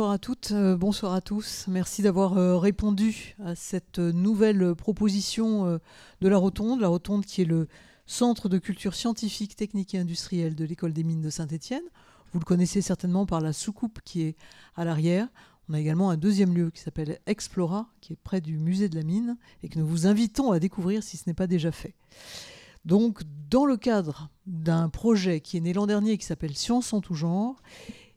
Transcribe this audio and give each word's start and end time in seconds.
bonsoir 0.00 0.14
à 0.14 0.18
toutes, 0.18 0.52
euh, 0.52 0.78
bonsoir 0.78 1.12
à 1.12 1.20
tous. 1.20 1.66
Merci 1.68 2.00
d'avoir 2.00 2.38
euh, 2.38 2.56
répondu 2.56 3.36
à 3.44 3.54
cette 3.54 3.98
nouvelle 3.98 4.74
proposition 4.74 5.66
euh, 5.66 5.78
de 6.22 6.28
la 6.28 6.38
Rotonde. 6.38 6.80
La 6.80 6.88
Rotonde 6.88 7.26
qui 7.26 7.42
est 7.42 7.44
le 7.44 7.68
centre 8.06 8.48
de 8.48 8.56
culture 8.56 8.94
scientifique, 8.94 9.56
technique 9.56 9.94
et 9.94 9.98
industrielle 9.98 10.54
de 10.54 10.64
l'école 10.64 10.94
des 10.94 11.04
mines 11.04 11.20
de 11.20 11.28
Saint-Étienne. 11.28 11.82
Vous 12.32 12.38
le 12.38 12.46
connaissez 12.46 12.80
certainement 12.80 13.26
par 13.26 13.42
la 13.42 13.52
soucoupe 13.52 13.98
qui 14.02 14.22
est 14.22 14.36
à 14.74 14.86
l'arrière. 14.86 15.28
On 15.68 15.74
a 15.74 15.80
également 15.80 16.08
un 16.08 16.16
deuxième 16.16 16.54
lieu 16.54 16.70
qui 16.70 16.80
s'appelle 16.80 17.18
Explora, 17.26 17.90
qui 18.00 18.14
est 18.14 18.18
près 18.24 18.40
du 18.40 18.56
musée 18.56 18.88
de 18.88 18.96
la 18.96 19.02
mine 19.02 19.36
et 19.62 19.68
que 19.68 19.78
nous 19.78 19.86
vous 19.86 20.06
invitons 20.06 20.50
à 20.50 20.60
découvrir 20.60 21.02
si 21.02 21.18
ce 21.18 21.24
n'est 21.26 21.34
pas 21.34 21.46
déjà 21.46 21.72
fait. 21.72 21.94
Donc, 22.86 23.20
dans 23.50 23.66
le 23.66 23.76
cadre 23.76 24.30
d'un 24.46 24.88
projet 24.88 25.42
qui 25.42 25.58
est 25.58 25.60
né 25.60 25.74
l'an 25.74 25.86
dernier 25.86 26.16
qui 26.16 26.24
s'appelle 26.24 26.56
Science 26.56 26.94
en 26.94 27.02
tout 27.02 27.14
genre, 27.14 27.60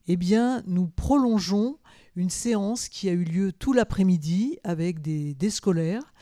eh 0.07 0.17
bien, 0.17 0.63
nous 0.67 0.87
prolongeons 0.87 1.77
une 2.15 2.29
séance 2.29 2.89
qui 2.89 3.09
a 3.09 3.13
eu 3.13 3.23
lieu 3.23 3.51
tout 3.51 3.73
l'après-midi 3.73 4.59
avec 4.63 5.01
des, 5.01 5.49
scolaires. 5.49 6.13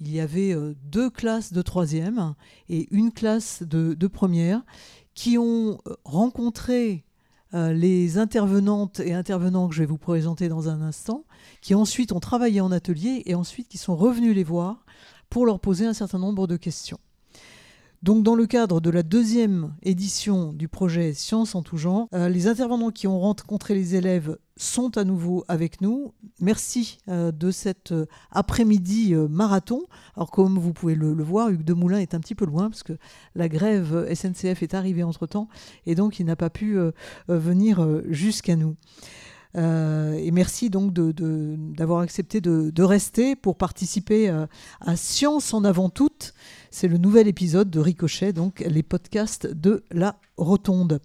Il 0.00 0.10
y 0.12 0.20
avait 0.20 0.54
euh, 0.54 0.74
deux 0.84 1.10
classes 1.10 1.52
de 1.52 1.62
troisième 1.62 2.34
et 2.68 2.86
une 2.90 3.12
classe 3.12 3.62
de, 3.62 3.94
de 3.94 4.06
première 4.06 4.64
qui 5.14 5.38
ont 5.38 5.78
euh, 5.86 5.94
rencontré 6.04 7.04
euh, 7.54 7.72
les 7.72 8.18
intervenantes 8.18 9.00
et 9.00 9.14
intervenants 9.14 9.68
que 9.68 9.74
je 9.74 9.80
vais 9.80 9.86
vous 9.86 9.98
présenter 9.98 10.48
dans 10.48 10.68
un 10.68 10.82
instant, 10.82 11.24
qui 11.62 11.74
ensuite 11.74 12.12
ont 12.12 12.20
travaillé 12.20 12.60
en 12.60 12.70
atelier 12.70 13.22
et 13.24 13.34
ensuite 13.34 13.68
qui 13.68 13.78
sont 13.78 13.96
revenus 13.96 14.34
les 14.34 14.44
voir 14.44 14.84
pour 15.30 15.46
leur 15.46 15.58
poser 15.58 15.86
un 15.86 15.94
certain 15.94 16.18
nombre 16.18 16.46
de 16.46 16.56
questions. 16.56 16.98
Donc, 18.02 18.22
dans 18.22 18.36
le 18.36 18.46
cadre 18.46 18.80
de 18.80 18.90
la 18.90 19.02
deuxième 19.02 19.74
édition 19.82 20.52
du 20.52 20.68
projet 20.68 21.14
Science 21.14 21.56
en 21.56 21.62
tout 21.62 21.76
genre, 21.76 22.06
euh, 22.14 22.28
les 22.28 22.46
intervenants 22.46 22.92
qui 22.92 23.08
ont 23.08 23.18
rencontré 23.18 23.74
les 23.74 23.96
élèves 23.96 24.38
sont 24.56 24.96
à 24.96 25.02
nouveau 25.02 25.44
avec 25.48 25.80
nous. 25.80 26.12
Merci 26.40 26.98
euh, 27.08 27.32
de 27.32 27.50
cet 27.50 27.90
euh, 27.90 28.06
après-midi 28.30 29.14
marathon. 29.28 29.82
Alors, 30.14 30.30
comme 30.30 30.58
vous 30.58 30.72
pouvez 30.72 30.94
le, 30.94 31.12
voir, 31.24 31.48
Hugues 31.48 31.64
Demoulin 31.64 31.98
est 31.98 32.14
un 32.14 32.20
petit 32.20 32.36
peu 32.36 32.46
loin 32.46 32.70
parce 32.70 32.84
que 32.84 32.96
la 33.34 33.48
grève 33.48 34.08
SNCF 34.14 34.62
est 34.62 34.74
arrivée 34.74 35.02
entre-temps 35.02 35.48
et 35.84 35.96
donc 35.96 36.20
il 36.20 36.26
n'a 36.26 36.36
pas 36.36 36.50
pu 36.50 36.78
venir 37.26 37.86
jusqu'à 38.08 38.54
nous. 38.54 38.76
Et 39.54 40.30
merci 40.30 40.70
donc 40.70 40.92
d'avoir 40.92 42.00
accepté 42.00 42.40
de, 42.40 42.70
de, 42.70 42.82
rester 42.82 43.34
pour 43.34 43.56
participer 43.56 44.28
à 44.80 44.96
Science 44.96 45.52
en 45.52 45.64
avant 45.64 45.88
toute. 45.88 46.34
C'est 46.70 46.88
le 46.88 46.98
nouvel 46.98 47.28
épisode 47.28 47.70
de 47.70 47.80
Ricochet, 47.80 48.34
donc 48.34 48.60
les 48.60 48.82
podcasts 48.82 49.46
de 49.46 49.84
la 49.90 50.20
Rotonde. 50.36 51.00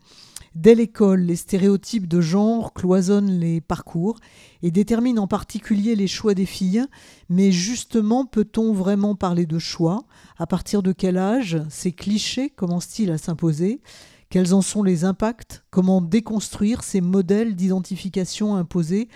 Dès 0.55 0.75
l'école, 0.75 1.21
les 1.21 1.37
stéréotypes 1.37 2.07
de 2.07 2.19
genre 2.21 2.73
cloisonnent 2.73 3.39
les 3.39 3.61
parcours 3.61 4.19
et 4.61 4.71
déterminent 4.71 5.23
en 5.23 5.27
particulier 5.27 5.95
les 5.95 6.07
choix 6.07 6.33
des 6.33 6.45
filles. 6.45 6.85
Mais 7.29 7.51
justement, 7.51 8.25
peut-on 8.25 8.73
vraiment 8.73 9.15
parler 9.15 9.45
de 9.45 9.57
choix? 9.57 10.03
À 10.37 10.45
partir 10.45 10.83
de 10.83 10.91
quel 10.91 11.17
âge 11.17 11.59
ces 11.69 11.93
clichés 11.93 12.49
commencent-ils 12.49 13.09
à 13.09 13.17
s'imposer? 13.17 13.81
Quels 14.29 14.53
en 14.53 14.61
sont 14.61 14.83
les 14.83 15.05
impacts? 15.05 15.63
Comment 15.71 16.01
déconstruire 16.01 16.83
ces 16.83 17.01
modèles 17.01 17.55
d'identification 17.55 18.55
imposés 18.55 19.07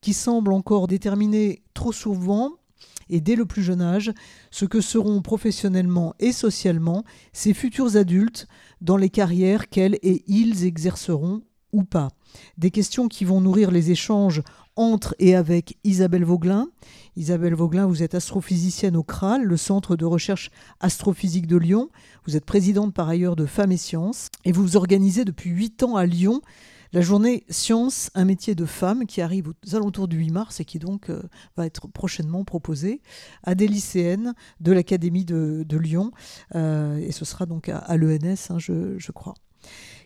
qui 0.00 0.14
semblent 0.14 0.52
encore 0.52 0.86
déterminer 0.86 1.62
trop 1.74 1.92
souvent? 1.92 2.52
Et 3.08 3.20
dès 3.20 3.36
le 3.36 3.46
plus 3.46 3.62
jeune 3.62 3.82
âge 3.82 4.12
ce 4.50 4.64
que 4.64 4.80
seront 4.80 5.22
professionnellement 5.22 6.14
et 6.18 6.32
socialement 6.32 7.04
ces 7.32 7.54
futurs 7.54 7.96
adultes 7.96 8.46
dans 8.80 8.96
les 8.96 9.10
carrières 9.10 9.68
qu'elles 9.68 9.98
et 10.02 10.24
ils 10.26 10.64
exerceront 10.64 11.42
ou 11.72 11.84
pas. 11.84 12.08
Des 12.58 12.70
questions 12.70 13.08
qui 13.08 13.24
vont 13.24 13.40
nourrir 13.40 13.70
les 13.70 13.90
échanges 13.90 14.42
entre 14.76 15.14
et 15.18 15.34
avec 15.34 15.78
Isabelle 15.84 16.24
Vauglin. 16.24 16.68
Isabelle 17.16 17.54
Vauglin, 17.54 17.86
vous 17.86 18.02
êtes 18.02 18.14
astrophysicienne 18.14 18.96
au 18.96 19.02
CRAL, 19.02 19.42
le 19.42 19.56
Centre 19.56 19.96
de 19.96 20.04
recherche 20.04 20.50
astrophysique 20.80 21.46
de 21.46 21.56
Lyon. 21.56 21.88
Vous 22.26 22.36
êtes 22.36 22.44
présidente 22.44 22.92
par 22.92 23.08
ailleurs 23.08 23.36
de 23.36 23.46
Femmes 23.46 23.72
et 23.72 23.78
Sciences 23.78 24.28
et 24.44 24.52
vous 24.52 24.76
organisez 24.76 25.24
depuis 25.24 25.50
huit 25.50 25.82
ans 25.82 25.96
à 25.96 26.04
Lyon 26.04 26.42
la 26.92 27.00
journée 27.00 27.44
Science, 27.48 28.10
un 28.14 28.24
métier 28.24 28.54
de 28.54 28.64
femme 28.64 29.06
qui 29.06 29.20
arrive 29.20 29.48
aux 29.48 29.74
alentours 29.74 30.08
du 30.08 30.18
8 30.18 30.30
mars 30.30 30.60
et 30.60 30.64
qui 30.64 30.78
donc 30.78 31.10
euh, 31.10 31.22
va 31.56 31.66
être 31.66 31.88
prochainement 31.88 32.44
proposée 32.44 33.00
à 33.42 33.54
des 33.54 33.68
lycéennes 33.68 34.34
de 34.60 34.72
l'Académie 34.72 35.24
de, 35.24 35.76
Lyon. 35.76 36.10
Euh, 36.54 36.96
et 36.98 37.12
ce 37.12 37.24
sera 37.24 37.46
donc 37.46 37.68
à, 37.68 37.96
l'ENS, 37.96 38.50
hein, 38.50 38.58
je, 38.58 38.98
je 38.98 39.12
crois. 39.12 39.34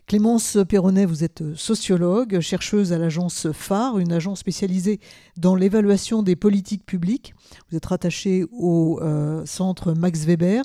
Clémence 0.07 0.57
Perronnet, 0.67 1.05
vous 1.05 1.23
êtes 1.23 1.55
sociologue, 1.55 2.41
chercheuse 2.41 2.91
à 2.91 2.97
l'agence 2.97 3.51
phare, 3.53 3.97
une 3.97 4.11
agence 4.11 4.39
spécialisée 4.39 4.99
dans 5.37 5.55
l'évaluation 5.55 6.21
des 6.23 6.35
politiques 6.35 6.85
publiques. 6.85 7.33
Vous 7.69 7.77
êtes 7.77 7.85
rattachée 7.85 8.43
au 8.51 8.99
euh, 9.01 9.45
centre 9.45 9.93
Max 9.93 10.25
Weber 10.25 10.63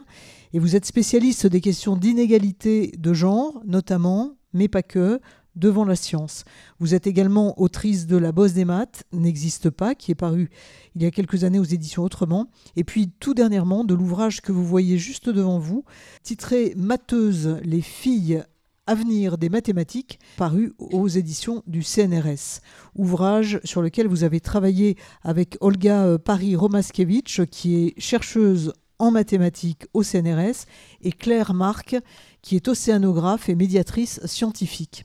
et 0.52 0.58
vous 0.58 0.74
êtes 0.74 0.84
spécialiste 0.84 1.46
des 1.46 1.60
questions 1.60 1.96
d'inégalité 1.96 2.92
de 2.98 3.12
genre, 3.12 3.60
notamment, 3.64 4.36
mais 4.52 4.68
pas 4.68 4.82
que, 4.82 5.20
devant 5.56 5.84
la 5.84 5.96
science. 5.96 6.44
Vous 6.78 6.94
êtes 6.94 7.06
également 7.06 7.60
autrice 7.60 8.06
de 8.06 8.16
La 8.16 8.32
bosse 8.32 8.52
des 8.52 8.64
maths, 8.64 9.04
n'existe 9.12 9.70
pas, 9.70 9.94
qui 9.94 10.12
est 10.12 10.16
paru 10.16 10.50
il 10.94 11.02
y 11.02 11.06
a 11.06 11.10
quelques 11.10 11.44
années 11.44 11.58
aux 11.58 11.64
éditions 11.64 12.04
Autrement, 12.04 12.48
et 12.76 12.84
puis 12.84 13.10
tout 13.20 13.34
dernièrement 13.34 13.84
de 13.84 13.94
l'ouvrage 13.94 14.40
que 14.40 14.52
vous 14.52 14.64
voyez 14.64 14.98
juste 14.98 15.28
devant 15.28 15.58
vous, 15.58 15.84
titré 16.22 16.74
Matheuse, 16.76 17.58
les 17.64 17.80
filles 17.80 18.44
Avenir 18.88 19.36
des 19.36 19.48
mathématiques, 19.48 20.20
paru 20.36 20.72
aux 20.78 21.08
éditions 21.08 21.64
du 21.66 21.82
CNRS. 21.82 22.60
Ouvrage 22.94 23.58
sur 23.64 23.82
lequel 23.82 24.06
vous 24.06 24.22
avez 24.22 24.38
travaillé 24.38 24.96
avec 25.22 25.56
Olga 25.60 26.18
Paris-Romaskevitch, 26.18 27.46
qui 27.50 27.74
est 27.74 28.00
chercheuse 28.00 28.72
en 29.00 29.10
mathématiques 29.10 29.86
au 29.92 30.04
CNRS, 30.04 30.66
et 31.02 31.10
Claire 31.10 31.52
Marc, 31.52 31.96
qui 32.42 32.54
est 32.54 32.68
océanographe 32.68 33.48
et 33.48 33.56
médiatrice 33.56 34.24
scientifique. 34.24 35.04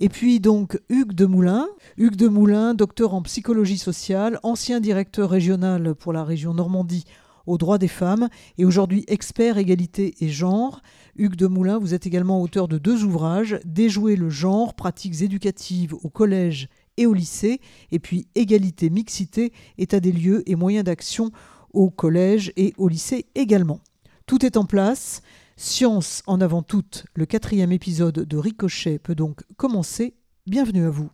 Et 0.00 0.08
puis 0.08 0.38
donc 0.38 0.80
Hugues 0.88 1.12
Demoulin, 1.12 1.66
Hugues 1.96 2.14
Demoulin, 2.14 2.74
docteur 2.74 3.14
en 3.14 3.22
psychologie 3.22 3.78
sociale, 3.78 4.38
ancien 4.44 4.78
directeur 4.78 5.28
régional 5.28 5.96
pour 5.96 6.12
la 6.12 6.22
région 6.22 6.54
Normandie 6.54 7.04
aux 7.46 7.58
droits 7.58 7.78
des 7.78 7.88
femmes 7.88 8.28
et 8.58 8.64
aujourd'hui 8.64 9.04
expert 9.08 9.58
égalité 9.58 10.14
et 10.20 10.28
genre. 10.28 10.82
Hugues 11.16 11.34
Demoulin, 11.34 11.78
vous 11.78 11.94
êtes 11.94 12.06
également 12.06 12.40
auteur 12.40 12.68
de 12.68 12.78
deux 12.78 13.02
ouvrages, 13.02 13.58
Déjouer 13.64 14.14
le 14.14 14.30
genre, 14.30 14.74
pratiques 14.74 15.20
éducatives 15.22 15.94
au 15.94 16.10
collège 16.10 16.68
et 16.96 17.06
au 17.06 17.14
lycée, 17.14 17.60
et 17.90 17.98
puis 17.98 18.28
Égalité, 18.36 18.90
mixité, 18.90 19.52
état 19.78 19.98
des 19.98 20.12
lieux 20.12 20.48
et 20.48 20.54
moyens 20.54 20.84
d'action 20.84 21.32
au 21.72 21.90
collège 21.90 22.52
et 22.56 22.72
au 22.76 22.86
lycée 22.86 23.26
également. 23.34 23.80
Tout 24.26 24.44
est 24.46 24.56
en 24.56 24.64
place. 24.64 25.22
Science 25.60 26.22
en 26.28 26.40
avant 26.40 26.62
toute, 26.62 27.04
le 27.16 27.26
quatrième 27.26 27.72
épisode 27.72 28.14
de 28.14 28.36
Ricochet 28.36 29.00
peut 29.00 29.16
donc 29.16 29.42
commencer. 29.56 30.14
Bienvenue 30.46 30.86
à 30.86 30.90
vous. 30.90 31.10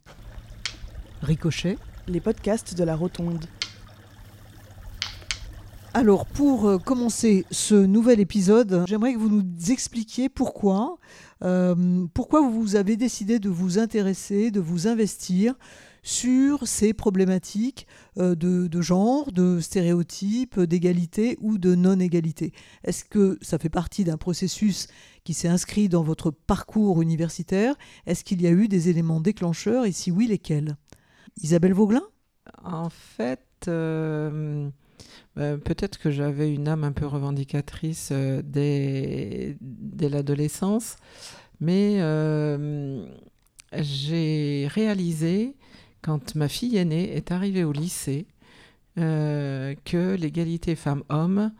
Ricochet. 1.22 1.78
Les 2.08 2.20
podcasts 2.20 2.76
de 2.76 2.84
la 2.84 2.94
Rotonde. 2.94 3.46
Alors, 5.94 6.26
pour 6.26 6.68
euh, 6.68 6.76
commencer 6.76 7.46
ce 7.50 7.74
nouvel 7.74 8.20
épisode, 8.20 8.84
j'aimerais 8.86 9.14
que 9.14 9.18
vous 9.18 9.30
nous 9.30 9.70
expliquiez 9.70 10.28
pourquoi, 10.28 10.98
euh, 11.42 12.06
pourquoi 12.12 12.46
vous 12.46 12.76
avez 12.76 12.98
décidé 12.98 13.38
de 13.38 13.48
vous 13.48 13.78
intéresser, 13.78 14.50
de 14.50 14.60
vous 14.60 14.86
investir 14.86 15.54
sur 16.04 16.68
ces 16.68 16.92
problématiques 16.92 17.88
euh, 18.18 18.36
de, 18.36 18.80
genre, 18.80 19.32
de 19.32 19.58
stéréotypes, 19.58 20.60
d'égalité 20.60 21.36
ou 21.40 21.58
de 21.58 21.74
non-égalité. 21.74 22.52
Est-ce 22.84 23.04
que 23.04 23.38
ça 23.40 23.58
fait 23.58 23.70
partie 23.70 24.04
d'un 24.04 24.18
processus 24.18 24.86
qui 25.24 25.32
s'est 25.32 25.48
inscrit 25.48 25.88
dans 25.88 26.02
votre 26.02 26.30
parcours 26.30 27.00
universitaire? 27.02 27.74
Est-ce 28.06 28.22
qu'il 28.22 28.42
y 28.42 28.46
a 28.46 28.50
eu 28.50 28.68
des 28.68 28.90
éléments 28.90 29.20
déclencheurs? 29.20 29.86
Et 29.86 29.92
si 29.92 30.10
oui, 30.10 30.28
lesquels? 30.28 30.76
Isabelle 31.42 31.74
Vauglin? 31.74 32.04
En 32.62 32.90
fait... 32.90 33.40
Euh 33.66 34.68
euh, 35.38 35.56
Peut-être 35.56 35.98
que 35.98 36.10
j'avais 36.10 36.52
une 36.52 36.68
âme 36.68 36.84
un 36.84 36.92
peu 36.92 37.06
revendicatrice 37.06 38.12
dès, 38.12 39.56
l'adolescence, 39.98 40.96
mais 41.60 41.98
j'ai 43.80 44.68
réalisé, 44.70 45.56
quand 46.04 46.34
ma 46.34 46.48
fille 46.48 46.76
aînée 46.76 47.16
est 47.16 47.32
arrivée 47.32 47.64
au 47.64 47.72
lycée, 47.72 48.26
euh, 48.98 49.74
que 49.84 50.14
l'égalité 50.14 50.76
femmes-hommes 50.76 51.50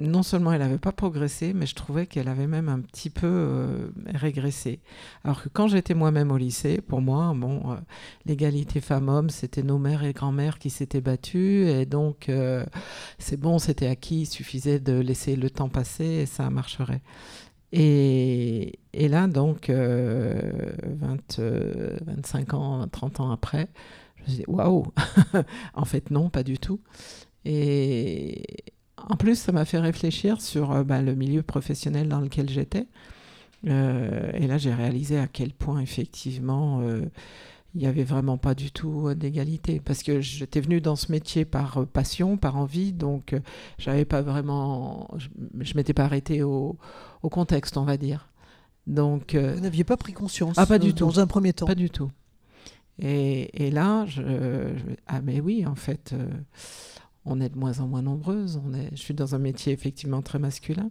non 0.00 0.22
seulement 0.22 0.52
elle 0.52 0.60
n'avait 0.60 0.78
pas 0.78 0.92
progressé, 0.92 1.52
mais 1.52 1.66
je 1.66 1.74
trouvais 1.74 2.06
qu'elle 2.06 2.28
avait 2.28 2.46
même 2.46 2.68
un 2.68 2.80
petit 2.80 3.10
peu 3.10 3.26
euh, 3.26 3.88
régressé. 4.14 4.80
Alors 5.24 5.42
que 5.42 5.48
quand 5.48 5.68
j'étais 5.68 5.94
moi-même 5.94 6.30
au 6.30 6.36
lycée, 6.36 6.80
pour 6.80 7.00
moi, 7.00 7.34
euh, 7.34 7.76
l'égalité 8.24 8.80
femmes-hommes, 8.80 9.30
c'était 9.30 9.62
nos 9.62 9.78
mères 9.78 10.04
et 10.04 10.12
grand-mères 10.12 10.58
qui 10.58 10.70
s'étaient 10.70 11.00
battues, 11.00 11.68
et 11.68 11.84
donc 11.84 12.28
euh, 12.28 12.64
c'est 13.18 13.38
bon, 13.38 13.58
c'était 13.58 13.88
acquis, 13.88 14.22
il 14.22 14.26
suffisait 14.26 14.78
de 14.78 14.98
laisser 15.00 15.34
le 15.34 15.50
temps 15.50 15.68
passer 15.68 16.04
et 16.04 16.26
ça 16.26 16.48
marcherait. 16.50 17.02
Et, 17.72 18.78
là, 18.94 19.26
donc, 19.26 19.70
20, 19.70 21.40
25 21.40 22.54
ans, 22.54 22.88
30 22.88 23.20
ans 23.20 23.30
après, 23.30 23.68
Je 24.26 24.32
dis 24.32 24.44
waouh 24.46 24.86
En 25.74 25.84
fait, 25.84 26.10
non, 26.10 26.30
pas 26.30 26.42
du 26.42 26.58
tout. 26.58 26.80
Et 27.44 28.42
en 29.06 29.16
plus, 29.16 29.36
ça 29.36 29.52
m'a 29.52 29.64
fait 29.64 29.78
réfléchir 29.78 30.40
sur 30.40 30.72
euh, 30.72 30.84
bah, 30.84 31.02
le 31.02 31.14
milieu 31.14 31.42
professionnel 31.42 32.08
dans 32.08 32.20
lequel 32.20 32.48
j'étais. 32.48 32.86
Euh, 33.66 34.30
et 34.34 34.46
là, 34.46 34.58
j'ai 34.58 34.72
réalisé 34.72 35.18
à 35.18 35.26
quel 35.26 35.52
point, 35.52 35.80
effectivement, 35.80 36.80
euh, 36.80 37.02
il 37.74 37.80
n'y 37.80 37.86
avait 37.86 38.04
vraiment 38.04 38.38
pas 38.38 38.54
du 38.54 38.70
tout 38.70 39.14
d'égalité. 39.14 39.80
Parce 39.84 40.02
que 40.02 40.20
j'étais 40.20 40.60
venue 40.60 40.80
dans 40.80 40.96
ce 40.96 41.12
métier 41.12 41.44
par 41.44 41.86
passion, 41.86 42.36
par 42.36 42.56
envie, 42.56 42.92
donc 42.92 43.34
j'avais 43.78 44.04
pas 44.04 44.22
vraiment. 44.22 45.08
Je, 45.16 45.28
ne 45.54 45.74
m'étais 45.76 45.94
pas 45.94 46.04
arrêtée 46.04 46.42
au, 46.42 46.76
contexte, 47.22 47.76
on 47.76 47.84
va 47.84 47.96
dire. 47.96 48.30
Donc, 48.86 49.34
Vous 49.34 49.60
n'aviez 49.60 49.84
pas 49.84 49.96
pris 49.96 50.12
conscience 50.12 50.54
ah, 50.56 50.64
pas 50.64 50.78
du 50.78 50.94
tout. 50.94 51.04
dans 51.04 51.20
un 51.20 51.26
premier 51.26 51.52
temps 51.52 51.66
Pas 51.66 51.74
du 51.74 51.90
tout. 51.90 52.10
Et, 53.00 53.70
là, 53.70 54.06
je, 54.06 54.72
ah 55.06 55.20
mais 55.20 55.40
oui, 55.40 55.66
en 55.66 55.74
fait, 55.74 56.14
on 57.24 57.40
est 57.40 57.50
de 57.50 57.58
moins 57.58 57.80
en 57.80 57.86
moins 57.86 58.02
nombreuses. 58.02 58.60
On 58.64 58.72
est, 58.72 58.88
je 58.92 58.96
suis 58.96 59.14
dans 59.14 59.34
un 59.34 59.38
métier 59.38 59.72
effectivement 59.72 60.22
très 60.22 60.38
masculin. 60.38 60.90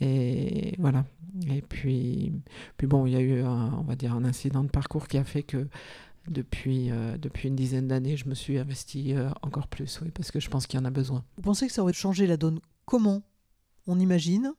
Et 0.00 0.74
voilà. 0.78 1.04
Et 1.48 1.62
puis, 1.62 2.32
puis 2.76 2.86
bon, 2.86 3.06
il 3.06 3.12
y 3.12 3.16
a 3.16 3.20
eu, 3.20 3.42
un, 3.42 3.74
on 3.78 3.82
va 3.82 3.96
dire, 3.96 4.14
un 4.14 4.24
incident 4.24 4.64
de 4.64 4.70
parcours 4.70 5.08
qui 5.08 5.18
a 5.18 5.24
fait 5.24 5.42
que 5.42 5.68
depuis, 6.28 6.90
euh, 6.90 7.16
depuis 7.18 7.48
une 7.48 7.56
dizaine 7.56 7.88
d'années, 7.88 8.16
je 8.16 8.28
me 8.28 8.34
suis 8.34 8.58
investie 8.58 9.14
euh, 9.14 9.30
encore 9.42 9.66
plus, 9.66 10.00
oui, 10.02 10.10
parce 10.10 10.30
que 10.30 10.40
je 10.40 10.48
pense 10.48 10.66
qu'il 10.66 10.78
y 10.78 10.82
en 10.82 10.84
a 10.84 10.90
besoin. 10.90 11.24
Vous 11.36 11.42
pensez 11.42 11.66
que 11.66 11.72
ça 11.72 11.82
aurait 11.82 11.92
changé 11.92 12.26
la 12.26 12.36
donne? 12.36 12.60
Comment 12.84 13.22
On 13.86 13.98
imagine 13.98 14.52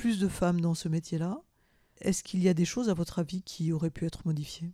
plus 0.00 0.18
de 0.18 0.28
femmes 0.28 0.62
dans 0.62 0.72
ce 0.72 0.88
métier-là. 0.88 1.42
Est-ce 2.00 2.24
qu'il 2.24 2.42
y 2.42 2.48
a 2.48 2.54
des 2.54 2.64
choses, 2.64 2.88
à 2.88 2.94
votre 2.94 3.18
avis, 3.18 3.42
qui 3.42 3.70
auraient 3.70 3.90
pu 3.90 4.06
être 4.06 4.26
modifiées? 4.26 4.70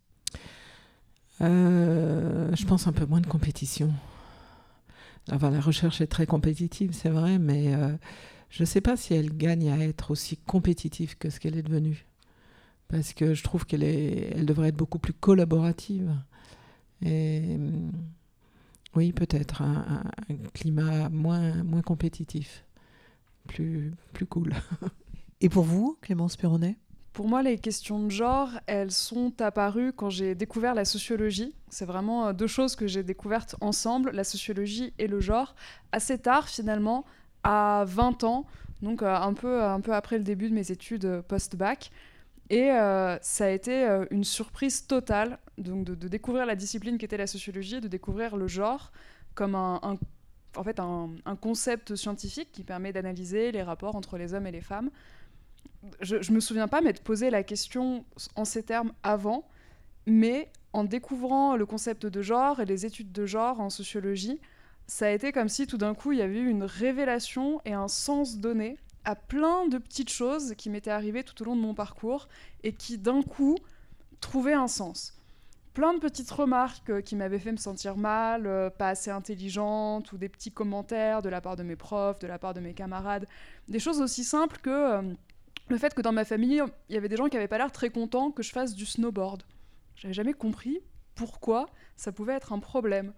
Euh, 1.40 2.54
Je 2.54 2.64
pense 2.64 2.86
un 2.86 2.92
peu 2.92 3.06
moins 3.06 3.20
de 3.20 3.26
compétition 3.26 3.92
la 5.28 5.60
recherche 5.60 6.00
est 6.00 6.06
très 6.06 6.26
compétitive, 6.26 6.92
c'est 6.92 7.08
vrai, 7.08 7.38
mais 7.38 7.74
euh, 7.74 7.96
je 8.50 8.62
ne 8.62 8.66
sais 8.66 8.80
pas 8.80 8.96
si 8.96 9.14
elle 9.14 9.36
gagne 9.36 9.70
à 9.70 9.78
être 9.78 10.12
aussi 10.12 10.36
compétitive 10.36 11.16
que 11.18 11.30
ce 11.30 11.40
qu'elle 11.40 11.56
est 11.56 11.62
devenue. 11.62 12.06
Parce 12.88 13.12
que 13.12 13.34
je 13.34 13.42
trouve 13.42 13.66
qu'elle 13.66 13.82
est, 13.82 14.30
elle 14.36 14.46
devrait 14.46 14.68
être 14.68 14.76
beaucoup 14.76 15.00
plus 15.00 15.12
collaborative. 15.12 16.14
Mm, 17.02 17.90
oui, 18.94 19.12
peut-être 19.12 19.62
un, 19.62 20.04
climat 20.54 21.08
moins, 21.08 21.62
moins 21.64 21.82
compétitif, 21.82 22.64
plus, 23.48 23.92
plus 24.12 24.26
cool. 24.26 24.54
Et 25.40 25.48
pour 25.48 25.64
vous, 25.64 25.98
Clémence 26.00 26.36
Perronnet 26.36 26.76
pour 27.16 27.28
moi, 27.28 27.42
les 27.42 27.56
questions 27.56 27.98
de 28.04 28.10
genre, 28.10 28.50
elles 28.66 28.90
sont 28.90 29.40
apparues 29.40 29.94
quand 29.94 30.10
j'ai 30.10 30.34
découvert 30.34 30.74
la 30.74 30.84
sociologie. 30.84 31.54
C'est 31.70 31.86
vraiment 31.86 32.26
euh, 32.26 32.32
deux 32.34 32.46
choses 32.46 32.76
que 32.76 32.86
j'ai 32.86 33.02
découvertes 33.02 33.56
ensemble, 33.62 34.10
la 34.10 34.22
sociologie 34.22 34.92
et 34.98 35.06
le 35.06 35.18
genre, 35.18 35.54
assez 35.92 36.18
tard 36.18 36.46
finalement, 36.46 37.06
à 37.42 37.84
20 37.86 38.24
ans, 38.24 38.44
donc 38.82 39.00
euh, 39.00 39.16
un 39.16 39.32
peu, 39.32 39.64
un 39.64 39.80
peu 39.80 39.94
après 39.94 40.18
le 40.18 40.24
début 40.24 40.50
de 40.50 40.54
mes 40.54 40.70
études 40.70 41.06
euh, 41.06 41.22
post-bac. 41.22 41.90
Et 42.50 42.68
ça 43.22 43.46
a 43.46 43.48
été 43.48 44.04
une 44.10 44.22
surprise 44.22 44.86
totale 44.86 45.38
donc 45.58 45.84
de, 45.84 46.06
découvrir 46.06 46.44
la 46.46 46.54
discipline 46.54 46.96
qui 46.98 47.04
était 47.06 47.16
la 47.16 47.26
sociologie, 47.26 47.80
de 47.80 47.88
découvrir 47.88 48.36
le 48.36 48.46
genre 48.46 48.92
comme 49.34 49.56
un, 49.56 49.80
en 50.54 50.62
fait 50.62 50.78
un 50.78 51.36
concept 51.40 51.96
scientifique 51.96 52.52
qui 52.52 52.62
permet 52.62 52.92
d'analyser 52.92 53.50
les 53.50 53.64
rapports 53.64 53.96
entre 53.96 54.16
les 54.16 54.32
hommes 54.32 54.46
et 54.46 54.52
les 54.52 54.60
femmes 54.60 54.90
je, 56.00 56.22
je 56.22 56.32
me 56.32 56.40
souviens 56.40 56.68
pas 56.68 56.80
m'être 56.80 57.02
posé 57.02 57.30
la 57.30 57.42
question 57.42 58.04
en 58.34 58.44
ces 58.44 58.62
termes 58.62 58.92
avant, 59.02 59.48
mais 60.06 60.50
en 60.72 60.84
découvrant 60.84 61.56
le 61.56 61.66
concept 61.66 62.06
de 62.06 62.22
genre 62.22 62.60
et 62.60 62.66
les 62.66 62.84
études 62.84 63.12
de 63.12 63.26
genre 63.26 63.60
en 63.60 63.70
sociologie, 63.70 64.40
ça 64.86 65.06
a 65.06 65.10
été 65.10 65.32
comme 65.32 65.48
si 65.48 65.66
tout 65.66 65.78
d'un 65.78 65.94
coup 65.94 66.12
il 66.12 66.18
y 66.18 66.22
avait 66.22 66.38
eu 66.38 66.48
une 66.48 66.64
révélation 66.64 67.60
et 67.64 67.72
un 67.72 67.88
sens 67.88 68.38
donné 68.38 68.76
à 69.04 69.14
plein 69.14 69.66
de 69.68 69.78
petites 69.78 70.10
choses 70.10 70.54
qui 70.56 70.68
m'étaient 70.68 70.90
arrivées 70.90 71.24
tout 71.24 71.40
au 71.42 71.44
long 71.44 71.56
de 71.56 71.60
mon 71.60 71.74
parcours 71.74 72.28
et 72.62 72.72
qui 72.72 72.98
d'un 72.98 73.22
coup 73.22 73.56
trouvaient 74.20 74.52
un 74.52 74.68
sens. 74.68 75.14
Plein 75.74 75.94
de 75.94 75.98
petites 75.98 76.30
remarques 76.30 76.90
euh, 76.90 77.00
qui 77.02 77.16
m'avaient 77.16 77.38
fait 77.38 77.52
me 77.52 77.58
sentir 77.58 77.96
mal, 77.96 78.46
euh, 78.46 78.70
pas 78.70 78.88
assez 78.88 79.10
intelligente, 79.10 80.10
ou 80.12 80.16
des 80.16 80.28
petits 80.28 80.50
commentaires 80.50 81.20
de 81.20 81.28
la 81.28 81.40
part 81.40 81.54
de 81.54 81.62
mes 81.62 81.76
profs, 81.76 82.18
de 82.18 82.26
la 82.26 82.38
part 82.38 82.54
de 82.54 82.60
mes 82.60 82.72
camarades. 82.72 83.26
Des 83.68 83.78
choses 83.78 84.00
aussi 84.00 84.24
simples 84.24 84.58
que 84.62 84.70
euh, 84.70 85.02
le 85.68 85.78
fait 85.78 85.94
que 85.94 86.02
dans 86.02 86.12
ma 86.12 86.24
famille, 86.24 86.62
il 86.88 86.94
y 86.94 86.98
avait 86.98 87.08
des 87.08 87.16
gens 87.16 87.28
qui 87.28 87.36
n'avaient 87.36 87.48
pas 87.48 87.58
l'air 87.58 87.72
très 87.72 87.90
contents 87.90 88.30
que 88.30 88.42
je 88.42 88.52
fasse 88.52 88.74
du 88.74 88.86
snowboard. 88.86 89.42
J'avais 89.96 90.14
jamais 90.14 90.34
compris 90.34 90.80
pourquoi 91.14 91.66
ça 91.96 92.12
pouvait 92.12 92.34
être 92.34 92.52
un 92.52 92.58
problème. 92.58 93.12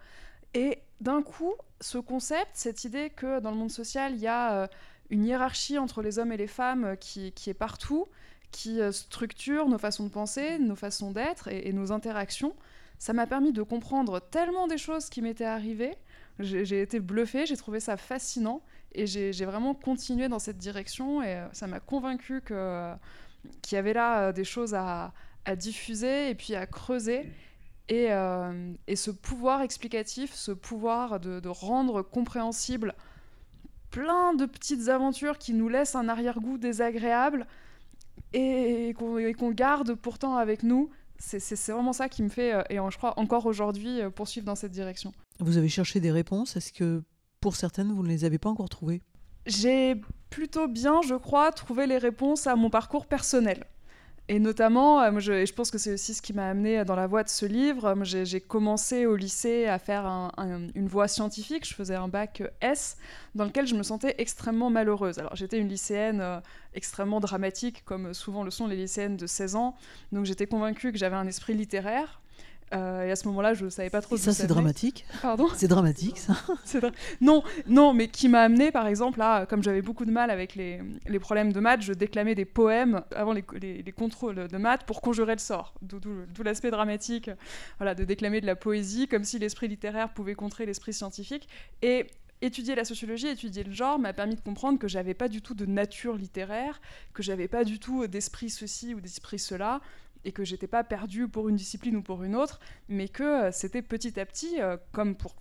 Et 0.54 0.78
d'un 1.00 1.22
coup, 1.22 1.54
ce 1.80 1.98
concept, 1.98 2.50
cette 2.54 2.84
idée 2.84 3.10
que 3.10 3.40
dans 3.40 3.50
le 3.50 3.56
monde 3.56 3.70
social, 3.70 4.14
il 4.14 4.20
y 4.20 4.26
a 4.26 4.62
euh, 4.62 4.66
une 5.10 5.24
hiérarchie 5.24 5.78
entre 5.78 6.02
les 6.02 6.18
hommes 6.18 6.32
et 6.32 6.36
les 6.36 6.46
femmes 6.46 6.84
euh, 6.84 6.96
qui, 6.96 7.32
est 7.46 7.54
partout, 7.54 8.06
qui 8.50 8.80
euh, 8.80 8.92
structure 8.92 9.68
nos 9.68 9.78
façons 9.78 10.04
de 10.04 10.10
penser, 10.10 10.58
nos 10.58 10.76
façons 10.76 11.10
d'être 11.10 11.48
et, 11.48 11.72
nos 11.72 11.92
interactions, 11.92 12.54
ça 12.98 13.12
m'a 13.12 13.26
permis 13.26 13.52
de 13.52 13.62
comprendre 13.62 14.20
tellement 14.20 14.66
des 14.66 14.78
choses 14.78 15.08
qui 15.08 15.22
m'étaient 15.22 15.44
arrivées. 15.44 15.94
J'ai 16.40 16.82
été 16.82 17.00
bluffée, 17.00 17.46
j'ai 17.46 17.56
trouvé 17.56 17.80
ça 17.80 17.96
fascinant. 17.96 18.62
Et 18.92 19.06
j'ai 19.06 19.44
vraiment 19.44 19.74
continué 19.74 20.28
dans 20.28 20.38
cette 20.38 20.58
direction 20.58 21.22
et 21.22 21.36
euh, 21.36 21.46
ça 21.52 21.66
m'a 21.66 21.80
convaincu 21.80 22.42
qu'il 22.42 22.56
y 23.72 23.76
avait 23.76 23.92
là 23.92 24.22
euh, 24.28 24.32
des 24.32 24.44
choses 24.44 24.74
à, 24.74 25.12
diffuser 25.56 26.28
et 26.28 26.34
puis 26.34 26.54
à 26.54 26.66
creuser. 26.66 27.32
Et, 27.88 28.12
euh, 28.12 28.74
et, 28.86 28.96
ce 28.96 29.10
pouvoir 29.10 29.62
explicatif, 29.62 30.34
ce 30.34 30.52
pouvoir 30.52 31.20
de, 31.20 31.48
rendre 31.48 32.02
compréhensible 32.02 32.94
plein 33.90 34.34
de 34.34 34.44
petites 34.44 34.88
aventures 34.88 35.38
qui 35.38 35.54
nous 35.54 35.70
laissent 35.70 35.94
un 35.94 36.10
arrière-goût 36.10 36.58
désagréable 36.58 37.46
et, 38.34 38.94
qu'on 38.94 39.50
garde 39.52 39.94
pourtant 39.94 40.36
avec 40.36 40.62
nous, 40.62 40.90
c'est 41.16 41.72
vraiment 41.72 41.94
ça 41.94 42.10
qui 42.10 42.22
me 42.22 42.28
fait, 42.28 42.52
et 42.68 42.76
je 42.76 42.96
crois 42.98 43.18
encore 43.18 43.46
aujourd'hui, 43.46 44.00
poursuivre 44.14 44.44
dans 44.44 44.54
cette 44.54 44.72
direction. 44.72 45.14
Vous 45.40 45.56
avez 45.56 45.70
cherché 45.70 45.98
des 45.98 46.12
réponses? 46.12 46.56
Est-ce 46.56 46.74
que 46.74 47.02
pour 47.40 47.56
certaines, 47.56 47.92
vous 47.92 48.02
ne 48.02 48.08
les 48.08 48.24
avez 48.24 48.38
pas 48.38 48.48
encore 48.48 48.68
trouvées 48.68 49.02
J'ai 49.46 50.00
plutôt 50.30 50.68
bien, 50.68 51.00
je 51.02 51.14
crois, 51.14 51.52
trouvé 51.52 51.86
les 51.86 51.98
réponses 51.98 52.46
à 52.46 52.56
mon 52.56 52.70
parcours 52.70 53.06
personnel. 53.06 53.64
Et 54.30 54.38
notamment, 54.40 55.00
euh, 55.00 55.18
je, 55.20 55.46
je 55.46 55.52
pense 55.54 55.70
que 55.70 55.78
c'est 55.78 55.92
aussi 55.94 56.12
ce 56.12 56.20
qui 56.20 56.34
m'a 56.34 56.50
amené 56.50 56.84
dans 56.84 56.94
la 56.94 57.06
voie 57.06 57.22
de 57.22 57.30
ce 57.30 57.46
livre. 57.46 57.94
J'ai 58.04 58.40
commencé 58.42 59.06
au 59.06 59.16
lycée 59.16 59.66
à 59.66 59.78
faire 59.78 60.06
une 60.74 60.86
voie 60.86 61.08
scientifique. 61.08 61.66
Je 61.66 61.74
faisais 61.74 61.94
un 61.94 62.08
bac 62.08 62.42
S 62.60 62.98
dans 63.34 63.46
lequel 63.46 63.66
je 63.66 63.74
me 63.74 63.82
sentais 63.82 64.14
extrêmement 64.18 64.68
malheureuse. 64.68 65.18
Alors 65.18 65.34
j'étais 65.34 65.58
une 65.58 65.68
lycéenne 65.68 66.20
euh, 66.20 66.40
extrêmement 66.74 67.20
dramatique, 67.20 67.84
comme 67.86 68.12
souvent 68.12 68.42
le 68.42 68.50
sont 68.50 68.66
les 68.66 68.76
lycéennes 68.76 69.16
de 69.16 69.26
16 69.26 69.56
ans. 69.56 69.74
Donc 70.12 70.26
j'étais 70.26 70.46
convaincue 70.46 70.92
que 70.92 70.98
j'avais 70.98 71.16
un 71.16 71.26
esprit 71.26 71.54
littéraire. 71.54 72.20
Euh, 72.74 73.06
et 73.06 73.10
à 73.10 73.16
ce 73.16 73.26
moment-là, 73.28 73.54
je 73.54 73.64
ne 73.64 73.70
savais 73.70 73.90
pas 73.90 74.00
trop. 74.00 74.16
ça, 74.16 74.32
c'est 74.32 74.46
dramatique. 74.46 75.04
Pardon 75.22 75.48
C'est 75.54 75.68
dramatique, 75.68 76.18
ça. 76.18 76.34
non, 77.20 77.42
non, 77.66 77.94
mais 77.94 78.08
qui 78.08 78.28
m'a 78.28 78.42
amené, 78.42 78.70
par 78.70 78.86
exemple, 78.86 79.18
là, 79.18 79.46
comme 79.46 79.62
j'avais 79.62 79.82
beaucoup 79.82 80.04
de 80.04 80.10
mal 80.10 80.30
avec 80.30 80.54
les, 80.54 80.80
les, 81.06 81.18
problèmes 81.18 81.52
de 81.52 81.60
maths, 81.60 81.82
je 81.82 81.92
déclamais 81.92 82.34
des 82.34 82.44
poèmes 82.44 83.02
avant 83.14 83.32
les, 83.32 83.44
les, 83.60 83.92
contrôles 83.92 84.48
de 84.48 84.56
maths 84.58 84.84
pour 84.84 85.00
conjurer 85.00 85.32
le 85.32 85.40
sort. 85.40 85.74
D'où 85.82 86.42
l'aspect 86.42 86.70
dramatique, 86.70 87.30
voilà, 87.78 87.94
de 87.94 88.04
déclamer 88.04 88.40
de 88.40 88.46
la 88.46 88.56
poésie, 88.56 89.08
comme 89.08 89.24
si 89.24 89.38
l'esprit 89.38 89.68
littéraire 89.68 90.12
pouvait 90.12 90.34
contrer 90.34 90.66
l'esprit 90.66 90.92
scientifique. 90.92 91.48
Et 91.82 92.06
étudier 92.40 92.74
la 92.74 92.84
sociologie, 92.84 93.28
étudier 93.28 93.64
le 93.64 93.72
genre 93.72 93.98
m'a 93.98 94.12
permis 94.12 94.36
de 94.36 94.40
comprendre 94.40 94.78
que 94.78 94.88
j'avais 94.88 95.14
pas 95.14 95.28
du 95.28 95.42
tout 95.42 95.54
de 95.54 95.66
nature 95.66 96.14
littéraire, 96.14 96.80
que 97.12 97.22
j'avais 97.22 97.48
pas 97.48 97.64
du 97.64 97.78
tout 97.78 98.06
d'esprit 98.06 98.50
ceci 98.50 98.94
ou 98.94 99.00
d'esprit 99.00 99.38
cela, 99.38 99.80
et 100.24 100.32
que 100.32 100.44
j'étais 100.44 100.66
pas 100.66 100.84
perdue 100.84 101.28
pour 101.28 101.48
une 101.48 101.56
discipline 101.56 101.96
ou 101.96 102.02
pour 102.02 102.22
une 102.22 102.36
autre, 102.36 102.60
mais 102.88 103.08
que 103.08 103.22
euh, 103.22 103.52
c'était 103.52 103.82
petit 103.82 104.18
à 104.18 104.26
petit, 104.26 104.60
euh, 104.60 104.76
comme 104.92 105.14
pour 105.14 105.34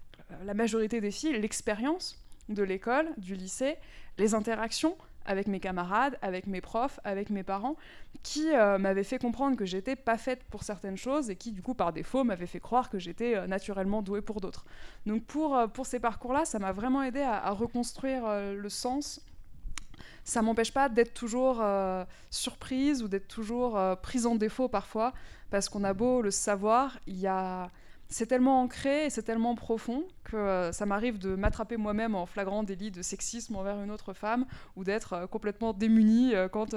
la 0.43 0.53
majorité 0.53 1.01
des 1.01 1.11
filles, 1.11 1.39
l'expérience 1.39 2.21
de 2.49 2.63
l'école, 2.63 3.09
du 3.17 3.35
lycée, 3.35 3.77
les 4.17 4.33
interactions 4.33 4.97
avec 5.25 5.47
mes 5.47 5.59
camarades, 5.59 6.17
avec 6.21 6.47
mes 6.47 6.61
profs, 6.61 7.01
avec 7.03 7.29
mes 7.29 7.43
parents, 7.43 7.75
qui 8.23 8.53
euh, 8.53 8.77
m'avaient 8.77 9.03
fait 9.03 9.19
comprendre 9.19 9.57
que 9.57 9.65
j'étais 9.65 9.97
pas 9.97 10.17
faite 10.17 10.43
pour 10.45 10.63
certaines 10.63 10.95
choses 10.95 11.29
et 11.29 11.35
qui, 11.35 11.51
du 11.51 11.61
coup, 11.61 11.73
par 11.73 11.91
défaut, 11.91 12.23
m'avaient 12.23 12.47
fait 12.47 12.61
croire 12.61 12.89
que 12.89 12.97
j'étais 12.97 13.45
naturellement 13.45 14.01
douée 14.01 14.21
pour 14.21 14.39
d'autres. 14.39 14.65
Donc 15.05 15.25
pour, 15.25 15.57
pour 15.73 15.85
ces 15.85 15.99
parcours-là, 15.99 16.45
ça 16.45 16.59
m'a 16.59 16.71
vraiment 16.71 17.03
aidé 17.03 17.21
à 17.21 17.51
reconstruire 17.51 18.23
le 18.53 18.69
sens 18.69 19.21
ça 20.27 20.41
m'empêche 20.41 20.73
pas 20.73 20.89
d'être 20.89 21.13
toujours 21.13 21.59
euh, 21.61 22.03
surprise 22.29 23.01
ou 23.01 23.07
d'être 23.07 23.29
toujours 23.29 23.77
euh, 23.77 23.95
prise 23.95 24.25
en 24.25 24.35
défaut 24.35 24.67
parfois, 24.67 25.13
parce 25.49 25.69
qu'on 25.69 25.85
a 25.85 25.93
beau 25.93 26.21
le 26.21 26.31
savoir, 26.31 26.99
c'est 28.09 28.25
tellement 28.25 28.61
ancré 28.61 29.05
et 29.05 29.09
c'est 29.09 29.23
tellement 29.23 29.55
profond 29.55 30.03
que 30.25 30.35
euh, 30.35 30.71
ça 30.73 30.85
m'arrive 30.85 31.17
de 31.17 31.35
m'attraper 31.35 31.77
moi-même 31.77 32.13
en 32.13 32.25
flagrant 32.25 32.63
délit 32.63 32.91
de 32.91 33.01
sexisme 33.01 33.55
envers 33.55 33.81
une 33.81 33.89
autre 33.89 34.11
femme 34.11 34.45
ou 34.75 34.83
d'être 34.83 35.27
complètement 35.31 35.71
démunie 35.71 36.33
quand 36.51 36.75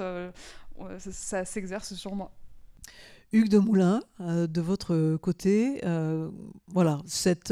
ça 0.99 1.43
s'exerce 1.43 1.93
sur 1.93 2.15
moi. 2.15 2.31
Hugues 3.33 3.49
de 3.49 3.59
Moulin, 3.59 4.01
de 4.19 4.61
votre 4.61 5.17
côté, 5.17 5.81
voilà, 6.67 7.01
cette 7.05 7.51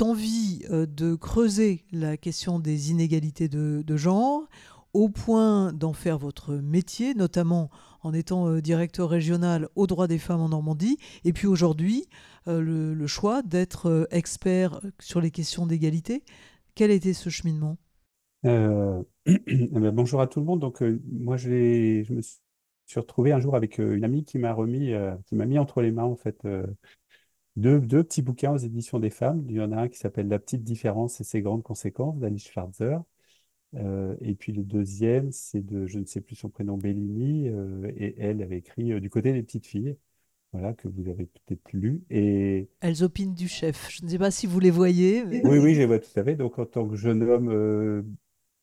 envie 0.00 0.64
de 0.70 1.14
creuser 1.16 1.84
la 1.90 2.16
question 2.16 2.60
des 2.60 2.92
inégalités 2.92 3.48
de, 3.48 3.96
genre, 3.96 4.48
au 4.94 5.08
point 5.08 5.72
d'en 5.72 5.92
faire 5.92 6.18
votre 6.18 6.54
métier, 6.54 7.14
notamment 7.14 7.70
en 8.02 8.12
étant 8.12 8.56
directeur 8.58 9.08
régional 9.08 9.68
aux 9.74 9.86
droits 9.86 10.06
des 10.06 10.18
femmes 10.18 10.40
en 10.40 10.48
Normandie, 10.50 10.98
et 11.24 11.32
puis 11.32 11.46
aujourd'hui, 11.46 12.06
le, 12.46 13.06
choix 13.06 13.42
d'être 13.42 14.08
expert 14.10 14.80
sur 15.00 15.20
les 15.20 15.30
questions 15.30 15.66
d'égalité. 15.66 16.22
Quel 16.74 16.90
était 16.90 17.12
ce 17.12 17.28
cheminement? 17.28 17.76
Eh 18.44 19.68
ben, 19.72 19.90
Bonjour 19.90 20.20
à 20.20 20.26
tout 20.26 20.40
le 20.40 20.46
monde. 20.46 20.60
Donc, 20.60 20.82
moi, 21.10 21.36
je, 21.36 21.50
me 22.10 22.22
suis 22.88 23.00
retrouvé 23.00 23.32
un 23.32 23.40
jour 23.40 23.54
avec 23.54 23.80
euh, 23.80 23.96
une 23.96 24.04
amie 24.04 24.24
qui 24.24 24.38
m'a 24.38 24.52
remis, 24.52 24.92
euh, 24.92 25.14
qui 25.26 25.34
m'a 25.36 25.46
mis 25.46 25.58
entre 25.58 25.82
les 25.82 25.92
mains 25.92 26.04
en 26.04 26.16
fait 26.16 26.44
euh, 26.46 26.66
deux, 27.56 27.80
deux, 27.80 28.02
petits 28.02 28.22
bouquins 28.22 28.52
aux 28.52 28.58
éditions 28.58 28.98
des 28.98 29.10
femmes. 29.10 29.44
Il 29.48 29.56
y 29.56 29.60
en 29.60 29.72
a 29.72 29.76
un 29.76 29.88
qui 29.88 29.98
s'appelle 29.98 30.28
La 30.28 30.38
petite 30.38 30.64
différence 30.64 31.20
et 31.20 31.24
ses 31.24 31.42
grandes 31.42 31.62
conséquences 31.62 32.18
d'Alice 32.18 32.48
Schwarzer. 32.48 33.02
Et 33.74 34.34
puis 34.34 34.52
le 34.52 34.62
deuxième, 34.62 35.30
c'est 35.30 35.64
de, 35.64 35.86
je 35.86 35.98
ne 35.98 36.04
sais 36.04 36.20
plus 36.20 36.36
son 36.36 36.48
prénom, 36.48 36.76
Bellini, 36.76 37.48
et 37.96 38.14
elle 38.18 38.42
avait 38.42 38.58
écrit 38.58 39.00
Du 39.00 39.10
côté 39.10 39.32
des 39.32 39.42
petites 39.42 39.66
filles, 39.66 39.96
voilà, 40.52 40.72
que 40.72 40.88
vous 40.88 41.08
avez 41.08 41.26
peut-être 41.26 41.72
lu. 41.72 42.02
Et... 42.10 42.68
Elles 42.80 43.04
opinent 43.04 43.34
du 43.34 43.48
chef. 43.48 43.90
Je 43.90 44.04
ne 44.04 44.08
sais 44.08 44.18
pas 44.18 44.30
si 44.30 44.46
vous 44.46 44.60
les 44.60 44.70
voyez. 44.70 45.24
Oui, 45.24 45.58
oui, 45.58 45.74
je 45.74 45.80
les 45.80 45.86
vois 45.86 45.98
tout 45.98 46.18
à 46.18 46.24
fait. 46.24 46.36
Donc 46.36 46.58
en 46.58 46.64
tant 46.64 46.88
que 46.88 46.96
jeune 46.96 47.22
homme 47.22 48.06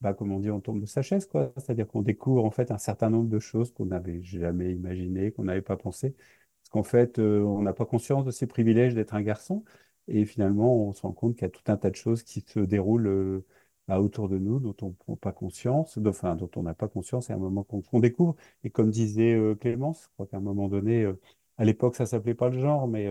bah, 0.02 0.14
comme 0.14 0.32
on 0.32 0.40
dit, 0.40 0.52
on 0.52 0.60
tombe 0.60 0.82
de 0.82 0.86
sa 0.86 1.02
chaise, 1.02 1.26
quoi. 1.26 1.52
C'est-à-dire 1.58 1.88
qu'on 1.88 2.02
découvre 2.02 2.44
en 2.46 2.52
fait 2.52 2.72
un 2.72 2.78
certain 2.78 3.10
nombre 3.10 3.30
de 3.30 3.40
choses 3.40 3.74
qu'on 3.74 3.86
n'avait 3.88 4.22
jamais 4.22 4.74
imaginées, 4.74 5.32
qu'on 5.32 5.46
n'avait 5.46 5.62
pas 5.62 5.78
pensé. 5.78 6.12
Parce 6.62 6.70
qu'en 6.70 6.84
fait, 6.84 7.20
euh, 7.20 7.42
on 7.42 7.62
n'a 7.62 7.74
pas 7.74 7.86
conscience 7.86 8.26
de 8.26 8.32
ces 8.32 8.48
privilèges 8.48 8.94
d'être 8.94 9.16
un 9.16 9.22
garçon. 9.22 9.64
Et 10.08 10.26
finalement, 10.26 10.76
on 10.76 10.94
se 10.94 11.02
rend 11.02 11.14
compte 11.14 11.36
qu'il 11.36 11.44
y 11.44 11.46
a 11.46 11.50
tout 11.50 11.64
un 11.72 11.78
tas 11.78 11.90
de 11.90 11.96
choses 11.96 12.24
qui 12.24 12.42
se 12.42 12.60
déroulent 12.60 13.44
euh, 13.90 13.94
bah, 13.94 14.02
autour 14.02 14.30
de 14.30 14.38
nous, 14.38 14.60
dont 14.60 14.76
on 14.82 14.92
prend 14.92 15.16
pas 15.16 15.32
conscience, 15.32 15.98
enfin, 16.06 16.36
dont 16.36 16.50
on 16.56 16.64
n'a 16.64 16.74
pas 16.74 16.88
conscience, 16.88 17.30
et 17.30 17.34
à 17.34 17.36
un 17.36 17.40
moment 17.40 17.64
qu'on 17.64 18.00
découvre. 18.00 18.36
Et 18.64 18.70
comme 18.70 18.92
disait 18.92 19.34
euh, 19.34 19.56
Clémence, 19.56 20.04
je 20.04 20.10
crois 20.14 20.28
qu'à 20.28 20.38
un 20.38 20.40
moment 20.42 20.68
donné, 20.70 21.06
à 21.58 21.66
l'époque, 21.66 21.96
ça 21.96 22.06
s'appelait 22.06 22.36
pas 22.36 22.50
le 22.50 22.60
genre, 22.60 22.88
mais 22.88 23.08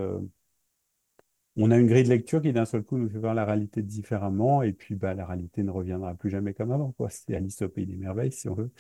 on 1.57 1.71
a 1.71 1.79
une 1.79 1.87
grille 1.87 2.05
de 2.05 2.09
lecture 2.09 2.43
qui 2.43 2.53
d'un 2.53 2.65
seul 2.65 2.83
coup 2.83 2.99
nous 2.99 3.09
fait 3.09 3.19
voir 3.19 3.35
la 3.35 3.45
réalité 3.45 3.83
différemment, 3.83 4.63
et 4.63 4.73
puis 4.73 4.95
bah, 4.95 5.15
la 5.15 5.27
réalité 5.27 5.63
ne 5.63 5.71
reviendra 5.71 6.15
plus 6.15 6.31
jamais 6.31 6.55
comme 6.55 6.73
avant. 6.73 6.95
C'est 7.11 7.35
Alice 7.35 7.63
au 7.63 7.69
pays 7.69 7.87
des 7.87 7.97
merveilles, 7.97 8.33
si 8.33 8.49
on 8.49 8.55
veut, 8.55 8.71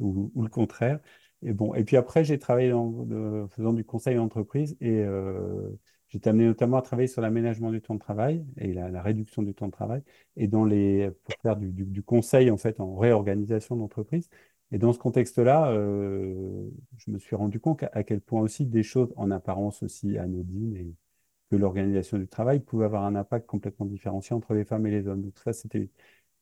ou, 0.00 0.32
le 0.42 0.48
contraire. 0.50 1.00
Et 1.42 1.52
bon, 1.52 1.74
et 1.74 1.84
puis 1.84 1.96
après, 1.96 2.24
j'ai 2.24 2.38
travaillé 2.38 2.72
en 2.72 3.06
faisant 3.48 3.72
du 3.72 3.84
conseil 3.84 4.16
d'entreprise 4.16 4.76
et 4.80 5.04
été 6.16 6.30
amené 6.30 6.46
notamment 6.46 6.78
à 6.78 6.82
travailler 6.82 7.08
sur 7.08 7.20
l'aménagement 7.20 7.70
du 7.70 7.82
temps 7.82 7.94
de 7.94 8.00
travail 8.00 8.44
et 8.56 8.72
la, 8.72 9.02
réduction 9.02 9.42
du 9.42 9.54
temps 9.54 9.66
de 9.66 9.72
travail, 9.72 10.02
et 10.36 10.48
dans 10.48 10.64
les, 10.64 11.10
pour 11.24 11.34
faire 11.42 11.56
du, 11.56 12.02
conseil 12.02 12.50
en 12.50 12.56
fait 12.56 12.80
en 12.80 12.96
réorganisation 12.96 13.76
d'entreprise. 13.76 14.28
Et 14.72 14.78
dans 14.78 14.92
ce 14.92 14.98
contexte-là, 14.98 15.70
euh, 15.72 16.68
je 16.98 17.10
me 17.10 17.18
suis 17.18 17.36
rendu 17.36 17.60
compte 17.60 17.82
à, 17.82 17.90
à, 17.92 18.02
quel 18.02 18.20
point 18.20 18.40
aussi 18.40 18.66
des 18.66 18.82
choses 18.82 19.12
en 19.16 19.30
apparence 19.30 19.82
aussi 19.82 20.18
anodines 20.18 20.76
et 20.76 20.94
que 21.50 21.56
l'organisation 21.56 22.18
du 22.18 22.28
travail 22.28 22.60
pouvait 22.60 22.84
avoir 22.84 23.04
un 23.04 23.14
impact 23.14 23.46
complètement 23.46 23.86
différencié 23.86 24.34
entre 24.34 24.54
les 24.54 24.64
femmes 24.64 24.86
et 24.86 24.90
les 24.90 25.08
hommes. 25.08 25.22
Donc 25.22 25.38
ça, 25.38 25.52
c'était 25.52 25.90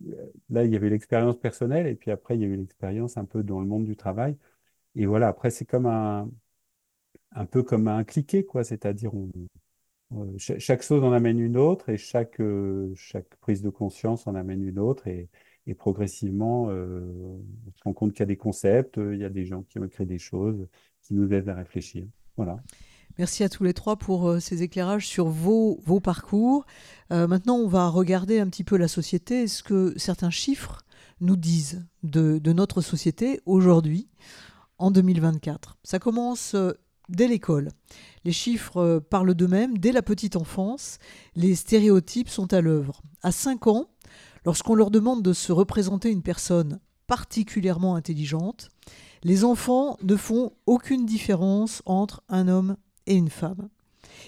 euh, 0.09 0.33
là, 0.51 0.65
il 0.65 0.73
y 0.73 0.77
avait 0.77 0.91
l'expérience 0.91 1.39
personnelle 1.39 1.87
et 1.87 1.95
puis 1.95 2.11
après, 2.11 2.37
il 2.37 2.43
y 2.43 2.45
a 2.45 2.49
eu 2.49 2.57
l'expérience 2.57 3.17
un 3.17 3.25
peu 3.25 3.43
dans 3.43 3.61
le 3.61 3.67
monde 3.67 3.85
du 3.85 3.97
travail. 3.97 4.37
Et 4.97 5.07
voilà, 5.07 5.29
après, 5.29 5.51
c'est 5.51 5.67
comme 5.67 5.87
un, 5.87 6.31
un 7.33 7.47
peu 7.47 7.63
comme 7.63 7.89
un 7.89 8.05
cliquet, 8.05 8.45
quoi. 8.45 8.65
C'est-à-dire, 8.65 9.15
on, 9.15 9.31
euh, 10.15 10.39
chaque 10.39 10.83
chose 10.83 11.03
en 11.03 11.13
amène 11.13 11.41
une 11.41 11.57
autre 11.57 11.89
et 11.89 11.97
chaque, 11.97 12.41
euh, 12.41 12.93
chaque 12.95 13.37
prise 13.37 13.63
de 13.63 13.71
conscience 13.71 14.27
en 14.27 14.35
amène 14.35 14.63
une 14.63 14.79
autre 14.79 15.09
et, 15.09 15.29
et 15.67 15.75
progressivement, 15.75 16.67
on 16.67 17.73
se 17.75 17.83
rend 17.83 17.93
compte 17.93 18.13
qu'il 18.13 18.21
y 18.21 18.23
a 18.23 18.27
des 18.27 18.37
concepts, 18.37 18.99
il 18.99 19.19
y 19.19 19.25
a 19.25 19.31
des 19.31 19.45
gens 19.45 19.63
qui 19.63 19.81
ont 19.81 19.89
créé 19.89 20.07
des 20.07 20.19
choses 20.19 20.69
qui 21.03 21.15
nous 21.15 21.33
aident 21.33 21.49
à 21.49 21.55
réfléchir. 21.55 22.07
Voilà. 22.37 22.63
Merci 23.19 23.45
à 23.45 23.49
tous 23.49 23.65
les 23.65 23.73
trois 23.73 23.97
pour 23.97 24.29
euh, 24.29 24.41
ces 24.41 24.63
éclairages 24.63 25.07
sur 25.07 25.29
vos, 25.29 25.81
vos 25.85 26.01
parcours. 26.01 26.67
Euh, 27.13 27.27
maintenant, 27.27 27.57
on 27.57 27.67
va 27.67 27.89
regarder 27.89 28.41
un 28.41 28.49
petit 28.49 28.65
peu 28.65 28.77
la 28.77 28.89
société. 28.89 29.45
Est-ce 29.45 29.63
que 29.63 29.95
certains 29.97 30.31
chiffres 30.31 30.85
nous 31.21 31.37
disent 31.37 31.87
de, 32.03 32.39
notre 32.53 32.83
société 32.83 33.41
aujourd'hui, 33.47 34.11
en 34.77 34.91
2024 34.91 35.79
Ça 35.83 35.99
commence 35.99 36.55
euh, 36.55 36.73
dès 37.09 37.29
l'école. 37.29 37.71
Les 38.25 38.33
chiffres 38.33 39.01
parlent 39.11 39.35
d'eux-mêmes. 39.35 39.79
Dès 39.79 39.93
la 39.93 40.03
petite 40.03 40.37
enfance, 40.37 40.99
les 41.35 41.55
stéréotypes 41.55 42.29
sont 42.29 42.53
à 42.53 42.61
l'œuvre. 42.61 43.03
À 43.23 43.33
5 43.33 43.67
ans, 43.67 43.89
lorsqu'on 44.45 44.75
leur 44.75 44.91
demande 44.91 45.23
de 45.23 45.33
se 45.33 45.53
représenter 45.53 46.11
une 46.11 46.23
personne 46.23 46.81
particulièrement 47.07 47.95
intelligente, 47.95 48.69
les 49.23 49.45
enfants 49.45 49.97
ne 50.03 50.17
font 50.17 50.53
aucune 50.67 51.07
différence 51.07 51.83
entre 51.87 52.23
un 52.29 52.49
homme 52.49 52.77
et 53.07 53.15
une 53.15 53.31
femme. 53.31 53.69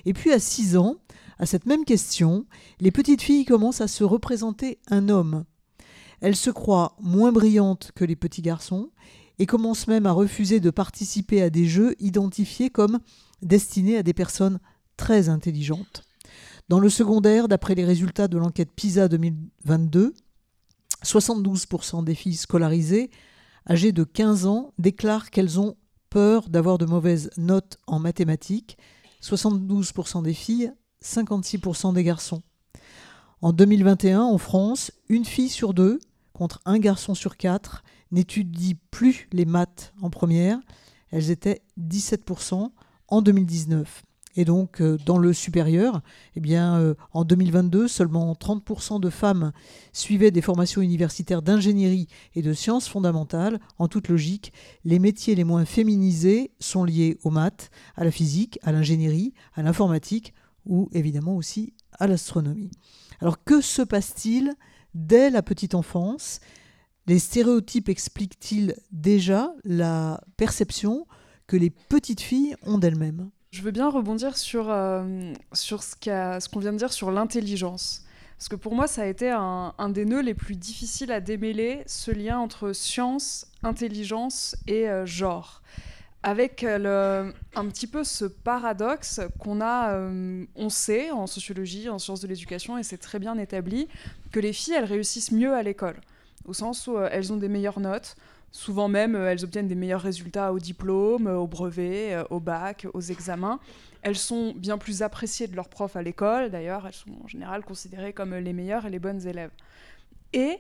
Et 0.05 0.13
puis 0.13 0.33
à 0.33 0.39
6 0.39 0.77
ans, 0.77 0.97
à 1.39 1.47
cette 1.47 1.67
même 1.67 1.85
question, 1.85 2.47
les 2.81 2.91
petites 2.91 3.23
filles 3.23 3.45
commencent 3.45 3.81
à 3.81 3.89
se 3.89 4.05
représenter 4.05 4.79
un 4.89 5.09
homme. 5.09 5.45
Elles 6.21 6.37
se 6.37 6.51
croient 6.51 6.97
moins 7.01 7.31
brillantes 7.31 7.93
que 7.95 8.05
les 8.05 8.17
petits 8.17 8.43
garçons 8.43 8.91
et 9.39 9.47
commencent 9.47 9.87
même 9.87 10.07
à 10.07 10.13
refuser 10.13 10.61
de 10.61 10.71
participer 10.71 11.43
à 11.43 11.51
des 11.51 11.67
jeux 11.67 11.95
identifiés 12.01 12.71
comme 12.71 12.99
destinés 13.43 13.97
à 13.97 14.03
des 14.03 14.15
personnes 14.15 14.59
très 14.97 15.29
intelligentes. 15.29 16.03
Dans 16.69 16.81
le 16.81 16.91
secondaire, 16.91 17.49
d'après 17.49 17.75
les 17.75 17.85
résultats 17.85 18.29
de 18.29 18.37
l'enquête 18.37 18.73
PISA 18.73 19.09
2022, 19.09 20.13
72% 21.05 22.05
des 22.05 22.15
filles 22.15 22.37
scolarisées 22.37 23.11
âgées 23.69 23.93
de 23.93 24.05
15 24.05 24.47
ans 24.47 24.73
déclarent 24.79 25.31
qu'elles 25.31 25.61
ont 25.61 25.77
peur 26.11 26.49
d'avoir 26.49 26.79
de 26.79 26.87
mauvaises 26.87 27.31
notes 27.37 27.79
en 27.87 27.99
mathématiques, 27.99 28.79
72% 29.23 30.23
des 30.23 30.35
filles, 30.35 30.73
56% 31.05 31.93
des 31.95 32.05
garçons. 32.05 32.43
En 33.41 33.53
2021, 33.53 34.21
en 34.21 34.39
France, 34.39 34.91
une 35.09 35.25
fille 35.25 35.49
sur 35.49 35.75
deux, 35.75 36.01
contre 36.33 36.61
un 36.65 36.79
garçon 36.79 37.15
sur 37.15 37.37
quatre, 37.37 37.85
n'étudie 38.11 38.77
plus 38.91 39.29
les 39.33 39.45
maths 39.45 39.93
en 40.03 40.11
première. 40.11 40.59
Elles 41.11 41.31
étaient 41.31 41.63
17% 41.79 42.71
en 43.09 43.23
2019. 43.23 44.03
Et 44.37 44.45
donc, 44.45 44.81
euh, 44.81 44.97
dans 45.05 45.19
le 45.19 45.33
supérieur, 45.33 46.01
eh 46.37 46.41
bien, 46.41 46.79
euh, 46.79 46.95
en 47.13 47.25
2022, 47.25 47.89
seulement 47.89 48.35
30% 48.35 49.01
de 49.01 49.11
femmes 49.11 49.53
suivaient 49.93 50.31
des 50.31 50.43
formations 50.43 50.81
universitaires 50.81 51.43
d'ingénierie 51.43 52.07
et 52.37 52.43
de 52.43 52.53
sciences 52.53 52.89
fondamentales. 52.89 53.59
En 53.79 53.89
toute 53.89 54.07
logique, 54.07 54.53
les 54.85 55.01
métiers 55.01 55.35
les 55.35 55.43
moins 55.43 55.65
féminisés 55.65 56.53
sont 56.61 56.85
liés 56.85 57.19
aux 57.25 57.31
maths, 57.31 57.71
à 57.97 58.05
la 58.05 58.13
physique, 58.13 58.61
à 58.63 58.71
l'ingénierie, 58.71 59.35
à 59.55 59.63
l'informatique 59.63 60.35
ou 60.67 60.89
évidemment 60.93 61.35
aussi 61.35 61.73
à 61.99 62.07
l'astronomie. 62.07 62.71
Alors, 63.21 63.43
que 63.43 63.61
se 63.61 63.83
passe-t-il 63.83 64.55
dès 64.95 65.31
la 65.31 65.43
petite 65.43 65.75
enfance? 65.75 66.39
Les 67.09 67.19
stéréotypes 67.19 67.89
expliquent-ils 67.89 68.75
déjà 68.93 69.51
la 69.65 70.21
perception 70.37 71.07
que 71.47 71.57
les 71.57 71.71
petites 71.71 72.21
filles 72.21 72.55
ont 72.67 72.77
d'elles-mêmes? 72.77 73.31
Je 73.51 73.63
veux 73.63 73.71
bien 73.71 73.89
rebondir 73.89 74.37
sur, 74.37 74.67
euh, 74.69 75.33
sur 75.55 75.83
ce 75.83 75.97
qu'on 76.49 76.61
vient 76.61 76.75
de 76.75 76.77
dire 76.77 76.93
sur 76.93 77.11
l'intelligence. 77.11 78.05
Parce 78.37 78.51
que 78.51 78.57
pour 78.57 78.75
moi, 78.75 78.87
ça 78.87 79.05
a 79.05 79.07
été 79.07 79.31
un, 79.31 79.73
des 79.89 80.05
nœuds 80.05 80.21
les 80.21 80.35
plus 80.35 80.55
difficiles 80.55 81.11
à 81.11 81.23
démêler, 81.23 81.83
ce 81.87 82.11
lien 82.11 82.39
entre 82.39 82.75
science, 82.75 83.47
intelligence 83.63 84.55
et 84.67 84.87
euh, 84.91 85.07
genre. 85.07 85.63
Avec 86.23 86.63
euh, 86.63 87.33
un 87.55 87.69
petit 87.69 87.87
peu 87.87 88.05
ce 88.05 88.27
paradoxe 88.27 89.23
qu'on 89.39 89.63
a, 89.63 89.99
on 90.57 90.69
sait 90.69 91.11
en 91.11 91.27
sociologie, 91.27 91.89
en 91.89 91.99
sciences 91.99 92.21
de 92.21 92.29
l'éducation, 92.29 92.77
et 92.77 92.83
c'est 92.83 92.99
très 92.99 93.19
bien 93.19 93.39
établi, 93.39 93.89
que 94.31 94.41
les 94.41 94.53
filles, 94.53 94.75
elles 94.75 94.85
réussissent 94.85 95.33
mieux 95.33 95.55
à 95.55 95.63
l'école, 95.63 95.97
au 96.49 96.53
sens 96.55 96.87
où 96.89 96.99
elles 96.99 97.33
ont 97.33 97.37
des 97.37 97.49
meilleures 97.49 97.81
notes, 97.81 98.17
Souvent 98.51 98.89
même, 98.89 99.15
euh, 99.15 99.31
elles 99.31 99.45
obtiennent 99.45 99.69
des 99.69 99.75
meilleurs 99.75 100.01
résultats 100.01 100.53
au 100.53 100.59
diplôme, 100.59 101.27
euh, 101.27 101.37
au 101.37 101.47
brevet, 101.47 102.15
euh, 102.15 102.25
au 102.31 102.41
bac, 102.41 102.87
aux 102.95 103.01
examens. 103.01 103.61
Elles 104.03 104.17
sont 104.17 104.55
bien 104.55 104.79
plus 104.79 105.03
appréciées 105.03 105.49
de 105.49 105.57
leurs 105.57 105.69
profs 105.69 105.97
à 105.97 106.03
l'école. 106.03 106.51
D'ailleurs, 106.51 106.87
elles 106.87 106.95
sont 106.95 107.11
en 107.23 107.29
général 107.29 107.65
considérées 107.65 108.13
comme 108.13 108.35
les 108.35 108.53
meilleures 108.53 108.87
et 108.87 108.91
les 108.91 108.99
bonnes 108.99 109.27
élèves. 109.27 109.51
Et 110.33 110.59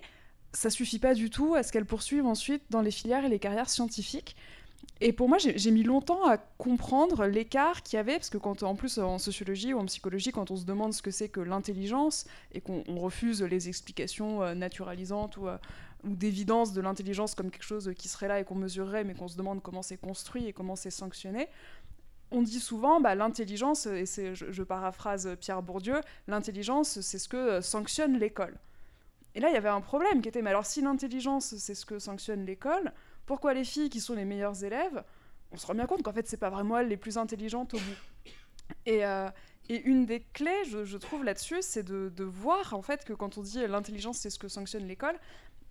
ça 0.52 0.70
suffit 0.70 0.98
pas 0.98 1.14
du 1.14 1.30
tout 1.30 1.54
à 1.54 1.62
ce 1.62 1.72
qu'elles 1.72 1.86
poursuivent 1.86 2.26
ensuite 2.26 2.62
dans 2.70 2.82
les 2.82 2.90
filières 2.90 3.24
et 3.24 3.28
les 3.28 3.38
carrières 3.38 3.70
scientifiques. 3.70 4.36
Et 5.00 5.12
pour 5.12 5.28
moi, 5.28 5.38
j'ai 5.38 5.70
mis 5.70 5.84
longtemps 5.84 6.26
à 6.26 6.38
comprendre 6.38 7.26
l'écart 7.26 7.84
qu'il 7.84 7.98
y 7.98 8.00
avait, 8.00 8.16
parce 8.16 8.30
que 8.30 8.38
quand, 8.38 8.64
en 8.64 8.74
plus, 8.74 8.98
en 8.98 9.18
sociologie 9.18 9.72
ou 9.72 9.78
en 9.78 9.84
psychologie, 9.84 10.32
quand 10.32 10.50
on 10.50 10.56
se 10.56 10.64
demande 10.64 10.92
ce 10.92 11.02
que 11.02 11.12
c'est 11.12 11.28
que 11.28 11.40
l'intelligence 11.40 12.26
et 12.52 12.60
qu'on 12.60 12.82
refuse 12.96 13.42
les 13.42 13.68
explications 13.68 14.54
naturalisantes 14.56 15.36
ou 15.36 15.46
ou 16.04 16.14
d'évidence 16.14 16.72
de 16.72 16.80
l'intelligence 16.80 17.34
comme 17.34 17.50
quelque 17.50 17.64
chose 17.64 17.92
qui 17.96 18.08
serait 18.08 18.28
là 18.28 18.40
et 18.40 18.44
qu'on 18.44 18.54
mesurerait, 18.54 19.04
mais 19.04 19.14
qu'on 19.14 19.28
se 19.28 19.36
demande 19.36 19.62
comment 19.62 19.82
c'est 19.82 19.96
construit 19.96 20.46
et 20.46 20.52
comment 20.52 20.76
c'est 20.76 20.90
sanctionné, 20.90 21.48
on 22.30 22.42
dit 22.42 22.60
souvent 22.60 23.00
bah, 23.00 23.14
l'intelligence, 23.14 23.86
et 23.86 24.06
c'est, 24.06 24.34
je, 24.34 24.62
paraphrase 24.62 25.36
Pierre 25.40 25.62
Bourdieu, 25.62 26.00
l'intelligence, 26.26 27.00
c'est 27.00 27.18
ce 27.18 27.28
que 27.28 27.60
sanctionne 27.60 28.18
l'école. 28.18 28.54
Et 29.34 29.40
là, 29.40 29.48
il 29.48 29.54
y 29.54 29.56
avait 29.56 29.68
un 29.68 29.80
problème 29.80 30.20
qui 30.20 30.28
était, 30.28 30.42
mais 30.42 30.50
alors 30.50 30.66
si 30.66 30.82
l'intelligence, 30.82 31.54
c'est 31.56 31.74
ce 31.74 31.86
que 31.86 31.98
sanctionne 31.98 32.44
l'école, 32.44 32.92
pourquoi 33.28 33.52
les 33.52 33.64
filles 33.64 33.90
qui 33.90 34.00
sont 34.00 34.14
les 34.14 34.24
meilleures 34.24 34.64
élèves, 34.64 35.04
on 35.52 35.58
se 35.58 35.66
rend 35.66 35.74
bien 35.74 35.86
compte 35.86 36.02
qu'en 36.02 36.14
fait, 36.14 36.26
c'est 36.26 36.38
pas 36.38 36.48
vraiment 36.48 36.78
elles 36.78 36.88
les 36.88 36.96
plus 36.96 37.18
intelligentes 37.18 37.74
au 37.74 37.76
bout. 37.76 38.74
Et, 38.86 39.04
euh, 39.04 39.28
une 39.68 40.06
des 40.06 40.20
clés, 40.32 40.64
je, 40.64 40.96
trouve 40.96 41.24
là-dessus, 41.24 41.58
c'est 41.60 41.82
de, 41.82 42.10
de, 42.16 42.24
voir 42.24 42.72
en 42.72 42.80
fait 42.80 43.04
que 43.04 43.12
quand 43.12 43.36
on 43.36 43.42
dit 43.42 43.66
l'intelligence, 43.66 44.16
c'est 44.16 44.30
ce 44.30 44.38
que 44.38 44.48
sanctionne 44.48 44.86
l'école, 44.86 45.18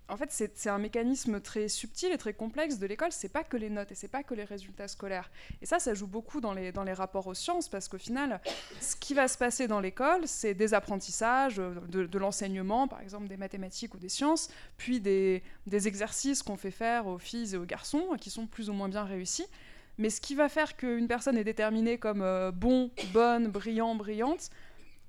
en 0.10 0.16
fait, 0.16 0.32
c'est 0.32 0.70
un 0.70 0.78
mécanisme 0.78 1.42
très 1.42 1.68
subtil 1.68 2.12
et 2.14 2.18
très 2.18 2.34
complexe 2.34 2.80
de 2.80 2.88
l'école. 2.88 3.12
C'est 3.12 3.32
pas 3.32 3.44
que 3.44 3.58
les 3.58 3.70
notes 3.70 3.92
et 3.92 3.96
c'est 3.96 4.08
pas 4.08 4.24
que 4.24 4.34
les 4.34 4.46
résultats 4.46 4.88
scolaires. 4.88 5.30
Et 5.62 5.66
ça, 5.66 5.80
ça 5.80 5.94
joue 5.94 6.08
beaucoup 6.08 6.40
dans 6.40 6.54
les, 6.54 6.72
dans 6.72 6.84
les 6.84 6.94
rapports 6.94 7.28
aux 7.28 7.34
sciences 7.34 7.68
parce 7.68 7.90
qu'au 7.90 7.98
final, 7.98 8.40
ce 8.80 8.96
qui 8.96 9.14
va 9.14 9.28
se 9.28 9.38
passer 9.38 9.68
dans 9.68 9.82
l'école, 9.82 10.22
c'est 10.26 10.54
des 10.54 10.74
apprentissages, 10.74 11.58
de, 11.58 12.18
l'enseignement, 12.18 12.88
par 12.88 13.02
exemple 13.02 13.28
des 13.28 13.38
mathématiques 13.38 13.94
ou 13.96 13.98
des 13.98 14.10
sciences, 14.10 14.50
puis 14.78 15.02
des, 15.02 15.44
des 15.66 15.88
exercices 15.88 16.42
qu'on 16.42 16.58
fait 16.58 16.72
faire 16.72 17.08
aux 17.08 17.18
filles 17.18 17.56
et 17.56 17.58
aux 17.58 17.66
garçons 17.66 18.16
qui 18.20 18.30
sont 18.30 18.48
plus 18.48 18.70
ou 18.70 18.74
moins 18.74 18.90
bien 18.90 19.04
réussis. 19.04 19.46
Mais 19.98 20.10
ce 20.10 20.22
qui 20.22 20.36
va 20.36 20.48
faire 20.48 20.78
qu'une 20.78 21.08
personne 21.08 21.38
est 21.38 21.44
déterminée 21.44 21.98
comme 21.98 22.22
euh, 22.22 22.52
bon, 22.52 22.92
bonne, 23.14 23.48
brillant, 23.48 23.96
brillante, 23.96 24.52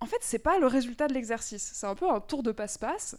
en 0.00 0.06
fait, 0.06 0.18
c'est 0.20 0.38
pas 0.38 0.58
le 0.58 0.66
résultat 0.66 1.08
de 1.08 1.14
l'exercice. 1.14 1.70
C'est 1.74 1.86
un 1.86 1.94
peu 1.94 2.10
un 2.10 2.20
tour 2.20 2.42
de 2.42 2.52
passe-passe. 2.52 3.16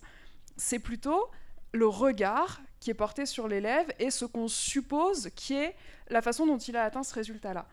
C'est 0.58 0.80
plutôt 0.80 1.30
le 1.72 1.88
regard 1.88 2.62
qui 2.80 2.90
est 2.90 2.96
porté 2.96 3.26
sur 3.26 3.48
l'élève 3.48 3.88
et 4.00 4.10
ce 4.10 4.26
qu'on 4.26 4.48
suppose 4.48 5.30
qui 5.36 5.56
est 5.56 5.76
la 6.10 6.22
façon 6.22 6.46
dont 6.46 6.58
il 6.58 6.78
a 6.78 6.84
atteint 6.84 7.04
ce 7.04 7.14
résultat-là. 7.14 7.68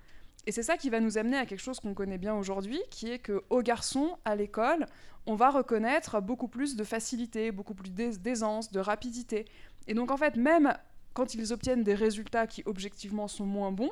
Et 0.46 0.52
c'est 0.52 0.62
ça 0.62 0.76
qui 0.76 0.90
va 0.90 1.00
nous 1.00 1.18
amener 1.18 1.36
à 1.36 1.46
quelque 1.46 1.60
chose 1.60 1.80
qu'on 1.80 1.94
connaît 1.94 2.18
bien 2.18 2.34
aujourd'hui, 2.34 2.80
qui 2.90 3.10
est 3.10 3.18
que 3.18 3.42
aux 3.50 3.62
garçons, 3.62 4.16
à 4.24 4.36
l'école, 4.36 4.86
on 5.26 5.34
va 5.34 5.50
reconnaître 5.50 6.20
beaucoup 6.20 6.46
plus 6.46 6.76
de 6.76 6.84
facilité, 6.84 7.50
beaucoup 7.50 7.74
plus 7.74 7.90
d'aisance, 7.90 8.70
de 8.70 8.78
rapidité. 8.78 9.44
Et 9.88 9.94
donc 9.94 10.10
en 10.10 10.16
fait, 10.16 10.36
même 10.36 10.76
quand 11.14 11.34
ils 11.34 11.52
obtiennent 11.52 11.82
des 11.82 11.94
résultats 11.94 12.46
qui 12.46 12.62
objectivement 12.66 13.26
sont 13.26 13.46
moins 13.46 13.72
bons, 13.72 13.90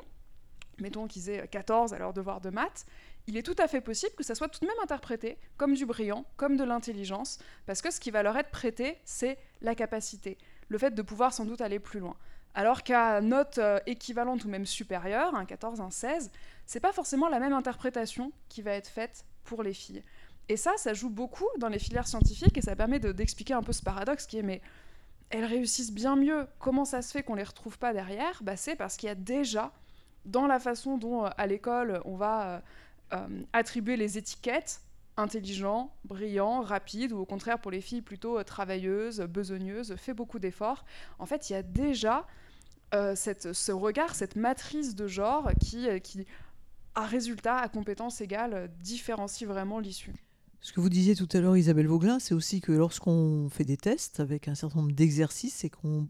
mettons 0.79 1.07
qu'ils 1.07 1.29
aient 1.29 1.47
14 1.47 1.93
à 1.93 1.97
leur 1.97 2.13
devoir 2.13 2.39
de 2.39 2.49
maths, 2.49 2.85
il 3.27 3.37
est 3.37 3.43
tout 3.43 3.55
à 3.57 3.67
fait 3.67 3.81
possible 3.81 4.13
que 4.15 4.23
ça 4.23 4.35
soit 4.35 4.49
tout 4.49 4.59
de 4.59 4.67
même 4.67 4.79
interprété 4.83 5.37
comme 5.57 5.73
du 5.73 5.85
brillant, 5.85 6.25
comme 6.37 6.57
de 6.57 6.63
l'intelligence, 6.63 7.39
parce 7.65 7.81
que 7.81 7.91
ce 7.91 7.99
qui 7.99 8.11
va 8.11 8.23
leur 8.23 8.37
être 8.37 8.51
prêté, 8.51 8.97
c'est 9.03 9.37
la 9.61 9.75
capacité, 9.75 10.37
le 10.69 10.77
fait 10.77 10.91
de 10.91 11.01
pouvoir 11.01 11.33
sans 11.33 11.45
doute 11.45 11.61
aller 11.61 11.79
plus 11.79 11.99
loin. 11.99 12.15
Alors 12.53 12.83
qu'à 12.83 13.19
note 13.19 13.57
euh, 13.57 13.79
équivalente 13.85 14.45
ou 14.45 14.47
même 14.47 14.65
supérieure, 14.65 15.35
un 15.35 15.45
14, 15.45 15.81
un 15.81 15.91
16, 15.91 16.31
c'est 16.65 16.79
pas 16.79 16.93
forcément 16.93 17.27
la 17.27 17.39
même 17.39 17.51
interprétation 17.51 18.31
qui 18.47 18.61
va 18.61 18.71
être 18.71 18.87
faite 18.87 19.25
pour 19.43 19.61
les 19.61 19.73
filles. 19.73 20.03
Et 20.47 20.57
ça, 20.57 20.73
ça 20.77 20.93
joue 20.93 21.09
beaucoup 21.09 21.47
dans 21.57 21.67
les 21.67 21.79
filières 21.79 22.07
scientifiques 22.07 22.57
et 22.57 22.61
ça 22.61 22.75
permet 22.75 22.99
d'expliquer 22.99 23.53
un 23.53 23.63
peu 23.63 23.73
ce 23.73 23.81
paradoxe 23.81 24.25
qui 24.25 24.37
est 24.37 24.43
mais 24.43 24.61
elles 25.31 25.45
réussissent 25.45 25.91
bien 25.91 26.15
mieux. 26.15 26.47
Comment 26.59 26.85
ça 26.85 27.01
se 27.01 27.11
fait 27.11 27.23
qu'on 27.23 27.35
les 27.35 27.43
retrouve 27.43 27.77
pas 27.77 27.93
derrière? 27.93 28.39
Bah, 28.43 28.55
C'est 28.55 28.75
parce 28.75 28.95
qu'il 28.95 29.07
y 29.07 29.11
a 29.11 29.15
déjà, 29.15 29.71
dans 30.25 30.47
la 30.47 30.59
façon 30.59 30.97
dont 30.97 31.25
euh, 31.25 31.29
à 31.37 31.47
l'école 31.47 32.01
on 32.05 32.15
va 32.15 32.47
euh, 32.47 32.59
attribuer 33.53 33.97
les 33.97 34.17
étiquettes 34.17 34.81
intelligent, 35.17 35.93
brillant, 36.03 36.61
rapide, 36.61 37.11
ou 37.11 37.19
au 37.19 37.25
contraire 37.25 37.59
pour 37.59 37.71
les 37.71 37.81
filles 37.81 38.01
plutôt 38.01 38.37
euh, 38.37 38.43
travailleuses, 38.43 39.21
besogneuses, 39.21 39.95
fait 39.95 40.13
beaucoup 40.13 40.39
d'efforts. 40.39 40.85
En 41.19 41.25
fait, 41.25 41.49
il 41.49 41.53
y 41.53 41.55
a 41.55 41.63
déjà 41.63 42.27
euh, 42.93 43.15
ce 43.15 43.71
regard, 43.71 44.15
cette 44.15 44.35
matrice 44.35 44.95
de 44.95 45.07
genre 45.07 45.51
qui, 45.59 45.87
qui 46.01 46.25
à 46.95 47.05
résultat, 47.05 47.57
à 47.57 47.67
compétence 47.67 48.21
égale, 48.21 48.71
différencie 48.79 49.47
vraiment 49.47 49.79
l'issue. 49.79 50.13
Ce 50.61 50.71
que 50.71 50.79
vous 50.79 50.89
disiez 50.89 51.15
tout 51.15 51.27
à 51.33 51.39
l'heure, 51.39 51.57
Isabelle 51.57 51.87
Vauglin, 51.87 52.19
c'est 52.19 52.33
aussi 52.33 52.61
que 52.61 52.71
lorsqu'on 52.71 53.49
fait 53.49 53.65
des 53.65 53.77
tests 53.77 54.19
avec 54.19 54.47
un 54.47 54.55
certain 54.55 54.79
nombre 54.79 54.93
d'exercices 54.93 55.63
et 55.63 55.69
qu'on 55.69 56.07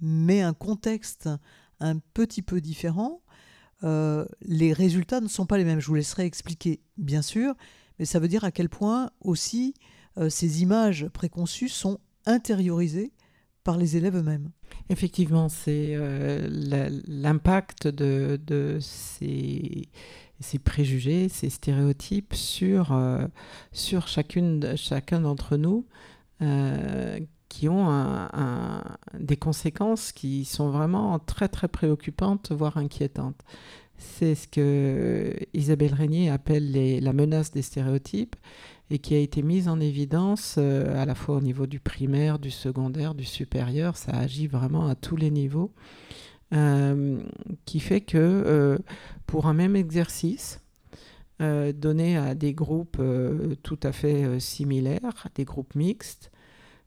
met 0.00 0.42
un 0.42 0.54
contexte 0.54 1.28
un 1.78 1.98
petit 1.98 2.42
peu 2.42 2.60
différent, 2.60 3.22
euh, 3.84 4.24
les 4.42 4.72
résultats 4.72 5.20
ne 5.20 5.28
sont 5.28 5.46
pas 5.46 5.58
les 5.58 5.64
mêmes. 5.64 5.80
Je 5.80 5.86
vous 5.86 5.94
laisserai 5.94 6.24
expliquer, 6.24 6.80
bien 6.96 7.22
sûr, 7.22 7.54
mais 7.98 8.04
ça 8.04 8.18
veut 8.18 8.28
dire 8.28 8.44
à 8.44 8.50
quel 8.50 8.68
point 8.68 9.10
aussi 9.20 9.74
euh, 10.18 10.30
ces 10.30 10.62
images 10.62 11.08
préconçues 11.12 11.68
sont 11.68 11.98
intériorisées 12.26 13.12
par 13.62 13.76
les 13.76 13.96
élèves 13.96 14.16
eux-mêmes. 14.16 14.50
Effectivement, 14.90 15.48
c'est 15.48 15.94
euh, 15.94 16.48
l'impact 17.06 17.88
de, 17.88 18.78
ces, 18.80 19.88
préjugés, 20.62 21.28
ces 21.28 21.50
stéréotypes 21.50 22.34
sur, 22.34 22.98
sur 23.72 24.08
chacune, 24.08 24.76
chacun 24.76 25.20
d'entre 25.20 25.56
nous 25.56 25.86
qui 27.54 27.68
ont 27.68 28.08
des 29.16 29.36
conséquences 29.36 30.10
qui 30.10 30.44
sont 30.44 30.70
vraiment 30.70 31.20
très 31.20 31.46
très 31.46 31.68
préoccupantes, 31.68 32.50
voire 32.50 32.78
inquiétantes. 32.78 33.40
C'est 33.96 34.34
ce 34.34 34.48
que 34.48 35.36
Isabelle 35.54 35.94
Régnier 35.94 36.30
appelle 36.30 36.72
la 37.00 37.12
menace 37.12 37.52
des 37.52 37.62
stéréotypes 37.62 38.34
et 38.90 38.98
qui 38.98 39.14
a 39.14 39.18
été 39.18 39.42
mise 39.42 39.68
en 39.68 39.78
évidence 39.78 40.56
euh, 40.58 41.00
à 41.00 41.06
la 41.06 41.14
fois 41.14 41.36
au 41.36 41.40
niveau 41.40 41.68
du 41.68 41.78
primaire, 41.78 42.40
du 42.40 42.50
secondaire, 42.50 43.14
du 43.14 43.24
supérieur. 43.24 43.96
Ça 43.96 44.12
agit 44.12 44.48
vraiment 44.48 44.88
à 44.88 44.96
tous 44.96 45.16
les 45.16 45.30
niveaux. 45.30 45.72
Euh, 46.52 47.20
qui 47.64 47.80
fait 47.80 48.00
que 48.00 48.18
euh, 48.18 48.78
pour 49.26 49.46
un 49.46 49.54
même 49.54 49.76
exercice, 49.76 50.60
donné 51.40 52.16
à 52.16 52.34
des 52.34 52.54
groupes 52.54 53.02
tout 53.62 53.78
à 53.82 53.92
fait 53.92 54.40
similaires, 54.40 55.28
des 55.34 55.44
groupes 55.44 55.74
mixtes, 55.74 56.30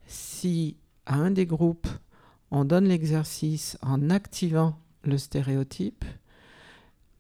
si 0.08 0.78
à 1.06 1.16
un 1.16 1.32
des 1.32 1.46
groupes, 1.46 1.88
on 2.52 2.66
donne 2.66 2.88
l'exercice 2.88 3.78
en 3.82 4.10
activant 4.10 4.80
le 5.04 5.18
stéréotype, 5.18 6.06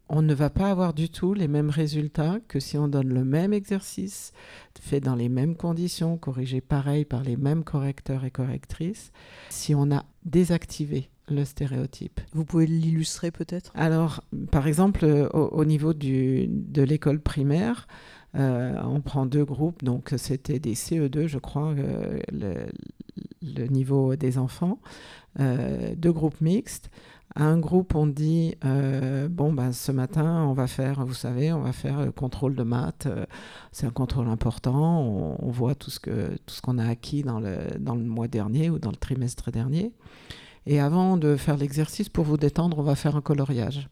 on 0.09 0.21
ne 0.21 0.33
va 0.33 0.49
pas 0.49 0.71
avoir 0.71 0.93
du 0.93 1.09
tout 1.09 1.33
les 1.33 1.47
mêmes 1.47 1.69
résultats 1.69 2.39
que 2.47 2.59
si 2.59 2.77
on 2.77 2.87
donne 2.87 3.13
le 3.13 3.25
même 3.25 3.53
exercice, 3.53 4.31
fait 4.79 5.01
dans 5.01 5.15
les 5.15 5.27
mêmes 5.27 5.55
conditions, 5.55 6.17
corrigé 6.17 6.61
pareil 6.61 7.03
par 7.03 7.23
les 7.23 7.35
mêmes 7.35 7.63
correcteurs 7.63 8.23
et 8.23 8.31
correctrices, 8.31 9.11
si 9.49 9.75
on 9.75 9.91
a 9.91 10.05
désactivé 10.23 11.09
le 11.29 11.43
stéréotype. 11.43 12.21
Vous 12.31 12.45
pouvez 12.45 12.67
l'illustrer 12.67 13.31
peut-être? 13.31 13.71
Alors, 13.75 14.23
par 14.49 14.65
exemple, 14.65 15.05
au, 15.33 15.65
niveau 15.65 15.93
de 15.93 16.81
l'école 16.81 17.19
primaire, 17.19 17.85
euh, 17.89 18.16
on 18.37 19.01
prend 19.01 19.25
deux 19.25 19.45
groupes, 19.45 19.83
donc 19.83 20.13
c'était 20.17 20.59
des 20.59 20.75
CE2, 20.75 21.27
je 21.27 21.39
crois, 21.39 21.73
euh, 21.77 22.19
le, 22.31 23.67
niveau 23.67 24.15
des 24.15 24.37
enfants, 24.37 24.79
euh, 25.39 25.95
deux 25.95 26.11
groupes 26.11 26.41
mixtes. 26.41 26.89
À 27.35 27.43
un 27.43 27.59
groupe, 27.59 27.93
on 27.93 28.07
dit 28.07 28.55
bon, 29.29 29.53
ben, 29.53 29.71
ce 29.71 29.91
matin, 29.91 30.45
on 30.47 30.53
va 30.53 30.65
faire, 30.65 31.05
vous 31.05 31.13
savez, 31.13 31.53
on 31.53 31.61
va 31.61 31.71
faire 31.71 32.11
contrôle 32.15 32.55
de 32.55 32.63
maths. 32.63 33.07
c'est 33.71 33.85
un 33.85 33.91
contrôle 33.91 34.27
important. 34.27 35.01
On, 35.39 35.51
voit 35.51 35.75
tout 35.75 35.91
ce 35.91 35.99
que 35.99 36.35
tout 36.45 36.55
ce 36.55 36.61
qu'on 36.61 36.79
a 36.79 36.87
acquis 36.87 37.21
dans 37.21 37.39
le, 37.39 37.57
dans 37.79 37.93
le 37.93 38.03
mois 38.03 38.27
dernier 38.27 38.71
ou 38.71 38.79
dans 38.79 38.89
le 38.89 38.95
trimestre 38.95 39.51
dernier. 39.51 39.93
Et 40.65 40.79
avant 40.79 41.15
de 41.15 41.35
faire 41.35 41.57
l'exercice, 41.57 42.09
pour 42.09 42.25
vous 42.25 42.37
détendre, 42.37 42.79
on 42.79 42.83
va 42.83 42.95
faire 42.95 43.15
un 43.15 43.21
coloriage. 43.21 43.87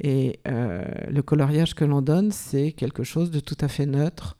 Et 0.00 0.40
euh, 0.46 0.84
le 1.08 1.22
coloriage 1.22 1.74
que 1.74 1.84
l'on 1.84 2.02
donne, 2.02 2.30
c'est 2.30 2.72
quelque 2.72 3.04
chose 3.04 3.30
de 3.30 3.40
tout 3.40 3.56
à 3.60 3.68
fait 3.68 3.86
neutre, 3.86 4.36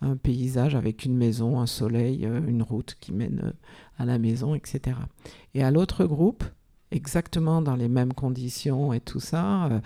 un 0.00 0.16
paysage 0.16 0.74
avec 0.74 1.04
une 1.04 1.16
maison, 1.16 1.60
un 1.60 1.66
soleil, 1.66 2.24
euh, 2.24 2.40
une 2.46 2.62
route 2.62 2.96
qui 3.00 3.12
mène 3.12 3.40
euh, 3.44 3.52
à 3.98 4.04
la 4.04 4.18
maison, 4.18 4.54
etc. 4.54 4.96
Et 5.54 5.62
à 5.62 5.70
l'autre 5.70 6.04
groupe, 6.04 6.44
exactement 6.92 7.60
dans 7.60 7.76
les 7.76 7.88
mêmes 7.88 8.12
conditions 8.12 8.92
et 8.92 9.00
tout 9.00 9.20
ça, 9.20 9.80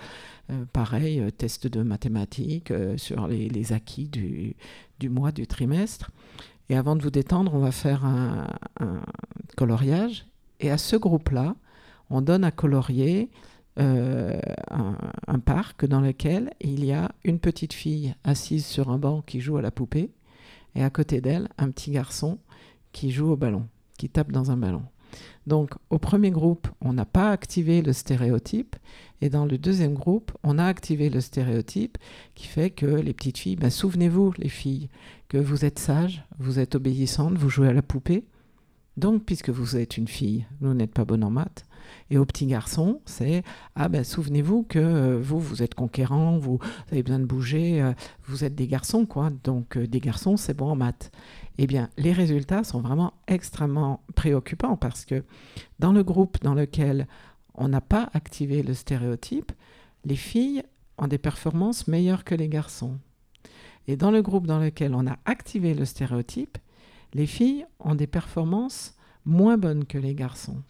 pareil, 0.73 1.21
test 1.37 1.67
de 1.67 1.83
mathématiques 1.83 2.73
sur 2.97 3.27
les, 3.27 3.73
acquis 3.73 4.07
du, 4.07 4.55
du, 4.99 5.09
mois, 5.09 5.31
du 5.31 5.45
trimestre. 5.45 6.09
Et 6.69 6.75
avant 6.75 6.95
de 6.95 7.03
vous 7.03 7.11
détendre, 7.11 7.53
on 7.53 7.59
va 7.59 7.71
faire 7.71 8.05
un, 8.05 8.47
un 8.79 9.01
coloriage. 9.55 10.25
Et 10.61 10.71
à 10.71 10.79
ce 10.79 10.95
groupe-là, 10.95 11.55
on 12.09 12.21
donne 12.21 12.43
à 12.43 12.49
colorier 12.49 13.29
euh, 13.77 14.39
un, 14.69 15.39
parc 15.39 15.85
dans 15.85 15.99
lequel 15.99 16.51
il 16.61 16.85
y 16.85 16.93
a 16.93 17.11
une 17.23 17.39
petite 17.39 17.73
fille 17.73 18.15
assise 18.23 18.65
sur 18.65 18.89
un 18.89 18.97
banc 18.97 19.21
qui 19.21 19.41
joue 19.41 19.57
à 19.57 19.61
la 19.61 19.71
poupée 19.71 20.11
et 20.75 20.83
à 20.83 20.89
côté 20.89 21.21
d'elle 21.21 21.49
un 21.57 21.69
petit 21.71 21.91
garçon 21.91 22.39
qui 22.93 23.11
joue 23.11 23.31
au 23.31 23.35
ballon, 23.35 23.67
qui 23.97 24.09
tape 24.09 24.31
dans 24.31 24.49
un 24.51 24.57
ballon. 24.57 24.83
Donc 25.45 25.71
au 25.89 25.99
premier 25.99 26.31
groupe, 26.31 26.67
on 26.81 26.93
n'a 26.93 27.05
pas 27.05 27.31
activé 27.31 27.81
le 27.81 27.93
stéréotype 27.93 28.75
et 29.21 29.29
dans 29.29 29.45
le 29.45 29.57
deuxième 29.57 29.93
groupe, 29.93 30.31
on 30.43 30.57
a 30.57 30.65
activé 30.65 31.09
le 31.09 31.21
stéréotype 31.21 31.97
qui 32.33 32.47
fait 32.47 32.69
que 32.69 32.85
les 32.85 33.13
petites 33.13 33.37
filles, 33.37 33.55
ben, 33.55 33.69
souvenez-vous 33.69 34.33
les 34.37 34.49
filles, 34.49 34.89
que 35.29 35.37
vous 35.37 35.65
êtes 35.65 35.79
sages, 35.79 36.23
vous 36.39 36.59
êtes 36.59 36.75
obéissantes, 36.75 37.37
vous 37.37 37.49
jouez 37.49 37.69
à 37.69 37.73
la 37.73 37.81
poupée, 37.81 38.25
Donc, 38.97 39.25
puisque 39.25 39.49
vous 39.49 39.75
êtes 39.75 39.97
une 39.97 40.07
fille, 40.07 40.45
vous 40.61 40.73
n'êtes 40.73 40.93
pas 40.93 41.05
bonne 41.05 41.23
en 41.23 41.29
maths. 41.29 41.65
Et 42.09 42.17
au 42.17 42.25
petit 42.25 42.45
garçon, 42.45 43.01
c'est 43.05 43.43
ah 43.75 43.89
ben 43.89 44.03
souvenez-vous 44.03 44.63
que 44.63 44.79
euh, 44.79 45.19
vous 45.21 45.39
vous 45.39 45.63
êtes 45.63 45.75
conquérant, 45.75 46.37
vous 46.37 46.59
avez 46.91 47.03
besoin 47.03 47.19
de 47.19 47.25
bouger, 47.25 47.81
euh, 47.81 47.93
vous 48.25 48.43
êtes 48.43 48.55
des 48.55 48.67
garçons 48.67 49.05
quoi. 49.05 49.31
Donc 49.43 49.77
euh, 49.77 49.87
des 49.87 49.99
garçons, 49.99 50.37
c'est 50.37 50.53
bon 50.53 50.69
en 50.69 50.75
maths. 50.75 51.11
Eh 51.57 51.67
bien, 51.67 51.89
les 51.97 52.11
résultats 52.11 52.63
sont 52.63 52.81
vraiment 52.81 53.13
extrêmement 53.27 54.03
préoccupants 54.15 54.77
parce 54.77 55.05
que 55.05 55.23
dans 55.79 55.93
le 55.93 56.03
groupe 56.03 56.37
dans 56.43 56.53
lequel 56.53 57.07
on 57.53 57.69
n'a 57.69 57.81
pas 57.81 58.09
activé 58.13 58.61
le 58.61 58.73
stéréotype, 58.73 59.51
les 60.03 60.17
filles 60.17 60.63
ont 60.97 61.07
des 61.07 61.17
performances 61.17 61.87
meilleures 61.87 62.23
que 62.23 62.35
les 62.35 62.49
garçons. 62.49 62.97
Et 63.87 63.95
dans 63.95 64.11
le 64.11 64.21
groupe 64.21 64.47
dans 64.47 64.59
lequel 64.59 64.95
on 64.95 65.07
a 65.07 65.17
activé 65.25 65.73
le 65.73 65.85
stéréotype, 65.85 66.57
les 67.13 67.27
filles 67.27 67.65
ont 67.79 67.95
des 67.95 68.07
performances 68.07 68.95
moins 69.25 69.57
bonnes 69.57 69.85
que 69.85 69.97
les 69.97 70.15
garçons. 70.15 70.61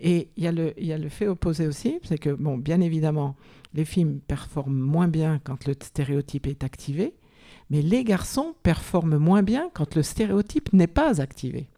Et 0.00 0.28
il 0.36 0.44
y, 0.44 0.48
a 0.48 0.52
le, 0.98 1.08
fait 1.08 1.28
opposé 1.28 1.66
aussi, 1.66 1.98
c'est 2.02 2.18
que, 2.18 2.30
bon, 2.30 2.58
bien 2.58 2.80
évidemment, 2.80 3.36
les 3.74 3.84
filles 3.84 4.20
performent 4.26 4.78
moins 4.78 5.08
bien 5.08 5.40
quand 5.42 5.66
le 5.66 5.74
stéréotype 5.80 6.46
est 6.46 6.64
activé, 6.64 7.14
mais 7.70 7.82
les 7.82 8.04
garçons 8.04 8.54
performent 8.62 9.18
moins 9.18 9.42
bien 9.42 9.70
quand 9.72 9.94
le 9.94 10.02
stéréotype 10.02 10.72
n'est 10.72 10.86
pas 10.86 11.20
activé. 11.20 11.68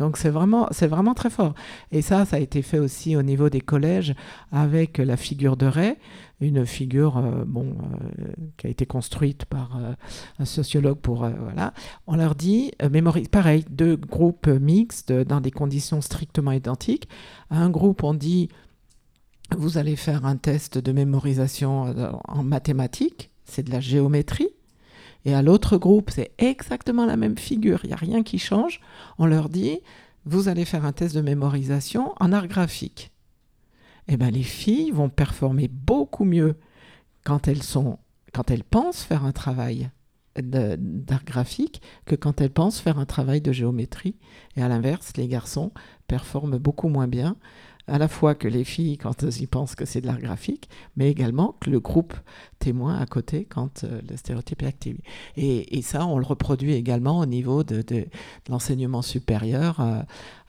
Donc 0.00 0.16
c'est 0.16 0.30
vraiment, 0.30 0.66
très 1.14 1.28
fort. 1.28 1.54
Et 1.92 2.00
ça, 2.00 2.24
ça 2.24 2.36
a 2.36 2.38
été 2.38 2.62
fait 2.62 2.78
aussi 2.78 3.16
au 3.16 3.22
niveau 3.22 3.50
des 3.50 3.60
collèges 3.60 4.14
avec 4.50 4.96
la 4.96 5.18
figure 5.18 5.58
de 5.58 5.66
Ray, 5.66 5.96
une 6.40 6.64
figure 6.64 7.18
euh, 7.18 7.44
bon, 7.46 7.76
euh, 8.18 8.32
qui 8.56 8.66
a 8.66 8.70
été 8.70 8.86
construite 8.86 9.44
par 9.44 9.76
euh, 9.76 9.92
un 10.38 10.46
sociologue 10.46 10.98
pour 10.98 11.18
voilà. 11.18 11.74
On 12.06 12.16
leur 12.16 12.34
dit 12.34 12.72
mémorise, 12.90 13.28
pareil, 13.28 13.66
deux 13.68 13.96
groupes 13.96 14.46
mixtes 14.46 15.12
dans 15.12 15.42
des 15.42 15.50
conditions 15.50 16.00
strictement 16.00 16.52
identiques. 16.52 17.06
Un 17.50 17.68
groupe, 17.68 18.02
on 18.02 18.14
dit 18.14 18.48
vous 19.54 19.76
allez 19.76 19.96
faire 19.96 20.24
un 20.24 20.36
test 20.36 20.78
de 20.78 20.92
mémorisation 20.92 21.94
en 22.26 22.42
mathématiques, 22.42 23.30
c'est 23.44 23.64
de 23.64 23.70
la 23.70 23.80
géométrie. 23.80 24.48
Et 25.24 25.34
à 25.34 25.42
l'autre 25.42 25.76
groupe, 25.76 26.10
c'est 26.10 26.32
exactement 26.38 27.06
la 27.06 27.16
même 27.16 27.38
figure, 27.38 27.80
il 27.84 27.88
n'y 27.88 27.92
a 27.92 27.96
rien 27.96 28.22
qui 28.22 28.38
change. 28.38 28.80
On 29.18 29.26
leur 29.26 29.48
dit, 29.48 29.80
vous 30.24 30.48
allez 30.48 30.64
faire 30.64 30.84
un 30.84 30.92
test 30.92 31.14
de 31.14 31.20
mémorisation 31.20 32.14
en 32.20 32.32
art 32.32 32.48
graphique. 32.48 33.10
Eh 34.08 34.16
bien, 34.16 34.30
les 34.30 34.42
filles 34.42 34.90
vont 34.90 35.08
performer 35.08 35.68
beaucoup 35.68 36.24
mieux 36.24 36.56
quand 37.24 37.48
elles, 37.48 37.60
quand 38.32 38.50
elles 38.50 38.64
pensent 38.64 39.02
faire 39.02 39.24
un 39.24 39.32
travail 39.32 39.90
d'art 40.36 41.24
graphique 41.24 41.82
que 42.06 42.14
quand 42.14 42.40
elles 42.40 42.50
pensent 42.50 42.80
faire 42.80 42.98
un 42.98 43.06
travail 43.06 43.40
de 43.40 43.52
géométrie. 43.52 44.16
Et 44.56 44.62
à 44.62 44.68
l'inverse, 44.68 45.12
les 45.16 45.28
garçons 45.28 45.72
performent 46.06 46.58
beaucoup 46.58 46.88
moins 46.88 47.08
bien 47.08 47.36
à 47.90 47.98
la 47.98 48.08
fois 48.08 48.34
que 48.34 48.48
les 48.48 48.64
filles 48.64 48.96
quand 48.98 49.22
elles 49.22 49.42
y 49.42 49.46
pensent 49.46 49.74
que 49.74 49.84
c'est 49.84 50.00
de 50.00 50.06
l'art 50.06 50.20
graphique, 50.20 50.68
mais 50.96 51.10
également 51.10 51.56
que 51.60 51.70
le 51.70 51.80
groupe 51.80 52.14
témoin 52.58 52.96
à 52.98 53.06
côté 53.06 53.44
quand 53.44 53.84
euh, 53.84 54.00
le 54.08 54.16
stéréotype 54.16 54.62
est 54.62 54.66
activé. 54.66 55.02
Et, 55.36 55.82
ça, 55.82 56.06
on 56.06 56.18
le 56.18 56.24
reproduit 56.24 56.74
également 56.74 57.18
au 57.18 57.26
niveau 57.26 57.64
de, 57.64 58.06
l'enseignement 58.48 59.02
supérieur 59.02 59.80
euh, 59.80 60.02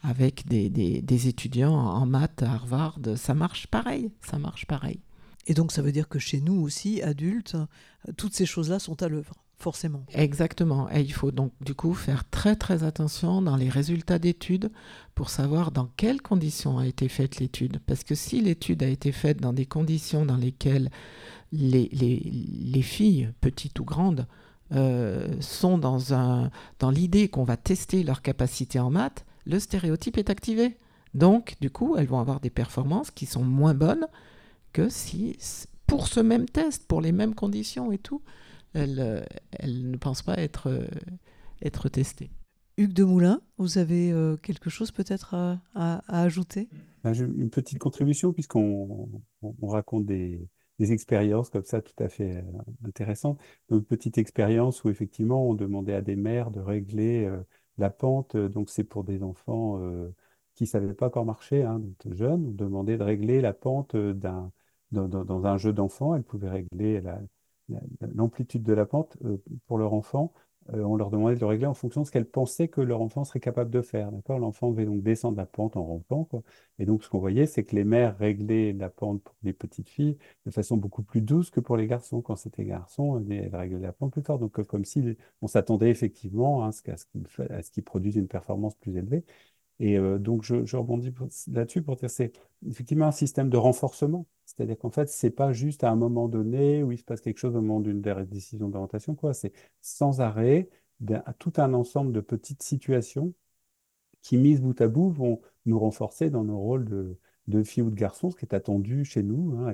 avec 0.03 0.47
des, 0.47 1.27
étudiants 1.27 1.73
en 1.73 2.05
maths 2.05 2.43
à 2.43 2.51
Harvard. 2.51 2.99
Ça 3.15 3.33
marche 3.33 3.67
pareil, 3.67 4.11
ça 4.21 4.37
marche 4.37 4.65
pareil. 4.67 4.99
Et 5.47 5.55
donc 5.55 5.71
ça 5.71 5.81
veut 5.81 5.91
dire 5.91 6.07
que 6.07 6.19
chez 6.19 6.41
nous 6.41 6.61
aussi, 6.61 7.01
adultes, 7.01 7.57
toutes 8.17 8.33
ces 8.33 8.45
choses-là 8.45 8.77
sont 8.77 9.01
à 9.01 9.07
l'œuvre 9.07 9.40
Exactement. 10.13 10.89
Et 10.91 11.01
il 11.01 11.13
faut 11.13 11.31
donc 11.31 11.51
du 11.61 11.73
coup 11.73 11.93
faire 11.93 12.27
très 12.29 12.55
très 12.55 12.83
attention 12.83 13.41
dans 13.41 13.55
les 13.55 13.69
résultats 13.69 14.19
d'études 14.19 14.71
pour 15.15 15.29
savoir 15.29 15.71
dans 15.71 15.89
quelles 15.97 16.21
conditions 16.21 16.77
a 16.77 16.87
été 16.87 17.07
faite 17.07 17.39
l'étude. 17.39 17.79
Parce 17.85 18.03
que 18.03 18.15
si 18.15 18.41
l'étude 18.41 18.83
a 18.83 18.87
été 18.87 19.11
faite 19.11 19.39
dans 19.39 19.53
des 19.53 19.65
conditions 19.65 20.25
dans 20.25 20.37
lesquelles 20.37 20.89
les, 21.51 21.89
les, 21.91 22.81
filles, 22.81 23.29
petites 23.41 23.79
ou 23.79 23.83
grandes, 23.83 24.25
euh, 24.71 25.27
sont 25.41 25.77
dans, 25.77 25.99
dans 26.79 26.89
l'idée 26.89 27.27
qu'on 27.27 27.43
va 27.43 27.57
tester 27.57 28.03
leur 28.03 28.21
capacité 28.21 28.79
en 28.79 28.89
maths, 28.89 29.25
le 29.45 29.59
stéréotype 29.59 30.17
est 30.17 30.29
activé. 30.29 30.77
Donc, 31.13 31.55
du 31.59 31.69
coup, 31.69 31.97
elles 31.97 32.07
vont 32.07 32.19
avoir 32.19 32.39
des 32.39 32.49
performances 32.49 33.11
qui 33.11 33.25
sont 33.25 33.43
moins 33.43 33.73
bonnes 33.73 34.07
que 34.71 34.87
si, 34.87 35.37
pour 35.87 36.07
ce 36.07 36.21
même 36.21 36.45
test, 36.45 36.87
pour 36.87 37.01
les 37.01 37.11
mêmes 37.11 37.35
conditions 37.35 37.91
et 37.91 37.97
tout, 37.97 38.21
elle, 38.73 38.99
euh, 38.99 39.21
elle 39.51 39.89
ne 39.89 39.97
pense 39.97 40.21
pas 40.21 40.35
être, 40.37 40.69
euh, 40.69 40.87
être 41.61 41.89
testée. 41.89 42.31
Hugues 42.77 42.93
de 42.93 43.03
Moulin, 43.03 43.41
vous 43.57 43.77
avez 43.77 44.11
euh, 44.11 44.37
quelque 44.37 44.69
chose 44.69 44.91
peut-être 44.91 45.35
à, 45.75 46.01
ajouter? 46.07 46.69
Ben, 47.03 47.13
Une 47.13 47.49
petite 47.49 47.79
contribution, 47.79 48.33
puisqu'on 48.33 49.09
on, 49.41 49.67
raconte 49.67 50.05
des, 50.05 50.47
des, 50.79 50.91
expériences 50.93 51.49
comme 51.49 51.65
ça 51.65 51.81
tout 51.81 52.01
à 52.01 52.07
fait 52.07 52.43
intéressantes. 52.85 53.39
une 53.69 53.83
petite 53.83 54.17
expérience 54.17 54.83
où 54.83 54.89
effectivement 54.89 55.47
on 55.47 55.53
demandait 55.53 55.93
à 55.93 56.01
des 56.01 56.15
mères 56.15 56.49
de 56.49 56.59
régler 56.59 57.29
la 57.77 57.89
pente, 57.89 58.37
donc 58.37 58.69
c'est 58.69 58.83
pour 58.83 59.03
des 59.03 59.21
enfants 59.21 59.79
qui 60.55 60.63
ne 60.63 60.69
savaient 60.69 60.93
pas 60.93 61.07
encore 61.07 61.25
marcher, 61.25 61.63
hein, 61.63 61.79
donc 61.79 62.15
jeunes, 62.15 62.47
on 62.47 62.51
demandait 62.51 62.97
de 62.97 63.03
régler 63.03 63.41
la 63.41 63.53
pente 63.53 63.95
d'un, 63.95 64.51
dans, 64.91 65.07
dans, 65.07 65.45
un 65.45 65.57
jeu 65.57 65.73
d'enfant, 65.73 66.15
elles 66.15 66.23
pouvaient 66.23 66.49
régler 66.49 67.01
la, 67.01 67.19
l'amplitude 68.13 68.63
de 68.63 68.73
la 68.73 68.85
pente 68.85 69.17
euh, 69.25 69.37
pour 69.67 69.77
leur 69.77 69.93
enfant, 69.93 70.33
euh, 70.73 70.83
on 70.83 70.95
leur 70.95 71.09
demandait 71.09 71.35
de 71.35 71.39
le 71.39 71.45
régler 71.47 71.65
en 71.65 71.73
fonction 71.73 72.01
de 72.01 72.05
ce 72.05 72.11
qu'elles 72.11 72.29
pensaient 72.29 72.67
que 72.67 72.81
leur 72.81 73.01
enfant 73.01 73.23
serait 73.23 73.39
capable 73.39 73.71
de 73.71 73.81
faire. 73.81 74.11
L'enfant 74.29 74.71
devait 74.71 74.85
donc 74.85 75.01
descendre 75.01 75.37
la 75.37 75.45
pente 75.45 75.75
en 75.75 75.83
rampant. 75.83 76.25
Quoi. 76.25 76.43
Et 76.79 76.85
donc, 76.85 77.03
ce 77.03 77.09
qu'on 77.09 77.19
voyait, 77.19 77.45
c'est 77.47 77.63
que 77.63 77.75
les 77.75 77.83
mères 77.83 78.17
réglaient 78.17 78.73
la 78.73 78.89
pente 78.89 79.23
pour 79.23 79.35
les 79.43 79.53
petites 79.53 79.89
filles 79.89 80.17
de 80.45 80.51
façon 80.51 80.77
beaucoup 80.77 81.03
plus 81.03 81.21
douce 81.21 81.49
que 81.49 81.59
pour 81.59 81.77
les 81.77 81.87
garçons. 81.87 82.21
Quand 82.21 82.35
c'était 82.35 82.63
garçon, 82.63 83.23
elles 83.29 83.55
réglaient 83.55 83.79
la 83.79 83.91
pente 83.93 84.11
plus 84.13 84.21
fort. 84.21 84.39
Donc, 84.39 84.59
euh, 84.59 84.63
comme 84.63 84.85
si 84.85 85.17
on 85.41 85.47
s'attendait 85.47 85.89
effectivement 85.89 86.63
hein, 86.65 86.69
à 86.69 87.61
ce 87.61 87.71
qu'ils 87.71 87.83
produisent 87.83 88.15
une 88.15 88.27
performance 88.27 88.75
plus 88.75 88.95
élevée. 88.97 89.23
Et 89.81 89.97
donc, 90.19 90.43
je, 90.43 90.75
rebondis 90.77 91.11
là-dessus 91.47 91.81
pour 91.81 91.95
dire 91.95 92.09
c'est 92.09 92.31
effectivement 92.69 93.07
un 93.07 93.11
système 93.11 93.49
de 93.49 93.57
renforcement. 93.57 94.27
C'est-à-dire 94.45 94.77
qu'en 94.77 94.91
fait, 94.91 95.09
c'est 95.09 95.31
pas 95.31 95.53
juste 95.53 95.83
à 95.83 95.89
un 95.89 95.95
moment 95.95 96.27
donné 96.27 96.83
où 96.83 96.91
il 96.91 96.99
se 96.99 97.03
passe 97.03 97.19
quelque 97.19 97.39
chose 97.39 97.55
au 97.55 97.61
moment 97.61 97.79
d'une 97.79 98.01
décision 98.29 98.69
d'orientation, 98.69 99.15
quoi. 99.15 99.33
C'est 99.33 99.53
sans 99.81 100.21
arrêt 100.21 100.69
tout 101.39 101.53
un 101.57 101.73
ensemble 101.73 102.13
de 102.13 102.19
petites 102.21 102.61
situations 102.61 103.33
qui, 104.21 104.37
mises 104.37 104.61
bout 104.61 104.79
à 104.81 104.87
bout, 104.87 105.09
vont 105.09 105.41
nous 105.65 105.79
renforcer 105.79 106.29
dans 106.29 106.43
nos 106.43 106.59
rôles 106.59 106.85
de, 106.85 107.17
de 107.47 107.63
filles 107.63 107.83
ou 107.83 107.89
de 107.89 107.95
garçons, 107.95 108.29
ce 108.29 108.35
qui 108.35 108.45
est 108.45 108.53
attendu 108.53 109.05
chez 109.05 109.23
nous. 109.23 109.57
Hein, 109.57 109.73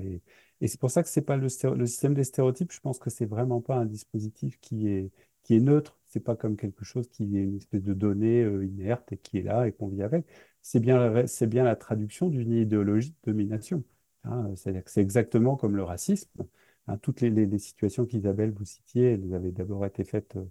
et 0.62 0.68
c'est 0.68 0.80
pour 0.80 0.92
ça 0.92 1.04
que 1.04 1.10
c'est 1.10 1.22
pas 1.22 1.38
le, 1.38 1.50
système 1.50 2.14
des 2.14 2.24
stéréotypes. 2.24 2.72
Je 2.72 2.80
pense 2.80 3.00
que 3.00 3.10
c'est 3.10 3.26
vraiment 3.26 3.62
pas 3.62 3.76
un 3.78 3.86
dispositif 3.86 4.60
qui 4.60 4.88
est, 4.88 5.12
qui 5.44 5.56
est 5.56 5.60
neutre. 5.60 6.00
C'est 6.08 6.20
pas 6.20 6.36
comme 6.36 6.58
quelque 6.58 6.84
chose 6.86 7.08
qui 7.10 7.38
est 7.38 7.44
une 7.44 7.58
espèce 7.58 7.84
de 7.84 7.94
donnée 7.94 8.44
euh, 8.44 8.66
inerte 8.66 9.12
et 9.12 9.18
qui 9.18 9.38
est 9.40 9.44
là 9.44 9.68
et 9.68 9.72
qu'on 9.74 9.88
vit 9.88 10.04
avec. 10.04 10.26
C'est 10.62 10.80
bien, 10.80 11.26
c'est 11.28 11.48
bien 11.48 11.64
la 11.64 11.76
traduction 11.76 12.30
d'une 12.30 12.52
idéologie 12.54 13.12
de 13.12 13.32
domination. 13.32 13.84
Hein, 14.24 14.52
c'est-à-dire 14.56 14.84
que 14.84 14.92
c'est 14.92 15.02
exactement 15.02 15.56
comme 15.56 15.76
le 15.76 15.84
racisme. 15.84 16.30
Hein, 16.88 16.98
toutes 16.98 17.22
les, 17.22 17.58
situations 17.60 18.06
qu'Isabelle 18.06 18.52
vous 18.52 18.66
citiez, 18.66 19.14
elles 19.14 19.34
avaient 19.34 19.52
d'abord 19.52 19.86
été 19.86 20.04
faites 20.04 20.36
euh, 20.38 20.46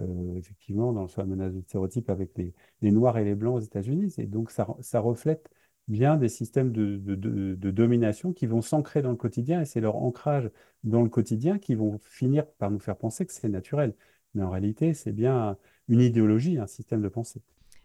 euh, 0.00 0.34
effectivement 0.36 0.92
dans 0.92 1.06
le 1.06 1.24
menace 1.26 1.52
de 1.54 1.60
stéréotype 1.62 2.10
avec 2.10 2.30
les, 2.36 2.52
Noirs 2.90 3.18
et 3.18 3.24
les 3.24 3.34
Blancs 3.34 3.56
aux 3.56 3.60
États-Unis. 3.60 4.14
Et 4.18 4.26
donc 4.26 4.50
ça, 4.50 4.64
reflète 5.00 5.50
bien 5.90 6.16
des 6.16 6.28
systèmes 6.28 6.72
de, 6.72 7.70
domination 7.70 8.32
qui 8.32 8.46
vont 8.46 8.62
s'ancrer 8.62 9.02
dans 9.02 9.10
le 9.10 9.16
quotidien 9.16 9.60
et 9.60 9.64
c'est 9.64 9.80
leur 9.80 9.96
ancrage 9.96 10.50
dans 10.84 11.02
le 11.02 11.08
quotidien 11.08 11.58
qui 11.58 11.74
vont 11.74 11.98
finir 11.98 12.46
par 12.46 12.70
nous 12.70 12.78
faire 12.78 12.96
penser 12.96 13.26
que 13.26 13.32
c'est 13.32 13.48
naturel. 13.48 13.94
Mais 14.34 14.42
en 14.42 14.50
réalité, 14.50 14.94
c'est 14.94 15.12
bien 15.12 15.56
une 15.88 16.00
idéologie, 16.00 16.58
un 16.58 16.66
système 16.66 17.02
de 17.02 17.08
pensée. 17.08 17.42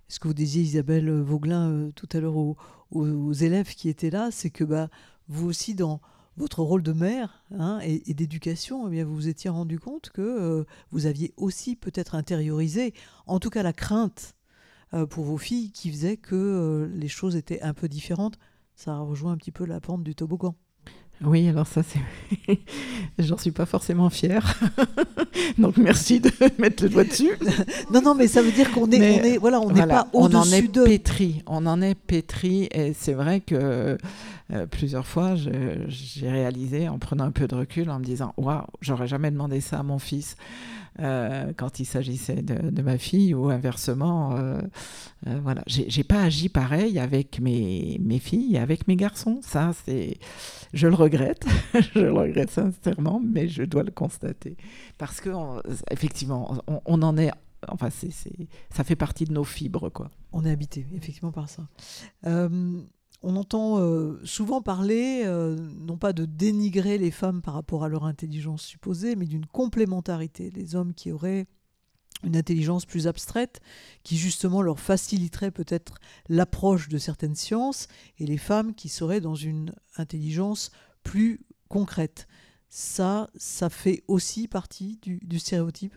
Ce 0.07 0.19
que 0.19 0.27
vous 0.27 0.35
disiez, 0.35 0.61
Isabelle 0.61 1.09
Vauglin, 1.09 1.71
euh, 1.71 1.91
tout 1.95 2.07
à 2.13 2.19
l'heure 2.19 2.37
aux, 2.37 3.33
élèves 3.33 3.73
qui 3.73 3.89
étaient 3.89 4.11
là, 4.11 4.29
c'est 4.31 4.51
que 4.51 4.63
bah, 4.63 4.89
vous 5.27 5.47
aussi, 5.49 5.73
dans 5.73 5.99
votre 6.37 6.61
rôle 6.61 6.83
de 6.83 6.93
mère 6.93 7.43
hein, 7.51 7.79
et, 7.81 8.13
d'éducation, 8.13 8.91
eh 8.91 9.03
vous 9.03 9.15
vous 9.15 9.27
étiez 9.27 9.49
rendu 9.49 9.79
compte 9.79 10.11
que 10.11 10.21
euh, 10.21 10.63
vous 10.91 11.07
aviez 11.07 11.33
aussi 11.37 11.75
peut-être 11.75 12.13
intériorisé, 12.13 12.93
en 13.25 13.39
tout 13.39 13.49
cas 13.49 13.63
la 13.63 13.73
crainte 13.73 14.35
euh, 14.93 15.05
pour 15.05 15.23
vos 15.25 15.37
filles 15.37 15.71
qui 15.71 15.89
faisait 15.91 16.17
que 16.17 16.35
euh, 16.35 16.87
les 16.93 17.07
choses 17.07 17.35
étaient 17.35 17.61
un 17.61 17.73
peu 17.73 17.87
différentes. 17.87 18.37
Ça 18.75 18.97
rejoint 18.97 19.31
un 19.31 19.37
petit 19.37 19.51
peu 19.51 19.65
la 19.65 19.79
pente 19.79 20.03
du 20.03 20.15
toboggan. 20.15 20.55
Oui, 21.23 21.47
alors 21.47 21.65
ça, 21.65 21.81
c'est. 21.81 22.59
J'en 23.19 23.37
suis 23.37 23.51
pas 23.51 23.65
forcément 23.65 24.09
fière. 24.09 24.59
Donc 25.57 25.77
merci 25.77 26.19
de 26.19 26.29
mettre 26.61 26.83
le 26.83 26.89
doigt 26.89 27.05
dessus. 27.05 27.31
non, 27.91 28.01
non, 28.01 28.15
mais 28.15 28.27
ça 28.27 28.41
veut 28.41 28.51
dire 28.51 28.71
qu'on 28.71 28.91
est, 28.91 29.37
voilà, 29.37 29.61
on 29.61 29.71
n'est 29.71 29.87
pas 29.87 30.07
au-dessus 30.11 30.67
de. 30.67 30.81
On 30.81 30.83
en 30.83 30.85
est 30.85 30.89
pétri. 30.89 31.43
On 31.47 31.65
en 31.65 31.81
est 31.81 31.95
pétri. 31.95 32.67
Et 32.71 32.93
c'est 32.93 33.13
vrai 33.13 33.39
que 33.39 33.97
euh, 34.51 34.65
plusieurs 34.65 35.07
fois, 35.07 35.35
j'ai 35.35 36.29
réalisé 36.29 36.87
en 36.87 36.99
prenant 36.99 37.25
un 37.25 37.31
peu 37.31 37.47
de 37.47 37.55
recul, 37.55 37.89
en 37.89 37.99
me 37.99 38.03
disant 38.03 38.33
Waouh, 38.37 38.65
j'aurais 38.81 39.07
jamais 39.07 39.31
demandé 39.31 39.61
ça 39.61 39.79
à 39.79 39.83
mon 39.83 39.99
fils. 39.99 40.37
Euh, 41.01 41.51
quand 41.57 41.81
il 41.81 41.85
s'agissait 41.85 42.41
de, 42.41 42.81
ma 42.81 42.97
fille 42.97 43.33
ou 43.33 43.49
inversement. 43.49 44.37
Euh, 44.37 44.61
euh, 45.27 45.39
voilà, 45.43 45.61
j'ai 45.67 46.03
pas 46.05 46.21
agi 46.21 46.47
pareil 46.47 46.99
avec 46.99 47.41
mes, 47.41 47.99
filles 48.21 48.55
et 48.55 48.59
avec 48.59 48.87
mes 48.87 48.95
garçons. 48.95 49.39
Ça, 49.41 49.73
c'est, 49.85 50.17
je 50.73 50.87
le 50.87 50.95
regrette, 50.95 51.45
je 51.93 51.99
le 51.99 52.13
regrette 52.13 52.49
sincèrement, 52.49 53.21
mais 53.21 53.49
je 53.49 53.63
dois 53.63 53.83
le 53.83 53.91
constater 53.91 54.55
parce 54.97 55.19
que 55.19 55.29
effectivement, 55.91 56.57
on, 56.85 57.01
en 57.01 57.17
est 57.17 57.31
enfin, 57.67 57.89
ça 57.89 58.83
fait 58.85 58.95
partie 58.95 59.25
de 59.25 59.33
nos 59.33 59.43
fibres, 59.43 59.89
quoi. 59.89 60.11
On 60.31 60.45
est 60.45 60.51
habité, 60.51 60.85
effectivement, 60.95 61.31
par 61.31 61.49
ça. 61.49 61.67
Euh, 62.25 62.81
on 63.25 63.35
entend 63.37 63.79
euh, 63.79 64.21
souvent 64.23 64.61
parler, 64.61 65.23
euh, 65.25 65.55
non 65.79 65.97
pas 65.97 66.13
de 66.13 66.25
dénigrer 66.25 66.99
les 66.99 67.09
femmes 67.09 67.41
par 67.41 67.55
rapport 67.55 67.83
à 67.83 67.89
leur 67.89 68.05
intelligence 68.05 68.61
supposée, 68.61 69.15
mais 69.15 69.25
d'une 69.25 69.47
complémentarité. 69.47 70.51
Les 70.51 70.75
hommes 70.75 70.93
qui 70.93 71.11
auraient 71.11 71.47
une 72.23 72.37
intelligence 72.37 72.85
plus 72.85 73.07
abstraite, 73.07 73.61
qui 74.03 74.15
justement 74.17 74.61
leur 74.61 74.79
faciliterait 74.79 75.49
peut-être 75.49 75.95
l'approche 76.29 76.87
de 76.87 76.99
certaines 76.99 77.35
sciences, 77.35 77.87
et 78.19 78.27
les 78.27 78.37
femmes 78.37 78.75
qui 78.75 78.89
seraient 78.89 79.21
dans 79.21 79.35
une 79.35 79.73
intelligence 79.97 80.69
plus 81.01 81.41
concrète. 81.67 82.27
Ça, 82.69 83.27
ça 83.35 83.71
fait 83.71 84.03
aussi 84.07 84.47
partie 84.47 84.99
du 85.01 85.39
stéréotype? 85.39 85.95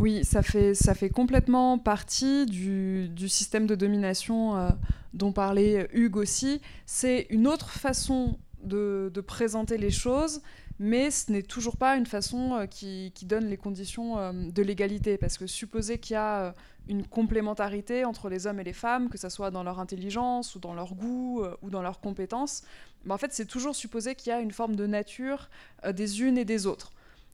Oui, 0.00 0.24
ça 0.24 0.42
fait, 0.42 0.74
ça 0.74 0.94
fait 0.94 1.10
complètement 1.10 1.78
partie 1.78 2.46
du, 2.46 3.28
système 3.28 3.66
de 3.66 3.74
domination 3.74 4.56
euh, 4.56 4.70
dont 5.12 5.30
parlait 5.30 5.88
Hugues 5.92 6.16
aussi. 6.16 6.62
C'est 6.86 7.26
une 7.28 7.46
autre 7.46 7.68
façon 7.68 8.38
de, 8.64 9.12
présenter 9.26 9.76
les 9.76 9.90
choses, 9.90 10.40
mais 10.78 11.10
ce 11.10 11.30
n'est 11.30 11.42
toujours 11.42 11.76
pas 11.76 11.96
une 11.96 12.06
façon 12.06 12.54
euh, 12.54 12.66
qui, 12.66 13.12
donne 13.24 13.44
les 13.44 13.58
conditions 13.58 14.18
euh, 14.18 14.32
de 14.32 14.62
l'égalité. 14.62 15.18
Parce 15.18 15.36
que 15.36 15.46
supposer 15.46 15.98
qu'il 15.98 16.14
y 16.14 16.16
a 16.16 16.54
une 16.88 17.06
complémentarité 17.06 18.06
entre 18.06 18.30
les 18.30 18.46
hommes 18.46 18.58
et 18.58 18.64
les 18.64 18.72
femmes, 18.72 19.10
que 19.10 19.18
ce 19.18 19.28
soit 19.28 19.50
dans 19.50 19.62
leur 19.62 19.80
intelligence 19.80 20.54
ou 20.54 20.60
dans 20.60 20.72
leur 20.72 20.94
goût 20.94 21.44
ou 21.60 21.68
dans 21.68 21.82
leurs 21.82 22.00
compétences, 22.00 22.62
ben, 23.04 23.16
en 23.16 23.18
fait, 23.18 23.34
c'est 23.34 23.44
toujours 23.44 23.76
supposer 23.76 24.14
qu'il 24.14 24.30
y 24.30 24.32
a 24.32 24.40
une 24.40 24.52
forme 24.52 24.76
de 24.76 24.86
nature 24.86 25.50
des 25.92 26.22
unes 26.22 26.38
et 26.38 26.46
des 26.46 26.66
autres 26.66 26.90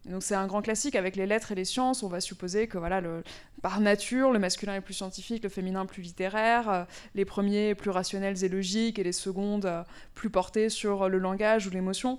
donc 0.09 0.23
c'est 0.23 0.35
un 0.35 0.47
grand 0.47 0.62
classique 0.62 0.95
avec 0.95 1.16
les 1.16 1.27
lettres 1.27 1.53
et 1.53 1.55
les 1.55 1.64
sciences. 1.64 2.03
On 2.03 2.09
va 2.09 2.21
supposer 2.21 2.69
que 2.69 2.79
voilà, 2.79 3.03
par 3.62 3.81
nature, 3.81 4.31
le 4.31 4.38
masculin 4.38 4.77
est 4.77 4.81
plus 4.81 4.95
scientifique, 4.95 5.42
le 5.42 5.49
féminin 5.49 5.85
plus 5.87 6.03
littéraire, 6.03 6.69
euh, 6.69 6.85
les 7.14 7.25
premiers 7.25 7.75
plus 7.75 7.90
rationnels 7.90 8.45
et 8.45 8.49
logiques, 8.49 8.99
et 8.99 9.03
les 9.03 9.12
secondes 9.12 9.66
euh, 9.66 9.83
plus 10.14 10.31
portés 10.31 10.69
sur 10.69 11.09
le 11.09 11.19
langage 11.19 11.66
ou 11.66 11.71
l'émotion. 11.71 12.19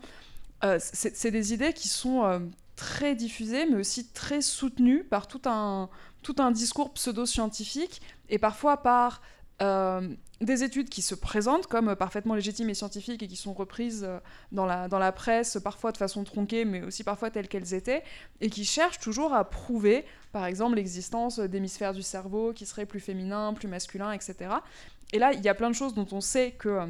Euh, 0.63 0.80
c'est 0.82 1.32
des 1.32 1.54
idées 1.54 1.73
qui 1.73 1.88
sont 1.88 2.50
très 2.76 3.15
diffusées, 3.15 3.65
mais 3.67 3.78
aussi 3.78 4.08
très 4.08 4.41
soutenues 4.41 5.04
par 5.04 5.28
tout 5.28 5.41
un, 5.45 5.89
tout 6.23 6.36
un 6.39 6.52
discours 6.52 6.91
pseudo-scientifique, 6.93 8.02
et 8.30 8.39
parfois 8.39 8.78
par 8.78 9.21
des 10.41 10.63
études 10.63 10.89
qui 10.89 11.02
se 11.02 11.15
présentent 11.15 11.67
comme 11.67 11.95
parfaitement 11.95 12.36
légitimes 12.36 12.69
et 12.69 12.73
scientifiques 12.73 13.23
et 13.23 13.28
qui 13.28 13.36
sont 13.36 13.54
reprises 13.54 14.04
euh, 14.04 14.19
dans 14.52 14.65
la, 14.65 14.88
dans 14.88 15.00
la 15.00 15.12
presse, 15.12 15.58
parfois 15.63 15.91
de 15.91 15.97
façon 15.97 16.23
tronquée, 16.23 16.63
mais 16.63 16.84
aussi 16.84 17.04
parfois 17.04 17.32
telles 17.32 17.47
qu'elles 17.47 17.73
étaient, 17.73 18.04
et 18.41 18.50
qui 18.50 18.63
cherchent 18.63 19.00
toujours 19.00 19.34
à 19.34 19.50
prouver, 19.50 20.06
par 20.32 20.45
exemple, 20.45 20.76
l'existence 20.76 21.39
d'hémisphères 21.39 21.93
du 21.93 22.04
cerveau 22.04 22.54
qui 22.54 22.65
seraient 22.65 22.86
plus 22.86 23.00
féminins, 23.00 23.54
plus 23.54 23.67
masculins, 23.67 24.12
etc. 24.12 24.52
Et 25.12 25.19
là, 25.19 25.34
il 25.34 25.41
y 25.41 25.50
a 25.50 25.56
plein 25.56 25.69
de 25.69 25.76
choses 25.76 25.93
dont 25.93 26.08
on 26.12 26.21
sait 26.21 26.52
que... 26.52 26.69
Euh, 26.69 26.86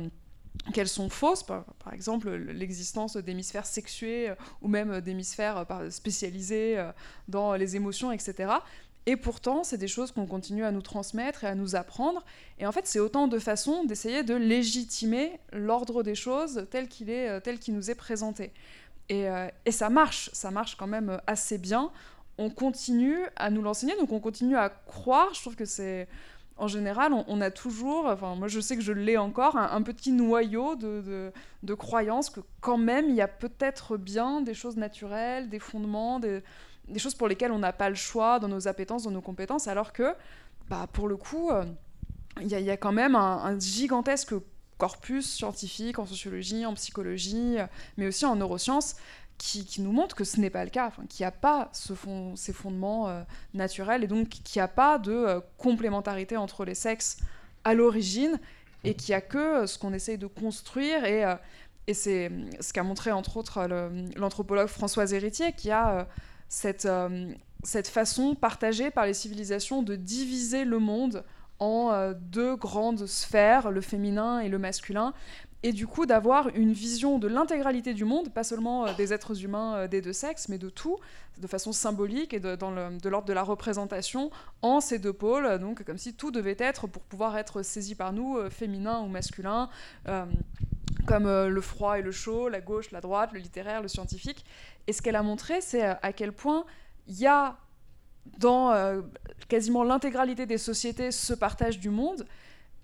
qu'elles 0.74 0.88
sont 0.88 1.08
fausses, 1.08 1.44
par, 1.44 1.66
exemple 1.94 2.32
l'existence 2.32 3.16
d'hémisphères 3.16 3.68
sexués 3.68 4.30
euh, 4.30 4.36
ou 4.64 4.68
même 4.68 5.02
d'hémisphères 5.02 5.68
spécialisés 5.92 6.84
dans 7.28 7.54
les 7.54 7.76
émotions, 7.76 8.12
etc. 8.12 8.50
Et 9.10 9.16
pourtant, 9.16 9.64
c'est 9.64 9.78
des 9.78 9.88
choses 9.88 10.12
qu'on 10.12 10.26
continue 10.26 10.66
à 10.66 10.72
nous 10.72 10.82
transmettre 10.82 11.46
et 11.46 11.48
à 11.48 11.56
nous 11.56 11.78
apprendre. 11.78 12.26
Et 12.60 12.68
en 12.68 12.74
fait, 12.74 12.86
c'est 12.86 13.00
autant 13.00 13.30
de 13.30 13.40
façons 13.40 13.86
d'essayer 13.86 14.22
de 14.22 14.36
légitimer 14.36 15.40
l'ordre 15.54 16.04
des 16.04 16.14
choses 16.14 16.68
tel 16.72 16.90
qu'il 16.90 17.10
est, 17.10 17.30
euh, 17.30 17.40
tel 17.40 17.58
qu'il 17.58 17.74
nous 17.74 17.90
est 17.90 17.96
présenté. 17.96 18.52
Et, 19.08 19.30
euh, 19.30 19.48
et, 19.66 19.72
ça 19.72 19.90
marche, 19.90 20.30
ça 20.34 20.52
marche 20.52 20.76
quand 20.76 20.88
même 20.88 21.22
assez 21.26 21.58
bien. 21.58 21.90
On 22.38 22.50
continue 22.50 23.18
à 23.38 23.50
nous 23.50 23.62
l'enseigner, 23.62 23.96
donc 23.96 24.12
on 24.12 24.20
continue 24.20 24.58
à 24.58 24.68
croire. 24.68 25.34
Je 25.34 25.40
trouve 25.40 25.56
que 25.56 25.64
c'est, 25.64 26.10
en 26.58 26.68
général, 26.68 27.14
on, 27.14 27.40
a 27.40 27.50
toujours, 27.50 28.08
enfin 28.08 28.36
moi 28.36 28.50
je 28.50 28.60
sais 28.60 28.76
que 28.76 28.84
je 28.84 28.92
l'ai 28.92 29.16
encore, 29.16 29.56
un, 29.56 29.82
petit 29.84 30.12
noyau 30.12 30.76
de, 30.76 31.02
de, 31.02 31.32
de 31.64 31.74
croyances 31.74 32.30
que 32.30 32.42
quand 32.60 32.78
même 32.78 33.10
il 33.10 33.16
y 33.16 33.22
a 33.22 33.30
peut-être 33.30 33.96
bien 33.96 34.42
des 34.42 34.54
choses 34.54 34.76
naturelles, 34.76 35.48
des 35.48 35.60
fondements, 35.60 36.20
des, 36.20 36.44
des 36.88 37.00
choses 37.00 37.16
pour 37.16 37.28
lesquelles 37.28 37.52
on 37.52 37.60
n'a 37.60 37.74
pas 37.74 37.90
le 37.90 37.96
choix 37.96 38.40
dans 38.40 38.48
nos 38.48 38.68
appétences, 38.68 39.04
dans 39.04 39.12
nos 39.12 39.22
compétences, 39.22 39.68
alors 39.68 39.94
que, 39.94 40.16
bah, 40.70 40.88
pour 40.92 41.08
le 41.08 41.18
coup, 41.18 41.50
euh, 41.52 41.66
il 42.42 42.48
y, 42.48 42.70
a 42.70 42.78
quand 42.78 42.92
même 42.92 43.16
un, 43.16 43.60
gigantesque 43.60 44.34
corpus 44.78 45.26
scientifique 45.26 45.98
en 45.98 46.06
sociologie, 46.06 46.66
en 46.66 46.76
psychologie, 46.76 47.58
mais 47.98 48.08
aussi 48.08 48.26
en 48.26 48.36
neurosciences, 48.36 48.96
qui, 49.38 49.82
nous 49.82 49.92
montre 49.92 50.16
que 50.16 50.24
ce 50.24 50.40
n'est 50.40 50.50
pas 50.50 50.64
le 50.64 50.70
cas, 50.70 50.92
qu'il 51.10 51.24
n'y 51.24 51.28
a 51.28 51.32
pas 51.32 51.70
ce 51.74 51.94
ces 52.36 52.54
fondements 52.54 53.10
euh, 53.10 53.22
naturels, 53.54 54.04
et 54.04 54.08
donc 54.08 54.30
qu'il 54.30 54.60
n'y 54.60 54.64
a 54.64 54.68
pas 54.68 55.00
de 55.00 55.12
euh, 55.12 55.40
complémentarité 55.58 56.38
entre 56.38 56.64
les 56.64 56.76
sexes 56.76 57.18
à 57.64 57.74
l'origine, 57.74 58.40
et 58.84 58.94
qu'il 58.94 59.12
n'y 59.14 59.16
a 59.16 59.22
que 59.22 59.66
ce 59.66 59.78
qu'on 59.78 59.94
essaye 59.94 60.18
de 60.18 60.28
construire, 60.28 61.04
et 61.06 61.94
c'est 61.94 62.32
ce 62.60 62.72
qu'a 62.72 62.84
montré 62.84 63.12
entre 63.12 63.38
autres 63.38 63.68
l'anthropologue 64.16 64.68
Françoise 64.68 65.14
Héritier, 65.14 65.54
qui 65.54 65.72
a 65.72 66.08
cette, 66.50 66.86
euh, 66.86 67.34
cette 67.64 67.88
façon 67.88 68.36
partagée 68.36 68.92
par 68.92 69.06
les 69.06 69.14
civilisations 69.14 69.84
de 69.84 69.96
diviser 69.96 70.66
le 70.66 70.80
monde 70.80 71.24
en 71.60 71.92
euh, 71.92 72.14
deux 72.16 72.56
grandes 72.56 73.08
sphères, 73.08 73.72
le 73.72 73.82
féminin 73.82 74.40
et 74.40 74.50
le 74.50 74.60
masculin, 74.60 75.14
et 75.64 75.74
du 75.74 75.88
coup 75.88 76.06
d'avoir 76.06 76.50
une 76.50 76.72
vision 76.72 77.18
de 77.18 77.28
l'intégralité 77.28 77.96
du 77.96 78.06
monde, 78.06 78.32
pas 78.32 78.44
seulement 78.44 78.86
euh, 78.86 78.94
des 78.94 79.12
êtres 79.12 79.44
humains 79.44 79.88
des 79.88 80.02
deux 80.02 80.14
sexes, 80.14 80.50
mais 80.50 80.60
de 80.60 80.70
tout, 80.70 80.98
de 81.40 81.48
façon 81.48 81.72
symbolique 81.72 82.34
et 82.34 82.40
de, 82.40 82.56
dans 82.56 82.72
de 82.72 83.10
l'ordre 83.10 83.28
de 83.28 83.34
la 83.34 83.44
représentation 83.44 84.30
en 84.62 84.80
ces 84.80 85.00
deux 85.00 85.14
pôles, 85.14 85.58
donc 85.58 85.84
comme 85.84 85.98
si 85.98 86.14
tout 86.14 86.32
devait 86.32 86.58
être, 86.60 86.88
pour 86.88 87.02
pouvoir 87.02 87.38
être 87.38 87.64
saisi 87.64 87.96
par 87.96 88.14
nous, 88.14 88.38
féminin 88.50 89.02
ou 89.02 89.08
masculin 89.08 89.70
comme 91.06 91.26
le 91.26 91.62
froid 91.62 91.98
et 91.98 92.02
le 92.02 92.12
chaud, 92.12 92.50
la 92.50 92.60
gauche, 92.60 92.92
la 92.92 93.00
droite, 93.00 93.32
le 93.32 93.40
littéraire, 93.40 93.82
le 93.82 93.88
scientifique. 93.88 94.44
Et 94.88 94.94
ce 94.94 95.02
qu'elle 95.02 95.16
a 95.16 95.24
montré, 95.24 95.62
c'est 95.62 95.86
euh, 95.86 95.94
à 96.02 96.14
quel 96.14 96.32
point 96.32 96.66
il 97.08 97.20
y 97.20 97.28
a 97.28 97.58
dans 98.40 98.72
euh, 98.72 99.02
quasiment 99.48 99.84
l'intégralité 99.84 100.46
des 100.46 100.58
sociétés 100.58 101.12
ce 101.12 101.34
partage 101.34 101.80
du 101.80 101.90
monde, 101.90 102.26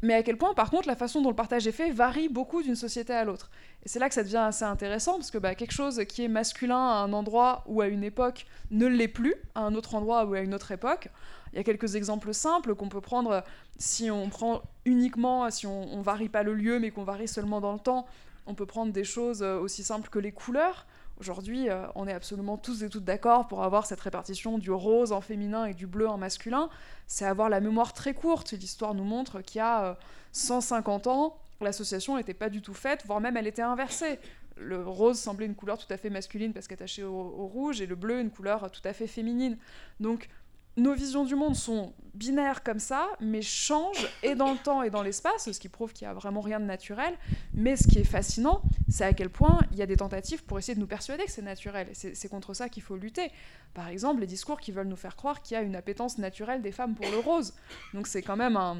mais 0.03 0.15
à 0.15 0.23
quel 0.23 0.37
point, 0.37 0.53
par 0.53 0.69
contre, 0.69 0.87
la 0.89 0.97
façon 0.97 1.21
dont 1.21 1.29
le 1.29 1.35
partage 1.35 1.65
est 1.65 1.71
fait 1.71 1.89
varie 1.89 2.27
beaucoup 2.27 2.61
d'une 2.61 2.75
société 2.75 3.13
à 3.13 3.23
l'autre. 3.23 3.49
Et 3.85 3.89
c'est 3.89 3.99
là 3.99 4.09
que 4.09 4.15
ça 4.15 4.23
devient 4.23 4.35
assez 4.37 4.65
intéressant, 4.65 5.13
parce 5.13 5.31
que 5.31 5.37
bah, 5.37 5.55
quelque 5.55 5.71
chose 5.71 6.03
qui 6.09 6.25
est 6.25 6.27
masculin 6.27 6.77
à 6.77 6.95
un 6.95 7.13
endroit 7.13 7.63
ou 7.67 7.79
à 7.81 7.87
une 7.87 8.03
époque 8.03 8.45
ne 8.69 8.85
l'est 8.85 9.07
plus 9.07 9.35
à 9.55 9.61
un 9.61 9.75
autre 9.75 9.95
endroit 9.95 10.25
ou 10.25 10.33
à 10.33 10.41
une 10.41 10.53
autre 10.53 10.71
époque. 10.73 11.07
Il 11.53 11.57
y 11.57 11.59
a 11.59 11.63
quelques 11.63 11.95
exemples 11.95 12.33
simples 12.33 12.75
qu'on 12.75 12.89
peut 12.89 12.99
prendre 12.99 13.43
si 13.77 14.11
on 14.11 14.27
prend 14.27 14.61
uniquement, 14.83 15.49
si 15.49 15.67
on, 15.67 16.01
varie 16.01 16.27
pas 16.27 16.43
le 16.43 16.53
lieu, 16.53 16.79
mais 16.79 16.91
qu'on 16.91 17.03
varie 17.05 17.29
seulement 17.29 17.61
dans 17.61 17.71
le 17.71 17.79
temps. 17.79 18.05
On 18.45 18.55
peut 18.55 18.65
prendre 18.65 18.91
des 18.91 19.05
choses 19.05 19.41
euh, 19.41 19.57
aussi 19.57 19.83
simples 19.83 20.09
que 20.09 20.19
les 20.19 20.33
couleurs. 20.33 20.85
Aujourd'hui, 21.23 21.69
euh, 21.69 21.85
on 21.95 22.05
est 22.05 22.11
absolument 22.11 22.57
tous 22.57 22.83
et 22.83 22.89
toutes 22.89 23.05
d'accord 23.05 23.47
pour 23.47 23.63
avoir 23.63 23.85
cette 23.85 24.01
répartition 24.01 24.57
du 24.57 24.71
rose 24.71 25.13
en 25.13 25.21
féminin 25.21 25.63
et 25.63 25.73
du 25.73 25.87
bleu 25.87 26.09
en 26.09 26.17
masculin. 26.17 26.69
C'est 27.07 27.23
avoir 27.23 27.47
la 27.47 27.61
mémoire 27.61 27.93
très 27.93 28.13
courte. 28.13 28.51
L'histoire 28.51 28.93
nous 28.93 29.05
montre 29.05 29.39
qu'il 29.39 29.59
y 29.59 29.61
a 29.61 29.97
150 30.33 31.07
euh, 31.07 31.09
ans, 31.09 31.37
l'association 31.61 32.17
n'était 32.17 32.33
pas 32.33 32.49
du 32.49 32.61
tout 32.61 32.73
faite, 32.73 33.05
voire 33.05 33.21
même 33.21 33.37
elle 33.37 33.47
était 33.47 33.61
inversée. 33.61 34.19
Le 34.57 34.85
rose 34.85 35.17
semblait 35.17 35.45
une 35.45 35.55
couleur 35.55 35.77
tout 35.77 35.91
à 35.93 35.95
fait 35.95 36.09
masculine 36.09 36.51
parce 36.51 36.67
qu'attachée 36.67 37.05
au, 37.05 37.15
au 37.15 37.47
rouge, 37.47 37.79
et 37.79 37.85
le 37.85 37.95
bleu 37.95 38.19
une 38.19 38.29
couleur 38.29 38.69
tout 38.69 38.81
à 38.83 38.91
fait 38.91 39.07
féminine. 39.07 39.57
Donc 40.01 40.27
nos 40.75 40.93
visions 40.93 41.23
du 41.23 41.35
monde 41.35 41.55
sont 41.55 41.93
binaires 42.13 42.63
comme 42.63 42.79
ça, 42.79 43.07
mais 43.19 43.41
changent 43.41 44.07
et 44.21 44.35
dans 44.35 44.51
le 44.51 44.57
temps 44.57 44.83
et 44.83 44.89
dans 44.89 45.01
l'espace, 45.01 45.51
ce 45.51 45.59
qui 45.59 45.69
prouve 45.69 45.93
qu'il 45.93 46.07
n'y 46.07 46.11
a 46.11 46.13
vraiment 46.13 46.41
rien 46.41 46.59
de 46.59 46.65
naturel. 46.65 47.13
Mais 47.53 47.75
ce 47.75 47.87
qui 47.87 47.99
est 47.99 48.03
fascinant, 48.03 48.61
c'est 48.87 49.03
à 49.03 49.13
quel 49.13 49.29
point 49.29 49.59
il 49.71 49.77
y 49.77 49.81
a 49.81 49.85
des 49.85 49.97
tentatives 49.97 50.43
pour 50.43 50.59
essayer 50.59 50.75
de 50.75 50.79
nous 50.79 50.87
persuader 50.87 51.25
que 51.25 51.31
c'est 51.31 51.41
naturel. 51.41 51.89
C'est 51.93 52.29
contre 52.29 52.53
ça 52.53 52.69
qu'il 52.69 52.83
faut 52.83 52.95
lutter. 52.95 53.31
Par 53.73 53.87
exemple, 53.87 54.21
les 54.21 54.27
discours 54.27 54.59
qui 54.59 54.71
veulent 54.71 54.87
nous 54.87 54.95
faire 54.95 55.15
croire 55.15 55.41
qu'il 55.41 55.55
y 55.55 55.57
a 55.57 55.63
une 55.63 55.75
appétence 55.75 56.17
naturelle 56.17 56.61
des 56.61 56.71
femmes 56.71 56.95
pour 56.95 57.09
le 57.09 57.17
rose. 57.17 57.53
Donc 57.93 58.07
c'est 58.07 58.21
quand 58.21 58.37
même 58.37 58.57
un, 58.57 58.77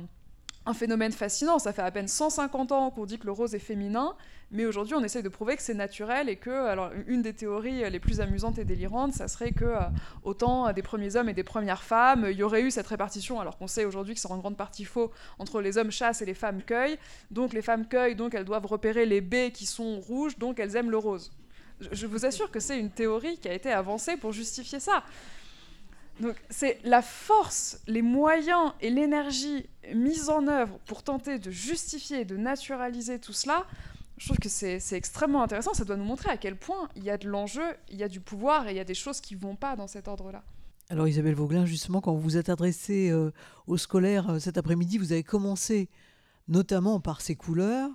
un 0.66 0.74
phénomène 0.74 1.12
fascinant. 1.12 1.60
Ça 1.60 1.74
fait 1.74 1.82
à 1.82 1.92
peine 1.92 2.08
150 2.08 2.72
ans 2.72 2.92
qu'on 2.92 3.06
dit 3.06 3.20
que 3.20 3.26
le 3.26 3.32
rose 3.32 3.54
est 3.56 3.60
féminin, 3.60 4.16
mais 4.52 4.66
aujourd'hui 4.66 4.96
on 4.96 5.04
essaye 5.04 5.24
de 5.24 5.30
prouver 5.30 5.56
que 5.56 5.62
c'est 5.62 5.74
naturel 5.74 6.30
et 6.30 6.36
que, 6.36 6.50
alors 6.50 6.92
une 7.08 7.22
des 7.22 7.34
théories 7.34 7.90
les 7.90 8.00
plus 8.00 8.22
amusantes 8.22 8.60
et 8.60 8.66
délirantes, 8.66 9.14
ça 9.14 9.28
serait 9.28 9.52
que 9.52 9.66
euh, 9.66 9.80
autant 10.24 10.72
des 10.72 10.82
premiers 10.82 11.16
hommes 11.16 11.30
et 11.30 11.34
des 11.34 11.44
premières 11.44 11.84
femmes, 11.84 12.28
il 12.30 12.38
y 12.38 12.44
aurait 12.44 12.62
eu 12.62 12.72
cette 12.72 12.88
répartition, 12.88 13.40
alors 13.40 13.58
qu'on 13.58 13.68
sait 13.68 13.86
aujourd'hui 13.86 14.14
que 14.14 14.20
c'est 14.20 14.32
en 14.32 14.38
grande 14.38 14.58
partie 14.58 14.86
faux, 14.86 15.12
entre 15.40 15.62
les 15.62 15.78
hommes 15.78 15.92
chassent 15.92 16.22
et 16.22 16.26
les 16.26 16.34
femmes 16.34 16.62
cueillent. 16.62 16.98
Donc 17.32 17.54
les 17.54 17.62
femmes 17.62 17.88
cueillent, 17.88 18.16
donc 18.16 18.34
elles 18.34 18.46
doivent 18.46 18.66
repérer 18.66 19.06
les 19.06 19.22
baies 19.22 19.52
qui 19.52 19.66
sont 19.66 20.00
rouges, 20.00 20.38
donc 20.38 20.60
elles 20.60 20.76
aiment 20.76 20.92
le 20.92 20.98
rose. 20.98 21.32
Je 21.92 22.08
vous 22.08 22.26
assure 22.26 22.52
que 22.52 22.60
c'est 22.60 22.80
une 22.80 22.92
théorie 22.92 23.38
qui 23.38 23.50
a 23.50 23.54
été 23.54 23.72
avancée 23.72 24.16
pour 24.16 24.32
justifier 24.32 24.80
ça. 24.80 25.04
Donc 26.20 26.36
c'est 26.50 26.80
la 26.84 27.02
force, 27.02 27.80
les 27.88 28.02
moyens 28.02 28.74
et 28.82 28.90
l'énergie 28.90 29.68
mise 29.94 30.30
en 30.30 30.48
œuvre 30.48 30.78
pour 30.86 31.04
tenter 31.04 31.40
de 31.40 31.50
justifier 31.50 32.24
de 32.24 32.38
naturaliser 32.38 33.20
tout 33.20 33.34
cela. 33.34 33.66
Je 34.18 34.28
trouve 34.28 34.38
que 34.38 34.50
c'est 34.50 34.80
extrêmement 34.94 35.42
intéressant. 35.42 35.74
Ça 35.74 35.86
doit 35.86 35.98
nous 35.98 36.04
montrer 36.04 36.30
à 36.30 36.38
quel 36.38 36.56
point 36.56 36.88
il 36.96 37.04
y 37.04 37.10
a 37.10 37.18
de 37.18 37.28
l'enjeu, 37.28 37.66
il 37.90 37.98
y 37.98 38.04
a 38.04 38.08
du 38.08 38.20
pouvoir 38.20 38.68
et 38.68 38.72
il 38.72 38.78
y 38.78 38.80
a 38.80 38.86
des 38.86 38.94
choses 38.94 39.20
qui 39.20 39.36
vont 39.36 39.56
pas 39.56 39.76
dans 39.76 39.88
cet 39.88 40.08
ordre-là. 40.08 40.44
Alors 40.90 41.08
Isabelle 41.08 41.34
Vauglin, 41.34 41.66
justement, 41.66 42.02
quand 42.02 42.14
vous 42.14 42.22
vous 42.22 42.38
êtes 42.38 42.50
adressée 42.50 43.10
euh, 43.10 43.32
aux 43.68 43.78
scolaires 43.78 44.30
euh, 44.30 44.40
cet 44.40 44.58
après-midi, 44.58 44.98
vous 44.98 45.12
avez 45.12 45.24
commencé 45.24 45.90
notamment 46.48 47.00
par 47.00 47.22
ces 47.22 47.36
couleurs. 47.36 47.90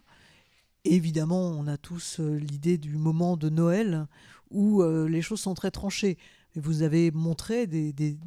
évidemment, 0.85 1.50
on 1.50 1.66
a 1.66 1.76
tous 1.76 2.18
euh, 2.18 2.37
l'idée 2.37 2.78
du 2.78 2.96
moment 2.96 3.37
de 3.37 3.48
Noël 3.50 4.07
où 4.50 4.83
les 4.83 5.20
choses 5.20 5.40
sont 5.40 5.52
très 5.52 5.70
tranchées 5.70 6.16
vous 6.54 6.82
avez 6.82 7.11
montré 7.11 7.66
des, 7.66 8.18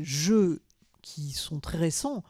jeux 0.00 0.62
qui 1.02 1.30
sont 1.30 1.60
très 1.60 1.78
récents 1.78 2.22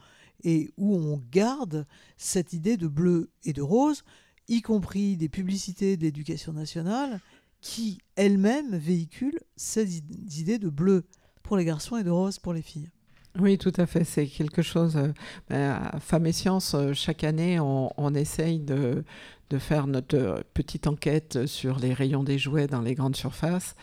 et 0.44 0.72
où 0.76 0.96
on 0.96 1.22
garde 1.30 1.86
cette 2.16 2.52
idée 2.52 2.76
de 2.76 2.88
bleu 2.88 3.30
et 3.44 3.52
de 3.52 3.62
rose, 3.62 4.02
y 4.48 4.60
compris 4.60 5.16
des 5.16 5.28
publicités 5.28 5.96
d'éducation 5.96 6.52
nationale 6.52 7.20
qui 7.60 7.98
elles-mêmes 8.16 8.76
véhiculent 8.76 9.38
ces 9.56 9.98
idées 9.98 10.58
de 10.58 10.68
bleu 10.68 11.04
pour 11.42 11.56
les 11.56 11.64
garçons 11.64 11.96
et 11.96 12.02
de 12.02 12.10
rose 12.10 12.38
pour 12.38 12.52
les 12.52 12.62
filles. 12.62 12.90
Oui, 13.38 13.56
tout 13.56 13.72
à 13.76 13.86
fait. 13.86 14.04
C'est 14.04 14.26
quelque 14.26 14.62
chose. 14.62 14.96
Euh, 14.96 15.12
ben, 15.48 15.80
Femmes 16.00 16.26
et 16.26 16.32
Sciences, 16.32 16.74
euh, 16.74 16.92
chaque 16.92 17.24
année, 17.24 17.58
on, 17.60 18.14
essaye 18.14 18.58
de, 18.60 19.04
de, 19.48 19.58
faire 19.58 19.86
notre 19.86 20.44
petite 20.52 20.86
enquête 20.86 21.46
sur 21.46 21.78
les 21.78 21.94
rayons 21.94 22.24
des 22.24 22.38
jouets 22.38 22.66
dans 22.66 22.82
les 22.82 22.94
grandes 22.94 23.16
surfaces. 23.16 23.74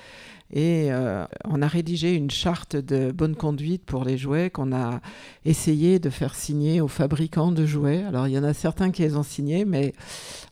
Et 0.51 0.87
euh, 0.91 1.25
on 1.45 1.61
a 1.61 1.67
rédigé 1.67 2.15
une 2.15 2.31
charte 2.31 2.75
de 2.75 3.11
bonne 3.11 3.35
conduite 3.35 3.83
pour 3.85 4.03
les 4.03 4.17
jouets 4.17 4.49
qu'on 4.49 4.73
a 4.73 4.99
essayé 5.45 5.99
de 5.99 6.09
faire 6.09 6.33
signer 6.33 6.81
aux 6.81 6.87
fabricants 6.87 7.51
de 7.51 7.65
jouets. 7.65 8.03
Alors 8.03 8.27
il 8.27 8.33
y 8.33 8.37
en 8.39 8.43
a 8.43 8.53
certains 8.53 8.89
qui 8.89 9.03
les 9.03 9.15
ont 9.15 9.23
signés, 9.23 9.63
mais 9.63 9.93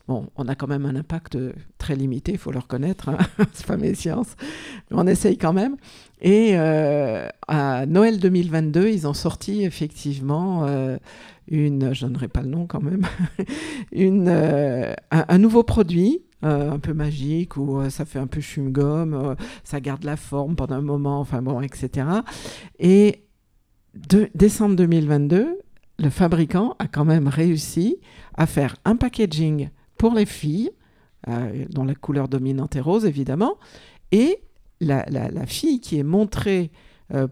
bon, 0.06 0.28
on 0.36 0.46
a 0.46 0.54
quand 0.54 0.68
même 0.68 0.86
un 0.86 0.94
impact 0.94 1.36
très 1.78 1.96
limité, 1.96 2.32
il 2.32 2.38
faut 2.38 2.52
le 2.52 2.60
reconnaître, 2.60 3.08
hein. 3.08 3.18
c'est 3.52 3.66
pas 3.66 3.76
mes 3.76 3.94
sciences. 3.94 4.36
Mais 4.90 4.98
on 4.98 5.06
essaye 5.06 5.36
quand 5.36 5.52
même. 5.52 5.76
Et 6.20 6.50
euh, 6.52 7.28
à 7.46 7.86
Noël 7.86 8.18
2022, 8.18 8.88
ils 8.88 9.06
ont 9.06 9.14
sorti 9.14 9.62
effectivement 9.62 10.64
euh, 10.66 10.96
une, 11.50 11.94
je 11.94 12.06
donnerai 12.06 12.28
pas 12.28 12.42
le 12.42 12.48
nom 12.48 12.66
quand 12.66 12.82
même, 12.82 13.06
une, 13.92 14.28
un, 15.10 15.38
nouveau 15.38 15.62
produit 15.62 16.22
euh, 16.44 16.70
un 16.70 16.78
peu 16.78 16.94
magique 16.94 17.56
ou 17.56 17.80
euh, 17.80 17.90
ça 17.90 18.04
fait 18.04 18.20
un 18.20 18.28
peu 18.28 18.40
euh, 18.58 19.34
ça 19.64 19.80
garde 19.80 20.04
la 20.04 20.16
forme 20.16 20.54
pendant 20.54 20.76
un 20.76 20.82
moment, 20.82 21.18
enfin 21.18 21.42
bon, 21.42 21.60
etc. 21.60 22.06
Et 22.78 23.24
de 23.94 24.28
décembre 24.36 24.76
2022, 24.76 25.58
le 25.98 26.10
fabricant 26.10 26.76
a 26.78 26.86
quand 26.86 27.04
même 27.04 27.26
réussi 27.26 27.96
à 28.34 28.46
faire 28.46 28.76
un 28.84 28.94
packaging 28.94 29.70
pour 29.96 30.14
les 30.14 30.26
filles, 30.26 30.70
dont 31.70 31.84
la 31.84 31.96
couleur 31.96 32.28
dominante 32.28 32.76
est 32.76 32.80
rose 32.80 33.04
évidemment, 33.04 33.56
et 34.12 34.38
la, 34.80 35.04
la 35.10 35.44
fille 35.46 35.80
qui 35.80 35.98
est 35.98 36.04
montrée 36.04 36.70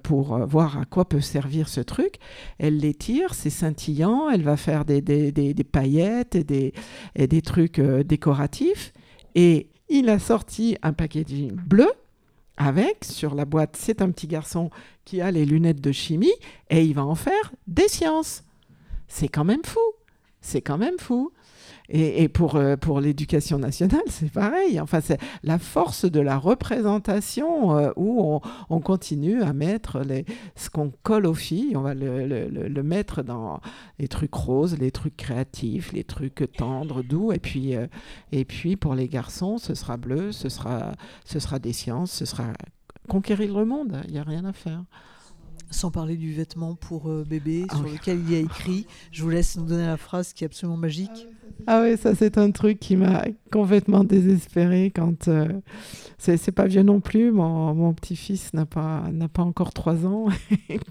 pour 0.02 0.38
voir 0.46 0.78
à 0.78 0.84
quoi 0.84 1.06
peut 1.06 1.20
servir 1.20 1.68
ce 1.68 1.80
truc. 1.80 2.16
Elle 2.58 2.78
les 2.78 2.94
tire, 2.94 3.34
c'est 3.34 3.50
scintillant, 3.50 4.30
elle 4.30 4.42
va 4.42 4.56
faire 4.56 4.84
des, 4.84 5.02
des, 5.02 5.32
des, 5.32 5.64
paillettes 5.64 6.34
et 6.34 6.44
des, 6.44 6.72
et 7.14 7.26
des 7.26 7.42
trucs 7.42 7.80
décoratifs. 7.80 8.92
Et 9.34 9.68
il 9.88 10.08
a 10.08 10.18
sorti 10.18 10.76
un 10.82 10.92
packaging 10.92 11.52
bleu 11.52 11.90
avec, 12.56 13.04
sur 13.04 13.34
la 13.34 13.44
boîte, 13.44 13.76
c'est 13.76 14.00
un 14.00 14.10
petit 14.10 14.26
garçon 14.26 14.70
qui 15.04 15.20
a 15.20 15.30
les 15.30 15.44
lunettes 15.44 15.80
de 15.80 15.92
chimie 15.92 16.32
et 16.70 16.84
il 16.84 16.94
va 16.94 17.04
en 17.04 17.14
faire 17.14 17.52
des 17.66 17.88
sciences. 17.88 18.44
C'est 19.08 19.28
quand 19.28 19.44
même 19.44 19.64
fou. 19.64 19.80
C'est 20.40 20.62
quand 20.62 20.78
même 20.78 20.98
fou. 20.98 21.32
Et, 21.88 22.28
pour, 22.28 22.56
euh, 22.56 22.76
pour 22.76 23.00
l'éducation 23.00 23.58
nationale, 23.58 24.02
c'est 24.08 24.30
pareil. 24.30 24.80
Enfin, 24.80 25.00
c'est 25.00 25.18
la 25.42 25.58
force 25.58 26.04
de 26.04 26.20
la 26.20 26.36
représentation 26.38 27.76
euh, 27.76 27.90
où 27.96 28.40
on, 28.70 28.80
continue 28.80 29.42
à 29.42 29.52
mettre 29.52 30.00
les, 30.00 30.24
ce 30.54 30.70
qu'on 30.70 30.92
colle 31.02 31.26
aux 31.26 31.34
filles, 31.34 31.76
on 31.76 31.80
va 31.80 31.94
le, 31.94 32.26
le, 32.26 32.82
mettre 32.82 33.22
dans 33.22 33.60
les 33.98 34.06
trucs 34.06 34.34
roses, 34.34 34.78
les 34.78 34.90
trucs 34.90 35.16
créatifs, 35.16 35.92
les 35.92 36.04
trucs 36.04 36.50
tendres, 36.56 37.02
doux. 37.02 37.32
Et 37.32 37.38
puis, 37.38 37.74
euh, 37.74 37.86
et 38.32 38.44
puis 38.44 38.76
pour 38.76 38.94
les 38.94 39.08
garçons, 39.08 39.58
ce 39.58 39.74
sera 39.74 39.96
bleu, 39.96 40.32
ce 40.32 40.48
sera, 40.48 40.92
ce 41.24 41.38
sera 41.38 41.58
des 41.58 41.72
sciences, 41.72 42.12
ce 42.12 42.24
sera 42.24 42.52
conquérir 43.08 43.58
le 43.58 43.64
monde. 43.64 44.00
Il 44.06 44.12
n'y 44.12 44.18
a 44.18 44.24
rien 44.24 44.44
à 44.44 44.52
faire. 44.52 44.82
Sans 45.70 45.90
parler 45.90 46.16
du 46.16 46.32
vêtement 46.32 46.74
pour 46.74 47.10
bébé 47.24 47.66
ah 47.68 47.76
sur 47.76 47.84
lequel 47.84 48.20
il 48.20 48.32
y 48.32 48.34
a 48.36 48.38
écrit. 48.38 48.86
Je 49.12 49.22
vous 49.22 49.30
laisse 49.30 49.56
nous 49.56 49.66
donner 49.66 49.86
la 49.86 49.96
phrase 49.96 50.32
qui 50.32 50.44
est 50.44 50.46
absolument 50.46 50.76
magique. 50.76 51.28
Ah 51.66 51.82
oui, 51.82 51.96
ça 51.96 52.14
c'est 52.14 52.38
un 52.38 52.50
truc 52.50 52.78
qui 52.78 52.96
m'a 52.96 53.24
complètement 53.50 54.04
désespéré 54.04 54.92
quand 54.94 55.28
euh, 55.28 55.48
c'est 56.18 56.52
pas 56.52 56.66
vieux 56.66 56.82
non 56.82 57.00
plus. 57.00 57.32
Mon, 57.32 57.74
mon 57.74 57.92
petit-fils 57.92 58.52
n'a 58.54 58.66
pas 58.66 59.08
n'a 59.12 59.28
pas 59.28 59.42
encore 59.42 59.72
trois 59.72 60.06
ans. 60.06 60.28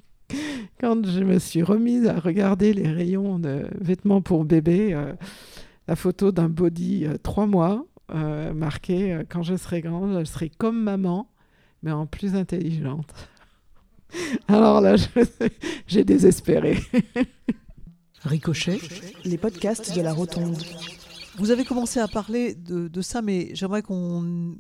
quand 0.79 1.05
je 1.05 1.23
me 1.23 1.39
suis 1.39 1.63
remise 1.63 2.07
à 2.07 2.19
regarder 2.19 2.73
les 2.73 2.89
rayons 2.89 3.39
de 3.39 3.67
vêtements 3.79 4.21
pour 4.21 4.43
bébé, 4.43 4.93
euh, 4.93 5.13
la 5.87 5.95
photo 5.95 6.31
d'un 6.31 6.49
body 6.49 7.05
euh, 7.05 7.17
trois 7.21 7.45
mois 7.45 7.85
marqué 8.53 9.23
quand 9.29 9.41
je 9.41 9.55
serai 9.55 9.81
grande, 9.81 10.19
je 10.19 10.25
serai 10.25 10.49
comme 10.49 10.79
maman, 10.79 11.27
mais 11.81 11.91
en 11.91 12.05
plus 12.05 12.35
intelligente. 12.35 13.07
Alors 14.47 14.81
là, 14.81 14.95
j'ai 15.87 16.03
désespéré. 16.03 16.79
Ricochet, 18.23 18.79
les 19.23 19.37
podcasts 19.37 19.95
de 19.95 20.01
la 20.01 20.13
Rotonde. 20.13 20.57
Vous 21.37 21.51
avez 21.51 21.65
commencé 21.65 21.99
à 21.99 22.07
parler 22.07 22.55
de, 22.55 23.01
ça, 23.01 23.21
mais 23.21 23.49
j'aimerais 23.53 23.81
qu'on 23.81 24.55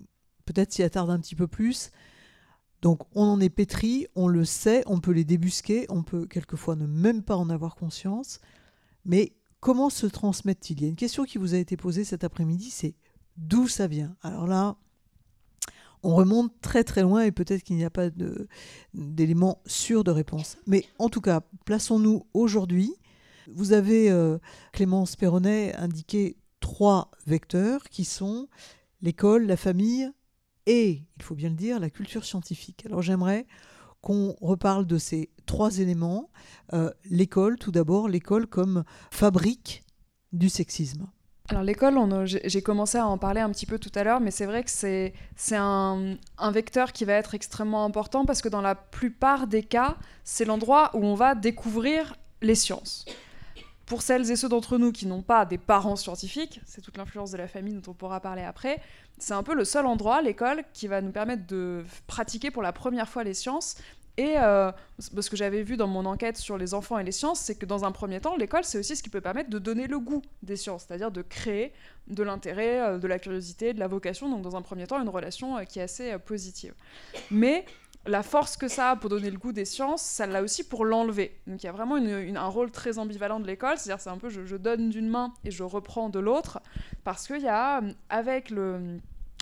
peut-être 0.45 0.73
s'y 0.73 0.83
attarde 0.83 1.09
un 1.09 1.19
petit 1.19 1.35
peu 1.35 1.47
plus. 1.47 1.91
Donc 2.81 3.01
on 3.15 3.23
en 3.23 3.39
est 3.39 3.49
pétri, 3.49 4.07
on 4.15 4.27
le 4.27 4.45
sait, 4.45 4.83
on 4.85 4.99
peut 4.99 5.11
les 5.11 5.23
débusquer, 5.23 5.85
on 5.89 6.03
peut 6.03 6.27
quelquefois 6.27 6.75
ne 6.75 6.85
même 6.85 7.23
pas 7.23 7.37
en 7.37 7.49
avoir 7.49 7.75
conscience. 7.75 8.39
Mais 9.05 9.33
comment 9.59 9.89
se 9.89 10.05
transmettent-ils? 10.05 10.77
Il 10.79 10.83
y 10.83 10.85
a 10.85 10.89
une 10.89 10.95
question 10.95 11.23
qui 11.23 11.37
vous 11.37 11.55
a 11.55 11.57
été 11.57 11.77
posée 11.77 12.03
cet 12.03 12.23
après-midi, 12.23 12.69
c'est 12.69 12.93
d'où 13.37 13.67
ça 13.67 13.87
vient? 13.87 14.15
Alors 14.21 14.45
là, 14.45 14.77
on 16.05 16.15
remonte 16.15 16.53
très 16.61 16.83
très 16.83 17.01
loin 17.01 17.23
et 17.23 17.31
peut-être 17.31 17.63
qu'il 17.63 17.75
n'y 17.75 17.83
a 17.83 17.89
pas 17.89 18.09
d'éléments 18.93 19.61
sûrs 19.65 20.03
de 20.03 20.11
réponse. 20.11 20.57
Mais 20.67 20.85
en 20.99 21.09
tout 21.09 21.21
cas, 21.21 21.41
plaçons-nous 21.65 22.25
aujourd'hui 22.33 22.93
vous 23.47 23.73
avez, 23.73 24.09
euh, 24.09 24.37
Clémence 24.71 25.15
Perronnet, 25.15 25.75
indiqué 25.75 26.37
trois 26.59 27.11
vecteurs 27.27 27.83
qui 27.83 28.05
sont 28.05 28.47
l'école, 29.01 29.45
la 29.45 29.57
famille 29.57 30.09
et, 30.65 31.03
il 31.17 31.23
faut 31.23 31.35
bien 31.35 31.49
le 31.49 31.55
dire, 31.55 31.79
la 31.79 31.91
culture 31.91 32.25
scientifique. 32.25 32.85
Alors 32.85 33.03
j'aimerais 33.03 33.45
qu'on 34.01 34.35
reparle 34.41 34.87
de 34.87 34.97
ces 34.97 35.29
trois 35.45 35.77
éléments. 35.77 36.31
Euh, 36.73 36.91
l'école, 37.05 37.57
tout 37.57 37.71
d'abord, 37.71 38.07
l'école 38.07 38.47
comme 38.47 38.83
fabrique 39.11 39.83
du 40.33 40.49
sexisme. 40.49 41.07
Alors 41.49 41.61
l'école, 41.61 41.95
j'ai 42.25 42.61
commencé 42.63 42.97
à 42.97 43.05
en 43.05 43.19
parler 43.19 43.39
un 43.39 43.51
petit 43.51 43.67
peu 43.67 43.77
tout 43.77 43.91
à 43.93 44.03
l'heure, 44.03 44.19
mais 44.19 44.31
c'est 44.31 44.47
vrai 44.47 44.63
que 44.63 44.71
c'est 44.71 45.13
un, 45.51 46.15
un, 46.39 46.51
vecteur 46.51 46.91
qui 46.91 47.05
va 47.05 47.13
être 47.13 47.35
extrêmement 47.35 47.85
important 47.85 48.25
parce 48.25 48.41
que 48.41 48.49
dans 48.49 48.61
la 48.61 48.73
plupart 48.73 49.45
des 49.45 49.61
cas, 49.61 49.95
c'est 50.23 50.45
l'endroit 50.45 50.89
où 50.95 51.05
on 51.05 51.13
va 51.13 51.35
découvrir 51.35 52.15
les 52.41 52.55
sciences 52.55 53.05
pour 53.85 54.01
celles 54.01 54.31
et 54.31 54.35
ceux 54.35 54.49
d'entre 54.49 54.77
nous 54.77 54.91
qui 54.91 55.05
n'ont 55.05 55.21
pas 55.21 55.45
des 55.45 55.57
parents 55.57 55.95
scientifiques, 55.95 56.59
c'est 56.65 56.81
toute 56.81 56.97
l'influence 56.97 57.31
de 57.31 57.37
la 57.37 57.47
famille 57.47 57.73
dont 57.73 57.91
on 57.91 57.93
pourra 57.93 58.19
parler 58.19 58.41
après, 58.41 58.81
c'est 59.17 59.33
un 59.33 59.43
peu 59.43 59.53
le 59.53 59.63
seul 59.63 59.85
endroit, 59.85 60.21
l'école, 60.21 60.63
qui 60.73 60.87
va 60.87 61.01
nous 61.01 61.11
permettre 61.11 61.45
de 61.45 61.85
pratiquer 62.07 62.51
pour 62.51 62.63
la 62.63 62.73
première 62.73 63.07
fois 63.07 63.23
les 63.23 63.33
sciences. 63.33 63.77
Et 64.17 64.37
euh, 64.37 64.71
ce 64.99 65.29
que 65.29 65.35
j'avais 65.35 65.63
vu 65.63 65.75
dans 65.75 65.87
mon 65.87 66.05
enquête 66.05 66.37
sur 66.37 66.57
les 66.57 66.73
enfants 66.73 66.97
et 66.97 67.03
les 67.03 67.11
sciences, 67.11 67.39
c'est 67.39 67.55
que 67.55 67.65
dans 67.65 67.83
un 67.83 67.91
premier 67.91 68.21
temps, 68.21 68.35
l'école, 68.37 68.63
c'est 68.63 68.77
aussi 68.77 68.95
ce 68.95 69.03
qui 69.03 69.09
peut 69.09 69.21
permettre 69.21 69.49
de 69.49 69.59
donner 69.59 69.87
le 69.87 69.99
goût 69.99 70.21
des 70.41 70.55
sciences, 70.55 70.85
c'est-à-dire 70.87 71.11
de 71.11 71.21
créer 71.21 71.73
de 72.07 72.23
l'intérêt, 72.23 72.81
euh, 72.81 72.97
de 72.97 73.07
la 73.07 73.19
curiosité, 73.19 73.73
de 73.73 73.79
la 73.79 73.87
vocation, 73.87 74.29
donc 74.29 74.41
dans 74.41 74.55
un 74.55 74.61
premier 74.61 74.87
temps, 74.87 75.01
une 75.01 75.09
relation 75.09 75.57
euh, 75.57 75.63
qui 75.63 75.79
est 75.79 75.83
assez 75.83 76.17
positive. 76.19 76.73
Mais 77.29 77.65
la 78.07 78.23
force 78.23 78.55
que 78.55 78.67
ça 78.67 78.91
a 78.91 78.95
pour 78.95 79.09
donner 79.09 79.31
le 79.31 79.37
goût 79.37 79.51
des 79.51 79.65
sciences, 79.65 80.01
ça 80.01 80.27
l'a 80.27 80.43
aussi 80.43 80.63
pour 80.63 80.85
l'enlever. 80.85 81.37
Donc 81.47 81.63
il 81.63 81.65
y 81.65 81.69
a 81.69 81.73
vraiment 81.73 81.95
un 81.95 82.47
rôle 82.47 82.71
très 82.71 82.99
ambivalent 82.99 83.39
de 83.39 83.47
l'école, 83.47 83.77
c'est-à-dire 83.77 84.01
c'est 84.01 84.11
un 84.11 84.17
peu 84.17 84.29
je, 84.29 84.55
donne 84.55 84.89
d'une 84.89 85.09
main 85.09 85.33
et 85.43 85.51
je 85.51 85.63
reprends 85.63 86.09
de 86.09 86.19
l'autre, 86.19 86.61
parce 87.03 87.27
qu'il 87.27 87.41
y 87.41 87.47
a, 87.47 87.81
avec 88.09 88.49
le, 88.49 88.99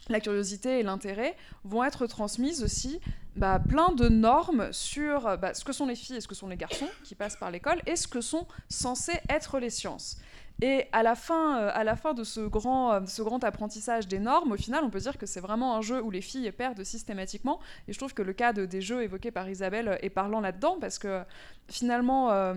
la 0.10 0.20
curiosité 0.20 0.80
et 0.80 0.84
l'intérêt, 0.84 1.36
vont 1.64 1.84
être 1.84 2.08
transmises 2.08 2.64
aussi 2.64 3.00
bah, 3.36 3.60
plein 3.60 3.92
de 3.94 4.10
normes 4.10 4.72
sur 4.72 5.38
bah, 5.38 5.54
ce 5.54 5.64
que 5.64 5.74
sont 5.74 5.86
les 5.86 5.96
filles 5.96 6.18
et 6.18 6.22
ce 6.22 6.28
que 6.28 6.36
sont 6.36 6.48
les 6.48 6.58
garçons 6.58 6.90
qui 7.04 7.16
passent 7.16 7.38
par 7.38 7.52
l'école 7.52 7.82
et 7.86 7.96
ce 7.96 8.08
que 8.08 8.22
sont 8.22 8.48
censés 8.70 9.20
être 9.30 9.60
les 9.60 9.70
sciences. 9.70 10.18
Et 10.62 10.88
à 10.92 11.04
la 11.04 11.16
fin, 11.16 11.58
euh, 11.58 11.72
à 11.74 11.84
la 11.84 11.96
fin 11.96 12.14
de 12.14 12.24
ce 12.24 12.42
grand, 12.42 12.94
euh, 12.94 13.00
ce 13.08 13.22
grand 13.22 13.44
apprentissage 13.44 14.08
des 14.08 14.20
normes, 14.20 14.52
au 14.52 14.58
final, 14.58 14.84
on 14.84 14.90
peut 14.90 15.00
dire 15.00 15.18
que 15.18 15.26
c'est 15.26 15.40
vraiment 15.40 15.76
un 15.76 15.82
jeu 15.82 16.02
où 16.02 16.12
les 16.12 16.22
filles 16.22 16.52
perdent 16.52 16.84
systématiquement. 16.84 17.60
Et 17.88 17.94
je 17.94 17.98
trouve 17.98 18.14
que 18.14 18.22
le 18.22 18.34
cas 18.34 18.54
des 18.54 18.82
jeux 18.82 19.04
évoqués 19.04 19.32
par 19.32 19.50
Isabelle 19.50 19.98
est 20.02 20.10
parlant 20.10 20.42
là-dedans, 20.42 20.78
parce 20.80 21.00
que 21.00 21.24
finalement, 21.68 22.32
euh, 22.32 22.56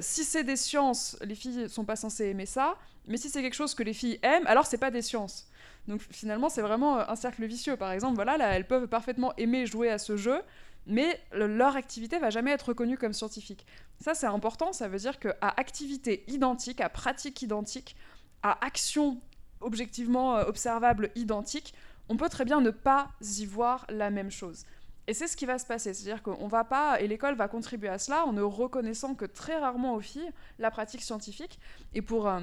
si 0.00 0.24
c'est 0.24 0.44
des 0.44 0.56
sciences, 0.56 1.18
les 1.22 1.34
filles 1.34 1.68
sont 1.68 1.84
pas 1.84 1.96
censées 1.96 2.26
aimer 2.26 2.46
ça. 2.46 2.76
Mais 3.06 3.18
si 3.18 3.28
c'est 3.28 3.42
quelque 3.42 3.54
chose 3.54 3.74
que 3.74 3.82
les 3.82 3.92
filles 3.92 4.18
aiment, 4.22 4.46
alors 4.46 4.64
c'est 4.64 4.78
pas 4.78 4.90
des 4.90 5.02
sciences. 5.02 5.46
Donc 5.88 6.00
finalement, 6.10 6.48
c'est 6.48 6.62
vraiment 6.62 6.98
un 6.98 7.16
cercle 7.16 7.44
vicieux. 7.44 7.76
Par 7.76 7.92
exemple, 7.92 8.14
voilà, 8.14 8.36
là, 8.36 8.56
elles 8.56 8.66
peuvent 8.66 8.88
parfaitement 8.88 9.34
aimer 9.36 9.66
jouer 9.66 9.90
à 9.90 9.98
ce 9.98 10.16
jeu, 10.16 10.40
mais 10.86 11.20
leur 11.32 11.76
activité 11.76 12.18
va 12.18 12.30
jamais 12.30 12.50
être 12.50 12.68
reconnue 12.68 12.98
comme 12.98 13.12
scientifique. 13.12 13.66
Ça, 14.00 14.14
c'est 14.14 14.26
important, 14.26 14.72
ça 14.72 14.88
veut 14.88 14.98
dire 14.98 15.18
qu'à 15.18 15.54
activité 15.56 16.24
identique, 16.26 16.80
à 16.80 16.88
pratique 16.88 17.42
identique, 17.42 17.96
à 18.42 18.64
action 18.64 19.20
objectivement 19.60 20.36
euh, 20.36 20.44
observable 20.44 21.10
identique, 21.14 21.74
on 22.08 22.16
peut 22.16 22.28
très 22.28 22.44
bien 22.44 22.60
ne 22.60 22.70
pas 22.70 23.10
y 23.38 23.46
voir 23.46 23.86
la 23.88 24.10
même 24.10 24.30
chose. 24.30 24.64
Et 25.06 25.14
c'est 25.14 25.26
ce 25.26 25.36
qui 25.36 25.46
va 25.46 25.58
se 25.58 25.66
passer, 25.66 25.92
c'est-à-dire 25.92 26.22
qu'on 26.22 26.48
va 26.48 26.64
pas, 26.64 27.00
et 27.00 27.08
l'école 27.08 27.34
va 27.34 27.48
contribuer 27.48 27.88
à 27.88 27.98
cela 27.98 28.24
en 28.24 28.32
ne 28.32 28.42
reconnaissant 28.42 29.14
que 29.14 29.24
très 29.26 29.58
rarement 29.58 29.94
aux 29.94 30.00
filles 30.00 30.30
la 30.58 30.70
pratique 30.70 31.02
scientifique. 31.02 31.58
Et 31.92 32.00
pour 32.02 32.26
euh, 32.26 32.40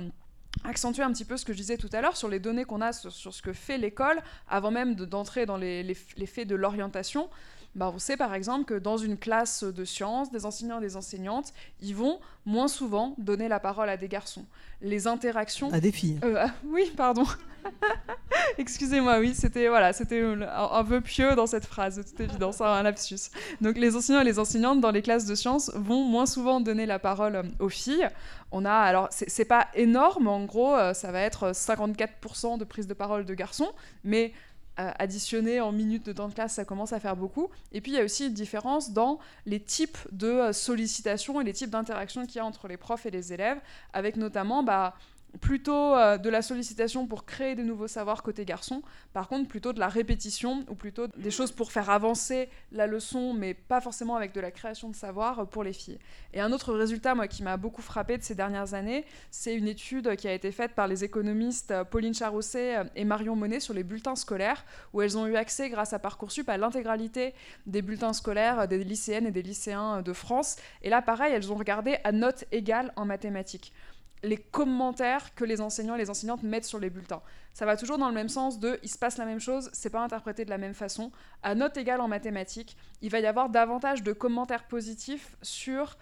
accentuer 0.63 1.03
un 1.03 1.11
petit 1.11 1.25
peu 1.25 1.37
ce 1.37 1.45
que 1.45 1.53
je 1.53 1.57
disais 1.57 1.77
tout 1.77 1.89
à 1.93 2.01
l'heure 2.01 2.17
sur 2.17 2.27
les 2.27 2.39
données 2.39 2.65
qu'on 2.65 2.81
a 2.81 2.93
sur, 2.93 3.11
ce 3.11 3.41
que 3.41 3.53
fait 3.53 3.77
l'école, 3.77 4.21
avant 4.49 4.71
même 4.71 4.95
d'entrer 4.95 5.45
dans 5.45 5.57
les, 5.57 5.93
faits 6.25 6.47
de 6.47 6.55
l'orientation, 6.55 7.29
bah, 7.75 7.91
on 7.93 7.99
sait 7.99 8.17
par 8.17 8.33
exemple 8.33 8.65
que 8.65 8.73
dans 8.73 8.97
une 8.97 9.17
classe 9.17 9.63
de 9.63 9.85
sciences, 9.85 10.31
des 10.31 10.45
enseignants 10.45 10.79
et 10.79 10.81
des 10.81 10.97
enseignantes, 10.97 11.53
ils 11.81 11.95
vont 11.95 12.19
moins 12.45 12.67
souvent 12.67 13.15
donner 13.17 13.47
la 13.47 13.59
parole 13.59 13.89
à 13.89 13.97
des 13.97 14.07
garçons. 14.07 14.45
Les 14.81 15.07
interactions... 15.07 15.71
À 15.71 15.79
des 15.79 15.91
filles. 15.91 16.19
Euh, 16.23 16.35
ah, 16.37 16.51
oui, 16.65 16.91
pardon. 16.97 17.25
Excusez-moi, 18.57 19.19
oui, 19.19 19.33
c'était 19.35 19.67
voilà, 19.67 19.93
c'était 19.93 20.21
un, 20.21 20.83
peu 20.83 20.99
pieux 21.01 21.35
dans 21.35 21.45
cette 21.45 21.65
phrase, 21.65 21.97
de 21.97 22.03
toute 22.03 22.19
évidence, 22.19 22.59
hein, 22.61 22.65
un 22.65 22.83
lapsus. 22.83 23.29
Donc 23.61 23.77
les 23.77 23.95
enseignants 23.95 24.21
et 24.21 24.25
les 24.25 24.39
enseignantes 24.39 24.81
dans 24.81 24.91
les 24.91 25.01
classes 25.01 25.25
de 25.25 25.35
sciences 25.35 25.71
vont 25.75 26.03
moins 26.03 26.25
souvent 26.25 26.59
donner 26.59 26.85
la 26.85 26.99
parole 26.99 27.35
euh, 27.35 27.43
aux 27.59 27.69
filles. 27.69 28.07
On 28.51 28.65
a, 28.65 28.73
alors 28.73 29.07
c'est 29.11 29.45
pas 29.45 29.67
énorme, 29.75 30.27
en 30.27 30.43
gros, 30.43 30.75
euh, 30.75 30.93
ça 30.93 31.11
va 31.11 31.21
être 31.21 31.51
54% 31.51 32.57
de 32.57 32.65
prise 32.65 32.87
de 32.87 32.93
parole 32.93 33.25
de 33.25 33.33
garçons, 33.33 33.71
mais 34.03 34.33
additionné 34.99 35.61
en 35.61 35.71
minutes 35.71 36.05
de 36.05 36.13
temps 36.13 36.27
de 36.27 36.33
classe, 36.33 36.53
ça 36.53 36.65
commence 36.65 36.93
à 36.93 36.99
faire 36.99 37.15
beaucoup. 37.15 37.49
Et 37.71 37.81
puis 37.81 37.91
il 37.91 37.95
y 37.95 37.99
a 37.99 38.03
aussi 38.03 38.27
une 38.27 38.33
différence 38.33 38.91
dans 38.91 39.19
les 39.45 39.59
types 39.59 39.97
de 40.11 40.27
euh, 40.27 40.53
sollicitations 40.53 41.39
et 41.41 41.43
les 41.43 41.53
types 41.53 41.69
d'interactions 41.69 42.25
qu'il 42.25 42.37
y 42.37 42.39
a 42.39 42.45
entre 42.45 42.67
les 42.67 42.77
profs 42.77 43.05
et 43.05 43.11
les 43.11 43.33
élèves, 43.33 43.59
avec 43.93 44.15
notamment 44.15 44.63
bah, 44.63 44.95
plutôt 45.39 45.95
euh, 45.95 46.17
de 46.17 46.29
la 46.29 46.41
sollicitation 46.41 47.07
pour 47.07 47.25
créer 47.25 47.55
des 47.55 47.63
nouveaux 47.63 47.87
savoirs 47.87 48.23
côté 48.23 48.45
garçon, 48.45 48.81
par 49.13 49.27
contre 49.27 49.47
plutôt 49.47 49.73
de 49.73 49.79
la 49.79 49.87
répétition 49.87 50.65
ou 50.69 50.75
plutôt 50.75 51.07
des 51.07 51.31
choses 51.31 51.51
pour 51.51 51.71
faire 51.71 51.89
avancer 51.89 52.49
la 52.71 52.87
leçon, 52.87 53.33
mais 53.33 53.53
pas 53.53 53.81
forcément 53.81 54.15
avec 54.15 54.33
de 54.33 54.41
la 54.41 54.51
création 54.51 54.89
de 54.89 54.95
savoir 54.95 55.47
pour 55.47 55.63
les 55.63 55.73
filles. 55.73 55.99
Et 56.33 56.41
un 56.41 56.51
autre 56.51 56.73
résultat, 56.73 57.15
moi, 57.15 57.27
qui 57.27 57.43
m'a 57.43 57.57
beaucoup 57.57 57.81
frappé 57.81 58.17
de 58.17 58.23
ces 58.23 58.35
dernières 58.35 58.73
années, 58.73 59.05
c'est 59.29 59.55
une 59.55 59.67
étude 59.67 60.15
qui 60.15 60.27
a 60.27 60.33
été 60.33 60.51
faite 60.51 60.73
par 60.73 60.87
les 60.87 61.03
économistes 61.03 61.73
Pauline 61.89 62.13
Charousset 62.13 62.83
et 62.95 63.05
Marion 63.05 63.35
Monet 63.35 63.59
sur 63.59 63.73
les 63.73 63.83
bulletins 63.83 64.15
scolaires, 64.15 64.65
où 64.93 65.01
elles 65.01 65.17
ont 65.17 65.27
eu 65.27 65.35
accès, 65.35 65.69
grâce 65.69 65.93
à 65.93 65.99
Parcoursup, 65.99 66.47
à 66.49 66.57
l'intégralité 66.57 67.33
des 67.65 67.81
bulletins 67.81 68.13
scolaires 68.13 68.67
des 68.67 68.83
lycéennes 68.83 69.27
et 69.27 69.31
des 69.31 69.41
lycéens 69.41 70.01
de 70.01 70.13
France. 70.13 70.57
Et 70.81 70.89
là, 70.89 71.01
pareil, 71.01 71.33
elles 71.33 71.51
ont 71.51 71.55
regardé 71.55 71.97
à 72.03 72.11
note 72.11 72.45
égale 72.51 72.91
en 72.95 73.05
mathématiques 73.05 73.73
les 74.23 74.37
commentaires 74.37 75.33
que 75.35 75.43
les 75.43 75.61
enseignants 75.61 75.95
et 75.95 75.97
les 75.97 76.09
enseignantes 76.09 76.43
mettent 76.43 76.65
sur 76.65 76.79
les 76.79 76.89
bulletins. 76.89 77.21
Ça 77.53 77.65
va 77.65 77.75
toujours 77.75 77.97
dans 77.97 78.07
le 78.07 78.13
même 78.13 78.29
sens 78.29 78.59
de 78.59 78.79
il 78.83 78.89
se 78.89 78.97
passe 78.97 79.17
la 79.17 79.25
même 79.25 79.39
chose, 79.39 79.69
c'est 79.73 79.89
pas 79.89 80.01
interprété 80.01 80.45
de 80.45 80.49
la 80.49 80.57
même 80.57 80.73
façon. 80.73 81.11
À 81.43 81.55
note 81.55 81.77
égale 81.77 82.01
en 82.01 82.07
mathématiques, 82.07 82.77
il 83.01 83.09
va 83.09 83.19
y 83.19 83.25
avoir 83.25 83.49
davantage 83.49 84.03
de 84.03 84.13
commentaires 84.13 84.67
positifs 84.67 85.35
sur 85.41 85.97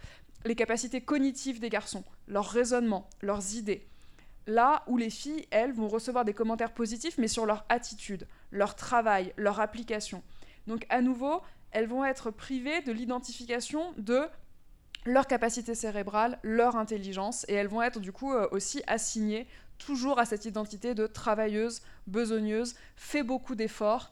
les 0.45 0.55
capacités 0.55 1.01
cognitives 1.01 1.59
des 1.59 1.69
garçons, 1.69 2.03
leur 2.27 2.45
raisonnement, 2.45 3.09
leurs 3.21 3.55
idées. 3.55 3.87
Là 4.47 4.83
où 4.87 4.97
les 4.97 5.09
filles, 5.09 5.47
elles, 5.51 5.73
vont 5.73 5.87
recevoir 5.87 6.25
des 6.25 6.33
commentaires 6.33 6.73
positifs, 6.73 7.17
mais 7.17 7.27
sur 7.27 7.45
leur 7.45 7.65
attitude, 7.69 8.27
leur 8.51 8.75
travail, 8.75 9.33
leur 9.37 9.59
application. 9.59 10.23
Donc 10.67 10.85
à 10.89 11.01
nouveau, 11.01 11.41
elles 11.71 11.87
vont 11.87 12.05
être 12.05 12.31
privées 12.31 12.81
de 12.81 12.91
l'identification 12.91 13.93
de 13.97 14.21
leur 15.09 15.27
capacité 15.27 15.75
cérébrale, 15.75 16.39
leur 16.43 16.75
intelligence, 16.75 17.45
et 17.47 17.53
elles 17.53 17.67
vont 17.67 17.81
être 17.81 17.99
du 17.99 18.11
coup 18.11 18.33
euh, 18.33 18.47
aussi 18.51 18.81
assignées 18.87 19.47
toujours 19.77 20.19
à 20.19 20.25
cette 20.25 20.45
identité 20.45 20.93
de 20.93 21.07
travailleuse, 21.07 21.81
besogneuse, 22.07 22.75
fait 22.95 23.23
beaucoup 23.23 23.55
d'efforts. 23.55 24.11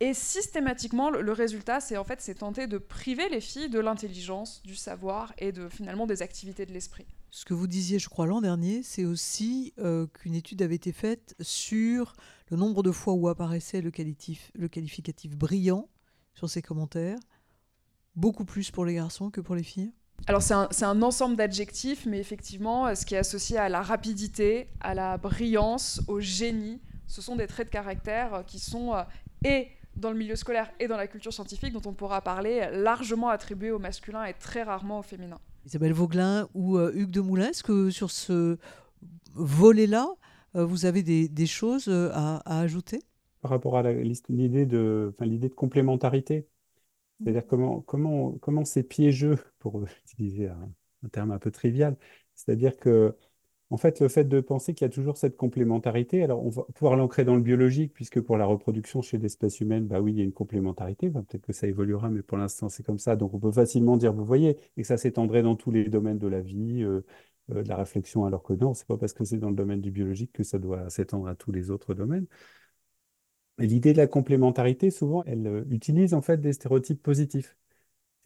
Et 0.00 0.14
systématiquement, 0.14 1.10
le, 1.10 1.32
résultat, 1.32 1.80
c'est 1.80 1.96
en 1.96 2.04
fait, 2.04 2.20
c'est 2.20 2.36
tenter 2.36 2.68
de 2.68 2.78
priver 2.78 3.28
les 3.28 3.40
filles 3.40 3.68
de 3.68 3.80
l'intelligence, 3.80 4.62
du 4.62 4.76
savoir 4.76 5.32
et 5.38 5.50
de 5.50 5.68
finalement 5.68 6.06
des 6.06 6.22
activités 6.22 6.66
de 6.66 6.72
l'esprit. 6.72 7.06
Ce 7.30 7.44
que 7.44 7.52
vous 7.52 7.66
disiez, 7.66 7.98
je 7.98 8.08
crois, 8.08 8.26
l'an 8.26 8.40
dernier, 8.40 8.82
c'est 8.84 9.04
aussi 9.04 9.72
euh, 9.78 10.06
qu'une 10.06 10.34
étude 10.34 10.62
avait 10.62 10.76
été 10.76 10.92
faite 10.92 11.34
sur 11.40 12.14
le 12.50 12.56
nombre 12.56 12.84
de 12.84 12.92
fois 12.92 13.14
où 13.14 13.28
apparaissait 13.28 13.80
le, 13.80 13.90
le 14.54 14.68
qualificatif 14.68 15.36
brillant 15.36 15.88
sur 16.34 16.48
ces 16.48 16.62
commentaires, 16.62 17.18
beaucoup 18.14 18.44
plus 18.44 18.70
pour 18.70 18.84
les 18.84 18.94
garçons 18.94 19.30
que 19.30 19.40
pour 19.40 19.56
les 19.56 19.64
filles. 19.64 19.92
Alors 20.26 20.42
c'est 20.42 20.84
un, 20.84 21.02
ensemble 21.02 21.36
d'adjectifs, 21.36 22.04
mais 22.04 22.18
effectivement, 22.18 22.94
ce 22.94 23.06
qui 23.06 23.14
est 23.14 23.18
associé 23.18 23.56
à 23.56 23.68
la 23.68 23.82
rapidité, 23.82 24.68
à 24.80 24.94
la 24.94 25.16
brillance, 25.16 26.02
au 26.06 26.20
génie, 26.20 26.80
ce 27.06 27.22
sont 27.22 27.36
des 27.36 27.46
traits 27.46 27.68
de 27.68 27.72
caractère 27.72 28.44
qui 28.46 28.58
sont 28.58 28.94
euh, 28.94 29.02
et 29.44 29.68
dans 29.96 30.10
le 30.10 30.18
milieu 30.18 30.36
scolaire 30.36 30.70
et 30.78 30.86
dans 30.86 30.96
la 30.96 31.06
culture 31.06 31.32
scientifique, 31.32 31.72
dont 31.72 31.88
on 31.88 31.94
pourra 31.94 32.20
parler, 32.20 32.68
largement 32.72 33.30
attribués 33.30 33.70
au 33.70 33.78
masculin 33.78 34.24
et 34.24 34.34
très 34.34 34.62
rarement 34.62 35.00
au 35.00 35.02
féminin. 35.02 35.38
Isabelle 35.66 35.92
Vauglin 35.92 36.48
ou 36.54 36.76
euh, 36.76 36.92
Hugues 36.94 37.10
de 37.10 37.20
Moulin, 37.20 37.48
est-ce 37.48 37.64
que 37.64 37.90
sur 37.90 38.10
ce 38.10 38.58
volet-là, 39.34 40.08
euh, 40.54 40.64
vous 40.64 40.84
avez 40.84 41.02
des, 41.02 41.46
choses 41.46 41.88
à, 41.88 42.60
ajouter? 42.60 43.02
Par 43.40 43.50
rapport 43.50 43.76
à 43.76 43.82
l'idée 44.28 44.66
de, 44.66 45.12
de 45.18 45.48
complémentarité, 45.48 46.46
c'est-à-dire 47.20 47.46
comment, 47.46 47.80
comment, 47.80 48.32
comment 48.40 48.64
c'est 48.64 48.84
piégeux, 48.84 49.38
pour 49.70 49.84
utiliser 50.04 50.48
un, 50.48 50.70
terme 51.12 51.30
un 51.30 51.38
peu 51.38 51.50
trivial, 51.50 51.96
c'est-à-dire 52.34 52.76
que 52.76 53.14
en 53.70 53.76
fait, 53.76 54.00
le 54.00 54.08
fait 54.08 54.24
de 54.24 54.40
penser 54.40 54.72
qu'il 54.74 54.86
y 54.86 54.90
a 54.90 54.92
toujours 54.92 55.18
cette 55.18 55.36
complémentarité, 55.36 56.22
alors 56.22 56.44
on 56.44 56.48
va 56.48 56.62
pouvoir 56.74 56.96
l'ancrer 56.96 57.24
dans 57.24 57.36
le 57.36 57.42
biologique, 57.42 57.92
puisque 57.92 58.20
pour 58.20 58.38
la 58.38 58.46
reproduction 58.46 59.02
chez 59.02 59.18
l'espèce 59.18 59.60
humaine, 59.60 59.86
bah 59.86 60.00
oui, 60.00 60.12
il 60.12 60.18
y 60.18 60.20
a 60.22 60.24
une 60.24 60.32
complémentarité, 60.32 61.10
peut-être 61.10 61.42
que 61.44 61.52
ça 61.52 61.66
évoluera, 61.66 62.08
mais 62.08 62.22
pour 62.22 62.38
l'instant, 62.38 62.70
c'est 62.70 62.82
comme 62.82 62.98
ça. 62.98 63.14
Donc 63.14 63.34
on 63.34 63.38
peut 63.38 63.52
facilement 63.52 63.98
dire, 63.98 64.14
vous 64.14 64.24
voyez, 64.24 64.56
et 64.76 64.82
que 64.82 64.86
ça 64.88 64.96
s'étendrait 64.96 65.42
dans 65.42 65.54
tous 65.54 65.70
les 65.70 65.88
domaines 65.90 66.18
de 66.18 66.28
la 66.28 66.40
vie, 66.40 66.82
euh, 66.82 67.04
euh, 67.52 67.62
de 67.62 67.68
la 67.68 67.76
réflexion, 67.76 68.24
alors 68.24 68.42
que 68.42 68.54
non, 68.54 68.74
c'est 68.74 68.86
pas 68.86 68.96
parce 68.96 69.12
que 69.12 69.24
c'est 69.24 69.38
dans 69.38 69.50
le 69.50 69.56
domaine 69.56 69.80
du 69.82 69.90
biologique 69.90 70.32
que 70.32 70.42
ça 70.44 70.58
doit 70.58 70.88
s'étendre 70.90 71.28
à 71.28 71.34
tous 71.34 71.52
les 71.52 71.70
autres 71.70 71.94
domaines. 71.94 72.26
L'idée 73.58 73.92
de 73.92 73.98
la 73.98 74.06
complémentarité, 74.06 74.90
souvent, 74.90 75.22
elle 75.24 75.46
euh, 75.46 75.64
utilise 75.70 76.14
en 76.14 76.22
fait 76.22 76.40
des 76.40 76.52
stéréotypes 76.52 77.02
positifs. 77.02 77.56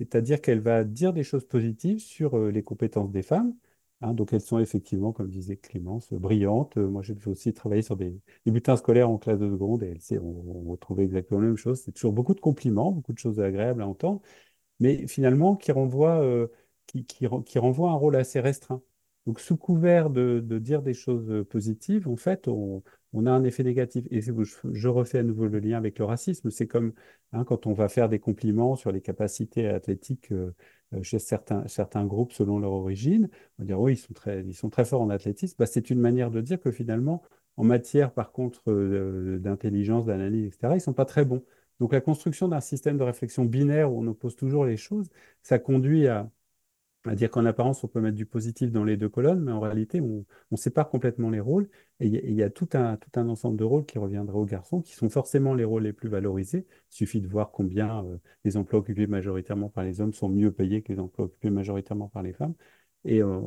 C'est-à-dire 0.02 0.40
qu'elle 0.40 0.60
va 0.60 0.84
dire 0.84 1.12
des 1.12 1.24
choses 1.24 1.46
positives 1.46 2.00
sur 2.00 2.36
euh, 2.36 2.50
les 2.50 2.62
compétences 2.62 3.10
des 3.12 3.22
femmes. 3.22 3.54
Hein. 4.02 4.14
donc 4.14 4.32
elles 4.32 4.40
sont 4.40 4.58
effectivement, 4.58 5.12
comme 5.12 5.28
disait 5.30 5.56
Clémence, 5.56 6.12
brillantes. 6.12 6.76
Euh, 6.76 6.88
moi, 6.88 7.02
j'ai 7.02 7.16
aussi 7.26 7.52
travaillé 7.54 7.82
sur 7.82 7.96
des, 7.96 8.14
bulletins 8.46 8.76
scolaires 8.76 9.10
en 9.10 9.18
classe 9.18 9.38
de 9.38 9.48
seconde 9.50 9.82
et 9.84 9.98
on, 10.18 10.66
on 10.68 10.70
retrouvait 10.72 11.04
exactement 11.04 11.40
la 11.40 11.46
même 11.48 11.56
chose. 11.56 11.80
C'est 11.82 11.92
toujours 11.92 12.12
beaucoup 12.12 12.34
de 12.34 12.40
compliments, 12.40 12.92
beaucoup 12.92 13.12
de 13.12 13.18
choses 13.18 13.40
agréables 13.40 13.82
à 13.82 13.86
entendre, 13.88 14.20
mais 14.80 15.06
finalement 15.08 15.56
qui 15.56 15.72
renvoient, 15.72 16.48
qui, 16.86 17.04
qui, 17.06 17.26
qui 17.46 17.58
un 17.58 17.62
rôle 17.94 18.16
assez 18.16 18.40
restreint. 18.40 18.82
Donc, 19.26 19.40
sous 19.40 19.56
couvert 19.56 20.10
de, 20.10 20.40
de, 20.44 20.58
dire 20.58 20.82
des 20.82 20.94
choses 20.94 21.44
positives, 21.48 22.08
en 22.08 22.16
fait, 22.16 22.48
on, 22.48 22.82
on 23.12 23.26
a 23.26 23.30
un 23.30 23.44
effet 23.44 23.62
négatif. 23.62 24.06
Et 24.10 24.20
je 24.20 24.88
refais 24.88 25.18
à 25.18 25.22
nouveau 25.22 25.46
le 25.46 25.58
lien 25.58 25.76
avec 25.76 25.98
le 25.98 26.04
racisme. 26.04 26.50
C'est 26.50 26.66
comme 26.66 26.92
hein, 27.32 27.44
quand 27.44 27.66
on 27.66 27.72
va 27.72 27.88
faire 27.88 28.08
des 28.08 28.18
compliments 28.18 28.76
sur 28.76 28.92
les 28.92 29.00
capacités 29.00 29.68
athlétiques 29.68 30.32
euh, 30.32 30.54
euh, 30.94 31.02
chez 31.02 31.18
certains, 31.18 31.66
certains 31.68 32.04
groupes 32.06 32.32
selon 32.32 32.58
leur 32.58 32.72
origine. 32.72 33.28
On 33.58 33.62
va 33.62 33.66
dire 33.66 33.80
oui, 33.80 33.94
ils 33.94 33.96
sont 33.96 34.14
très, 34.14 34.42
ils 34.42 34.54
sont 34.54 34.70
très 34.70 34.84
forts 34.84 35.02
en 35.02 35.10
athlétisme. 35.10 35.56
Bah, 35.58 35.66
c'est 35.66 35.90
une 35.90 36.00
manière 36.00 36.30
de 36.30 36.40
dire 36.40 36.60
que 36.60 36.70
finalement, 36.70 37.22
en 37.56 37.64
matière, 37.64 38.12
par 38.12 38.32
contre, 38.32 38.62
euh, 38.70 39.38
d'intelligence, 39.38 40.06
d'analyse, 40.06 40.46
etc., 40.46 40.58
ils 40.72 40.76
ne 40.76 40.78
sont 40.80 40.94
pas 40.94 41.04
très 41.04 41.24
bons. 41.24 41.44
Donc 41.80 41.92
la 41.92 42.00
construction 42.00 42.48
d'un 42.48 42.60
système 42.60 42.96
de 42.98 43.02
réflexion 43.02 43.44
binaire 43.44 43.92
où 43.92 44.00
on 44.02 44.06
oppose 44.06 44.36
toujours 44.36 44.64
les 44.64 44.76
choses, 44.76 45.08
ça 45.42 45.58
conduit 45.58 46.06
à, 46.06 46.30
à 47.04 47.14
dire 47.14 47.30
qu'en 47.30 47.44
apparence, 47.46 47.82
on 47.84 47.88
peut 47.88 48.00
mettre 48.00 48.16
du 48.16 48.26
positif 48.26 48.70
dans 48.70 48.84
les 48.84 48.96
deux 48.96 49.08
colonnes, 49.08 49.40
mais 49.40 49.52
en 49.52 49.60
réalité, 49.60 50.00
on, 50.00 50.24
sépare 50.56 50.88
complètement 50.88 51.30
les 51.30 51.40
rôles. 51.40 51.68
Et 52.00 52.06
il 52.06 52.34
y, 52.34 52.42
a 52.42 52.50
tout 52.50 52.68
un, 52.74 52.98
ensemble 53.28 53.56
de 53.56 53.64
rôles 53.64 53.84
qui 53.86 53.98
reviendraient 53.98 54.38
aux 54.38 54.44
garçons, 54.44 54.80
qui 54.82 54.94
sont 54.94 55.08
forcément 55.08 55.54
les 55.54 55.64
rôles 55.64 55.82
les 55.84 55.92
plus 55.92 56.08
valorisés. 56.08 56.66
Il 56.90 56.94
suffit 56.94 57.20
de 57.20 57.28
voir 57.28 57.50
combien 57.50 58.04
euh, 58.04 58.18
les 58.44 58.56
emplois 58.56 58.80
occupés 58.80 59.06
majoritairement 59.06 59.68
par 59.68 59.84
les 59.84 60.00
hommes 60.00 60.12
sont 60.12 60.28
mieux 60.28 60.52
payés 60.52 60.82
que 60.82 60.92
les 60.92 61.00
emplois 61.00 61.24
occupés 61.26 61.50
majoritairement 61.50 62.08
par 62.08 62.22
les 62.22 62.32
femmes. 62.32 62.54
Et 63.04 63.22
euh, 63.22 63.40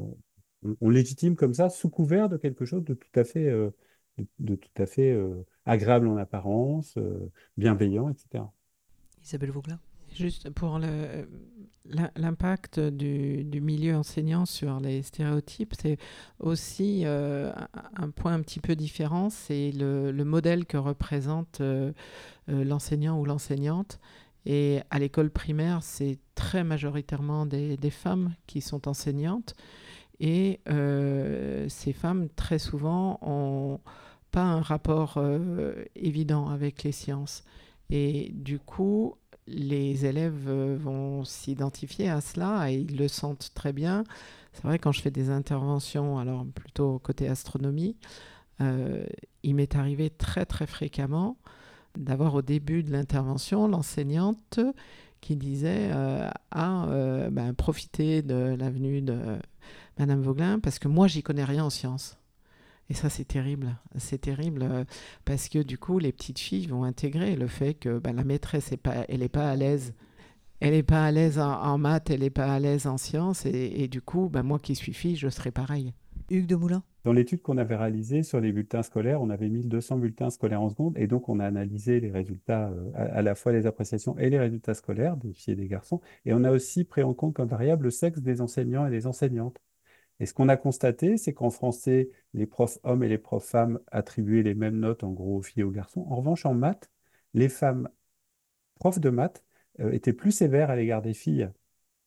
on, 0.82 0.90
légitime 0.90 1.36
comme 1.36 1.54
ça, 1.54 1.70
sous 1.70 1.90
couvert 1.90 2.30
de 2.30 2.38
quelque 2.38 2.66
chose 2.66 2.84
de 2.84 2.94
tout 2.94 3.08
à 3.16 3.24
fait, 3.24 3.50
euh, 5.12 5.46
agréable 5.66 6.08
en 6.08 6.18
apparence, 6.18 6.98
bienveillant, 7.58 8.10
etc. 8.10 8.44
Isabelle 9.24 9.52
Vauglin 9.52 9.80
Juste 10.16 10.50
pour 10.50 10.80
l'impact 12.16 12.80
du, 12.80 13.62
milieu 13.62 13.96
enseignant 13.96 14.46
sur 14.46 14.80
les 14.80 15.02
stéréotypes, 15.02 15.74
c'est 15.80 15.98
aussi 16.40 17.02
euh, 17.04 17.52
un 17.96 18.10
point 18.10 18.34
un 18.34 18.42
petit 18.42 18.62
peu 18.62 18.76
différent, 18.76 19.30
c'est 19.30 19.72
le, 19.72 20.12
le, 20.12 20.24
modèle 20.24 20.66
que 20.66 20.78
représente 20.78 21.60
euh, 21.60 21.92
euh, 22.50 22.64
l'enseignant 22.64 23.20
ou 23.20 23.26
l'enseignante. 23.26 24.00
Et 24.46 24.80
à 24.90 25.00
l'école 25.00 25.32
primaire, 25.32 25.84
c'est 25.84 26.20
très 26.36 26.64
majoritairement 26.64 27.46
des, 27.46 27.76
des, 27.76 27.90
femmes 27.90 28.36
qui 28.48 28.62
sont 28.62 28.88
enseignantes. 28.88 29.54
Et 30.20 30.62
ces 31.68 31.94
femmes, 31.94 32.30
très 32.38 32.60
souvent, 32.60 33.20
n'ont 33.22 33.82
pas 34.32 34.44
un 34.44 34.62
rapport 34.62 35.20
évident 35.96 36.48
avec 36.48 36.84
les 36.84 36.92
sciences. 36.94 37.44
Et 37.90 38.32
du 38.34 38.60
coup, 38.60 39.16
les 39.48 40.06
élèves 40.06 40.48
euh, 40.48 40.78
vont 40.80 41.24
s'identifier 41.24 42.10
à 42.10 42.22
cela 42.22 42.72
et 42.72 42.76
ils 42.76 42.98
le 42.98 43.08
sentent 43.08 43.52
très 43.54 43.74
bien. 43.74 44.04
C'est 44.54 44.64
vrai, 44.64 44.80
quand 44.80 44.92
je 44.92 45.02
fais 45.02 45.12
des 45.12 45.30
interventions, 45.30 46.18
alors 46.18 46.46
plutôt 46.46 47.00
côté 47.00 47.28
astronomie, 47.28 47.96
euh, 48.62 49.06
il 49.44 49.56
m'est 49.56 49.76
arrivé 49.76 50.10
très 50.10 50.46
très 50.46 50.66
fréquemment 50.66 51.38
d'avoir 51.98 52.36
au 52.36 52.42
début 52.42 52.84
de 52.84 52.92
l'intervention 52.92 53.68
l'enseignante 53.68 54.60
qui 55.22 55.36
disait 55.36 55.90
euh, 55.92 56.30
Ah, 56.52 56.88
ben, 57.32 57.54
profitez 57.54 58.22
de 58.22 58.56
l'avenue 58.58 59.02
de 59.02 59.18
Madame 60.00 60.22
Vauglin 60.22 60.60
parce 60.60 60.80
que 60.80 60.88
moi, 60.88 61.08
j'y 61.08 61.24
connais 61.24 61.44
rien 61.44 61.66
en 61.66 61.70
sciences. 61.70 62.18
Et 62.90 62.94
ça, 62.94 63.10
c'est 63.10 63.26
terrible. 63.26 63.78
C'est 63.98 64.22
terrible 64.22 64.62
euh, 64.64 64.84
parce 65.26 65.50
que 65.50 65.60
du 65.60 65.78
coup, 65.78 65.98
les 66.00 66.12
petites 66.12 66.40
filles 66.40 66.68
vont 66.68 66.84
intégrer 66.84 67.36
le 67.36 67.48
fait 67.48 67.74
que 67.74 67.98
bah, 67.98 68.14
la 68.14 68.24
maîtresse, 68.24 68.72
est 68.72 68.78
pas, 68.78 69.06
elle 69.10 69.20
n'est 69.20 69.30
pas 69.30 69.50
à 69.50 69.56
l'aise. 69.56 69.94
Elle 70.60 70.72
n'est 70.72 70.84
pas 70.84 71.06
à 71.06 71.12
l'aise 71.12 71.38
en, 71.38 71.78
maths, 71.78 72.10
elle 72.10 72.22
n'est 72.22 72.30
pas 72.30 72.54
à 72.54 72.60
l'aise 72.60 72.88
en 72.88 72.98
sciences. 72.98 73.46
Et, 73.46 73.88
du 73.88 74.02
coup, 74.02 74.30
bah, 74.30 74.42
moi 74.42 74.58
qui 74.60 74.74
suis 74.76 74.94
fille, 74.94 75.16
je 75.16 75.30
serais 75.30 75.52
pareil. 75.52 75.94
Hugues 76.30 76.48
de 76.48 76.56
Moulin 76.56 76.82
Dans 77.04 77.12
l'étude 77.12 77.42
qu'on 77.42 77.58
avait 77.58 77.76
réalisée 77.76 78.24
sur 78.24 78.40
les 78.40 78.52
bulletins 78.52 78.82
scolaires, 78.82 79.22
on 79.22 79.30
avait 79.30 79.50
1200 79.50 79.98
bulletins 79.98 80.30
scolaires 80.30 80.62
en 80.62 80.70
seconde. 80.70 80.98
Et 80.98 81.08
donc, 81.08 81.28
on 81.28 81.40
a 81.40 81.46
analysé 81.46 82.00
les 82.00 82.10
résultats, 82.10 82.70
euh, 82.70 82.92
à, 82.96 83.22
la 83.22 83.36
fois 83.36 83.52
les 83.52 83.68
appréciations 83.68 84.18
et 84.18 84.30
les 84.30 84.40
résultats 84.40 84.74
scolaires 84.74 85.18
des 85.18 85.34
filles 85.34 85.54
et 85.54 85.58
des 85.58 85.68
garçons. 85.68 86.02
Et 86.26 86.34
on 86.34 86.44
a 86.44 86.52
aussi 86.52 86.84
pris 86.84 87.04
en 87.04 87.14
compte 87.14 87.34
comme 87.34 87.50
variable 87.50 87.84
le 87.84 87.92
sexe 87.92 88.22
des 88.22 88.42
enseignants 88.42 88.88
et 88.88 88.92
des 88.92 89.08
enseignantes. 89.08 89.60
Et 90.20 90.26
ce 90.26 90.34
qu'on 90.34 90.50
a 90.50 90.58
constaté, 90.58 91.18
c'est 91.18 91.34
qu'en 91.34 91.50
français, 91.50 92.10
les 92.34 92.46
profs 92.46 92.80
hommes 92.84 93.04
et 93.04 93.10
les 93.10 93.18
profs 93.18 93.46
femmes 93.46 93.80
attribuaient 93.92 94.44
les 94.44 94.56
mêmes 94.56 94.80
notes, 94.80 95.04
en 95.04 95.12
gros, 95.12 95.38
aux 95.38 95.42
filles 95.42 95.62
et 95.62 95.64
aux 95.64 95.72
garçons. 95.72 96.06
En 96.10 96.16
revanche, 96.16 96.46
en 96.46 96.54
maths, 96.54 96.90
les 97.34 97.50
femmes 97.50 97.90
profs 98.76 99.00
de 99.00 99.10
maths 99.10 99.44
euh, 99.80 99.92
étaient 99.92 100.14
plus 100.14 100.32
sévères 100.32 100.70
à 100.70 100.76
l'égard 100.76 101.02
des 101.02 101.14
filles. 101.14 101.50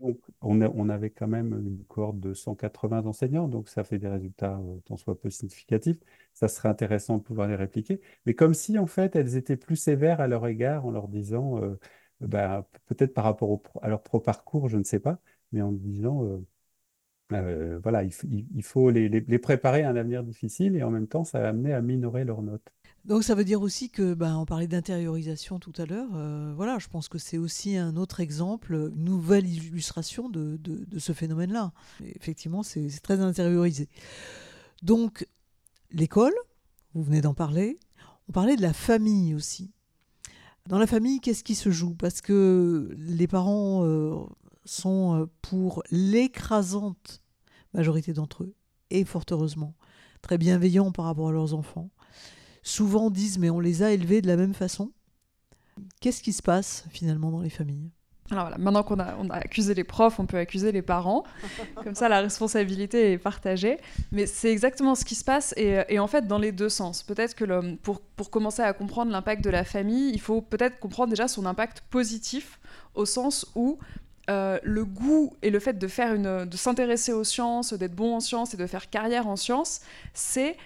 Donc, 0.00 0.20
on, 0.42 0.88
avait 0.90 1.10
quand 1.10 1.26
même 1.26 1.52
une 1.54 1.84
cohorte 1.86 2.20
de 2.20 2.32
180 2.32 3.06
enseignants, 3.06 3.48
donc 3.48 3.68
ça 3.68 3.82
fait 3.82 3.98
des 3.98 4.06
résultats 4.08 4.58
euh, 4.58 4.78
tant 4.84 4.96
soit 4.96 5.18
peu 5.20 5.28
significatifs. 5.28 5.98
Ça 6.34 6.46
serait 6.48 6.68
intéressant 6.68 7.18
de 7.18 7.22
pouvoir 7.22 7.48
les 7.48 7.56
répliquer. 7.56 8.00
Mais 8.24 8.34
comme 8.34 8.54
si, 8.54 8.78
en 8.78 8.86
fait, 8.86 9.16
elles 9.16 9.36
étaient 9.36 9.56
plus 9.56 9.76
sévères 9.76 10.20
à 10.20 10.28
leur 10.28 10.46
égard 10.46 10.86
en 10.86 10.92
leur 10.92 11.08
disant, 11.08 11.60
euh, 11.62 11.76
bah, 12.20 12.68
peut-être 12.86 13.12
par 13.14 13.24
rapport 13.24 13.60
à 13.82 13.88
leur 13.88 14.02
pro 14.02 14.20
parcours, 14.20 14.68
je 14.68 14.78
ne 14.78 14.84
sais 14.84 15.00
pas, 15.00 15.20
mais 15.52 15.62
en 15.62 15.72
disant 15.72 16.40
euh, 17.32 17.78
voilà, 17.82 18.02
il, 18.04 18.62
faut 18.62 18.90
les, 18.90 19.38
préparer 19.38 19.82
à 19.82 19.90
un 19.90 19.96
avenir 19.96 20.22
difficile 20.22 20.76
et 20.76 20.82
en 20.82 20.90
même 20.90 21.06
temps, 21.06 21.24
ça 21.24 21.40
va 21.40 21.48
amener 21.48 21.72
à 21.72 21.82
minorer 21.82 22.24
leurs 22.24 22.42
notes. 22.42 22.72
Donc 23.04 23.22
ça 23.22 23.34
veut 23.34 23.44
dire 23.44 23.62
aussi 23.62 23.90
que, 23.90 24.14
ben, 24.14 24.36
on 24.36 24.44
parlait 24.44 24.66
d'intériorisation 24.66 25.58
tout 25.58 25.72
à 25.78 25.86
l'heure, 25.86 26.10
euh, 26.14 26.52
voilà, 26.56 26.78
je 26.78 26.88
pense 26.88 27.08
que 27.08 27.18
c'est 27.18 27.38
aussi 27.38 27.76
un 27.76 27.96
autre 27.96 28.20
exemple, 28.20 28.92
une 28.94 29.04
nouvelle 29.04 29.46
illustration 29.46 30.28
de, 30.28 30.58
ce 30.98 31.12
phénomène-là. 31.12 31.72
Effectivement, 32.04 32.62
c'est 32.62 32.88
très 33.02 33.20
intériorisé. 33.20 33.88
Donc, 34.82 35.26
l'école, 35.90 36.34
vous 36.94 37.02
venez 37.02 37.20
d'en 37.20 37.34
parler, 37.34 37.78
on 38.28 38.32
parlait 38.32 38.56
de 38.56 38.62
la 38.62 38.72
famille 38.72 39.34
aussi. 39.34 39.70
Dans 40.66 40.78
la 40.78 40.86
famille, 40.86 41.20
qu'est-ce 41.20 41.44
qui 41.44 41.54
se 41.54 41.70
joue? 41.70 41.94
Parce 41.94 42.20
que 42.20 42.94
les 42.98 43.26
parents 43.26 43.86
euh, 43.86 44.16
sont 44.68 45.22
euh, 45.22 45.26
pour 45.42 45.82
l'écrasante 45.90 47.22
majorité 47.74 48.12
d'entre 48.12 48.44
eux, 48.44 48.54
et 48.90 49.04
fort 49.04 49.24
heureusement, 49.30 49.74
très 50.22 50.38
bienveillants 50.38 50.92
par 50.92 51.06
rapport 51.06 51.28
à 51.28 51.32
leurs 51.32 51.54
enfants. 51.54 51.90
Souvent 52.62 53.10
disent 53.10 53.38
mais 53.38 53.50
on 53.50 53.60
les 53.60 53.82
a 53.82 53.92
élevés 53.92 54.22
de 54.22 54.26
la 54.26 54.36
même 54.36 54.54
façon. 54.54 54.92
Qu'est-ce 56.00 56.22
qui 56.22 56.32
se 56.32 56.42
passe 56.42 56.86
finalement 56.90 57.30
dans 57.30 57.40
les 57.40 57.50
familles? 57.50 57.90
Alors 58.30 58.44
voilà, 58.44 58.58
maintenant 58.58 58.82
qu'on 58.82 58.98
a, 58.98 59.16
on 59.18 59.30
a 59.30 59.36
accusé 59.36 59.72
les 59.72 59.84
profs, 59.84 60.20
on 60.20 60.26
peut 60.26 60.36
accuser 60.36 60.70
les 60.70 60.82
parents. 60.82 61.24
Comme 61.82 61.94
ça, 61.94 62.10
la 62.10 62.20
responsabilité 62.20 63.12
est 63.12 63.18
partagée. 63.18 63.78
Mais 64.12 64.26
c'est 64.26 64.50
exactement 64.50 64.94
ce 64.94 65.06
qui 65.06 65.14
se 65.14 65.24
passe, 65.24 65.54
et, 65.56 65.82
et, 65.88 65.98
en 65.98 66.06
fait, 66.08 66.26
dans 66.26 66.36
les 66.36 66.52
deux 66.52 66.68
sens. 66.68 67.02
Peut-être 67.02 67.34
que 67.34 67.44
le, 67.44 67.76
pour, 67.76 68.00
pour 68.00 68.30
commencer 68.30 68.60
à 68.60 68.74
comprendre 68.74 69.10
l'impact 69.12 69.42
de 69.42 69.48
la 69.48 69.64
famille, 69.64 70.10
il 70.12 70.20
faut 70.20 70.42
peut-être 70.42 70.78
comprendre 70.78 71.08
déjà 71.08 71.26
son 71.26 71.46
impact 71.46 71.82
positif, 71.88 72.60
au 72.94 73.06
sens 73.06 73.46
où 73.54 73.78
euh, 74.28 74.58
le 74.62 74.84
goût 74.84 75.34
et 75.42 75.50
le 75.50 75.58
fait 75.58 75.78
de 75.78 75.88
faire 75.88 76.14
une, 76.14 76.44
de 76.44 76.56
s'intéresser 76.56 77.12
aux 77.12 77.24
sciences, 77.24 77.72
d'être 77.72 77.94
bon 77.94 78.14
en 78.14 78.20
sciences 78.20 78.54
et 78.54 78.56
de 78.56 78.66
faire 78.66 78.90
carrière 78.90 79.26
en 79.26 79.36
sciences, 79.36 79.80
c'est 80.12 80.56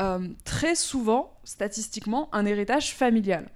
euh, 0.00 0.28
très 0.44 0.74
souvent, 0.74 1.32
statistiquement, 1.44 2.28
un 2.32 2.46
héritage 2.46 2.94
familial. 2.94 3.48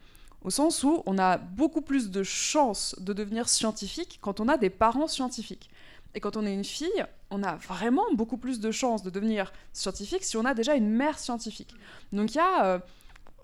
Au 0.43 0.51
sens 0.51 0.85
où 0.85 1.03
on 1.07 1.19
a 1.19 1.39
beaucoup 1.39 1.81
plus 1.81 2.11
de 2.11 2.23
chances 2.23 2.95
de 3.01 3.13
devenir 3.13 3.49
scientifique 3.49 4.19
quand 4.23 4.39
on 4.39 4.47
a 4.47 4.57
des 4.57 4.71
parents 4.71 5.09
scientifiques. 5.09 5.71
Et 6.15 6.21
quand 6.21 6.37
on 6.37 6.47
est 6.47 6.55
une 6.55 6.65
fille, 6.65 7.05
on 7.31 7.43
a 7.43 7.57
vraiment 7.57 8.05
beaucoup 8.15 8.37
plus 8.37 8.61
de 8.61 8.71
chances 8.71 9.03
de 9.03 9.11
devenir 9.11 9.53
scientifique 9.73 10.23
si 10.23 10.37
on 10.37 10.45
a 10.45 10.55
déjà 10.55 10.77
une 10.77 10.89
mère 10.89 11.19
scientifique. 11.19 11.75
Donc 12.13 12.35
il 12.35 12.37
y 12.37 12.41
a 12.41 12.65
euh, 12.65 12.79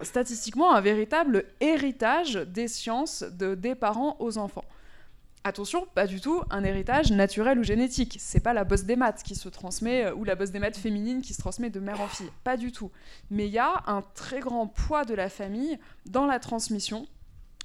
statistiquement 0.02 0.72
un 0.72 0.80
véritable 0.80 1.44
héritage 1.60 2.34
des 2.34 2.68
sciences 2.68 3.24
de, 3.24 3.56
des 3.56 3.74
parents 3.74 4.16
aux 4.20 4.38
enfants. 4.38 4.64
Attention, 5.45 5.86
pas 5.95 6.07
du 6.07 6.20
tout 6.20 6.43
un 6.51 6.62
héritage 6.62 7.11
naturel 7.11 7.59
ou 7.59 7.64
génétique. 7.64 8.16
C'est 8.20 8.38
pas 8.38 8.53
la 8.53 8.62
bosse 8.62 8.84
des 8.84 8.95
maths 8.95 9.24
qui 9.24 9.34
se 9.34 9.49
transmet 9.49 10.05
euh, 10.05 10.14
ou 10.14 10.22
la 10.22 10.36
bosse 10.36 10.51
des 10.51 10.61
maths 10.61 10.76
féminine 10.76 11.20
qui 11.20 11.34
se 11.34 11.40
transmet 11.40 11.68
de 11.68 11.80
mère 11.80 12.01
en 12.01 12.07
fille. 12.07 12.30
Pas 12.45 12.57
du 12.57 12.70
tout. 12.70 12.93
Mais 13.30 13.47
il 13.47 13.53
y 13.53 13.59
a 13.59 13.82
un 13.86 14.03
très 14.14 14.38
grand 14.38 14.68
poids 14.68 15.05
de 15.05 15.14
la 15.14 15.28
famille 15.28 15.78
dans 16.07 16.26
la 16.26 16.38
transmission 16.38 17.09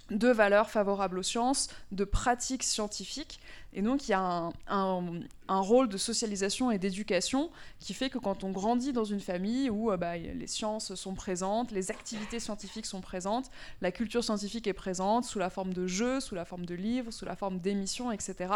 de 0.10 0.30
valeurs 0.30 0.70
favorables 0.70 1.20
aux 1.20 1.24
sciences, 1.24 1.70
de 1.92 2.04
pratiques 2.04 2.64
scientifiques. 2.64 3.40
Et 3.74 3.82
donc 3.82 4.08
il 4.08 4.12
y 4.12 4.14
a 4.14 4.50
un, 4.68 5.60
rôle 5.60 5.90
de 5.90 5.98
socialisation 5.98 6.72
et 6.72 6.80
d'éducation 6.80 7.52
qui 7.80 7.94
fait 7.94 8.10
que 8.10 8.18
quand 8.18 8.44
on 8.44 8.52
grandit 8.52 8.94
dans 8.94 9.04
une 9.04 9.20
famille 9.20 9.70
où 9.70 9.92
euh, 9.92 9.98
bah, 9.98 10.18
les 10.18 10.48
sciences 10.48 10.96
sont 10.96 11.14
présentes, 11.14 11.72
les 11.72 11.92
activités 11.92 12.40
scientifiques 12.40 12.86
sont 12.86 13.02
présentes, 13.02 13.50
la 13.82 13.92
culture 13.92 14.24
scientifique 14.24 14.68
est 14.68 14.74
présente 14.74 15.26
sous 15.26 15.40
la 15.40 15.50
forme 15.50 15.74
de 15.74 15.86
jeux, 15.86 16.20
sous 16.20 16.36
la 16.36 16.46
forme 16.46 16.66
de 16.66 16.76
livres, 16.76 17.12
sous 17.12 17.26
la 17.26 17.36
forme 17.36 17.60
d'émissions, 17.60 18.12
etc., 18.12 18.54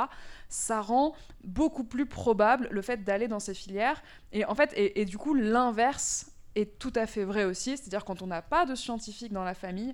ça 0.50 0.82
rend 0.82 1.14
beaucoup 1.44 1.84
plus 1.84 2.06
probable 2.06 2.68
le 2.72 2.82
fait 2.82 3.04
d'aller 3.04 3.28
dans 3.28 3.40
ces 3.40 3.54
filières. 3.54 4.02
Et 4.32 4.46
en 4.46 4.56
fait, 4.56 4.74
et, 4.76 5.06
du 5.06 5.18
coup, 5.18 5.34
l'inverse 5.34 6.32
est 6.56 6.80
tout 6.80 6.94
à 6.96 7.06
fait 7.06 7.24
vrai 7.24 7.46
aussi, 7.46 7.78
c'est-à-dire 7.78 8.06
quand 8.06 8.22
on 8.22 8.28
n'a 8.28 8.42
pas 8.42 8.66
de 8.66 8.76
scientifiques 8.76 9.32
dans 9.32 9.44
la 9.44 9.54
famille, 9.54 9.94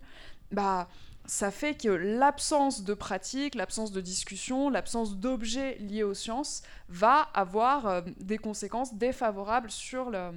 bah 0.52 0.88
ça 1.28 1.52
fait 1.52 1.76
que 1.76 1.90
l'absence 1.90 2.84
de 2.84 2.94
pratique, 2.94 3.54
l'absence 3.54 3.92
de 3.92 4.00
discussion, 4.00 4.70
l'absence 4.70 5.18
d'objets 5.18 5.78
liés 5.80 6.04
aux 6.04 6.14
sciences 6.14 6.64
va 6.88 7.28
avoir 7.34 7.86
euh, 7.86 8.02
des 8.22 8.38
conséquences 8.38 8.94
défavorables 8.94 9.70
sur, 9.70 10.10
le, 10.10 10.32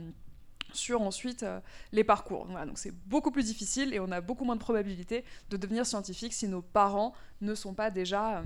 sur 0.73 1.01
ensuite 1.01 1.45
euh, 1.45 1.61
les 1.93 2.03
parcours. 2.03 2.47
donc 2.67 2.77
c'est 2.77 2.95
beaucoup 3.07 3.31
plus 3.31 3.45
difficile 3.45 3.95
et 3.95 4.01
on 4.01 4.11
a 4.11 4.21
beaucoup 4.21 4.45
moins 4.45 4.57
de 4.57 4.61
probabilité 4.61 5.25
de 5.49 5.57
devenir 5.57 5.87
scientifique 5.87 6.33
si 6.33 6.49
nos 6.49 6.61
parents 6.61 7.15
ne 7.41 7.55
sont 7.55 7.73
pas 7.73 7.91
déjà 7.91 8.43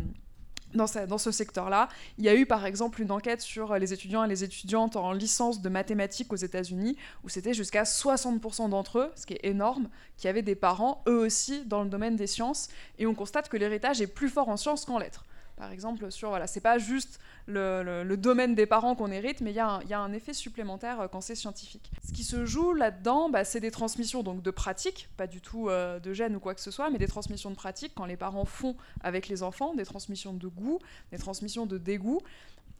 euh, 0.74 0.78
dans, 0.78 1.06
dans, 1.06 1.18
ce 1.18 1.30
secteur-là. 1.30 1.88
Il 2.18 2.24
y 2.24 2.28
a 2.28 2.34
eu 2.34 2.46
par 2.46 2.66
exemple 2.66 3.00
une 3.00 3.10
enquête 3.10 3.40
sur 3.40 3.76
les 3.78 3.92
étudiants 3.92 4.24
et 4.24 4.28
les 4.28 4.44
étudiantes 4.44 4.96
en 4.96 5.12
licence 5.12 5.60
de 5.62 5.68
mathématiques 5.68 6.32
aux 6.32 6.36
États-Unis, 6.36 6.96
où 7.22 7.28
c'était 7.28 7.54
jusqu'à 7.54 7.84
60% 7.84 8.70
d'entre 8.70 8.98
eux, 8.98 9.12
ce 9.14 9.26
qui 9.26 9.34
est 9.34 9.44
énorme, 9.44 9.88
qui 10.16 10.28
avaient 10.28 10.42
des 10.42 10.54
parents, 10.54 11.02
eux 11.08 11.18
aussi, 11.18 11.64
dans 11.64 11.82
le 11.82 11.88
domaine 11.88 12.16
des 12.16 12.26
sciences. 12.26 12.68
Et 12.98 13.06
on 13.06 13.14
constate 13.14 13.48
que 13.48 13.56
l'héritage 13.56 14.00
est 14.00 14.06
plus 14.06 14.28
fort 14.28 14.48
en 14.48 14.56
sciences 14.56 14.84
qu'en 14.84 14.98
lettres 14.98 15.24
par 15.56 15.70
exemple, 15.70 16.10
sur 16.10 16.30
voilà, 16.30 16.46
c'est 16.46 16.60
pas 16.60 16.78
juste 16.78 17.20
le, 17.46 18.16
domaine 18.16 18.54
des 18.54 18.66
parents 18.66 18.94
qu'on 18.94 19.10
hérite, 19.10 19.40
mais 19.40 19.50
il 19.50 19.56
y, 19.56 19.60
a 19.60 20.00
un 20.00 20.12
effet 20.12 20.32
supplémentaire 20.32 21.00
euh, 21.00 21.08
quand 21.08 21.20
c'est 21.20 21.34
scientifique. 21.34 21.90
Ce 22.06 22.12
qui 22.12 22.24
se 22.24 22.44
joue 22.44 22.72
là-dedans, 22.72 23.28
bah, 23.28 23.44
c'est 23.44 23.60
des 23.60 23.70
transmissions 23.70 24.22
donc 24.22 24.42
de 24.42 24.50
pratiques, 24.50 25.08
pas 25.16 25.26
du 25.26 25.40
tout 25.40 25.68
euh, 25.68 26.00
de 26.00 26.12
gènes 26.12 26.36
ou 26.36 26.40
quoi 26.40 26.54
que 26.54 26.60
ce 26.60 26.70
soit, 26.70 26.90
mais 26.90 26.98
des 26.98 27.06
transmissions 27.06 27.50
de 27.50 27.56
pratiques 27.56 27.92
quand 27.94 28.06
les 28.06 28.16
parents 28.16 28.44
font 28.44 28.76
avec 29.02 29.28
les 29.28 29.42
enfants, 29.42 29.74
des 29.74 29.84
transmissions 29.84 30.32
de 30.32 30.48
goût, 30.48 30.78
des 31.12 31.18
transmissions 31.18 31.66
de 31.66 31.78
dégoût. 31.78 32.20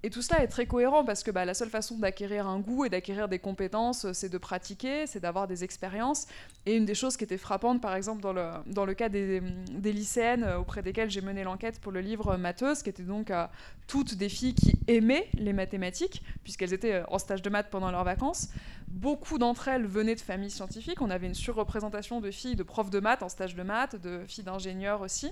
Et 0.04 0.10
tout 0.10 0.20
cela 0.20 0.42
est 0.42 0.48
très 0.48 0.66
cohérent 0.66 1.02
parce 1.02 1.22
que 1.22 1.30
bah, 1.30 1.46
la 1.46 1.54
seule 1.54 1.70
façon 1.70 1.96
d'acquérir 1.96 2.46
un 2.46 2.60
goût 2.60 2.84
et 2.84 2.90
d'acquérir 2.90 3.26
des 3.26 3.38
compétences, 3.38 4.12
c'est 4.12 4.28
de 4.28 4.36
pratiquer, 4.36 5.06
c'est 5.06 5.18
d'avoir 5.18 5.48
des 5.48 5.64
expériences. 5.64 6.26
Et 6.66 6.76
une 6.76 6.84
des 6.84 6.94
choses 6.94 7.16
qui 7.16 7.24
était 7.24 7.38
frappante, 7.38 7.80
par 7.80 7.94
exemple, 7.96 8.20
dans 8.20 8.34
le, 8.34 8.50
dans 8.66 8.84
le 8.84 8.92
cas 8.92 9.08
des, 9.08 9.40
des 9.70 9.92
lycéennes 9.94 10.44
euh, 10.44 10.58
auprès 10.58 10.82
desquelles 10.82 11.08
j'ai 11.08 11.22
mené 11.22 11.42
l'enquête 11.42 11.80
pour 11.80 11.90
le 11.90 12.02
livre 12.02 12.36
Matheuse, 12.36 12.82
qui 12.82 12.90
étaient 12.90 13.02
donc 13.02 13.30
euh, 13.30 13.46
toutes 13.86 14.14
des 14.16 14.28
filles 14.28 14.52
qui 14.52 14.76
aimaient 14.88 15.26
les 15.38 15.54
mathématiques, 15.54 16.22
puisqu'elles 16.42 16.74
étaient 16.74 16.96
euh, 16.96 17.04
en 17.08 17.18
stage 17.18 17.40
de 17.40 17.48
maths 17.48 17.70
pendant 17.70 17.90
leurs 17.90 18.04
vacances. 18.04 18.50
Beaucoup 18.88 19.38
d'entre 19.38 19.68
elles 19.68 19.86
venaient 19.86 20.16
de 20.16 20.20
familles 20.20 20.50
scientifiques. 20.50 21.00
On 21.00 21.08
avait 21.08 21.28
une 21.28 21.34
surreprésentation 21.34 22.20
de 22.20 22.30
filles 22.30 22.56
de 22.56 22.62
profs 22.62 22.90
de 22.90 23.00
maths 23.00 23.22
en 23.22 23.30
stage 23.30 23.54
de 23.54 23.62
maths, 23.62 23.96
de 23.96 24.20
filles 24.28 24.44
d'ingénieurs 24.44 25.00
aussi. 25.00 25.30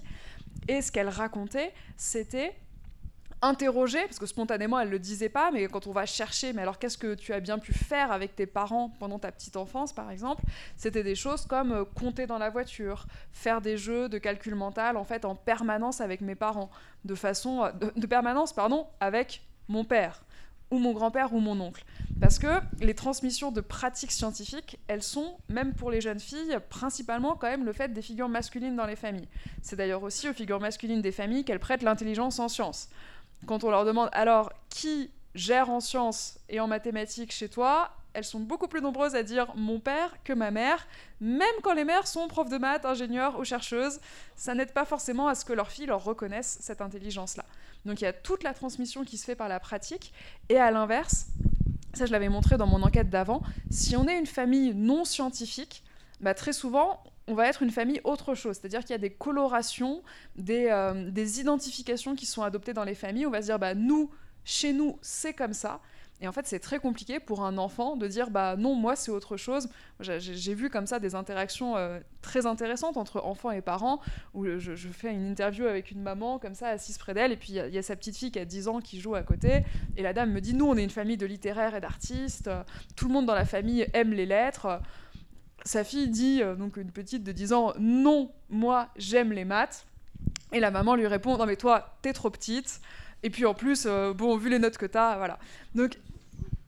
Et 0.66 0.80
ce 0.80 0.90
qu'elles 0.90 1.10
racontaient, 1.10 1.74
c'était 1.98 2.54
interroger, 3.43 4.01
parce 4.03 4.20
que 4.20 4.26
spontanément 4.26 4.78
elle 4.78 4.88
le 4.88 5.01
disait 5.01 5.28
pas, 5.28 5.51
mais 5.51 5.66
quand 5.66 5.88
on 5.88 5.93
va 5.93 6.07
chercher, 6.07 6.53
mais 6.53 6.62
alors 6.62 6.78
qu'est-ce 6.78 6.97
que 6.97 7.14
tu 7.14 7.32
as 7.32 7.40
bien 7.40 7.59
pu 7.59 7.74
faire 7.74 8.12
avec 8.12 8.36
tes 8.36 8.47
parents 8.47 8.90
pendant 9.01 9.18
ta 9.18 9.32
petite 9.32 9.57
enfance, 9.57 9.93
par 9.93 10.11
exemple, 10.11 10.45
c'était 10.76 11.03
des 11.03 11.16
choses 11.16 11.45
comme 11.45 11.72
euh, 11.72 11.84
compter 11.84 12.26
dans 12.26 12.38
la 12.38 12.51
voiture, 12.51 13.07
faire 13.32 13.61
des 13.61 13.76
jeux 13.76 14.09
de 14.09 14.18
calcul 14.18 14.55
mental 14.55 14.97
en 14.97 15.05
fait 15.05 15.24
en 15.24 15.34
permanence 15.34 16.01
avec 16.01 16.20
mes 16.20 16.36
parents, 16.36 16.70
de 17.05 17.16
façon 17.16 17.64
euh, 17.64 17.72
de, 17.97 18.07
permanence 18.07 18.53
pardon 18.53 18.86
avec 19.01 19.43
mon 19.68 19.84
père 19.84 20.22
ou 20.70 20.78
mon 20.78 20.93
grand-père 20.93 21.34
ou 21.34 21.40
mon 21.40 21.61
oncle. 21.61 21.84
Parce 22.20 22.38
que 22.38 22.61
les 22.80 22.95
transmissions 22.95 23.51
de 23.51 23.61
pratiques 23.61 24.12
scientifiques, 24.12 24.78
elles 24.86 25.03
sont, 25.03 25.36
même 25.49 25.74
pour 25.74 25.90
les 25.90 26.01
jeunes 26.01 26.20
filles, 26.20 26.57
principalement 26.70 27.36
quand 27.36 27.49
même 27.49 27.66
le 27.66 27.72
fait 27.74 27.93
des 27.93 28.01
figures 28.01 28.28
masculines 28.28 28.76
dans 28.76 28.86
les 28.86 28.97
familles. 28.97 29.28
C'est 29.61 29.76
d'ailleurs 29.76 30.03
aussi 30.03 30.30
aux 30.30 30.32
figures 30.32 30.61
masculines 30.61 31.03
des 31.03 31.12
familles 31.12 31.45
qu'elles 31.45 31.59
prêtent 31.59 31.82
l'intelligence 31.82 32.38
en 32.38 32.49
sciences 32.49 32.88
quand 33.47 33.64
on 33.64 33.70
leur 33.70 33.84
demande 33.84 34.09
alors 34.12 34.53
qui 34.68 35.11
gère 35.34 35.70
en 35.70 35.80
sciences 35.80 36.38
et 36.49 36.61
en 36.61 36.66
mathématiques 36.66 37.32
chez 37.32 37.49
toi, 37.49 37.90
elles 38.14 38.24
sont 38.24 38.40
beaucoup 38.40 38.68
plus 38.68 38.82
nombreuses 38.82 39.14
à 39.14 39.22
dire 39.22 39.53
mon 39.57 39.80
père 39.80 40.14
que 40.24 40.32
ma 40.32 40.51
mère, 40.51 40.86
même 41.20 41.47
quand 41.62 41.72
les 41.72 41.84
mères 41.84 42.07
sont 42.07 42.28
profs 42.28 42.51
de 42.51 42.59
maths, 42.59 42.84
ingénieurs 42.84 43.38
ou 43.38 43.45
chercheuses. 43.45 44.01
Ça 44.36 44.55
n'aide 44.55 44.72
pas 44.72 44.84
forcément 44.84 45.28
à 45.28 45.34
ce 45.34 45.45
que 45.45 45.53
leurs 45.53 45.70
filles 45.70 45.86
leur 45.86 46.05
reconnaissent 46.05 46.59
cette 46.61 46.82
intelligence-là. 46.82 47.45
Donc 47.86 48.01
il 48.01 48.05
y 48.05 48.07
a 48.07 48.12
toute 48.12 48.43
la 48.43 48.53
transmission 48.53 49.05
qui 49.05 49.16
se 49.16 49.24
fait 49.24 49.34
par 49.34 49.49
la 49.49 49.61
pratique. 49.61 50.12
Et 50.49 50.59
à 50.59 50.70
l'inverse, 50.70 51.26
ça 51.95 52.07
je 52.07 52.12
l'avais 52.12 52.28
montré 52.28 52.59
dans 52.59 52.66
mon 52.66 52.82
enquête 52.82 53.11
d'avant, 53.11 53.43
si 53.70 53.97
on 53.97 54.07
est 54.07 54.18
une 54.18 54.26
famille 54.26 54.74
non 54.74 55.05
scientifique, 55.05 55.82
bah, 56.20 56.34
très 56.34 56.53
souvent, 56.53 57.03
on 57.28 57.34
va 57.34 57.46
être 57.46 57.62
une 57.62 57.70
famille 57.70 58.00
autre 58.04 58.34
chose. 58.34 58.56
C'est-à-dire 58.56 58.80
qu'il 58.80 58.90
y 58.90 58.94
a 58.94 58.98
des 58.98 59.10
colorations, 59.10 60.02
euh, 60.48 61.10
des, 61.10 61.40
identifications 61.40 62.14
qui 62.14 62.26
sont 62.26 62.42
adoptées 62.42 62.72
dans 62.72 62.84
les 62.84 62.94
familles. 62.94 63.26
On 63.26 63.30
va 63.30 63.40
se 63.40 63.46
dire, 63.46 63.58
bah, 63.58 63.74
nous, 63.74 64.10
chez 64.44 64.72
nous, 64.72 64.98
c'est 65.02 65.32
comme 65.32 65.52
ça. 65.52 65.80
Et 66.20 66.28
en 66.28 66.32
fait, 66.32 66.46
c'est 66.46 66.60
très 66.60 66.78
compliqué 66.78 67.18
pour 67.18 67.44
un 67.44 67.58
enfant 67.58 67.96
de 67.96 68.06
dire, 68.06 68.30
bah 68.30 68.54
non, 68.56 68.76
moi, 68.76 68.94
c'est 68.94 69.10
autre 69.10 69.36
chose. 69.36 69.68
J'ai 69.98 70.54
vu 70.54 70.70
comme 70.70 70.86
ça 70.86 71.00
des 71.00 71.16
interactions 71.16 71.76
euh, 71.76 71.98
très 72.22 72.46
intéressantes 72.46 72.96
entre 72.96 73.20
enfants 73.24 73.50
et 73.50 73.60
parents, 73.60 74.00
où 74.32 74.46
je, 74.46 74.74
fais 74.76 75.12
une 75.12 75.26
interview 75.26 75.66
avec 75.66 75.90
une 75.90 76.00
maman, 76.00 76.38
comme 76.38 76.54
ça, 76.54 76.68
assise 76.68 76.96
près 76.96 77.12
d'elle, 77.12 77.32
et 77.32 77.36
puis 77.36 77.54
il 77.54 77.74
y, 77.74 77.78
a 77.78 77.82
sa 77.82 77.96
petite 77.96 78.16
fille 78.16 78.30
qui 78.30 78.38
a 78.38 78.44
10 78.44 78.68
ans 78.68 78.80
qui 78.80 79.00
joue 79.00 79.16
à 79.16 79.24
côté, 79.24 79.64
et 79.96 80.02
la 80.02 80.12
dame 80.12 80.30
me 80.30 80.40
dit, 80.40 80.54
nous, 80.54 80.66
on 80.66 80.76
est 80.76 80.84
une 80.84 80.90
famille 80.90 81.16
de 81.16 81.26
littéraires 81.26 81.74
et 81.74 81.80
d'artistes, 81.80 82.48
tout 82.94 83.08
le 83.08 83.14
monde 83.14 83.26
dans 83.26 83.34
la 83.34 83.44
famille 83.44 83.88
aime 83.92 84.12
les 84.12 84.26
lettres 84.26 84.80
sa 85.64 85.84
fille 85.84 86.08
dit, 86.08 86.42
euh, 86.42 86.54
donc 86.54 86.76
une 86.76 86.90
petite 86.90 87.22
de 87.22 87.32
10 87.32 87.52
ans, 87.52 87.72
non, 87.78 88.32
moi 88.50 88.88
j'aime 88.96 89.32
les 89.32 89.44
maths. 89.44 89.86
Et 90.52 90.60
la 90.60 90.70
maman 90.70 90.94
lui 90.96 91.06
répond, 91.06 91.36
non 91.36 91.46
mais 91.46 91.56
toi, 91.56 91.96
t'es 92.02 92.12
trop 92.12 92.30
petite. 92.30 92.80
Et 93.22 93.30
puis 93.30 93.46
en 93.46 93.54
plus, 93.54 93.84
euh, 93.86 94.12
bon, 94.12 94.36
vu 94.36 94.50
les 94.50 94.58
notes 94.58 94.76
que 94.76 94.86
t'as, 94.86 95.16
voilà. 95.16 95.38
Donc 95.74 95.98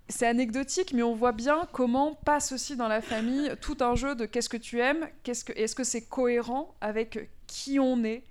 c'est 0.09 0.27
anecdotique, 0.27 0.93
mais 0.93 1.03
on 1.03 1.15
voit 1.15 1.33
bien 1.33 1.67
comment 1.73 2.15
passe 2.15 2.53
aussi 2.53 2.77
dans 2.77 2.89
la 2.89 3.01
famille 3.01 3.53
tout 3.61 3.79
un 3.81 3.95
jeu 3.95 4.15
de 4.15 4.27
qu'est-ce 4.27 4.49
que 4.49 4.57
tu 4.57 4.81
aimes, 4.81 5.09
qu'est-ce 5.23 5.45
que, 5.45 5.53
est-ce 5.53 5.75
que 5.75 5.85
c'est 5.85 6.03
cohérent 6.03 6.75
avec 6.81 7.31
qui 7.47 7.81
on 7.81 8.05
est, 8.05 8.23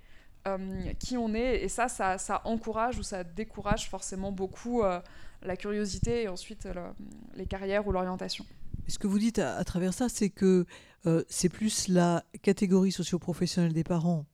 euh, 0.48 0.58
qui 1.00 1.18
on 1.18 1.34
est, 1.34 1.64
et 1.64 1.70
ça, 1.70 1.88
ça, 1.88 2.18
ça, 2.18 2.42
encourage 2.46 3.00
ou 3.00 3.04
ça 3.04 3.24
décourage 3.24 3.90
forcément 3.90 4.32
beaucoup 4.32 4.84
la 5.42 5.58
curiosité 5.58 6.24
et 6.24 6.28
ensuite 6.28 6.68
les 7.36 7.46
carrières 7.46 7.86
ou 7.88 7.92
l'orientation. 7.92 8.46
Ce 8.88 9.00
que 9.00 9.08
vous 9.08 9.20
dites 9.20 9.40
à, 9.40 9.64
travers 9.64 9.94
ça, 9.94 10.10
c'est 10.10 10.30
que 10.30 10.66
euh, 11.06 11.24
c'est 11.30 11.50
plus 11.50 11.88
la 11.88 12.24
catégorie 12.42 12.92
socio-professionnelle 12.92 13.74
des 13.74 13.84
parents 13.84 14.26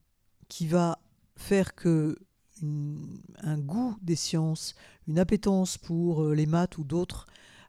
qui 0.48 0.68
va 0.68 1.00
faire 1.36 1.76
que 1.76 2.18
un 3.42 3.58
goût 3.58 3.96
des 4.02 4.18
sciences, 4.18 4.76
une 5.08 5.18
appétence 5.18 5.78
pour 5.78 6.24
euh, 6.24 6.36
les 6.36 6.46
maths 6.46 6.78
ou 6.78 6.84
d'autres 6.84 7.26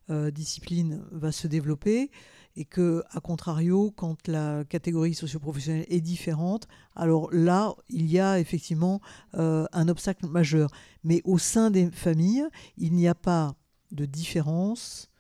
euh, 0.09 0.33
disciplines 0.33 1.05
va 1.13 1.31
se 1.31 1.47
développer 1.47 2.11
et 2.57 2.65
que, 2.65 3.05
à 3.11 3.21
contrario, 3.21 3.93
quand 3.97 4.27
la 4.27 4.65
catégorie 4.65 5.15
socio-professionnelle 5.15 5.87
est 5.89 6.01
différente, 6.01 6.67
alors 6.97 7.29
là, 7.31 7.77
il 7.89 8.11
y 8.11 8.19
a 8.19 8.41
effectivement 8.41 9.01
un 9.33 9.89
obstacle 9.89 10.27
majeur. 10.27 10.69
Mais 11.05 11.23
au 11.25 11.39
sein 11.39 11.71
des 11.71 11.93
familles, 11.93 12.49
il 12.77 12.95
n'y 12.95 13.07
a 13.07 13.15
pas 13.15 13.55
de 13.93 14.05
différence 14.05 15.11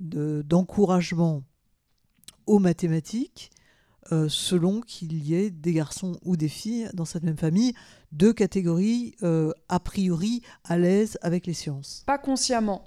d'encouragement 0.00 1.42
aux 2.46 2.58
mathématiques 2.58 3.50
euh, 4.12 4.28
selon 4.28 4.80
qu'il 4.80 5.12
y 5.22 5.34
ait 5.34 5.50
des 5.50 5.72
garçons 5.72 6.18
ou 6.24 6.36
des 6.36 6.48
filles 6.48 6.88
dans 6.94 7.04
cette 7.04 7.22
même 7.22 7.36
famille, 7.36 7.74
deux 8.12 8.32
catégories 8.32 9.14
euh, 9.22 9.52
a 9.68 9.78
priori 9.78 10.42
à 10.64 10.78
l'aise 10.78 11.16
avec 11.22 11.46
les 11.46 11.52
sciences. 11.52 12.02
Pas 12.06 12.18
consciemment. 12.18 12.84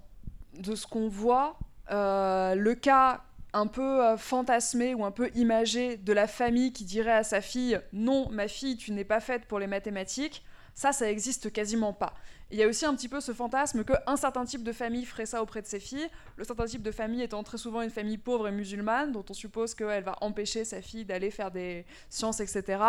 De 0.59 0.75
ce 0.75 0.85
qu'on 0.85 1.07
voit, 1.07 1.57
euh, 1.91 2.55
le 2.55 2.75
cas 2.75 3.23
un 3.53 3.67
peu 3.67 4.17
fantasmé 4.17 4.95
ou 4.95 5.05
un 5.05 5.11
peu 5.11 5.29
imagé 5.35 5.97
de 5.97 6.11
la 6.11 6.27
famille 6.27 6.73
qui 6.73 6.83
dirait 6.83 7.13
à 7.13 7.23
sa 7.23 7.39
fille 7.39 7.79
non 7.93 8.27
ma 8.31 8.47
fille 8.47 8.77
tu 8.77 8.91
n'es 8.91 9.03
pas 9.03 9.19
faite 9.19 9.45
pour 9.45 9.59
les 9.59 9.67
mathématiques 9.67 10.43
ça, 10.75 10.91
ça 10.91 11.09
existe 11.09 11.51
quasiment 11.51 11.93
pas. 11.93 12.13
Il 12.51 12.57
y 12.57 12.63
a 12.63 12.67
aussi 12.67 12.85
un 12.85 12.93
petit 12.95 13.09
peu 13.09 13.19
ce 13.19 13.33
fantasme 13.33 13.83
qu'un 13.83 14.15
certain 14.15 14.45
type 14.45 14.63
de 14.63 14.71
famille 14.71 15.05
ferait 15.05 15.25
ça 15.25 15.41
auprès 15.41 15.61
de 15.61 15.67
ses 15.67 15.79
filles, 15.79 16.07
le 16.37 16.43
certain 16.43 16.65
type 16.65 16.83
de 16.83 16.91
famille 16.91 17.21
étant 17.21 17.41
très 17.43 17.57
souvent 17.57 17.81
une 17.81 17.89
famille 17.89 18.17
pauvre 18.17 18.47
et 18.47 18.51
musulmane, 18.51 19.11
dont 19.11 19.25
on 19.29 19.33
suppose 19.33 19.73
qu'elle 19.73 20.03
va 20.03 20.15
empêcher 20.21 20.63
sa 20.65 20.81
fille 20.81 21.05
d'aller 21.05 21.31
faire 21.31 21.49
des 21.49 21.85
sciences, 22.09 22.39
etc. 22.39 22.79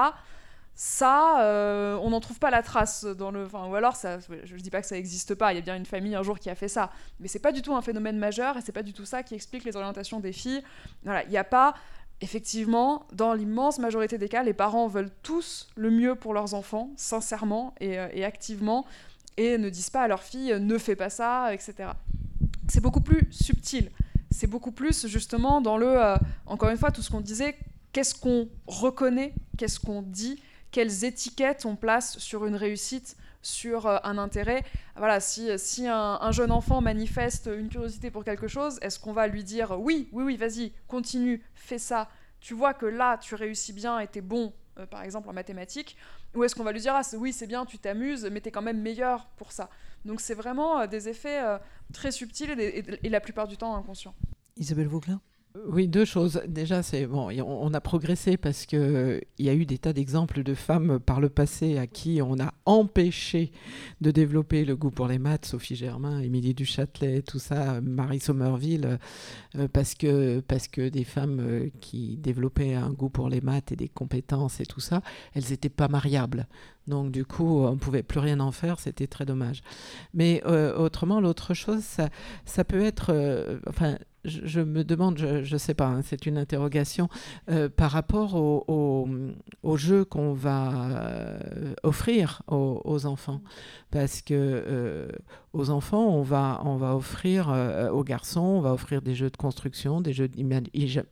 Ça, 0.76 1.40
euh, 1.42 1.96
on 2.02 2.10
n'en 2.10 2.20
trouve 2.20 2.38
pas 2.40 2.50
la 2.50 2.62
trace 2.62 3.04
dans 3.04 3.30
le. 3.30 3.46
Ou 3.46 3.74
alors, 3.74 3.96
je 3.96 4.54
ne 4.54 4.60
dis 4.60 4.70
pas 4.70 4.80
que 4.80 4.88
ça 4.88 4.96
n'existe 4.96 5.36
pas. 5.36 5.52
Il 5.52 5.56
y 5.56 5.58
a 5.58 5.62
bien 5.62 5.76
une 5.76 5.86
famille 5.86 6.16
un 6.16 6.24
jour 6.24 6.38
qui 6.38 6.50
a 6.50 6.56
fait 6.56 6.68
ça, 6.68 6.90
mais 7.20 7.28
c'est 7.28 7.38
pas 7.38 7.52
du 7.52 7.62
tout 7.62 7.74
un 7.74 7.80
phénomène 7.80 8.18
majeur 8.18 8.56
et 8.56 8.60
c'est 8.60 8.72
pas 8.72 8.82
du 8.82 8.92
tout 8.92 9.04
ça 9.04 9.22
qui 9.22 9.34
explique 9.34 9.64
les 9.64 9.76
orientations 9.76 10.18
des 10.18 10.32
filles. 10.32 10.62
Voilà, 11.04 11.22
il 11.24 11.30
n'y 11.30 11.38
a 11.38 11.44
pas 11.44 11.74
effectivement, 12.20 13.06
dans 13.12 13.34
l'immense 13.34 13.78
majorité 13.78 14.18
des 14.18 14.28
cas, 14.28 14.42
les 14.42 14.54
parents 14.54 14.86
veulent 14.88 15.10
tous 15.22 15.68
le 15.76 15.90
mieux 15.90 16.14
pour 16.14 16.32
leurs 16.32 16.54
enfants, 16.54 16.90
sincèrement 16.96 17.74
euh, 17.82 18.08
et, 18.12 18.24
activement, 18.24 18.86
et 19.36 19.58
ne 19.58 19.68
disent 19.68 19.90
pas 19.90 20.02
à 20.02 20.08
leur 20.08 20.22
fille 20.22 20.52
euh, 20.52 20.58
ne 20.58 20.78
fais 20.78 20.96
pas 20.96 21.10
ça, 21.10 21.52
etc. 21.52 21.90
C'est 22.68 22.80
beaucoup 22.80 23.00
plus 23.00 23.26
subtil. 23.30 23.90
C'est 24.30 24.46
beaucoup 24.46 24.72
plus 24.72 25.06
justement 25.06 25.60
dans 25.60 25.76
le, 25.76 26.02
euh, 26.02 26.16
encore 26.46 26.70
une 26.70 26.76
fois, 26.76 26.90
tout 26.90 27.02
ce 27.02 27.10
qu'on 27.10 27.20
disait, 27.20 27.56
qu'est-ce 27.92 28.14
qu'on 28.14 28.48
reconnaît, 28.66 29.34
qu'est-ce 29.56 29.78
qu'on 29.78 30.02
dit, 30.02 30.42
quelles 30.70 31.04
étiquettes 31.04 31.66
on 31.66 31.76
place 31.76 32.18
sur 32.18 32.46
une 32.46 32.56
réussite, 32.56 33.16
sur 33.42 33.86
euh, 33.86 33.98
un 34.02 34.18
intérêt. 34.18 34.64
Voilà, 34.96 35.20
si, 35.20 35.48
si 35.58 35.86
un, 35.86 36.32
jeune 36.32 36.50
enfant 36.50 36.80
manifeste 36.80 37.48
une 37.54 37.68
curiosité 37.68 38.10
pour 38.10 38.24
quelque 38.24 38.48
chose, 38.48 38.78
est-ce 38.82 38.98
qu'on 38.98 39.12
va 39.12 39.26
lui 39.26 39.44
dire 39.44 39.78
oui, 39.78 40.08
oui, 40.12 40.24
oui, 40.24 40.36
vas-y, 40.36 40.72
continue, 40.88 41.44
fais 41.54 41.78
ça. 41.78 42.08
Tu 42.40 42.54
vois 42.54 42.74
que 42.74 42.86
là, 42.86 43.18
tu 43.18 43.34
réussis 43.34 43.72
bien 43.72 43.98
et 44.00 44.06
t'es 44.06 44.20
bon, 44.20 44.52
par 44.90 45.02
exemple 45.02 45.28
en 45.28 45.32
mathématiques. 45.32 45.96
Ou 46.34 46.44
est-ce 46.44 46.54
qu'on 46.54 46.64
va 46.64 46.72
lui 46.72 46.80
dire 46.80 46.94
ah, 46.94 47.02
oui, 47.16 47.32
c'est 47.32 47.46
bien, 47.46 47.64
tu 47.64 47.78
t'amuses, 47.78 48.28
mais 48.30 48.40
t'es 48.40 48.50
quand 48.50 48.62
même 48.62 48.80
meilleur 48.80 49.26
pour 49.36 49.52
ça. 49.52 49.70
Donc 50.04 50.20
c'est 50.20 50.34
vraiment 50.34 50.80
euh, 50.80 50.86
des 50.86 51.08
effets 51.08 51.42
très 51.92 52.10
subtils 52.10 52.50
et, 52.58 53.08
la 53.08 53.20
plupart 53.20 53.48
du 53.48 53.56
temps 53.56 53.74
inconscients. 53.76 54.14
Isabelle 54.56 54.88
Vauclin? 54.88 55.20
Oui, 55.68 55.86
deux 55.86 56.04
choses. 56.04 56.42
Déjà, 56.48 56.82
c'est 56.82 57.06
bon, 57.06 57.30
on 57.30 57.74
a 57.74 57.80
progressé 57.80 58.36
parce 58.36 58.66
que 58.66 59.20
il 59.38 59.46
y 59.46 59.48
a 59.48 59.54
eu 59.54 59.66
des 59.66 59.78
tas 59.78 59.92
d'exemples 59.92 60.42
de 60.42 60.52
femmes 60.52 60.98
par 60.98 61.20
le 61.20 61.28
passé 61.28 61.78
à 61.78 61.86
qui 61.86 62.20
on 62.20 62.40
a 62.40 62.52
empêché 62.66 63.52
de 64.00 64.10
développer 64.10 64.64
le 64.64 64.74
goût 64.74 64.90
pour 64.90 65.06
les 65.06 65.20
maths, 65.20 65.46
Sophie 65.46 65.76
Germain, 65.76 66.18
Émilie 66.18 66.54
Duchâtelet, 66.54 67.22
tout 67.22 67.38
ça, 67.38 67.80
Marie 67.80 68.18
Somerville, 68.18 68.98
euh, 69.56 69.68
parce 69.72 69.94
que 69.94 70.40
parce 70.40 70.66
que 70.66 70.88
des 70.88 71.04
femmes 71.04 71.38
euh, 71.38 71.70
qui 71.80 72.16
développaient 72.16 72.74
un 72.74 72.90
goût 72.90 73.08
pour 73.08 73.28
les 73.28 73.40
maths 73.40 73.70
et 73.70 73.76
des 73.76 73.88
compétences 73.88 74.58
et 74.58 74.66
tout 74.66 74.80
ça, 74.80 75.02
elles 75.34 75.50
n'étaient 75.50 75.68
pas 75.68 75.86
mariables. 75.86 76.48
Donc 76.88 77.12
du 77.12 77.24
coup, 77.24 77.60
on 77.60 77.74
ne 77.74 77.78
pouvait 77.78 78.02
plus 78.02 78.18
rien 78.18 78.40
en 78.40 78.50
faire, 78.50 78.80
c'était 78.80 79.06
très 79.06 79.24
dommage. 79.24 79.62
Mais 80.14 80.42
euh, 80.46 80.76
autrement, 80.76 81.20
l'autre 81.20 81.54
chose, 81.54 81.84
ça, 81.84 82.08
ça 82.44 82.64
peut 82.64 82.82
être, 82.82 83.60
enfin, 83.68 83.98
je, 84.24 84.60
me 84.60 84.84
demande, 84.84 85.18
je 85.18 85.52
ne 85.52 85.58
sais 85.58 85.74
pas, 85.74 85.86
hein, 85.86 86.00
c'est 86.02 86.26
une 86.26 86.38
interrogation, 86.38 87.08
euh, 87.50 87.68
par 87.68 87.90
rapport 87.90 88.34
au, 88.34 89.08
au, 89.62 89.76
jeu 89.76 90.04
qu'on 90.04 90.32
va 90.32 90.72
euh, 90.72 91.74
offrir 91.82 92.42
aux, 92.48 93.06
enfants. 93.06 93.40
Parce 93.90 94.22
que 94.22 94.34
euh, 94.34 95.08
aux 95.52 95.70
enfants, 95.70 96.06
on 96.06 96.22
va, 96.22 96.60
on 96.64 96.76
va 96.76 96.96
offrir, 96.96 97.48
aux 97.92 98.02
garçons, 98.02 98.40
on 98.40 98.60
va 98.60 98.72
offrir 98.72 99.02
des 99.02 99.14
jeux 99.14 99.30
de 99.30 99.36
construction, 99.36 100.00
des 100.00 100.12
jeux 100.12 100.28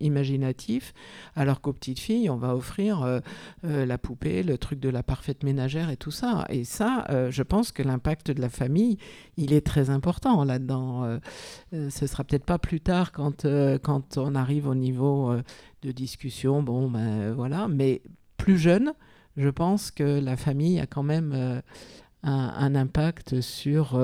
imaginatifs, 0.00 0.92
alors 1.36 1.60
qu'aux 1.60 1.72
petites 1.72 2.00
filles, 2.00 2.28
on 2.28 2.36
va 2.36 2.56
offrir 2.56 3.20
la 3.62 3.98
poupée, 3.98 4.42
le 4.42 4.58
truc 4.58 4.80
de 4.80 4.88
la 4.88 5.04
parfaite 5.04 5.44
ménagère 5.44 5.90
et 5.90 5.96
tout 5.96 6.10
ça. 6.10 6.44
Et 6.48 6.64
ça, 6.64 7.06
je 7.30 7.42
pense 7.44 7.70
que 7.70 7.84
l'impact 7.84 8.32
de 8.32 8.40
la 8.40 8.48
famille, 8.48 8.98
il 9.36 9.52
est 9.52 9.64
très 9.64 9.90
important 9.90 10.42
là-dedans. 10.42 11.18
ce 11.72 12.06
sera 12.08 12.24
peut-être 12.24 12.44
pas 12.44 12.58
plus 12.58 12.80
tard 12.80 13.01
quand, 13.11 13.44
euh, 13.44 13.78
quand 13.78 14.16
on 14.18 14.36
arrive 14.36 14.68
au 14.68 14.76
niveau 14.76 15.32
euh, 15.32 15.42
de 15.82 15.90
discussion. 15.90 16.62
Bon, 16.62 16.88
ben 16.88 17.32
voilà. 17.32 17.66
Mais 17.66 18.03
plus 18.36 18.59
jeune, 18.59 18.92
je 19.36 19.48
pense 19.48 19.90
que 19.90 20.20
la 20.20 20.36
famille 20.36 20.78
a 20.78 20.86
quand 20.86 21.03
même 21.03 21.32
euh, 21.34 21.61
un, 22.22 22.76
impact 22.76 23.40
sur 23.40 23.98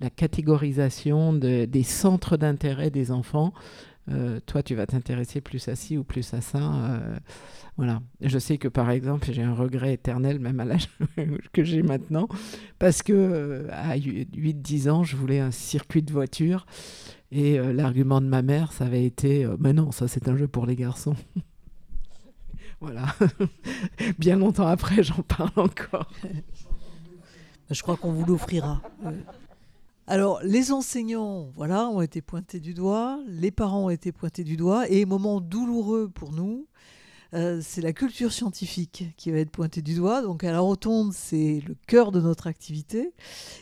la 0.00 0.10
catégorisation 0.10 1.32
des 1.32 1.82
centres 1.82 2.36
d'intérêt 2.36 2.90
des 2.90 3.10
enfants. 3.10 3.52
Toi, 4.46 4.62
tu 4.62 4.74
vas 4.74 4.86
t'intéresser 4.86 5.40
plus 5.40 5.68
à 5.68 5.76
ci 5.76 5.98
ou 5.98 6.04
plus 6.04 6.34
à 6.34 6.40
ça. 6.40 7.00
Voilà. 7.76 8.00
Je 8.22 8.38
sais 8.38 8.56
que 8.56 8.68
par 8.68 8.90
exemple, 8.90 9.28
j'ai 9.30 9.42
un 9.42 9.54
regret 9.54 9.92
éternel, 9.92 10.38
même 10.38 10.60
à 10.60 10.64
l'âge 10.64 10.88
que 11.52 11.62
j'ai 11.62 11.82
maintenant, 11.82 12.28
parce 12.78 13.02
que 13.02 13.66
à 13.70 13.96
8-10 13.96 14.90
ans, 14.90 15.04
je 15.04 15.16
voulais 15.16 15.40
un 15.40 15.50
circuit 15.50 16.02
de 16.02 16.12
voiture. 16.12 16.66
Et 17.32 17.58
euh, 17.58 17.72
l'argument 17.72 18.20
de 18.20 18.26
ma 18.26 18.42
mère, 18.42 18.72
ça 18.72 18.84
avait 18.84 19.04
été 19.04 19.44
euh, 19.44 19.56
Mais 19.58 19.72
non, 19.72 19.90
ça 19.90 20.08
c'est 20.08 20.28
un 20.28 20.36
jeu 20.36 20.46
pour 20.46 20.64
les 20.66 20.76
garçons. 20.76 21.16
voilà. 22.80 23.06
Bien 24.18 24.36
longtemps 24.36 24.68
après, 24.68 25.02
j'en 25.02 25.22
parle 25.22 25.50
encore. 25.56 26.10
Je 27.70 27.82
crois 27.82 27.96
qu'on 27.96 28.12
vous 28.12 28.24
l'offrira. 28.24 28.80
Alors, 30.06 30.40
les 30.42 30.72
enseignants, 30.72 31.50
voilà, 31.54 31.88
ont 31.88 32.00
été 32.00 32.22
pointés 32.22 32.60
du 32.60 32.74
doigt, 32.74 33.18
les 33.26 33.50
parents 33.50 33.86
ont 33.86 33.90
été 33.90 34.12
pointés 34.12 34.44
du 34.44 34.56
doigt, 34.56 34.88
et 34.88 35.04
moment 35.04 35.40
douloureux 35.40 36.08
pour 36.08 36.32
nous, 36.32 36.68
euh, 37.34 37.60
c'est 37.60 37.80
la 37.80 37.92
culture 37.92 38.32
scientifique 38.32 39.04
qui 39.16 39.32
va 39.32 39.38
être 39.38 39.50
pointée 39.50 39.82
du 39.82 39.96
doigt. 39.96 40.22
Donc 40.22 40.44
à 40.44 40.52
la 40.52 40.60
rotonde, 40.60 41.12
c'est 41.12 41.60
le 41.66 41.74
cœur 41.88 42.12
de 42.12 42.20
notre 42.20 42.46
activité. 42.46 43.12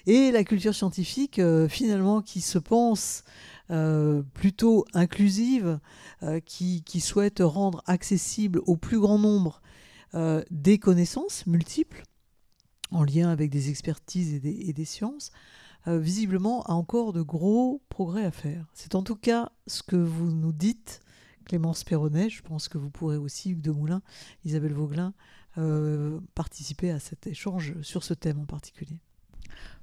Et 0.06 0.30
la 0.32 0.44
culture 0.44 0.74
scientifique, 0.74 1.40
finalement, 1.68 2.20
qui 2.20 2.42
se 2.42 2.58
pense 2.58 3.24
euh, 3.70 4.22
plutôt 4.34 4.84
inclusive, 4.92 5.78
euh, 6.22 6.38
qui, 6.40 6.82
souhaite 7.00 7.40
rendre 7.40 7.82
accessible 7.86 8.60
au 8.66 8.76
plus 8.76 9.00
grand 9.00 9.18
nombre 9.18 9.62
euh, 10.12 10.42
des 10.50 10.78
connaissances 10.78 11.46
multiples 11.46 12.02
en 12.90 13.04
lien 13.04 13.30
avec 13.30 13.50
des 13.50 13.70
expertises 13.70 14.34
et 14.44 14.72
des 14.74 14.84
sciences, 14.84 15.30
visiblement 15.86 16.62
a 16.64 16.72
encore 16.72 17.12
de 17.12 17.22
gros 17.22 17.82
progrès 17.88 18.24
à 18.24 18.30
faire. 18.30 18.66
C'est 18.72 18.94
en 18.94 19.02
tout 19.02 19.16
cas 19.16 19.50
ce 19.66 19.82
que 19.82 19.96
vous 19.96 20.30
nous 20.30 20.52
dites, 20.52 21.00
Clémence 21.44 21.84
Perronnet. 21.84 22.30
Je 22.30 22.42
pense 22.42 22.68
que 22.68 22.78
vous 22.78 22.90
pourrez 22.90 23.16
aussi, 23.16 23.50
Hugues 23.50 23.60
de 23.60 23.70
Moulin, 23.70 24.02
Isabelle 24.44 24.72
Vauglin, 24.72 25.12
participer 26.34 26.90
à 26.90 27.00
cet 27.00 27.26
échange 27.26 27.74
sur 27.82 28.02
ce 28.02 28.14
thème 28.14 28.40
en 28.40 28.46
particulier. 28.46 28.98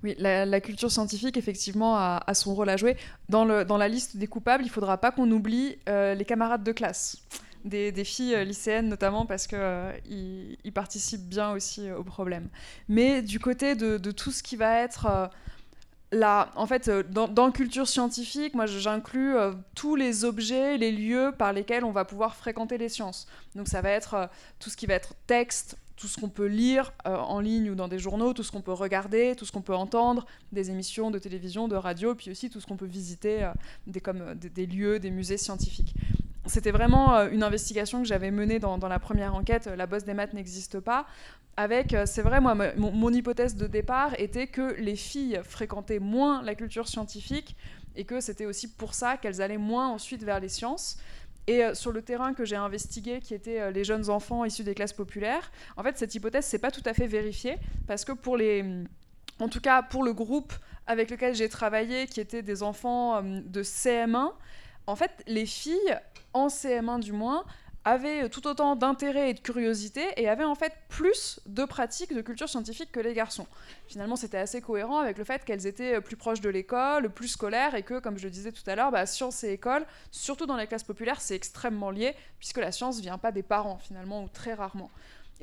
Oui, 0.03 0.15
la, 0.17 0.61
culture 0.61 0.91
scientifique, 0.91 1.37
effectivement, 1.37 1.95
a, 1.97 2.33
son 2.33 2.55
rôle 2.55 2.69
à 2.69 2.77
jouer. 2.77 2.97
Dans, 3.29 3.45
la 3.45 3.87
liste 3.87 4.17
des 4.17 4.27
coupables, 4.27 4.63
il 4.63 4.67
ne 4.67 4.71
faudra 4.71 4.97
pas 4.97 5.11
qu'on 5.11 5.29
oublie 5.31 5.77
euh, 5.89 6.15
les 6.15 6.25
camarades 6.25 6.63
de 6.63 6.71
classe. 6.71 7.17
Des, 7.63 7.91
filles 8.03 8.33
euh, 8.33 8.43
lycéennes 8.43 8.89
notamment 8.89 9.27
parce 9.27 9.45
qu'ils 9.45 9.59
euh, 9.59 10.71
participent 10.73 11.29
bien 11.29 11.51
aussi 11.51 11.91
au 11.91 12.03
problème. 12.03 12.49
Mais 12.89 13.21
du 13.21 13.39
côté 13.39 13.75
de, 13.75 14.11
tout 14.11 14.31
ce 14.31 14.41
qui 14.41 14.55
va 14.55 14.81
être 14.81 15.29
en 16.13 16.65
fait, 16.67 16.89
dans, 16.89 17.27
dans, 17.27 17.51
culture 17.51 17.87
scientifique, 17.87 18.53
moi 18.53 18.65
j'inclus 18.65 19.35
tous 19.75 19.95
les 19.95 20.25
objets, 20.25 20.77
les 20.77 20.91
lieux 20.91 21.33
par 21.37 21.53
lesquels 21.53 21.85
on 21.85 21.91
va 21.91 22.05
pouvoir 22.05 22.35
fréquenter 22.35 22.77
les 22.77 22.89
sciences. 22.89 23.27
Donc 23.55 23.67
ça 23.67 23.81
va 23.81 23.89
être 23.91 24.29
tout 24.59 24.69
ce 24.69 24.77
qui 24.77 24.85
va 24.85 24.95
être 24.95 25.13
texte, 25.27 25.77
tout 26.01 26.07
ce 26.07 26.19
qu'on 26.19 26.29
peut 26.29 26.47
lire 26.47 26.93
euh, 27.05 27.15
en 27.15 27.39
ligne 27.39 27.69
ou 27.69 27.75
dans 27.75 27.87
des 27.87 27.99
journaux, 27.99 28.33
tout 28.33 28.41
ce 28.41 28.51
qu'on 28.51 28.61
peut 28.61 28.73
regarder, 28.73 29.35
tout 29.37 29.45
ce 29.45 29.51
qu'on 29.51 29.61
peut 29.61 29.75
entendre, 29.75 30.25
des 30.51 30.71
émissions 30.71 31.11
de 31.11 31.19
télévision, 31.19 31.67
de 31.67 31.75
radio, 31.75 32.15
puis 32.15 32.31
aussi 32.31 32.49
tout 32.49 32.59
ce 32.59 32.65
qu'on 32.65 32.75
peut 32.75 32.87
visiter, 32.87 33.43
euh, 33.43 33.51
des, 33.85 34.01
comme, 34.01 34.21
euh, 34.21 34.33
des, 34.33 34.65
lieux, 34.65 34.97
des 34.97 35.11
musées 35.11 35.37
scientifiques. 35.37 35.93
C'était 36.47 36.71
vraiment 36.71 37.27
une 37.29 37.43
investigation 37.43 38.01
que 38.01 38.07
j'avais 38.07 38.31
menée 38.31 38.57
dans, 38.59 38.77
la 38.87 38.99
première 38.99 39.35
enquête, 39.35 39.67
La 39.67 39.85
bosse 39.85 40.05
des 40.05 40.15
maths 40.15 40.33
n'existe 40.33 40.79
pas, 40.79 41.05
avec, 41.55 41.95
c'est 42.05 42.23
vrai, 42.23 42.41
moi, 42.41 42.55
mon, 42.77 43.13
hypothèse 43.13 43.55
de 43.55 43.67
départ 43.67 44.19
était 44.19 44.47
que 44.47 44.73
les 44.79 44.95
filles 44.95 45.39
fréquentaient 45.43 45.99
moins 45.99 46.41
la 46.41 46.55
culture 46.55 46.87
scientifique 46.87 47.55
et 47.95 48.05
que 48.05 48.21
c'était 48.21 48.45
aussi 48.45 48.71
pour 48.71 48.93
ça 48.93 49.17
qu'elles 49.17 49.41
allaient 49.41 49.57
moins 49.57 49.89
ensuite 49.89 50.23
vers 50.23 50.39
les 50.39 50.49
sciences. 50.49 50.97
Et 51.47 51.63
euh, 51.63 51.73
sur 51.73 51.91
le 51.91 52.01
terrain 52.01 52.33
que 52.33 52.45
j'ai 52.45 52.55
investigué, 52.55 53.19
qui 53.19 53.33
était 53.33 53.59
euh, 53.59 53.71
les 53.71 53.83
jeunes 53.83 54.09
enfants 54.09 54.45
issus 54.45 54.63
des 54.63 54.75
classes 54.75 54.93
populaires, 54.93 55.51
en 55.75 55.83
fait, 55.83 55.97
cette 55.97 56.13
hypothèse 56.13 56.45
s'est 56.45 56.59
pas 56.59 56.71
tout 56.71 56.83
à 56.85 56.93
fait 56.93 57.07
vérifiée, 57.07 57.57
parce 57.87 58.05
que 58.05 58.11
pour 58.11 58.37
les... 58.37 58.63
En 59.39 59.49
tout 59.49 59.59
cas, 59.59 59.81
pour 59.81 60.03
le 60.03 60.13
groupe 60.13 60.53
avec 60.85 61.09
lequel 61.09 61.33
j'ai 61.33 61.49
travaillé, 61.49 62.05
qui 62.05 62.19
était 62.19 62.43
des 62.43 62.61
enfants 62.61 63.17
euh, 63.17 63.41
de 63.43 63.63
CM1, 63.63 64.31
en 64.87 64.95
fait, 64.95 65.11
les 65.27 65.45
filles, 65.45 65.99
en 66.33 66.47
CM1 66.47 66.99
du 66.99 67.11
moins, 67.11 67.45
avaient 67.83 68.29
tout 68.29 68.45
autant 68.47 68.75
d'intérêt 68.75 69.31
et 69.31 69.33
de 69.33 69.39
curiosité 69.39 70.01
et 70.17 70.29
avaient 70.29 70.43
en 70.43 70.53
fait 70.53 70.73
plus 70.87 71.39
de 71.47 71.65
pratiques 71.65 72.13
de 72.13 72.21
culture 72.21 72.47
scientifique 72.47 72.91
que 72.91 72.99
les 72.99 73.13
garçons. 73.13 73.47
Finalement, 73.87 74.15
c'était 74.15 74.37
assez 74.37 74.61
cohérent 74.61 74.99
avec 74.99 75.17
le 75.17 75.23
fait 75.23 75.43
qu'elles 75.43 75.65
étaient 75.65 75.99
plus 75.99 76.15
proches 76.15 76.41
de 76.41 76.49
l'école, 76.49 77.09
plus 77.09 77.29
scolaires 77.29 77.73
et 77.73 77.81
que, 77.81 77.99
comme 77.99 78.17
je 78.19 78.25
le 78.25 78.29
disais 78.29 78.51
tout 78.51 78.61
à 78.67 78.75
l'heure, 78.75 78.91
bah, 78.91 79.05
science 79.07 79.43
et 79.43 79.53
école, 79.53 79.85
surtout 80.11 80.45
dans 80.45 80.57
les 80.57 80.67
classes 80.67 80.83
populaires, 80.83 81.21
c'est 81.21 81.35
extrêmement 81.35 81.89
lié 81.89 82.13
puisque 82.37 82.57
la 82.57 82.71
science 82.71 82.99
vient 82.99 83.17
pas 83.17 83.31
des 83.31 83.43
parents 83.43 83.79
finalement 83.79 84.23
ou 84.23 84.27
très 84.27 84.53
rarement. 84.53 84.91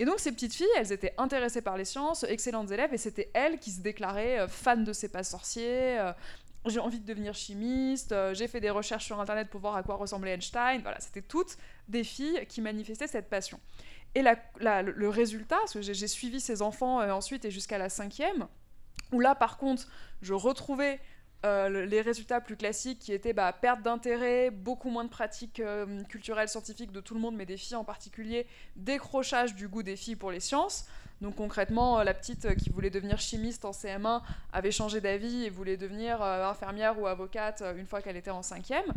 Et 0.01 0.05
donc 0.05 0.21
ces 0.21 0.31
petites 0.31 0.55
filles, 0.55 0.69
elles 0.77 0.93
étaient 0.93 1.15
intéressées 1.19 1.61
par 1.61 1.77
les 1.77 1.85
sciences, 1.85 2.23
excellentes 2.23 2.71
élèves, 2.71 2.95
et 2.95 2.99
c'était 2.99 3.31
elles 3.35 3.59
qui 3.59 3.73
se 3.73 3.81
déclaraient 3.81 4.39
euh, 4.39 4.47
fans 4.47 4.77
de 4.77 4.93
ces 4.93 5.09
pas 5.09 5.25
sorciers, 5.25 5.99
euh, 5.99 6.13
j'ai 6.67 6.81
envie 6.81 6.99
de 6.99 7.07
devenir 7.07 7.35
chimiste, 7.35 8.13
euh, 8.13 8.35
j'ai 8.35 8.49
fait 8.49 8.61
des 8.61 8.71
recherches 8.71 9.07
sur 9.07 9.21
Internet 9.21 9.49
pour 9.49 9.61
voir 9.61 9.77
à 9.77 9.83
quoi 9.83 9.97
ressemblait 9.97 10.35
Einstein. 10.35 10.81
Voilà, 10.83 11.01
c'était 11.01 11.23
toutes 11.23 11.57
des 11.89 12.05
filles 12.05 12.45
qui 12.49 12.61
manifestaient 12.61 13.07
cette 13.07 13.29
passion. 13.29 13.61
Et 14.15 14.23
le 14.23 15.09
résultat, 15.09 15.57
parce 15.59 15.75
que 15.75 15.83
j'ai 15.83 16.09
suivi 16.09 16.41
ces 16.41 16.63
enfants 16.63 17.01
euh, 17.01 17.11
ensuite 17.13 17.45
et 17.45 17.51
jusqu'à 17.51 17.79
la 17.79 17.89
cinquième, 17.89 18.49
où 19.13 19.21
là, 19.21 19.35
par 19.35 19.59
contre, 19.59 19.87
je 20.23 20.35
retrouvais 20.35 21.01
euh, 21.47 21.87
les 21.87 22.01
résultats 22.01 22.41
plus 22.41 22.57
classiques 22.57 22.99
qui 22.99 23.13
étaient 23.13 23.33
bah, 23.33 23.53
perte 23.53 23.83
d'intérêt, 23.83 24.51
beaucoup 24.51 24.91
moins 24.91 25.05
de 25.05 25.11
pratiques 25.11 25.63
culturelles, 26.09 26.49
scientifiques 26.49 26.93
de 26.93 27.01
tout 27.01 27.15
le 27.15 27.21
monde, 27.21 27.37
mais 27.37 27.47
des 27.47 27.57
filles 27.57 27.77
en 27.77 27.85
particulier, 27.85 28.47
décrochage 28.77 29.55
du 29.55 29.69
goût 29.69 29.83
des 29.83 29.97
filles 29.97 30.17
pour 30.17 30.31
les 30.31 30.41
sciences. 30.41 30.87
Donc 31.21 31.37
concrètement, 31.37 31.99
euh, 31.99 32.05
la 32.05 32.15
petite 32.15 32.45
euh, 32.45 32.55
qui 32.55 32.71
voulait 32.71 32.91
devenir 32.91 33.19
chimiste 33.19 33.65
en 33.65 33.73
CM1 33.73 34.23
avait 34.53 34.71
changé 34.71 35.01
d'avis 35.01 35.45
et 35.45 35.51
voulait 35.51 35.77
devenir 35.77 36.23
euh, 36.23 36.49
infirmière 36.49 37.01
ou 37.01 37.07
avocate 37.07 37.63
une 37.77 37.87
fois 37.87 38.03
qu'elle 38.03 38.17
était 38.17 38.31
en 38.31 38.43
cinquième. 38.43 38.93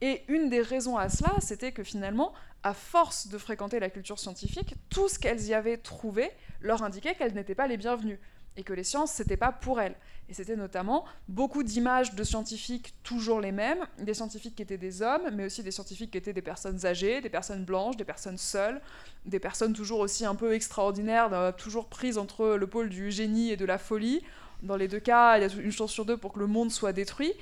Et 0.00 0.24
une 0.28 0.50
des 0.50 0.60
raisons 0.60 0.96
à 0.96 1.08
cela, 1.08 1.32
c'était 1.40 1.72
que 1.72 1.84
finalement, 1.84 2.32
à 2.64 2.74
force 2.74 3.28
de 3.28 3.38
fréquenter 3.38 3.78
la 3.78 3.88
culture 3.88 4.18
scientifique, 4.18 4.74
tout 4.90 5.08
ce 5.08 5.18
qu'elles 5.18 5.44
y 5.44 5.54
avaient 5.54 5.76
trouvé 5.76 6.30
leur 6.60 6.82
indiquait 6.82 7.14
qu'elles 7.14 7.34
n'étaient 7.34 7.54
pas 7.54 7.68
les 7.68 7.76
bienvenues 7.76 8.18
et 8.56 8.62
que 8.62 8.72
les 8.72 8.84
sciences, 8.84 9.12
c'était 9.12 9.36
pas 9.36 9.52
pour 9.52 9.80
elles. 9.80 9.96
Et 10.28 10.34
c'était 10.34 10.56
notamment 10.56 11.04
beaucoup 11.28 11.62
d'images 11.62 12.14
de 12.14 12.24
scientifiques 12.24 12.94
toujours 13.02 13.40
les 13.40 13.52
mêmes, 13.52 13.84
des 13.98 14.14
scientifiques 14.14 14.54
qui 14.54 14.62
étaient 14.62 14.78
des 14.78 15.02
hommes, 15.02 15.30
mais 15.34 15.46
aussi 15.46 15.62
des 15.62 15.70
scientifiques 15.70 16.10
qui 16.10 16.18
étaient 16.18 16.32
des 16.32 16.42
personnes 16.42 16.86
âgées, 16.86 17.20
des 17.20 17.28
personnes 17.28 17.64
blanches, 17.64 17.96
des 17.96 18.04
personnes 18.04 18.38
seules, 18.38 18.80
des 19.26 19.40
personnes 19.40 19.72
toujours 19.72 20.00
aussi 20.00 20.24
un 20.24 20.34
peu 20.34 20.54
extraordinaires, 20.54 21.32
euh, 21.32 21.52
toujours 21.52 21.86
prises 21.86 22.18
entre 22.18 22.56
le 22.56 22.66
pôle 22.66 22.88
du 22.88 23.10
génie 23.10 23.50
et 23.50 23.56
de 23.56 23.64
la 23.64 23.78
folie. 23.78 24.22
Dans 24.62 24.76
les 24.76 24.88
deux 24.88 25.00
cas, 25.00 25.38
il 25.38 25.42
y 25.42 25.44
a 25.44 25.52
une 25.60 25.72
chance 25.72 25.92
sur 25.92 26.04
deux 26.04 26.16
pour 26.16 26.32
que 26.32 26.38
le 26.38 26.46
monde 26.46 26.70
soit 26.70 26.92
détruit. 26.92 27.32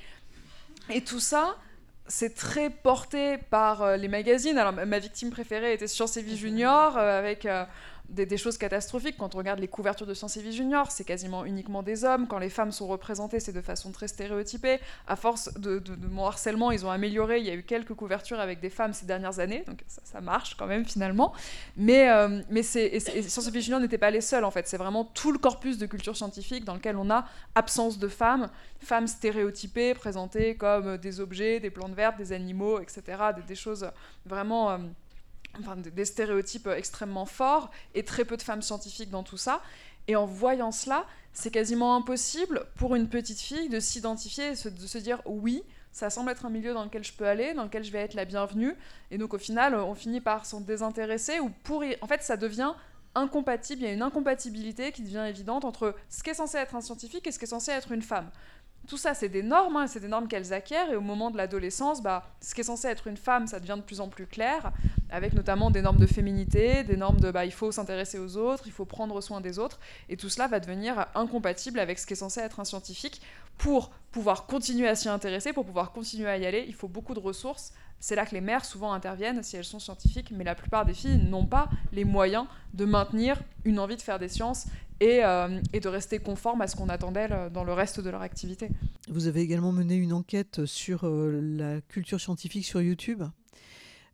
Et 0.89 1.01
tout 1.01 1.19
ça, 1.19 1.55
c'est 2.07 2.35
très 2.35 2.69
porté 2.69 3.37
par 3.37 3.95
les 3.95 4.07
magazines. 4.07 4.57
Alors, 4.57 4.73
ma 4.73 4.99
victime 4.99 5.29
préférée 5.29 5.73
était 5.73 5.87
Science 5.87 6.17
et 6.17 6.23
Vie 6.23 6.35
Junior, 6.35 6.97
avec 6.97 7.47
des, 8.11 8.37
choses 8.37 8.57
catastrophiques. 8.57 9.15
Quand 9.17 9.35
on 9.35 9.37
regarde 9.37 9.59
les 9.59 9.67
couvertures 9.67 10.05
de 10.05 10.13
Science 10.13 10.37
et 10.37 10.41
Vie 10.41 10.53
Junior, 10.53 10.91
c'est 10.91 11.03
quasiment 11.03 11.45
uniquement 11.45 11.83
des 11.83 12.03
hommes. 12.03 12.27
Quand 12.27 12.39
les 12.39 12.49
femmes 12.49 12.71
sont 12.71 12.87
représentées, 12.87 13.39
c'est 13.39 13.53
de 13.53 13.61
façon 13.61 13.91
très 13.91 14.07
stéréotypée. 14.07 14.79
À 15.07 15.15
force 15.15 15.53
de, 15.55 15.81
mon 16.09 16.25
harcèlement, 16.25 16.71
ils 16.71 16.85
ont 16.85 16.91
amélioré. 16.91 17.39
Il 17.39 17.45
y 17.45 17.49
a 17.49 17.53
eu 17.53 17.63
quelques 17.63 17.93
couvertures 17.93 18.39
avec 18.39 18.59
des 18.59 18.69
femmes 18.69 18.93
ces 18.93 19.05
dernières 19.05 19.39
années, 19.39 19.63
donc 19.65 19.83
ça, 19.87 20.21
marche 20.21 20.55
quand 20.55 20.67
même 20.67 20.85
finalement. 20.85 21.33
Mais, 21.77 22.09
euh, 22.09 22.41
mais 22.49 22.63
c'est, 22.63 22.99
Science 22.99 23.47
et 23.47 23.51
Vie 23.51 23.61
Junior 23.61 23.79
n'étaient 23.79 23.97
pas 23.97 24.11
les 24.11 24.21
seuls 24.21 24.43
en 24.43 24.51
fait. 24.51 24.67
C'est 24.67 24.77
vraiment 24.77 25.05
tout 25.05 25.31
le 25.31 25.39
corpus 25.39 25.77
de 25.77 25.85
culture 25.85 26.15
scientifique 26.17 26.65
dans 26.65 26.75
lequel 26.75 26.97
on 26.97 27.09
a 27.09 27.25
absence 27.55 27.97
de 27.97 28.07
femmes, 28.07 28.49
femmes 28.79 29.07
stéréotypées, 29.07 29.93
présentées 29.93 30.55
comme 30.55 30.97
des 30.97 31.19
objets, 31.19 31.59
des 31.59 31.69
plantes 31.69 31.93
vertes, 31.93 32.17
des 32.17 32.33
animaux, 32.33 32.79
etc. 32.79 33.01
Des, 33.47 33.55
choses 33.55 33.89
vraiment. 34.25 34.71
Euh, 34.71 34.77
enfin, 35.59 35.75
des 35.77 36.05
stéréotypes 36.05 36.67
extrêmement 36.67 37.25
forts 37.25 37.71
et 37.93 38.03
très 38.03 38.25
peu 38.25 38.37
de 38.37 38.41
femmes 38.41 38.61
scientifiques 38.61 39.09
dans 39.09 39.23
tout 39.23 39.37
ça. 39.37 39.61
Et 40.07 40.15
en 40.15 40.25
voyant 40.25 40.71
cela, 40.71 41.05
c'est 41.33 41.51
quasiment 41.51 41.95
impossible 41.95 42.65
pour 42.75 42.95
une 42.95 43.07
petite 43.07 43.39
fille 43.39 43.69
de 43.69 43.79
s'identifier 43.79 44.51
de 44.51 44.87
se 44.87 44.97
dire 44.97 45.21
oui, 45.25 45.63
ça 45.91 46.09
semble 46.09 46.31
être 46.31 46.45
un 46.45 46.49
milieu 46.49 46.73
dans 46.73 46.83
lequel 46.83 47.03
je 47.03 47.13
peux 47.13 47.27
aller, 47.27 47.53
dans 47.53 47.63
lequel 47.63 47.83
je 47.83 47.91
vais 47.91 47.99
être 47.99 48.13
la 48.13 48.25
bienvenue. 48.25 48.75
Et 49.11 49.17
donc 49.17 49.33
au 49.33 49.37
final, 49.37 49.75
on 49.75 49.95
finit 49.95 50.21
par 50.21 50.45
s'en 50.45 50.61
désintéresser 50.61 51.39
ou 51.39 51.49
pour 51.63 51.83
en 52.01 52.07
fait, 52.07 52.23
ça 52.23 52.37
devient 52.37 52.73
incompatible. 53.13 53.81
Il 53.81 53.85
y 53.85 53.89
a 53.89 53.93
une 53.93 54.01
incompatibilité 54.01 54.91
qui 54.91 55.03
devient 55.03 55.25
évidente 55.27 55.65
entre 55.65 55.95
ce 56.09 56.23
qui 56.23 56.29
est 56.29 56.35
censé 56.35 56.57
être 56.57 56.75
un 56.75 56.81
scientifique 56.81 57.27
et 57.27 57.31
ce 57.31 57.39
qui 57.39 57.45
est 57.45 57.49
censé 57.49 57.71
être 57.71 57.91
une 57.91 58.01
femme 58.01 58.29
tout 58.87 58.97
ça, 58.97 59.13
c'est 59.13 59.29
des 59.29 59.43
normes, 59.43 59.77
hein, 59.77 59.87
c'est 59.87 59.99
des 59.99 60.07
normes 60.07 60.27
qu'elles 60.27 60.53
acquièrent, 60.53 60.91
et 60.91 60.95
au 60.95 61.01
moment 61.01 61.31
de 61.31 61.37
l'adolescence, 61.37 62.01
bah, 62.01 62.23
ce 62.41 62.53
qui 62.55 62.61
est 62.61 62.65
censé 62.65 62.87
être 62.87 63.07
une 63.07 63.17
femme, 63.17 63.47
ça 63.47 63.59
devient 63.59 63.75
de 63.77 63.83
plus 63.83 64.01
en 64.01 64.09
plus 64.09 64.25
clair, 64.25 64.71
avec 65.09 65.33
notamment 65.33 65.71
des 65.71 65.81
normes 65.81 65.99
de 65.99 66.07
féminité, 66.07 66.83
des 66.83 66.97
normes 66.97 67.19
de 67.19 67.31
bah, 67.31 67.45
il 67.45 67.53
faut 67.53 67.71
s'intéresser 67.71 68.17
aux 68.19 68.37
autres, 68.37 68.63
il 68.65 68.71
faut 68.71 68.85
prendre 68.85 69.21
soin 69.21 69.39
des 69.39 69.59
autres, 69.59 69.79
et 70.09 70.17
tout 70.17 70.29
cela 70.29 70.47
va 70.47 70.59
devenir 70.59 71.05
incompatible 71.15 71.79
avec 71.79 71.99
ce 71.99 72.07
qui 72.07 72.13
est 72.13 72.17
censé 72.17 72.41
être 72.41 72.59
un 72.59 72.65
scientifique. 72.65 73.21
Pour 73.57 73.91
pouvoir 74.11 74.47
continuer 74.47 74.87
à 74.87 74.95
s'y 74.95 75.07
intéresser, 75.07 75.53
pour 75.53 75.65
pouvoir 75.65 75.91
continuer 75.91 76.29
à 76.29 76.37
y 76.37 76.45
aller, 76.45 76.65
il 76.67 76.73
faut 76.73 76.87
beaucoup 76.87 77.13
de 77.13 77.19
ressources. 77.19 77.73
C'est 78.01 78.15
là 78.15 78.25
que 78.25 78.33
les 78.33 78.41
mères 78.41 78.65
souvent 78.65 78.91
interviennent 78.93 79.43
si 79.43 79.55
elles 79.55 79.63
sont 79.63 79.79
scientifiques, 79.79 80.31
mais 80.31 80.43
la 80.43 80.55
plupart 80.55 80.85
des 80.85 80.93
filles 80.93 81.23
n'ont 81.23 81.45
pas 81.45 81.69
les 81.93 82.03
moyens 82.03 82.47
de 82.73 82.83
maintenir 82.83 83.39
une 83.63 83.79
envie 83.79 83.95
de 83.95 84.01
faire 84.01 84.17
des 84.17 84.27
sciences 84.27 84.65
euh, 85.03 85.61
et, 85.71 85.79
de 85.79 85.87
rester 85.87 86.17
conforme 86.17 86.61
à 86.61 86.67
ce 86.67 86.75
qu'on 86.75 86.89
attend 86.89 87.11
d'elles 87.11 87.49
dans 87.53 87.63
le 87.63 87.73
reste 87.73 87.99
de 87.99 88.09
leur 88.09 88.21
activité. 88.21 88.69
Vous 89.07 89.27
avez 89.27 89.41
également 89.41 89.71
mené 89.71 89.95
une 89.95 90.13
enquête 90.13 90.65
sur 90.65 91.05
euh, 91.05 91.39
la 91.41 91.81
culture 91.81 92.19
scientifique 92.19 92.65
sur 92.65 92.81
YouTube. 92.81 93.23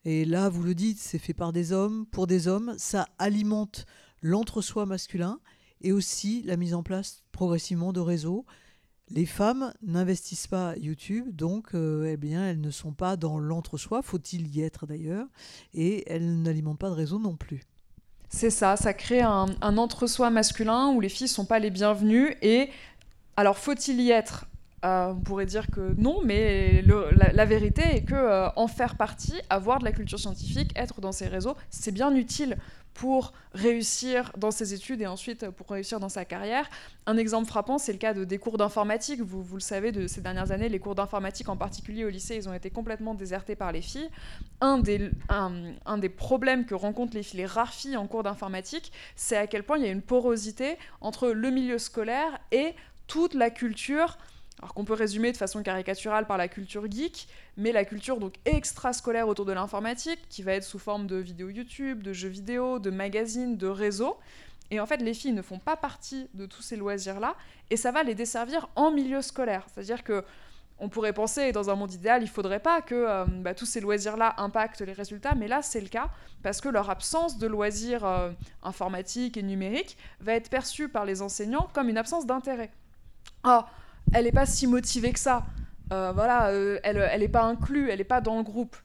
Et 0.03 0.25
là, 0.25 0.49
vous 0.49 0.63
le 0.63 0.75
dites, 0.75 0.99
c'est 0.99 1.17
fait 1.17 1.33
par 1.33 1.53
des 1.53 1.71
hommes, 1.71 2.05
pour 2.07 2.27
des 2.27 2.47
hommes. 2.47 2.75
Ça 2.77 3.07
alimente 3.19 3.85
l'entre-soi 4.21 4.85
masculin 4.85 5.39
et 5.81 5.93
aussi 5.93 6.41
la 6.43 6.57
mise 6.57 6.73
en 6.73 6.83
place 6.83 7.23
progressivement 7.31 7.93
de 7.93 7.99
réseaux. 7.99 8.45
Les 9.09 9.25
femmes 9.25 9.73
n'investissent 9.81 10.47
pas 10.47 10.75
YouTube, 10.75 11.33
donc 11.33 11.73
euh, 11.73 12.11
eh 12.11 12.17
bien, 12.17 12.45
elles 12.45 12.59
ne 12.59 12.71
sont 12.71 12.91
pas 12.91 13.15
dans 13.15 13.39
l'entre-soi, 13.39 14.01
faut-il 14.01 14.53
y 14.53 14.61
être 14.61 14.85
d'ailleurs, 14.85 15.27
et 15.73 16.03
elles 16.11 16.41
n'alimentent 16.41 16.79
pas 16.79 16.89
de 16.89 16.95
réseau 16.95 17.17
non 17.17 17.37
plus. 17.37 17.61
C'est 18.29 18.49
ça, 18.49 18.75
ça 18.75 18.93
crée 18.93 19.21
un, 19.21 19.47
entre-soi 19.61 20.29
masculin 20.29 20.89
où 20.89 20.99
les 20.99 21.07
filles 21.07 21.29
sont 21.29 21.45
pas 21.45 21.59
les 21.59 21.69
bienvenues. 21.69 22.35
Et 22.41 22.69
alors, 23.37 23.57
faut-il 23.57 24.01
y 24.01 24.11
être? 24.11 24.45
Euh, 24.85 25.11
on 25.11 25.21
pourrait 25.21 25.45
dire 25.45 25.71
que 25.71 25.95
non, 25.97 26.19
mais 26.23 26.83
la, 27.33 27.45
vérité 27.45 27.81
est 27.95 28.03
que 28.03 28.13
euh, 28.13 28.49
en 28.55 28.67
faire 28.67 28.95
partie, 28.95 29.33
avoir 29.49 29.79
de 29.79 29.85
la 29.85 29.91
culture 29.91 30.19
scientifique, 30.19 30.71
être 30.75 31.01
dans 31.01 31.11
ces 31.11 31.27
réseaux, 31.27 31.55
c'est 31.69 31.91
bien 31.91 32.13
utile 32.13 32.57
pour 32.97 33.31
réussir 33.53 34.31
dans 34.37 34.49
ses 34.49 34.73
études 34.73 35.01
et 35.03 35.05
ensuite 35.05 35.51
pour 35.51 35.69
réussir 35.69 35.99
dans 35.99 36.09
sa 36.09 36.25
carrière. 36.25 36.67
Un 37.05 37.15
exemple 37.17 37.47
frappant, 37.47 37.77
c'est 37.77 37.91
le 37.91 37.99
cas 37.99 38.15
de, 38.15 38.23
des 38.23 38.39
cours 38.39 38.57
d'informatique. 38.57 39.21
Vous, 39.21 39.43
vous 39.43 39.55
le 39.55 39.61
savez, 39.61 39.91
de 39.91 40.07
ces 40.07 40.19
dernières 40.19 40.51
années, 40.51 40.67
les 40.67 40.79
cours 40.79 40.95
d'informatique, 40.95 41.47
en 41.47 41.55
particulier 41.55 42.05
au 42.05 42.09
lycée, 42.09 42.35
ils 42.35 42.49
ont 42.49 42.55
été 42.55 42.71
complètement 42.71 43.13
désertés 43.13 43.55
par 43.55 43.71
les 43.71 43.83
filles. 43.83 44.09
Un 44.61 44.79
des, 44.79 45.11
un, 45.29 45.97
des 45.99 46.09
problèmes 46.09 46.65
que 46.65 46.73
rencontrent 46.73 47.15
les 47.15 47.21
filles, 47.21 47.41
les 47.41 47.45
rares 47.45 47.73
filles 47.73 47.97
en 47.97 48.07
cours 48.07 48.23
d'informatique, 48.23 48.91
c'est 49.15 49.37
à 49.37 49.45
quel 49.45 49.61
point 49.61 49.77
il 49.77 49.85
y 49.85 49.87
a 49.87 49.91
une 49.91 50.01
porosité 50.01 50.75
entre 50.99 51.29
le 51.29 51.51
milieu 51.51 51.77
scolaire 51.77 52.39
et 52.51 52.73
toute 53.05 53.35
la 53.35 53.51
culture 53.51 54.17
alors 54.59 54.73
qu'on 54.73 54.85
peut 54.85 54.93
résumer 54.93 55.31
de 55.31 55.37
façon 55.37 55.61
caricaturale 55.61 56.25
par 56.25 56.37
la 56.37 56.47
culture 56.47 56.89
geek, 56.89 57.27
mais 57.57 57.71
la 57.71 57.85
culture 57.85 58.19
donc 58.19 58.35
extrascolaire 58.45 59.27
autour 59.27 59.45
de 59.45 59.53
l'informatique, 59.53 60.19
qui 60.29 60.41
va 60.41 60.53
être 60.53 60.63
sous 60.63 60.79
forme 60.79 61.05
de 61.05 61.17
vidéos 61.17 61.49
YouTube, 61.49 62.01
de 62.01 62.11
jeux 62.11 62.29
vidéo, 62.29 62.79
de 62.79 62.89
magazines, 62.89 63.57
de 63.57 63.67
réseaux. 63.67 64.17
Et 64.71 64.79
en 64.79 64.85
fait, 64.85 64.97
les 64.97 65.13
filles 65.13 65.33
ne 65.33 65.41
font 65.41 65.59
pas 65.59 65.77
partie 65.77 66.27
de 66.33 66.45
tous 66.45 66.61
ces 66.61 66.75
loisirs-là, 66.75 67.35
et 67.69 67.77
ça 67.77 67.91
va 67.91 68.03
les 68.03 68.15
desservir 68.15 68.67
en 68.75 68.91
milieu 68.91 69.21
scolaire. 69.21 69.65
C'est-à-dire 69.73 70.03
que 70.03 70.23
on 70.79 70.89
pourrait 70.89 71.13
penser, 71.13 71.51
dans 71.51 71.71
un 71.71 71.75
monde 71.75 71.93
idéal, 71.93 72.21
il 72.21 72.25
ne 72.25 72.29
faudrait 72.29 72.59
pas 72.59 72.81
que 72.81 72.93
euh, 72.93 73.25
bah, 73.25 73.55
tous 73.55 73.65
ces 73.65 73.79
loisirs-là 73.79 74.35
impactent 74.37 74.81
les 74.81 74.93
résultats, 74.93 75.33
mais 75.33 75.47
là, 75.47 75.63
c'est 75.63 75.81
le 75.81 75.87
cas, 75.87 76.09
parce 76.43 76.61
que 76.61 76.69
leur 76.69 76.89
absence 76.91 77.39
de 77.39 77.47
loisirs 77.47 78.05
euh, 78.05 78.31
informatiques 78.61 79.37
et 79.37 79.43
numériques 79.43 79.97
va 80.19 80.33
être 80.33 80.49
perçue 80.49 80.87
par 80.87 81.05
les 81.05 81.23
enseignants 81.23 81.67
comme 81.73 81.89
une 81.89 81.97
absence 81.97 82.27
d'intérêt. 82.27 82.69
Ah, 83.43 83.67
elle 84.13 84.25
n'est 84.25 84.31
pas 84.31 84.45
si 84.45 84.67
motivée 84.67 85.13
que 85.13 85.19
ça. 85.19 85.45
Euh, 85.93 86.11
voilà, 86.13 86.49
euh, 86.49 86.79
elle 86.83 87.19
n'est 87.19 87.27
pas 87.27 87.43
inclue, 87.43 87.89
elle 87.89 87.99
n'est 87.99 88.03
pas 88.03 88.21
dans 88.21 88.37
le 88.37 88.43
groupe. 88.43 88.75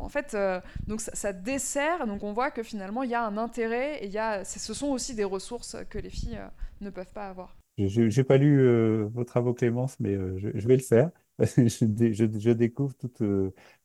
En 0.00 0.08
fait, 0.08 0.34
euh, 0.34 0.60
donc 0.88 1.00
ça, 1.00 1.32
dessert, 1.32 2.06
donc 2.08 2.24
on 2.24 2.32
voit 2.32 2.50
que 2.50 2.64
finalement 2.64 3.04
il 3.04 3.10
y 3.10 3.14
a 3.14 3.24
un 3.24 3.36
intérêt 3.36 4.04
et 4.04 4.08
y 4.08 4.18
a, 4.18 4.44
ce 4.44 4.74
sont 4.74 4.88
aussi 4.88 5.14
des 5.14 5.22
ressources 5.22 5.76
que 5.88 5.98
les 5.98 6.10
filles 6.10 6.40
ne 6.80 6.90
peuvent 6.90 7.12
pas 7.12 7.28
avoir. 7.28 7.56
Je 7.78 8.02
n'ai 8.02 8.24
pas 8.24 8.38
lu 8.38 9.04
vos 9.04 9.22
travaux 9.22 9.54
Clémence, 9.54 10.00
mais 10.00 10.14
je, 10.38 10.66
vais 10.66 10.76
le 10.76 10.82
faire. 10.82 11.10
je, 11.38 12.52
découvre 12.52 12.92
tout, 12.96 13.12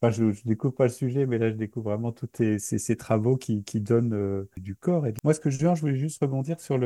enfin, 0.02 0.10
je, 0.10 0.32
découvre 0.44 0.74
pas 0.74 0.84
le 0.84 0.90
sujet, 0.90 1.26
mais 1.26 1.38
là 1.38 1.50
je 1.50 1.54
découvre 1.54 1.90
vraiment 1.90 2.10
tous 2.10 2.28
ces, 2.58 2.96
travaux 2.96 3.36
qui, 3.36 3.62
donnent 3.80 4.48
du 4.56 4.74
corps. 4.74 5.06
Et 5.06 5.14
moi, 5.22 5.32
ce 5.32 5.38
que 5.38 5.48
je, 5.48 5.58
je 5.58 5.80
voulais 5.80 5.94
juste 5.94 6.20
rebondir 6.20 6.58
sur 6.58 6.76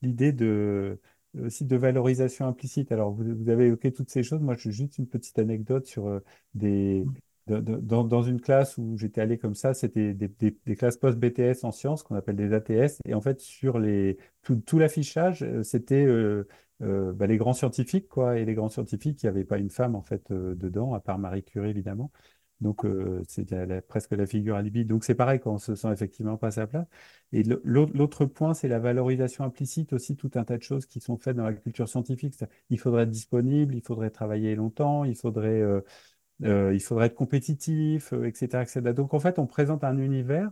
l'idée 0.00 0.32
de 0.32 0.98
aussi 1.42 1.64
de 1.64 1.76
valorisation 1.76 2.46
implicite. 2.46 2.92
Alors, 2.92 3.12
vous, 3.12 3.48
avez 3.48 3.66
évoqué 3.66 3.92
toutes 3.92 4.10
ces 4.10 4.22
choses. 4.22 4.40
Moi, 4.40 4.54
je 4.56 4.70
juste 4.70 4.98
une 4.98 5.06
petite 5.06 5.38
anecdote 5.38 5.86
sur 5.86 6.06
euh, 6.08 6.20
des. 6.54 7.04
dans, 7.46 8.04
dans, 8.04 8.22
une 8.22 8.40
classe 8.40 8.78
où 8.78 8.96
j'étais 8.96 9.20
allé 9.20 9.38
comme 9.38 9.54
ça, 9.54 9.74
c'était 9.74 10.14
des, 10.14 10.28
des, 10.28 10.76
classes 10.76 10.96
post-BTS 10.96 11.64
en 11.64 11.72
sciences 11.72 12.02
qu'on 12.02 12.14
appelle 12.16 12.36
des 12.36 12.52
ATS. 12.52 13.00
Et 13.06 13.14
en 13.14 13.20
fait, 13.20 13.40
sur 13.40 13.78
les, 13.78 14.18
tout, 14.42 14.56
tout 14.56 14.78
l'affichage, 14.78 15.42
euh, 15.42 15.62
c'était 15.62 16.06
euh, 16.06 16.44
bah, 16.80 17.26
les 17.26 17.36
grands 17.36 17.52
scientifiques, 17.52 18.08
quoi. 18.08 18.38
Et 18.38 18.44
les 18.44 18.54
grands 18.54 18.68
scientifiques, 18.68 19.22
il 19.22 19.26
n'y 19.26 19.30
avait 19.30 19.44
pas 19.44 19.58
une 19.58 19.70
femme, 19.70 19.94
en 19.94 20.02
fait, 20.02 20.32
dedans, 20.32 20.94
à 20.94 21.00
part 21.00 21.18
Marie 21.18 21.44
Curie, 21.44 21.70
évidemment. 21.70 22.10
Donc, 22.60 22.84
euh, 22.84 23.22
c'est 23.28 23.46
presque 23.88 24.12
la 24.12 24.26
figure 24.26 24.56
alibi. 24.56 24.84
Donc, 24.84 25.04
c'est 25.04 25.14
pareil 25.14 25.40
quand 25.40 25.52
on 25.54 25.58
se 25.58 25.74
sent 25.74 25.92
effectivement 25.92 26.36
pas 26.36 26.48
à 26.48 26.50
sa 26.52 26.66
place. 26.66 26.86
Et 27.32 27.42
l'autre 27.64 28.26
point, 28.26 28.54
c'est 28.54 28.68
la 28.68 28.78
valorisation 28.78 29.44
implicite 29.44 29.92
aussi, 29.92 30.16
tout 30.16 30.30
un 30.34 30.44
tas 30.44 30.56
de 30.56 30.62
choses 30.62 30.86
qui 30.86 31.00
sont 31.00 31.16
faites 31.18 31.36
dans 31.36 31.44
la 31.44 31.52
culture 31.54 31.88
scientifique. 31.88 32.34
Il 32.70 32.78
faudrait 32.78 33.04
être 33.04 33.10
disponible, 33.10 33.74
il 33.74 33.82
faudrait 33.82 34.10
travailler 34.10 34.54
longtemps, 34.54 35.04
il 35.04 35.16
faudrait, 35.16 35.60
euh, 35.60 35.80
euh, 36.44 36.74
il 36.74 36.80
faudrait 36.80 37.06
être 37.06 37.14
compétitif, 37.14 38.12
etc., 38.12 38.62
etc. 38.62 38.92
Donc, 38.94 39.14
en 39.14 39.20
fait, 39.20 39.38
on 39.38 39.46
présente 39.46 39.84
un 39.84 39.98
univers 39.98 40.50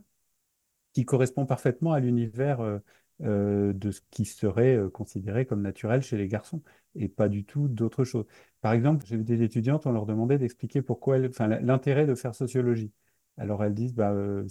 qui 0.93 1.05
correspond 1.05 1.47
parfaitement 1.47 1.93
à 1.93 2.01
l'univers 2.01 2.81
euh, 3.25 3.73
de 3.73 3.91
ce 3.93 4.01
qui 4.11 4.25
serait 4.25 4.75
euh, 4.77 4.91
considéré 4.91 5.47
comme 5.47 5.63
naturel 5.63 6.03
chez 6.03 6.17
les 6.17 6.27
garçons 6.27 6.61
et 6.97 7.09
pas 7.09 7.29
du 7.29 7.45
tout 7.45 7.69
d'autre 7.69 8.05
chose. 8.05 8.27
Par 8.61 8.73
exemple, 8.73 9.05
j'ai 9.07 9.17
vu 9.17 9.25
des 9.25 9.43
étudiantes, 9.43 9.87
on 9.87 9.93
leur 9.93 10.07
demandait 10.07 10.39
d'expliquer 10.39 10.83
pourquoi 10.83 11.19
enfin, 11.29 11.47
l'intérêt 11.47 12.07
de 12.07 12.15
faire 12.17 12.35
sociologie. 12.35 12.93
Alors 13.37 13.65
elles 13.65 13.75
disent, 13.75 13.95
bah, 13.95 14.13
euh, 14.13 14.47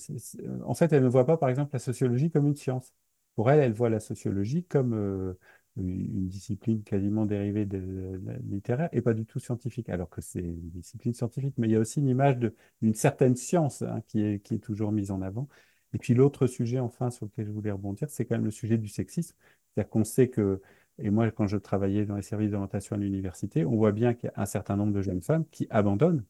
en 0.66 0.74
fait, 0.74 0.94
elles 0.94 1.04
ne 1.04 1.10
voient 1.10 1.26
pas, 1.26 1.38
par 1.38 1.50
exemple, 1.50 1.72
la 1.74 1.80
sociologie 1.80 2.32
comme 2.32 2.48
une 2.48 2.56
science. 2.56 2.94
Pour 3.36 3.52
elles, 3.52 3.60
elles 3.60 3.74
voient 3.74 3.90
la 3.90 4.00
sociologie 4.00 4.64
comme 4.66 5.36
une 5.78 6.28
discipline 6.28 6.84
quasiment 6.84 7.26
dérivée 7.26 7.66
de, 7.66 8.22
la 8.26 8.38
littéraire 8.40 8.90
et 8.92 9.02
pas 9.02 9.14
du 9.14 9.26
tout 9.26 9.40
scientifique, 9.40 9.90
alors 9.90 10.10
que 10.10 10.22
c'est 10.22 10.40
une 10.40 10.70
discipline 10.70 11.14
scientifique. 11.14 11.56
Mais 11.58 11.68
il 11.68 11.72
y 11.72 11.76
a 11.76 11.80
aussi 11.80 12.00
une 12.00 12.10
image 12.10 12.38
d'une 12.82 12.94
certaine 12.94 13.36
science 13.36 13.82
hein, 13.82 14.02
qui, 14.08 14.22
est, 14.22 14.40
qui 14.40 14.56
est 14.56 14.60
toujours 14.60 14.92
mise 14.92 15.12
en 15.12 15.22
avant. 15.22 15.48
Et 15.94 15.98
puis 15.98 16.14
l'autre 16.14 16.48
sujet, 16.48 16.80
enfin, 16.80 17.10
sur 17.12 17.26
lequel 17.26 17.46
je 17.46 17.52
voulais 17.52 17.72
rebondir, 17.72 18.10
c'est 18.10 18.26
quand 18.26 18.36
même 18.36 18.46
le 18.46 18.52
sujet 18.52 18.78
du 18.78 18.88
sexisme. 18.88 19.36
C'est-à-dire 19.74 19.90
qu'on 19.90 20.04
sait 20.04 20.30
que, 20.30 20.62
et 20.98 21.10
moi, 21.10 21.30
quand 21.32 21.48
je 21.48 21.58
travaillais 21.58 22.06
dans 22.06 22.16
les 22.16 22.22
services 22.22 22.52
d'orientation 22.52 22.96
à 22.96 23.00
l'université, 23.00 23.66
on 23.66 23.76
voit 23.76 23.92
bien 23.92 24.14
qu'il 24.14 24.30
y 24.30 24.40
a 24.40 24.42
un 24.42 24.46
certain 24.46 24.76
nombre 24.78 24.94
de 24.94 25.02
jeunes 25.02 25.22
femmes 25.22 25.46
qui 25.52 25.68
abandonnent, 25.70 26.26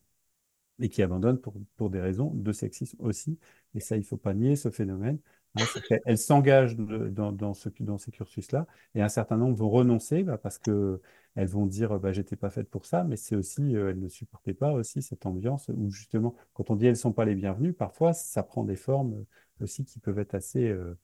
et 0.80 0.90
qui 0.90 1.04
abandonnent 1.04 1.40
pour, 1.40 1.54
pour 1.78 1.90
des 1.90 2.02
raisons 2.02 2.32
de 2.34 2.52
sexisme 2.52 2.98
aussi. 3.02 3.38
Et 3.76 3.80
ça, 3.80 3.96
il 3.98 4.00
ne 4.00 4.06
faut 4.06 4.18
pas 4.18 4.34
nier 4.34 4.56
ce 4.56 4.70
phénomène. 4.70 5.20
Hein, 5.56 5.66
elles 6.06 6.18
s'engagent 6.18 6.78
dans, 6.78 7.34
dans, 7.34 7.54
ce, 7.54 7.68
dans 7.82 7.98
ces 7.98 8.10
cursus-là 8.12 8.68
et 8.96 9.02
un 9.02 9.10
certain 9.10 9.36
nombre 9.36 9.58
vont 9.58 9.70
renoncer 9.70 10.24
bah, 10.24 10.38
parce 10.38 10.58
qu'elles 10.58 11.00
vont 11.36 11.66
dire 11.66 12.00
bah, 12.00 12.14
j'étais 12.14 12.38
pas 12.38 12.50
faite 12.50 12.70
pour 12.70 12.86
ça, 12.86 13.04
mais 13.04 13.18
c'est 13.18 13.36
aussi 13.36 13.76
euh, 13.76 13.90
elles 13.90 14.00
ne 14.00 14.08
supportaient 14.08 14.54
pas 14.54 14.72
aussi 14.72 15.02
cette 15.02 15.26
ambiance 15.26 15.70
où 15.74 15.90
justement 15.92 16.36
quand 16.54 16.70
on 16.70 16.76
dit 16.78 16.88
elles 16.88 16.96
sont 16.96 17.12
pas 17.12 17.26
les 17.26 17.36
bienvenues, 17.36 17.74
parfois 17.74 18.14
ça 18.14 18.44
prend 18.44 18.64
des 18.64 18.78
formes 18.78 19.26
aussi 19.62 19.86
qui 19.86 20.00
peuvent 20.00 20.20
être 20.20 20.36
assez 20.36 20.68
euh, 20.68 20.98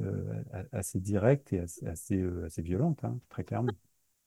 euh, 0.00 0.42
assez 0.72 1.00
directes 1.00 1.52
et 1.52 1.60
assez 1.60 1.86
assez, 1.86 2.24
assez 2.44 2.62
violentes, 2.62 3.04
hein, 3.04 3.18
très 3.28 3.44
clairement. 3.44 3.72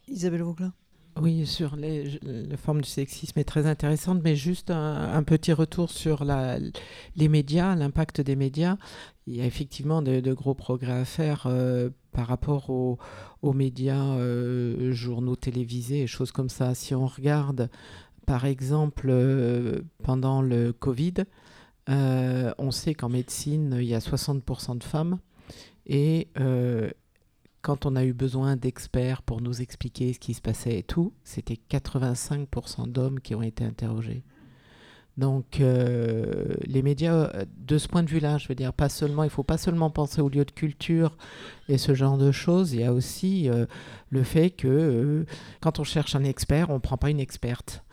Isabelle 0.07 0.43
Vauclin. 0.43 0.73
Oui, 1.21 1.45
sur 1.45 1.77
les, 1.77 2.19
la 2.23 2.57
forme 2.57 2.81
du 2.81 2.89
sexisme 2.89 3.39
est 3.39 3.45
très 3.45 3.67
intéressante, 3.67 4.19
mais 4.21 4.35
juste 4.35 4.69
un, 4.69 5.23
petit 5.23 5.53
retour 5.53 5.89
sur 5.89 6.25
la, 6.25 6.59
les 7.15 7.29
médias, 7.29 7.73
l'impact 7.73 8.19
des 8.19 8.35
médias. 8.35 8.75
Il 9.25 9.37
y 9.37 9.41
a 9.41 9.45
effectivement 9.45 10.01
de, 10.01 10.33
gros 10.33 10.53
progrès 10.55 10.91
à 10.91 11.05
faire 11.05 11.45
euh, 11.45 11.89
par 12.11 12.27
rapport 12.27 12.69
aux, 12.69 12.97
médias, 13.53 14.17
euh, 14.17 14.91
journaux 14.91 15.37
télévisés 15.37 16.01
et 16.01 16.07
choses 16.07 16.33
comme 16.33 16.49
ça. 16.49 16.75
Si 16.75 16.93
on 16.93 17.07
regarde, 17.07 17.69
par 18.25 18.43
exemple, 18.43 19.07
euh, 19.09 19.83
pendant 20.03 20.41
le 20.41 20.73
Covid, 20.73 21.13
on 21.87 22.71
sait 22.71 22.93
qu'en 22.93 23.09
médecine, 23.09 23.77
il 23.79 23.85
y 23.87 23.95
a 23.95 23.99
60% 23.99 24.77
de 24.77 24.83
femmes 24.83 25.19
et 25.85 26.29
quand 27.61 27.85
on 27.85 27.95
a 27.95 28.03
eu 28.05 28.13
besoin 28.13 28.55
d'experts 28.55 29.21
pour 29.23 29.41
nous 29.41 29.61
expliquer 29.61 30.13
ce 30.13 30.19
qui 30.19 30.33
se 30.33 30.41
passait 30.41 30.77
et 30.77 30.83
tout, 30.83 31.13
c'était 31.23 31.59
85% 31.69 32.91
d'hommes 32.91 33.19
qui 33.19 33.33
ont 33.33 33.41
été 33.41 33.63
interrogés. 33.63 34.23
Donc 35.17 35.61
euh, 35.61 36.55
les 36.65 36.81
médias, 36.81 37.31
de 37.57 37.77
ce 37.77 37.87
point 37.87 38.03
de 38.03 38.09
vue-là, 38.09 38.37
je 38.37 38.47
veux 38.47 38.55
dire, 38.55 38.73
pas 38.73 38.89
seulement, 38.89 39.23
il 39.23 39.29
faut 39.29 39.43
pas 39.43 39.57
seulement 39.57 39.89
penser 39.89 40.21
aux 40.21 40.29
lieux 40.29 40.45
de 40.45 40.51
culture 40.51 41.17
et 41.69 41.77
ce 41.77 41.93
genre 41.93 42.17
de 42.17 42.31
choses. 42.31 42.73
Il 42.73 42.81
y 42.81 42.83
a 42.83 42.93
aussi 42.93 43.49
euh, 43.49 43.65
le 44.09 44.23
fait 44.23 44.49
que 44.49 44.67
euh, 44.67 45.25
quand 45.61 45.79
on 45.79 45.83
cherche 45.83 46.15
un 46.15 46.23
expert, 46.23 46.69
on 46.69 46.79
prend 46.79 46.97
pas 46.97 47.09
une 47.09 47.21
experte. 47.21 47.83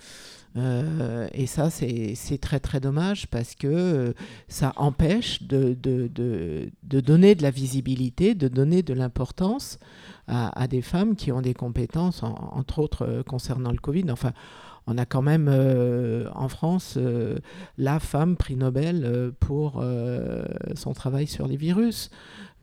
Euh, 0.57 1.29
et 1.33 1.47
ça, 1.47 1.71
c'est 1.71 2.39
très 2.41 2.61
très 2.61 2.81
dommage 2.81 3.27
parce 3.29 3.55
que 3.55 3.67
euh, 3.67 4.13
ça 4.49 4.73
empêche 4.77 5.43
de, 5.43 5.75
donner 6.83 7.35
de 7.35 7.43
la 7.43 7.51
visibilité, 7.51 8.35
de 8.35 8.49
donner 8.49 8.83
de 8.83 8.93
l'importance 8.95 9.79
à, 10.29 10.61
à, 10.61 10.69
des 10.69 10.83
femmes 10.83 11.17
qui 11.17 11.33
ont 11.33 11.41
des 11.41 11.55
compétences, 11.55 12.23
entre 12.23 12.81
autres 12.81 13.07
euh, 13.07 13.23
concernant 13.23 13.73
le 13.73 13.79
Covid. 13.79 14.11
Enfin, 14.11 14.33
on 14.87 14.99
a 14.99 15.07
quand 15.07 15.23
même 15.23 15.49
en 16.35 16.49
France 16.49 16.99
la 17.79 18.01
femme 18.01 18.37
prix 18.37 18.57
Nobel 18.57 19.33
pour 19.39 19.81
son 20.75 20.93
travail 20.93 21.29
sur 21.29 21.47
les 21.47 21.57
virus. 21.57 22.11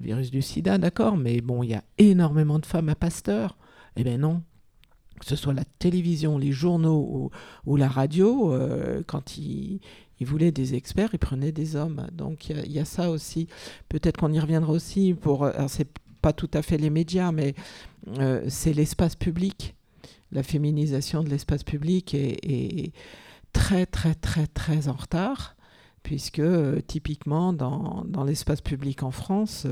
Virus 0.02 0.30
du 0.30 0.42
sida, 0.42 0.78
d'accord, 0.78 1.16
mais 1.16 1.40
bon, 1.40 1.64
il 1.64 1.70
y 1.70 1.76
a 1.76 1.84
énormément 1.98 2.60
de 2.60 2.66
femmes 2.66 2.90
à 2.90 2.96
Pasteur. 2.96 3.56
Eh 3.96 4.04
bien 4.04 4.18
non, 4.18 4.42
que 5.20 5.26
ce 5.26 5.36
soit 5.36 5.54
la 5.54 5.66
télévision, 5.80 6.38
les 6.38 6.52
journaux 6.52 7.32
ou, 7.66 7.76
la 7.76 7.88
radio, 7.88 8.54
euh, 8.54 9.04
quand 9.06 9.38
ils, 9.38 9.80
voulaient 10.22 10.52
des 10.52 10.76
experts, 10.76 11.10
ils 11.14 11.20
prenaient 11.20 11.52
des 11.52 11.76
hommes. 11.76 12.08
Donc 12.14 12.50
il 12.50 12.72
y, 12.72 12.80
a 12.80 12.86
ça 12.86 13.12
aussi. 13.12 13.48
Peut-être 13.90 14.18
qu'on 14.18 14.34
y 14.34 14.40
reviendra 14.40 14.72
aussi 14.74 15.14
pour. 15.14 15.50
C'est 15.68 15.88
pas 16.22 16.34
tout 16.34 16.50
à 16.54 16.62
fait 16.62 16.78
les 16.78 16.90
médias, 16.90 17.32
mais 17.32 17.54
euh, 18.20 18.44
c'est 18.48 18.74
l'espace 18.74 19.16
public. 19.16 19.76
La 20.32 20.44
féminisation 20.44 21.24
de 21.24 21.30
l'espace 21.30 21.64
public 21.64 22.14
est, 22.14 22.92
très 23.52 23.88
très 23.88 24.14
très 24.14 24.46
très 24.46 24.90
en 24.90 24.94
retard 24.94 25.56
puisque 26.04 26.38
euh, 26.38 26.82
typiquement 26.86 27.52
dans, 27.52 28.06
l'espace 28.26 28.62
public 28.62 29.02
en 29.02 29.12
France, 29.12 29.66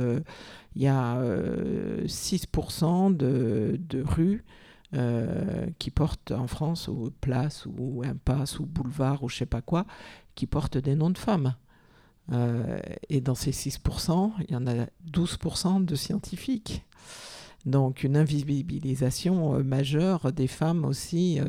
il 0.75 0.81
y 0.81 0.87
a 0.87 1.21
6% 2.05 3.15
de, 3.15 3.79
de 3.79 4.01
rues 4.01 4.43
euh, 4.93 5.67
qui 5.79 5.91
portent 5.91 6.31
en 6.31 6.47
France, 6.47 6.88
ou 6.88 7.11
place, 7.19 7.65
ou 7.65 8.03
impasse, 8.05 8.59
ou 8.59 8.65
boulevard, 8.65 9.21
ou 9.23 9.29
je 9.29 9.38
sais 9.38 9.45
pas 9.45 9.61
quoi, 9.61 9.85
qui 10.35 10.47
portent 10.47 10.77
des 10.77 10.95
noms 10.95 11.09
de 11.09 11.17
femmes. 11.17 11.55
Euh, 12.31 12.79
et 13.09 13.19
dans 13.19 13.35
ces 13.35 13.51
6%, 13.51 14.31
il 14.47 14.53
y 14.53 14.55
en 14.55 14.65
a 14.65 14.85
12% 15.11 15.83
de 15.83 15.95
scientifiques. 15.95 16.85
Donc 17.65 18.03
une 18.03 18.15
invisibilisation 18.15 19.55
euh, 19.55 19.63
majeure 19.63 20.31
des 20.31 20.47
femmes 20.47 20.85
aussi. 20.85 21.41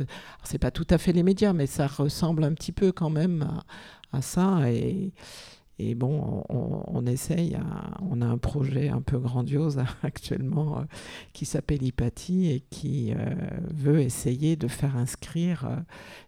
c'est 0.43 0.59
pas 0.59 0.73
tout 0.73 0.87
à 0.91 0.99
fait 0.99 1.13
les 1.13 1.23
médias, 1.23 1.53
mais 1.53 1.67
ça 1.67 1.87
ressemble 1.87 2.43
un 2.43 2.55
petit 2.55 2.73
peu 2.73 2.91
quand 2.91 3.11
même 3.11 3.43
à, 4.13 4.19
à 4.19 4.23
ça. 4.23 4.69
Et, 4.71 5.13
et 5.81 5.95
bon, 5.95 6.45
on, 6.49 7.07
essaye, 7.07 7.57
on 8.01 8.21
a 8.21 8.27
un 8.27 8.37
projet 8.37 8.89
un 8.89 9.01
peu 9.01 9.19
grandiose 9.19 9.79
actuellement 10.03 10.81
euh, 10.81 10.83
qui 11.33 11.45
s'appelle 11.45 11.83
Hypatie 11.85 12.51
et 12.51 12.61
qui 12.69 13.13
euh, 13.13 13.17
veut 13.73 14.01
essayer 14.01 14.57
de 14.57 14.67
faire 14.67 14.97
inscrire 14.97 15.67
euh, 15.67 15.77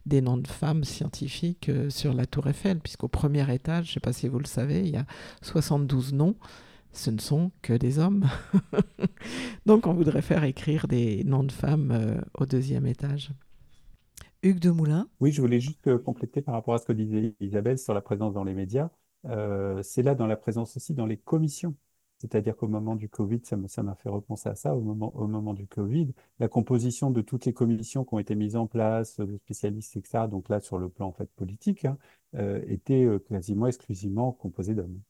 des 0.06 0.20
noms 0.20 0.36
de 0.36 0.46
femmes 0.46 0.84
scientifiques 0.84 1.70
sur 1.88 2.14
la 2.14 2.26
Tour 2.26 2.46
Eiffel, 2.46 2.78
puisqu'au 2.78 3.08
premier 3.08 3.52
étage, 3.52 3.86
je 3.86 3.90
ne 3.90 3.94
sais 3.94 4.00
pas 4.00 4.12
si 4.12 4.28
vous 4.28 4.38
le 4.38 4.46
savez, 4.46 4.80
il 4.80 4.90
y 4.90 4.96
a 4.96 5.06
72 5.42 6.12
noms. 6.12 6.36
Ce 6.92 7.10
ne 7.10 7.18
sont 7.18 7.52
que 7.62 7.72
des 7.72 8.00
hommes. 8.00 8.26
Donc 9.66 9.86
on 9.86 9.94
voudrait 9.94 10.22
faire 10.22 10.42
écrire 10.42 10.88
des 10.88 11.22
noms 11.22 11.44
de 11.44 11.52
femmes 11.52 12.20
au 12.34 12.46
deuxième 12.46 12.84
étage. 12.86 13.30
Hugues 14.42 14.58
de 14.58 14.70
Moulin. 14.70 15.08
Oui, 15.20 15.30
je 15.30 15.40
voulais 15.40 15.60
juste 15.60 15.98
compléter 15.98 16.42
par 16.42 16.54
rapport 16.54 16.74
à 16.74 16.78
ce 16.78 16.86
que 16.86 16.92
disait 16.92 17.36
Isabelle 17.38 17.78
sur 17.78 17.94
la 17.94 18.00
présence 18.00 18.34
dans 18.34 18.42
les 18.42 18.54
médias. 18.54 18.90
Euh, 19.26 19.82
c'est 19.82 20.02
là 20.02 20.14
dans 20.14 20.26
la 20.26 20.36
présence 20.36 20.76
aussi 20.76 20.94
dans 20.94 21.06
les 21.06 21.16
commissions. 21.16 21.74
C'est-à-dire 22.20 22.54
qu'au 22.54 22.68
moment 22.68 22.96
du 22.96 23.08
Covid, 23.08 23.40
ça 23.44 23.56
m'a 23.56 23.94
fait 23.94 24.10
repenser 24.10 24.50
à 24.50 24.54
ça, 24.54 24.76
au 24.76 24.82
moment, 24.82 25.10
au 25.16 25.26
moment 25.26 25.54
du 25.54 25.66
Covid, 25.66 26.12
la 26.38 26.48
composition 26.48 27.10
de 27.10 27.22
toutes 27.22 27.46
les 27.46 27.54
commissions 27.54 28.04
qui 28.04 28.12
ont 28.12 28.18
été 28.18 28.34
mises 28.34 28.56
en 28.56 28.66
place, 28.66 29.18
de 29.18 29.38
spécialistes, 29.38 29.96
etc., 29.96 30.24
donc 30.30 30.50
là 30.50 30.60
sur 30.60 30.78
le 30.78 30.90
plan 30.90 31.08
en 31.08 31.12
fait, 31.12 31.30
politique, 31.34 31.86
hein, 31.86 31.96
euh, 32.36 32.60
était 32.68 33.04
euh, 33.04 33.18
quasiment 33.18 33.66
exclusivement 33.68 34.32
composée 34.32 34.74
d'hommes. 34.74 35.00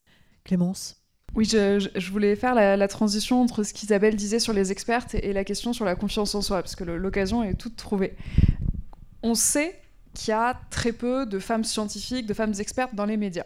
Clémence? 0.45 1.03
Oui, 1.35 1.43
je, 1.43 2.11
voulais 2.11 2.37
faire 2.37 2.55
la, 2.55 2.87
transition 2.87 3.41
entre 3.41 3.63
ce 3.63 3.73
qu'Isabelle 3.73 4.15
disait 4.15 4.39
sur 4.39 4.53
les 4.53 4.71
expertes 4.71 5.15
et, 5.15 5.33
la 5.33 5.43
question 5.43 5.73
sur 5.73 5.83
la 5.83 5.95
confiance 5.95 6.33
en 6.33 6.41
soi, 6.41 6.61
parce 6.61 6.75
que 6.77 6.83
l'occasion 6.85 7.43
est 7.43 7.55
toute 7.55 7.75
trouvée. 7.75 8.15
On 9.21 9.33
sait 9.33 9.75
qu'il 10.13 10.31
y 10.31 10.33
a 10.33 10.59
très 10.69 10.93
peu 10.93 11.25
de 11.25 11.39
femmes 11.39 11.63
scientifiques, 11.63 12.25
de 12.25 12.33
femmes 12.33 12.53
expertes 12.59 12.95
dans 12.95 13.05
les 13.05 13.17
médias. 13.17 13.45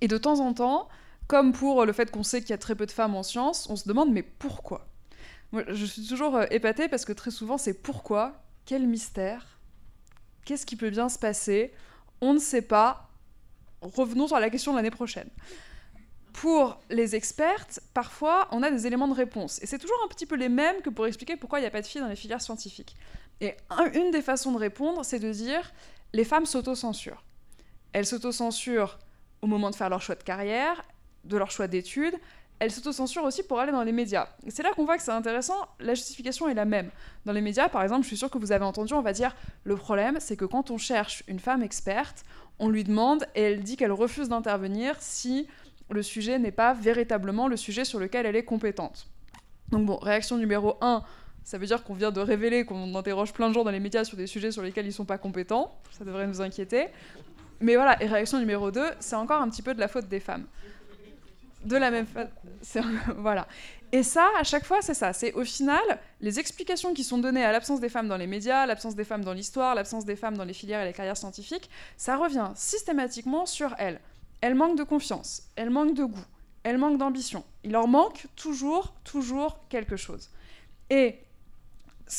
Et 0.00 0.08
de 0.08 0.18
temps 0.18 0.40
en 0.40 0.52
temps, 0.52 0.88
comme 1.26 1.52
pour 1.52 1.84
le 1.84 1.92
fait 1.92 2.10
qu'on 2.10 2.22
sait 2.22 2.40
qu'il 2.40 2.50
y 2.50 2.54
a 2.54 2.58
très 2.58 2.74
peu 2.74 2.86
de 2.86 2.90
femmes 2.90 3.14
en 3.14 3.22
sciences, 3.22 3.68
on 3.70 3.76
se 3.76 3.88
demande 3.88 4.12
mais 4.12 4.22
pourquoi? 4.22 4.86
Moi, 5.52 5.62
Je 5.68 5.84
suis 5.84 6.06
toujours 6.06 6.36
euh, 6.36 6.46
épatée 6.50 6.88
parce 6.88 7.04
que 7.04 7.12
très 7.12 7.30
souvent 7.30 7.58
c'est 7.58 7.74
pourquoi? 7.74 8.42
Quel 8.66 8.86
mystère? 8.86 9.58
Qu'est-ce 10.44 10.66
qui 10.66 10.76
peut 10.76 10.90
bien 10.90 11.08
se 11.08 11.18
passer? 11.18 11.72
On 12.20 12.34
ne 12.34 12.38
sait 12.38 12.62
pas. 12.62 13.08
Revenons 13.80 14.26
sur 14.26 14.38
la 14.38 14.50
question 14.50 14.72
de 14.72 14.76
l'année 14.76 14.90
prochaine. 14.90 15.28
Pour 16.32 16.80
les 16.90 17.14
expertes, 17.14 17.80
parfois, 17.94 18.48
on 18.50 18.62
a 18.62 18.70
des 18.70 18.86
éléments 18.86 19.06
de 19.08 19.14
réponse. 19.14 19.62
Et 19.62 19.66
c'est 19.66 19.78
toujours 19.78 19.96
un 20.04 20.08
petit 20.08 20.26
peu 20.26 20.34
les 20.34 20.48
mêmes 20.48 20.82
que 20.82 20.90
pour 20.90 21.06
expliquer 21.06 21.36
pourquoi 21.36 21.60
il 21.60 21.62
n'y 21.62 21.68
a 21.68 21.70
pas 21.70 21.80
de 21.80 21.86
filles 21.86 22.00
dans 22.00 22.08
les 22.08 22.16
filières 22.16 22.42
scientifiques. 22.42 22.96
Et 23.40 23.54
une 23.94 24.10
des 24.10 24.22
façons 24.22 24.52
de 24.52 24.58
répondre, 24.58 25.04
c'est 25.04 25.18
de 25.18 25.30
dire 25.30 25.72
les 26.12 26.24
femmes 26.24 26.46
s'autocensurent. 26.46 27.22
Elles 27.92 28.06
s'autocensurent 28.06 28.98
au 29.44 29.46
moment 29.46 29.68
de 29.68 29.74
faire 29.74 29.90
leur 29.90 30.00
choix 30.00 30.14
de 30.14 30.22
carrière, 30.22 30.82
de 31.24 31.36
leur 31.36 31.50
choix 31.50 31.68
d'études, 31.68 32.14
elles 32.60 32.70
s'autocensurent 32.70 33.24
aussi 33.24 33.42
pour 33.42 33.60
aller 33.60 33.72
dans 33.72 33.82
les 33.82 33.92
médias. 33.92 34.28
C'est 34.48 34.62
là 34.62 34.70
qu'on 34.74 34.86
voit 34.86 34.96
que 34.96 35.02
c'est 35.02 35.10
intéressant, 35.10 35.68
la 35.80 35.92
justification 35.92 36.48
est 36.48 36.54
la 36.54 36.64
même. 36.64 36.90
Dans 37.26 37.32
les 37.32 37.42
médias, 37.42 37.68
par 37.68 37.82
exemple, 37.82 38.04
je 38.04 38.08
suis 38.08 38.16
sûre 38.16 38.30
que 38.30 38.38
vous 38.38 38.52
avez 38.52 38.64
entendu, 38.64 38.94
on 38.94 39.02
va 39.02 39.12
dire, 39.12 39.36
le 39.64 39.76
problème, 39.76 40.16
c'est 40.18 40.36
que 40.36 40.46
quand 40.46 40.70
on 40.70 40.78
cherche 40.78 41.24
une 41.28 41.40
femme 41.40 41.62
experte, 41.62 42.24
on 42.58 42.70
lui 42.70 42.84
demande 42.84 43.26
et 43.34 43.42
elle 43.42 43.62
dit 43.62 43.76
qu'elle 43.76 43.92
refuse 43.92 44.30
d'intervenir 44.30 44.96
si 44.98 45.46
le 45.90 46.02
sujet 46.02 46.38
n'est 46.38 46.52
pas 46.52 46.72
véritablement 46.72 47.46
le 47.46 47.58
sujet 47.58 47.84
sur 47.84 48.00
lequel 48.00 48.24
elle 48.24 48.36
est 48.36 48.46
compétente. 48.46 49.08
Donc 49.68 49.84
bon, 49.84 49.98
réaction 49.98 50.38
numéro 50.38 50.78
1, 50.80 51.02
ça 51.42 51.58
veut 51.58 51.66
dire 51.66 51.84
qu'on 51.84 51.92
vient 51.92 52.12
de 52.12 52.20
révéler 52.20 52.64
qu'on 52.64 52.94
interroge 52.94 53.34
plein 53.34 53.50
de 53.50 53.54
gens 53.54 53.64
dans 53.64 53.70
les 53.70 53.80
médias 53.80 54.04
sur 54.04 54.16
des 54.16 54.26
sujets 54.26 54.52
sur 54.52 54.62
lesquels 54.62 54.86
ils 54.86 54.88
ne 54.88 54.94
sont 54.94 55.04
pas 55.04 55.18
compétents. 55.18 55.78
Ça 55.90 56.02
devrait 56.06 56.26
nous 56.26 56.40
inquiéter. 56.40 56.86
Mais 57.60 57.76
voilà, 57.76 58.02
et 58.02 58.06
réaction 58.06 58.38
numéro 58.38 58.70
2, 58.70 58.82
c'est 59.00 59.16
encore 59.16 59.40
un 59.40 59.48
petit 59.48 59.62
peu 59.62 59.74
de 59.74 59.80
la 59.80 59.88
faute 59.88 60.08
des 60.08 60.20
femmes. 60.20 60.46
De 61.64 61.76
la 61.76 61.90
même 61.90 62.06
façon. 62.06 62.86
voilà. 63.16 63.46
Et 63.92 64.02
ça, 64.02 64.28
à 64.38 64.42
chaque 64.42 64.64
fois, 64.64 64.82
c'est 64.82 64.94
ça. 64.94 65.12
C'est 65.12 65.32
au 65.34 65.44
final, 65.44 65.82
les 66.20 66.40
explications 66.40 66.94
qui 66.94 67.04
sont 67.04 67.18
données 67.18 67.44
à 67.44 67.52
l'absence 67.52 67.80
des 67.80 67.88
femmes 67.88 68.08
dans 68.08 68.16
les 68.16 68.26
médias, 68.26 68.66
l'absence 68.66 68.96
des 68.96 69.04
femmes 69.04 69.24
dans 69.24 69.32
l'histoire, 69.32 69.74
l'absence 69.74 70.04
des 70.04 70.16
femmes 70.16 70.36
dans 70.36 70.44
les 70.44 70.52
filières 70.52 70.82
et 70.82 70.84
les 70.84 70.92
carrières 70.92 71.16
scientifiques, 71.16 71.70
ça 71.96 72.16
revient 72.16 72.50
systématiquement 72.56 73.46
sur 73.46 73.74
elles. 73.78 74.00
Elles 74.40 74.56
manquent 74.56 74.76
de 74.76 74.82
confiance, 74.82 75.44
elles 75.56 75.70
manquent 75.70 75.94
de 75.94 76.04
goût, 76.04 76.24
elles 76.64 76.76
manquent 76.76 76.98
d'ambition. 76.98 77.44
Il 77.62 77.72
leur 77.72 77.86
manque 77.86 78.26
toujours, 78.36 78.94
toujours 79.04 79.60
quelque 79.68 79.96
chose. 79.96 80.28
Et 80.90 81.20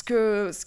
ce, 0.04 0.66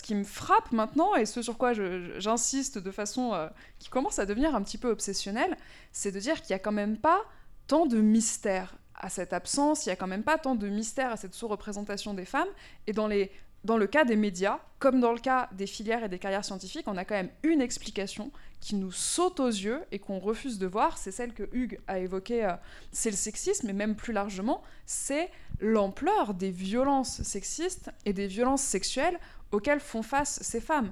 qui 0.00 0.14
me 0.14 0.24
frappe 0.24 0.72
maintenant, 0.72 1.14
et 1.14 1.26
ce 1.26 1.42
sur 1.42 1.58
quoi 1.58 1.72
j'insiste 2.18 2.78
de 2.78 2.90
façon 2.90 3.34
euh, 3.34 3.48
qui 3.78 3.88
commence 3.88 4.18
à 4.18 4.26
devenir 4.26 4.54
un 4.54 4.62
petit 4.62 4.78
peu 4.78 4.90
obsessionnelle, 4.90 5.56
c'est 5.92 6.12
de 6.12 6.20
dire 6.20 6.40
qu'il 6.40 6.54
n'y 6.54 6.56
a 6.56 6.60
quand 6.60 6.72
même 6.72 6.96
pas 6.96 7.20
tant 7.66 7.86
de 7.86 8.00
mystère 8.00 8.76
à 8.94 9.08
cette 9.08 9.32
absence, 9.32 9.86
il 9.86 9.88
n'y 9.88 9.92
a 9.92 9.96
quand 9.96 10.06
même 10.06 10.22
pas 10.22 10.38
tant 10.38 10.54
de 10.54 10.68
mystère 10.68 11.10
à 11.10 11.16
cette 11.16 11.34
sous-représentation 11.34 12.14
des 12.14 12.24
femmes. 12.24 12.48
Et 12.86 12.92
dans, 12.92 13.06
les, 13.06 13.30
dans 13.64 13.76
le 13.76 13.86
cas 13.86 14.04
des 14.04 14.16
médias, 14.16 14.58
comme 14.78 15.00
dans 15.00 15.12
le 15.12 15.18
cas 15.18 15.48
des 15.52 15.66
filières 15.66 16.04
et 16.04 16.08
des 16.08 16.18
carrières 16.18 16.44
scientifiques, 16.44 16.86
on 16.86 16.96
a 16.96 17.04
quand 17.04 17.14
même 17.14 17.30
une 17.42 17.60
explication 17.60 18.30
qui 18.60 18.74
nous 18.74 18.92
saute 18.92 19.40
aux 19.40 19.48
yeux 19.48 19.80
et 19.92 19.98
qu'on 19.98 20.18
refuse 20.18 20.58
de 20.58 20.66
voir. 20.66 20.96
C'est 20.96 21.10
celle 21.10 21.32
que 21.34 21.48
Hugues 21.52 21.78
a 21.86 21.98
évoquée, 21.98 22.44
euh, 22.44 22.52
c'est 22.90 23.10
le 23.10 23.16
sexisme, 23.16 23.66
mais 23.66 23.72
même 23.72 23.96
plus 23.96 24.12
largement, 24.12 24.62
c'est 24.86 25.30
l'ampleur 25.60 26.34
des 26.34 26.50
violences 26.50 27.22
sexistes 27.22 27.90
et 28.06 28.12
des 28.12 28.26
violences 28.26 28.62
sexuelles 28.62 29.18
auxquelles 29.52 29.80
font 29.80 30.02
face 30.02 30.38
ces 30.42 30.60
femmes. 30.60 30.90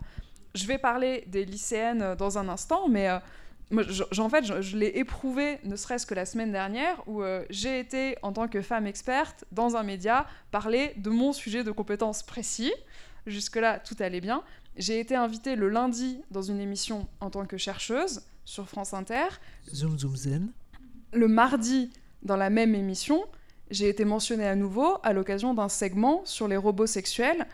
Je 0.54 0.66
vais 0.66 0.78
parler 0.78 1.24
des 1.26 1.44
lycéennes 1.44 2.02
euh, 2.02 2.16
dans 2.16 2.38
un 2.38 2.48
instant, 2.48 2.88
mais... 2.88 3.08
Euh, 3.08 3.18
en 3.70 4.28
fait, 4.28 4.62
je, 4.62 4.76
l'ai 4.76 4.92
éprouvé, 4.94 5.58
ne 5.64 5.76
serait-ce 5.76 6.06
que 6.06 6.14
la 6.14 6.24
semaine 6.24 6.52
dernière, 6.52 7.02
où 7.06 7.22
euh, 7.22 7.44
j'ai 7.50 7.78
été, 7.78 8.16
en 8.22 8.32
tant 8.32 8.48
que 8.48 8.62
femme 8.62 8.86
experte, 8.86 9.44
dans 9.52 9.76
un 9.76 9.82
média, 9.82 10.26
parler 10.50 10.94
de 10.96 11.10
mon 11.10 11.32
sujet 11.32 11.64
de 11.64 11.70
compétences 11.70 12.22
précis. 12.22 12.72
Jusque-là, 13.26 13.78
tout 13.78 13.96
allait 14.00 14.20
bien. 14.20 14.42
J'ai 14.76 15.00
été 15.00 15.14
invitée 15.16 15.56
le 15.56 15.68
lundi 15.68 16.22
dans 16.30 16.42
une 16.42 16.60
émission 16.60 17.08
en 17.20 17.30
tant 17.30 17.44
que 17.44 17.56
chercheuse 17.56 18.22
sur 18.44 18.68
France 18.68 18.94
Inter. 18.94 19.26
Zoom 19.74 19.98
Zoom 19.98 20.16
Zen. 20.16 20.52
Le 21.12 21.28
mardi, 21.28 21.90
dans 22.22 22.36
la 22.36 22.48
même 22.48 22.74
émission, 22.74 23.24
j'ai 23.70 23.88
été 23.88 24.04
mentionnée 24.04 24.46
à 24.46 24.56
nouveau 24.56 24.98
à 25.02 25.12
l'occasion 25.12 25.52
d'un 25.52 25.68
segment 25.68 26.22
sur 26.24 26.48
les 26.48 26.56
robots 26.56 26.86
sexuels 26.86 27.46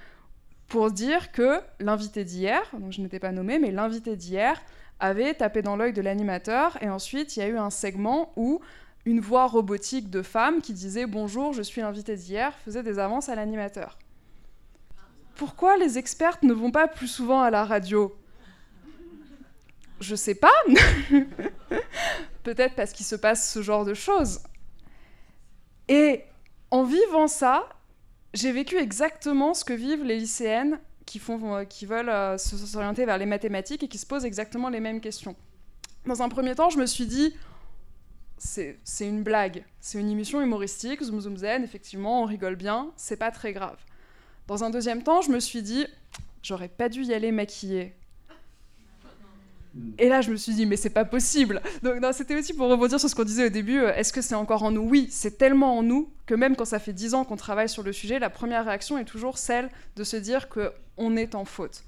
pour 0.68 0.90
dire 0.90 1.32
que 1.32 1.60
l'invité 1.80 2.24
d'hier, 2.24 2.62
donc 2.78 2.92
je 2.92 3.00
n'étais 3.00 3.18
pas 3.18 3.32
nommée, 3.32 3.58
mais 3.58 3.70
l'invité 3.70 4.16
d'hier 4.16 4.60
avait 5.04 5.34
tapé 5.34 5.62
dans 5.62 5.76
l'œil 5.76 5.92
de 5.92 6.02
l'animateur. 6.02 6.82
Et 6.82 6.88
ensuite, 6.88 7.36
il 7.36 7.40
y 7.40 7.42
a 7.42 7.48
eu 7.48 7.58
un 7.58 7.70
segment 7.70 8.32
où 8.36 8.60
une 9.04 9.20
voix 9.20 9.46
robotique 9.46 10.10
de 10.10 10.22
femme 10.22 10.60
qui 10.60 10.72
disait 10.72 11.06
Bonjour, 11.06 11.52
je 11.52 11.62
suis 11.62 11.80
l'invité 11.80 12.16
d'hier, 12.16 12.54
faisait 12.64 12.82
des 12.82 12.98
avances 12.98 13.28
à 13.28 13.34
l'animateur. 13.34 13.98
Pourquoi 15.36 15.76
les 15.76 15.98
expertes 15.98 16.42
ne 16.42 16.52
vont 16.52 16.70
pas 16.70 16.88
plus 16.88 17.08
souvent 17.08 17.42
à 17.42 17.50
la 17.50 17.64
radio? 17.64 18.16
Je 20.00 20.14
sais 20.14 20.34
pas. 20.34 20.52
Peut-être 22.42 22.74
parce 22.74 22.92
qu'il 22.92 23.06
se 23.06 23.16
passe 23.16 23.52
ce 23.52 23.62
genre 23.62 23.84
de 23.84 23.94
choses. 23.94 24.40
Et 25.88 26.22
en 26.70 26.84
vivant 26.84 27.26
ça, 27.26 27.68
j'ai 28.32 28.52
vécu 28.52 28.76
exactement 28.76 29.54
ce 29.54 29.64
que 29.64 29.72
vivent 29.72 30.04
les 30.04 30.18
lycéennes 30.18 30.78
qui, 31.06 31.18
font, 31.18 31.54
euh, 31.54 31.64
qui 31.64 31.86
veulent 31.86 32.08
euh, 32.08 32.38
s'orienter 32.38 33.04
vers 33.06 33.18
les 33.18 33.26
mathématiques 33.26 33.82
et 33.82 33.88
qui 33.88 33.98
se 33.98 34.06
posent 34.06 34.24
exactement 34.24 34.68
les 34.68 34.80
mêmes 34.80 35.00
questions. 35.00 35.36
Dans 36.06 36.22
un 36.22 36.28
premier 36.28 36.54
temps, 36.54 36.70
je 36.70 36.78
me 36.78 36.86
suis 36.86 37.06
dit, 37.06 37.34
c'est 38.36 38.78
une 39.00 39.22
blague, 39.22 39.64
c'est 39.80 39.98
une 39.98 40.10
émission 40.10 40.42
humoristique, 40.42 41.02
Zoom 41.02 41.20
Zoom 41.20 41.36
Zen, 41.38 41.64
effectivement, 41.64 42.22
on 42.22 42.26
rigole 42.26 42.56
bien, 42.56 42.90
c'est 42.96 43.16
pas 43.16 43.30
très 43.30 43.52
grave. 43.52 43.78
Dans 44.46 44.64
un 44.64 44.70
deuxième 44.70 45.02
temps, 45.02 45.22
je 45.22 45.30
me 45.30 45.40
suis 45.40 45.62
dit, 45.62 45.86
j'aurais 46.42 46.68
pas 46.68 46.88
dû 46.90 47.04
y 47.04 47.14
aller 47.14 47.32
maquillée. 47.32 47.94
Et 49.98 50.08
là, 50.08 50.20
je 50.20 50.30
me 50.30 50.36
suis 50.36 50.54
dit, 50.54 50.66
mais 50.66 50.76
c'est 50.76 50.90
pas 50.90 51.04
possible. 51.04 51.60
Donc, 51.82 51.96
c'était 52.12 52.36
aussi 52.36 52.54
pour 52.54 52.68
rebondir 52.68 53.00
sur 53.00 53.08
ce 53.08 53.14
qu'on 53.14 53.24
disait 53.24 53.46
au 53.46 53.50
début. 53.50 53.80
Euh, 53.80 53.94
est-ce 53.94 54.12
que 54.12 54.22
c'est 54.22 54.34
encore 54.34 54.62
en 54.62 54.70
nous? 54.70 54.82
Oui, 54.82 55.08
c'est 55.10 55.36
tellement 55.36 55.78
en 55.78 55.82
nous 55.82 56.10
que 56.26 56.34
même 56.34 56.56
quand 56.56 56.64
ça 56.64 56.78
fait 56.78 56.92
dix 56.92 57.14
ans 57.14 57.24
qu'on 57.24 57.36
travaille 57.36 57.68
sur 57.68 57.82
le 57.82 57.92
sujet, 57.92 58.18
la 58.18 58.30
première 58.30 58.64
réaction 58.64 58.98
est 58.98 59.04
toujours 59.04 59.38
celle 59.38 59.70
de 59.96 60.04
se 60.04 60.16
dire 60.16 60.48
qu'on 60.48 61.16
est 61.16 61.34
en 61.34 61.44
faute. 61.44 61.82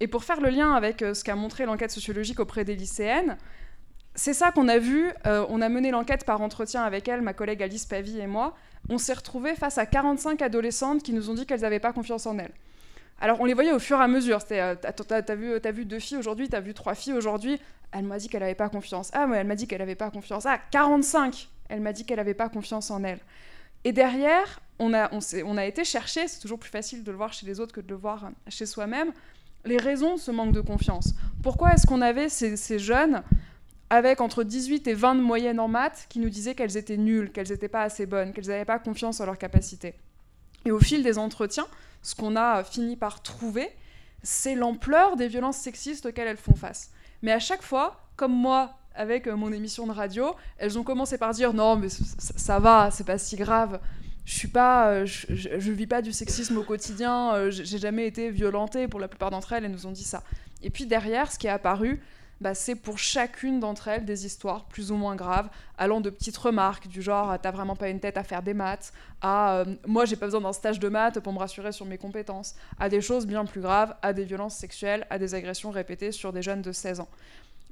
Et 0.00 0.08
pour 0.08 0.24
faire 0.24 0.40
le 0.40 0.50
lien 0.50 0.74
avec 0.74 1.02
euh, 1.02 1.14
ce 1.14 1.24
qu'a 1.24 1.36
montré 1.36 1.64
l'enquête 1.64 1.90
sociologique 1.90 2.40
auprès 2.40 2.64
des 2.64 2.74
lycéennes, 2.74 3.38
c'est 4.14 4.34
ça 4.34 4.50
qu'on 4.50 4.68
a 4.68 4.78
vu. 4.78 5.10
Euh, 5.26 5.46
on 5.48 5.62
a 5.62 5.68
mené 5.68 5.90
l'enquête 5.90 6.24
par 6.24 6.42
entretien 6.42 6.82
avec 6.82 7.08
elle, 7.08 7.22
ma 7.22 7.32
collègue 7.32 7.62
Alice 7.62 7.86
Pavie 7.86 8.18
et 8.18 8.26
moi. 8.26 8.54
On 8.90 8.98
s'est 8.98 9.14
retrouvés 9.14 9.54
face 9.54 9.78
à 9.78 9.86
45 9.86 10.42
adolescentes 10.42 11.02
qui 11.02 11.12
nous 11.12 11.30
ont 11.30 11.34
dit 11.34 11.46
qu'elles 11.46 11.60
n'avaient 11.60 11.80
pas 11.80 11.92
confiance 11.92 12.26
en 12.26 12.38
elles. 12.38 12.52
Alors 13.22 13.40
on 13.40 13.44
les 13.44 13.54
voyait 13.54 13.72
au 13.72 13.78
fur 13.78 13.98
et 13.98 14.02
à 14.02 14.08
mesure. 14.08 14.40
C'était, 14.40 14.60
euh, 14.60 14.74
t'as, 14.74 15.34
vu, 15.36 15.54
as 15.54 15.70
vu 15.70 15.84
deux 15.84 16.00
filles 16.00 16.18
aujourd'hui, 16.18 16.48
t'as 16.48 16.60
vu 16.60 16.74
trois 16.74 16.96
filles 16.96 17.12
aujourd'hui. 17.12 17.60
Elle 17.92 18.04
m'a 18.04 18.18
dit 18.18 18.28
qu'elle 18.28 18.40
n'avait 18.40 18.56
pas 18.56 18.68
confiance. 18.68 19.10
Ah, 19.14 19.28
mais 19.28 19.36
elle 19.36 19.46
m'a 19.46 19.54
dit 19.54 19.68
qu'elle 19.68 19.78
n'avait 19.78 19.94
pas 19.94 20.10
confiance. 20.10 20.44
Ah, 20.44 20.58
45 20.72 21.48
Elle 21.68 21.80
m'a 21.80 21.92
dit 21.92 22.04
qu'elle 22.04 22.16
n'avait 22.16 22.34
pas 22.34 22.48
confiance 22.48 22.90
en 22.90 23.04
elle. 23.04 23.20
Et 23.84 23.92
derrière, 23.92 24.60
on 24.80 24.92
a, 24.92 25.66
été 25.66 25.84
chercher, 25.84 26.26
c'est 26.26 26.40
toujours 26.40 26.58
plus 26.58 26.70
facile 26.70 27.04
de 27.04 27.12
le 27.12 27.16
voir 27.16 27.32
chez 27.32 27.46
les 27.46 27.60
autres 27.60 27.72
que 27.72 27.80
de 27.80 27.88
le 27.88 27.94
voir 27.94 28.30
chez 28.48 28.66
soi-même, 28.66 29.12
les 29.64 29.76
raisons 29.76 30.16
de 30.16 30.20
ce 30.20 30.32
manque 30.32 30.52
de 30.52 30.60
confiance. 30.60 31.14
Pourquoi 31.44 31.74
est-ce 31.74 31.86
qu'on 31.86 32.00
avait 32.00 32.28
ces, 32.28 32.56
ces, 32.56 32.80
jeunes 32.80 33.22
avec 33.90 34.20
entre 34.20 34.42
18 34.42 34.88
et 34.88 34.94
20 34.94 35.16
de 35.16 35.20
moyenne 35.20 35.60
en 35.60 35.68
maths 35.68 36.06
qui 36.08 36.18
nous 36.18 36.30
disaient 36.30 36.56
qu'elles 36.56 36.76
étaient 36.76 36.96
nulles, 36.96 37.30
qu'elles 37.30 37.50
n'étaient 37.50 37.68
pas 37.68 37.82
assez 37.82 38.06
bonnes, 38.06 38.32
qu'elles 38.32 38.48
n'avaient 38.48 38.64
pas 38.64 38.80
confiance 38.80 39.20
en 39.20 39.26
leurs 39.26 39.38
capacités 39.38 39.94
Et 40.64 40.72
au 40.72 40.80
fil 40.80 41.04
des 41.04 41.18
entretiens, 41.18 41.66
ce 42.02 42.14
qu'on 42.14 42.36
a 42.36 42.64
fini 42.64 42.96
par 42.96 43.22
trouver, 43.22 43.70
c'est 44.22 44.54
l'ampleur 44.54 45.16
des 45.16 45.28
violences 45.28 45.56
sexistes 45.56 46.06
auxquelles 46.06 46.28
elles 46.28 46.36
font 46.36 46.54
face. 46.54 46.90
Mais 47.22 47.32
à 47.32 47.38
chaque 47.38 47.62
fois, 47.62 48.00
comme 48.16 48.32
moi 48.32 48.74
avec 48.94 49.26
euh, 49.26 49.36
mon 49.36 49.52
émission 49.52 49.86
de 49.86 49.92
radio, 49.92 50.34
elles 50.58 50.78
ont 50.78 50.82
commencé 50.82 51.16
par 51.16 51.32
dire 51.32 51.54
non 51.54 51.76
mais 51.76 51.88
ça, 51.88 52.58
va, 52.58 52.90
c'est 52.90 53.04
pas 53.04 53.18
si 53.18 53.36
grave. 53.36 53.80
Je 54.24 54.34
suis 54.34 54.48
pas, 54.48 54.88
euh, 54.88 55.06
je, 55.06 55.72
vis 55.72 55.86
pas 55.86 56.02
du 56.02 56.12
sexisme 56.12 56.58
au 56.58 56.62
quotidien. 56.62 57.34
Euh, 57.34 57.50
j'ai 57.50 57.78
jamais 57.78 58.06
été 58.06 58.30
violentée. 58.30 58.86
Pour 58.86 59.00
la 59.00 59.08
plupart 59.08 59.30
d'entre 59.30 59.52
elles, 59.52 59.64
elles 59.64 59.72
nous 59.72 59.86
ont 59.86 59.92
dit 59.92 60.04
ça. 60.04 60.22
Et 60.62 60.70
puis 60.70 60.86
derrière, 60.86 61.32
ce 61.32 61.38
qui 61.38 61.48
est 61.48 61.50
apparu, 61.50 62.00
bah, 62.42 62.54
c'est 62.54 62.74
pour 62.74 62.98
chacune 62.98 63.60
d'entre 63.60 63.88
elles 63.88 64.04
des 64.04 64.26
histoires 64.26 64.64
plus 64.64 64.90
ou 64.90 64.96
moins 64.96 65.14
graves, 65.14 65.48
allant 65.78 66.00
de 66.00 66.10
petites 66.10 66.36
remarques 66.36 66.88
du 66.88 67.00
genre 67.00 67.38
t'as 67.40 67.52
vraiment 67.52 67.76
pas 67.76 67.88
une 67.88 68.00
tête 68.00 68.16
à 68.16 68.24
faire 68.24 68.42
des 68.42 68.52
maths, 68.52 68.92
à 69.20 69.58
euh, 69.58 69.64
moi 69.86 70.04
j'ai 70.04 70.16
pas 70.16 70.26
besoin 70.26 70.40
d'un 70.40 70.52
stage 70.52 70.80
de 70.80 70.88
maths 70.88 71.20
pour 71.20 71.32
me 71.32 71.38
rassurer 71.38 71.72
sur 71.72 71.86
mes 71.86 71.98
compétences, 71.98 72.54
à 72.78 72.88
des 72.88 73.00
choses 73.00 73.26
bien 73.26 73.44
plus 73.44 73.60
graves, 73.60 73.94
à 74.02 74.12
des 74.12 74.24
violences 74.24 74.56
sexuelles, 74.56 75.06
à 75.08 75.18
des 75.18 75.34
agressions 75.34 75.70
répétées 75.70 76.10
sur 76.10 76.32
des 76.32 76.42
jeunes 76.42 76.62
de 76.62 76.72
16 76.72 77.00
ans. 77.00 77.08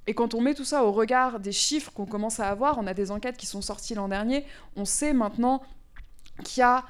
Et 0.07 0.15
quand 0.15 0.35
on 0.35 0.41
met 0.41 0.55
tout 0.55 0.65
ça 0.65 0.85
au 0.85 0.93
regard 0.93 1.41
des 1.41 1.53
chiffres 1.53 1.93
qu'on 1.93 2.07
commence 2.07 2.41
à 2.41 2.49
avoir, 2.49 2.79
on 2.79 2.87
a 2.87 2.95
des 2.95 3.11
enquêtes 3.11 3.37
qui 3.37 3.47
sont 3.47 3.63
sorties 3.63 3.95
l'an 3.95 4.09
dernier, 4.09 4.47
on 4.77 4.85
sait 4.85 5.13
maintenant 5.13 5.63
qu'il 6.45 6.61
y 6.61 6.65
a 6.65 6.85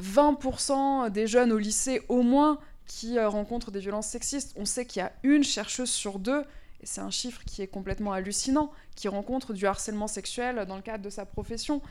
20% 0.00 1.10
des 1.10 1.26
jeunes 1.26 1.52
au 1.52 1.58
lycée 1.58 2.02
au 2.08 2.22
moins 2.22 2.58
qui 2.86 3.18
euh, 3.18 3.28
rencontrent 3.28 3.70
des 3.70 3.78
violences 3.78 4.08
sexistes. 4.08 4.52
On 4.56 4.64
sait 4.64 4.84
qu'il 4.84 5.00
y 5.00 5.04
a 5.04 5.12
une 5.22 5.44
chercheuse 5.44 5.90
sur 5.90 6.18
deux 6.18 6.44
c'est 6.84 7.00
un 7.00 7.10
chiffre 7.10 7.42
qui 7.44 7.62
est 7.62 7.66
complètement 7.66 8.12
hallucinant, 8.12 8.72
qui 8.96 9.08
rencontre 9.08 9.52
du 9.52 9.66
harcèlement 9.66 10.06
sexuel 10.06 10.64
dans 10.66 10.76
le 10.76 10.82
cadre 10.82 11.04
de 11.04 11.10
sa 11.10 11.26
profession. 11.26 11.82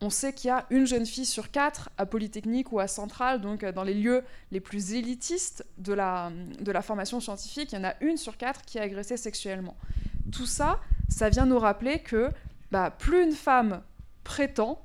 On 0.00 0.10
sait 0.10 0.32
qu'il 0.32 0.48
y 0.48 0.50
a 0.50 0.66
une 0.70 0.86
jeune 0.86 1.06
fille 1.06 1.26
sur 1.26 1.50
quatre 1.50 1.90
à 1.98 2.06
Polytechnique 2.06 2.72
ou 2.72 2.78
à 2.80 2.88
Centrale, 2.88 3.40
donc 3.40 3.64
dans 3.64 3.82
les 3.82 3.94
lieux 3.94 4.24
les 4.52 4.60
plus 4.60 4.94
élitistes 4.94 5.66
de 5.76 5.92
la, 5.92 6.30
de 6.60 6.72
la 6.72 6.82
formation 6.82 7.20
scientifique, 7.20 7.72
il 7.72 7.76
y 7.76 7.78
en 7.78 7.84
a 7.84 7.94
une 8.00 8.16
sur 8.16 8.36
quatre 8.36 8.62
qui 8.62 8.78
est 8.78 8.80
agressée 8.80 9.16
sexuellement. 9.16 9.76
Tout 10.30 10.46
ça, 10.46 10.80
ça 11.08 11.28
vient 11.28 11.46
nous 11.46 11.58
rappeler 11.58 12.00
que 12.00 12.30
bah, 12.70 12.90
plus 12.90 13.24
une 13.24 13.32
femme 13.32 13.82
prétend 14.24 14.80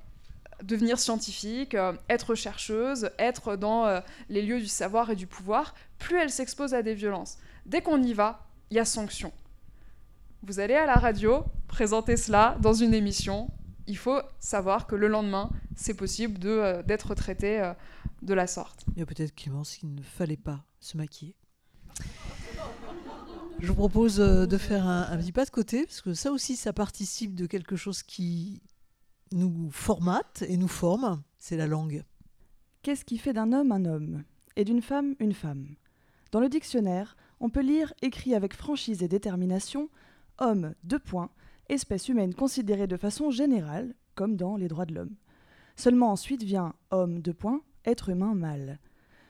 devenir 0.63 0.97
scientifique, 0.97 1.75
euh, 1.75 1.93
être 2.09 2.35
chercheuse, 2.35 3.09
être 3.19 3.55
dans 3.55 3.85
euh, 3.85 3.99
les 4.29 4.41
lieux 4.41 4.59
du 4.59 4.67
savoir 4.67 5.09
et 5.09 5.15
du 5.15 5.27
pouvoir, 5.27 5.75
plus 5.99 6.17
elle 6.17 6.29
s'expose 6.29 6.73
à 6.73 6.81
des 6.81 6.93
violences. 6.93 7.37
Dès 7.65 7.81
qu'on 7.81 8.01
y 8.01 8.13
va, 8.13 8.47
il 8.71 8.77
y 8.77 8.79
a 8.79 8.85
sanction 8.85 9.31
vous 10.43 10.59
allez 10.59 10.73
à 10.73 10.85
la 10.85 10.95
radio, 10.95 11.45
présenter 11.67 12.17
cela 12.17 12.57
dans 12.61 12.73
une 12.73 12.93
émission, 12.93 13.49
il 13.87 13.97
faut 13.97 14.19
savoir 14.39 14.87
que 14.87 14.95
le 14.95 15.07
lendemain, 15.07 15.49
c'est 15.75 15.93
possible 15.93 16.39
euh, 16.45 16.83
d'être 16.83 17.15
traité 17.15 17.61
euh, 17.61 17.73
de 18.21 18.33
la 18.33 18.45
sorte. 18.45 18.83
Il 18.95 18.99
y 18.99 19.01
a 19.01 19.05
peut-être 19.05 19.33
Clémence 19.33 19.77
qu'il 19.77 19.95
ne 19.95 20.01
fallait 20.01 20.37
pas 20.37 20.65
se 20.81 20.97
maquiller. 20.97 21.35
Je 23.59 23.67
vous 23.67 23.75
propose 23.75 24.19
euh, 24.19 24.45
de 24.45 24.57
faire 24.57 24.85
un, 24.85 25.07
un, 25.09 25.17
petit 25.17 25.31
pas 25.31 25.45
de 25.45 25.49
côté, 25.49 25.85
parce 25.85 26.01
que 26.01 26.13
ça 26.13 26.31
aussi, 26.31 26.57
ça 26.57 26.73
participe 26.73 27.35
de 27.35 27.45
quelque 27.45 27.77
chose 27.77 28.03
qui 28.03 28.61
nous 29.31 29.69
formate 29.71 30.43
et 30.47 30.57
nous 30.57 30.67
forme, 30.67 31.23
c'est 31.37 31.57
la 31.57 31.67
langue. 31.67 32.03
Qu'est-ce 32.81 33.05
qui 33.05 33.17
fait 33.17 33.33
d'un 33.33 33.53
homme 33.53 33.71
un 33.71 33.85
homme 33.85 34.23
et 34.57 34.65
d'une 34.65 34.81
femme 34.81 35.15
une 35.19 35.33
femme? 35.33 35.67
Dans 36.31 36.41
le 36.41 36.49
dictionnaire, 36.49 37.15
on 37.39 37.49
peut 37.49 37.61
lire, 37.61 37.93
écrit 38.01 38.35
avec 38.35 38.53
franchise 38.53 39.03
et 39.03 39.07
détermination, 39.07 39.89
homme, 40.39 40.73
deux 40.83 40.99
points, 40.99 41.29
espèce 41.69 42.09
humaine 42.09 42.33
considérée 42.33 42.87
de 42.87 42.97
façon 42.97 43.31
générale, 43.31 43.95
comme 44.15 44.35
dans 44.35 44.55
les 44.57 44.67
droits 44.67 44.85
de 44.85 44.93
l'homme. 44.93 45.15
Seulement 45.75 46.11
ensuite 46.11 46.43
vient 46.43 46.73
homme, 46.91 47.19
deux 47.19 47.33
points, 47.33 47.61
être 47.85 48.09
humain, 48.09 48.35
mâle. 48.35 48.79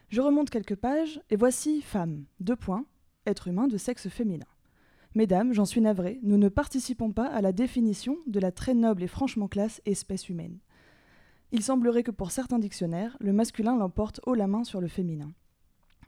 Je 0.10 0.22
remonte 0.22 0.50
quelques 0.50 0.76
pages, 0.76 1.22
et 1.30 1.36
voici 1.36 1.82
femme, 1.82 2.26
deux 2.40 2.56
points, 2.56 2.86
être 3.26 3.48
humain 3.48 3.68
de 3.68 3.78
sexe 3.78 4.10
féminin. 4.10 4.46
Mesdames, 5.16 5.54
j'en 5.54 5.66
suis 5.66 5.82
navrée, 5.82 6.20
nous 6.24 6.38
ne 6.38 6.50
participons 6.50 7.12
pas 7.12 7.28
à 7.28 7.42
la 7.42 7.52
définition 7.52 8.18
de 8.26 8.40
la 8.40 8.52
très 8.52 8.74
noble 8.74 9.04
et 9.04 9.08
franchement 9.08 9.48
classe 9.48 9.82
espèce 9.86 10.28
humaine. 10.28 10.60
Il 11.52 11.62
semblerait 11.62 12.04
que 12.04 12.12
pour 12.12 12.32
certains 12.32 12.58
dictionnaires, 12.58 13.16
le 13.20 13.32
masculin 13.32 13.78
l'emporte 13.78 14.20
haut 14.26 14.34
la 14.34 14.48
main 14.48 14.64
sur 14.64 14.82
le 14.82 14.88
féminin. 14.88 15.32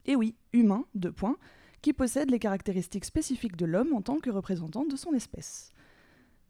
Et 0.05 0.15
oui, 0.15 0.35
humain, 0.53 0.85
deux 0.95 1.11
points, 1.11 1.37
qui 1.81 1.93
possède 1.93 2.31
les 2.31 2.39
caractéristiques 2.39 3.05
spécifiques 3.05 3.55
de 3.55 3.65
l'homme 3.65 3.93
en 3.93 4.01
tant 4.01 4.19
que 4.19 4.29
représentant 4.29 4.85
de 4.85 4.95
son 4.95 5.13
espèce. 5.13 5.71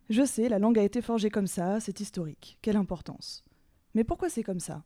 Je 0.10 0.24
sais, 0.24 0.50
la 0.50 0.60
langue 0.60 0.80
a 0.80 0.84
été 0.84 1.02
forgée 1.02 1.30
comme 1.30 1.48
ça, 1.48 1.80
c'est 1.80 2.00
historique. 2.00 2.58
Quelle 2.62 2.78
importance. 2.78 3.44
Mais 3.96 4.04
pourquoi 4.04 4.30
c'est 4.30 4.44
comme 4.44 4.60
ça? 4.60 4.84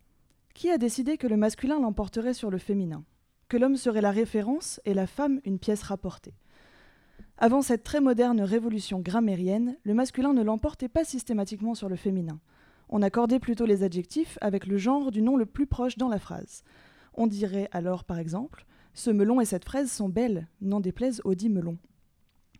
Qui 0.54 0.70
a 0.70 0.78
décidé 0.78 1.18
que 1.18 1.26
le 1.26 1.36
masculin 1.36 1.80
l'emporterait 1.80 2.34
sur 2.34 2.50
le 2.50 2.58
féminin? 2.58 3.04
Que 3.48 3.56
l'homme 3.56 3.76
serait 3.76 4.00
la 4.00 4.10
référence 4.12 4.80
et 4.84 4.94
la 4.94 5.06
femme 5.06 5.40
une 5.44 5.58
pièce 5.58 5.82
rapportée? 5.82 6.34
Avant 7.36 7.62
cette 7.62 7.84
très 7.84 8.00
moderne 8.00 8.40
révolution 8.40 9.00
grammairienne, 9.00 9.76
le 9.84 9.94
masculin 9.94 10.32
ne 10.32 10.42
l'emportait 10.42 10.88
pas 10.88 11.04
systématiquement 11.04 11.74
sur 11.74 11.88
le 11.88 11.96
féminin. 11.96 12.40
On 12.88 13.02
accordait 13.02 13.38
plutôt 13.38 13.66
les 13.66 13.82
adjectifs 13.82 14.36
avec 14.40 14.66
le 14.66 14.76
genre 14.76 15.10
du 15.10 15.22
nom 15.22 15.36
le 15.36 15.46
plus 15.46 15.66
proche 15.66 15.96
dans 15.96 16.08
la 16.08 16.18
phrase. 16.18 16.64
On 17.14 17.26
dirait 17.26 17.68
alors, 17.72 18.04
par 18.04 18.18
exemple, 18.18 18.66
Ce 18.94 19.10
melon 19.10 19.40
et 19.40 19.44
cette 19.44 19.64
fraise 19.64 19.90
sont 19.90 20.08
belles, 20.08 20.48
n'en 20.60 20.80
déplaise 20.80 21.20
au 21.24 21.34
dit 21.34 21.48
melon. 21.48 21.78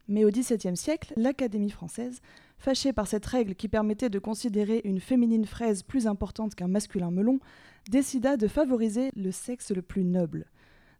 Mais 0.09 0.24
au 0.24 0.31
XVIIe 0.31 0.77
siècle, 0.77 1.12
l'Académie 1.16 1.70
française 1.70 2.20
fâché 2.61 2.93
par 2.93 3.07
cette 3.07 3.27
règle 3.27 3.55
qui 3.55 3.69
permettait 3.69 4.11
de 4.11 4.19
considérer 4.19 4.82
une 4.85 5.01
féminine 5.01 5.47
fraise 5.47 5.82
plus 5.82 6.07
importante 6.07 6.55
qu'un 6.55 6.69
masculin 6.69 7.11
melon, 7.11 7.40
décida 7.89 8.36
de 8.36 8.47
favoriser 8.47 9.11
le 9.16 9.32
sexe 9.32 9.70
le 9.70 9.82
plus 9.82 10.05
noble. 10.05 10.47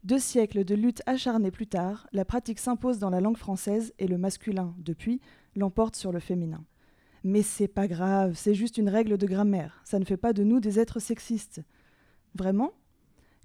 Deux 0.02 0.19
siècles 0.19 0.65
de 0.65 0.74
lutte 0.74 1.02
acharnée 1.05 1.51
plus 1.51 1.66
tard, 1.66 2.09
la 2.12 2.24
pratique 2.24 2.59
s'impose 2.59 2.98
dans 2.98 3.11
la 3.11 3.20
langue 3.20 3.36
française 3.36 3.93
et 3.98 4.07
le 4.07 4.16
masculin, 4.16 4.74
depuis, 4.78 5.20
l'emporte 5.55 5.94
sur 5.94 6.11
le 6.11 6.20
féminin. 6.20 6.65
Mais 7.23 7.43
c'est 7.43 7.69
pas 7.69 7.86
grave, 7.86 8.32
c'est 8.35 8.55
juste 8.55 8.78
une 8.78 8.89
règle 8.89 9.19
de 9.19 9.27
grammaire, 9.27 9.82
ça 9.85 9.98
ne 9.98 10.07
fait 10.07 10.16
pas 10.16 10.32
de 10.32 10.43
nous 10.43 10.61
des 10.61 10.81
êtres 10.81 11.01
sexistes. 11.01 11.61
Vraiment? 12.35 12.73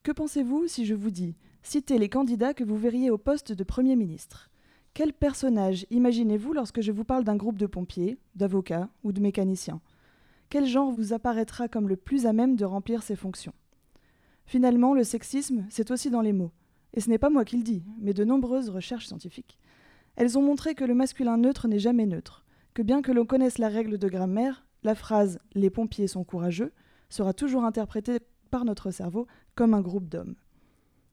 Que 0.03 0.13
pensez-vous 0.13 0.67
si 0.67 0.85
je 0.85 0.93
vous 0.93 1.11
dis 1.11 1.35
citez 1.65 1.97
les 1.97 2.09
candidats 2.09 2.53
que 2.53 2.63
vous 2.63 2.77
verriez 2.77 3.09
au 3.09 3.17
poste 3.17 3.51
de 3.51 3.63
Premier 3.63 3.95
ministre 3.95 4.49
quel 4.95 5.11
personnage 5.11 5.85
imaginez-vous 5.91 6.53
lorsque 6.53 6.79
je 6.79 6.93
vous 6.93 7.03
parle 7.03 7.25
d'un 7.25 7.35
groupe 7.35 7.57
de 7.57 7.65
pompiers, 7.65 8.17
d'avocats 8.33 8.87
ou 9.03 9.11
de 9.11 9.19
mécaniciens? 9.19 9.81
Quel 10.49 10.65
genre 10.65 10.93
vous 10.93 11.11
apparaîtra 11.11 11.67
comme 11.67 11.89
le 11.89 11.97
plus 11.97 12.25
à 12.25 12.31
même 12.31 12.55
de 12.55 12.63
remplir 12.63 13.03
ces 13.03 13.17
fonctions? 13.17 13.51
Finalement, 14.45 14.93
le 14.93 15.03
sexisme, 15.03 15.65
c'est 15.69 15.91
aussi 15.91 16.09
dans 16.09 16.21
les 16.21 16.31
mots. 16.31 16.53
Et 16.93 17.01
ce 17.01 17.09
n'est 17.09 17.17
pas 17.17 17.29
moi 17.29 17.43
qui 17.43 17.57
le 17.57 17.63
dis, 17.63 17.83
mais 17.99 18.13
de 18.13 18.23
nombreuses 18.23 18.69
recherches 18.69 19.07
scientifiques. 19.07 19.59
Elles 20.15 20.37
ont 20.37 20.41
montré 20.41 20.75
que 20.75 20.85
le 20.85 20.95
masculin 20.95 21.35
neutre 21.35 21.67
n'est 21.67 21.77
jamais 21.77 22.05
neutre, 22.05 22.45
que 22.73 22.81
bien 22.81 23.01
que 23.01 23.11
l'on 23.11 23.25
connaisse 23.25 23.57
la 23.57 23.67
règle 23.67 23.97
de 23.97 24.07
grammaire, 24.07 24.65
la 24.83 24.95
phrase 24.95 25.39
Les 25.55 25.69
pompiers 25.69 26.07
sont 26.07 26.23
courageux 26.23 26.71
sera 27.09 27.33
toujours 27.33 27.65
interprétée 27.65 28.19
par 28.49 28.63
notre 28.63 28.91
cerveau 28.91 29.27
comme 29.55 29.73
un 29.73 29.81
groupe 29.81 30.07
d'hommes. 30.07 30.35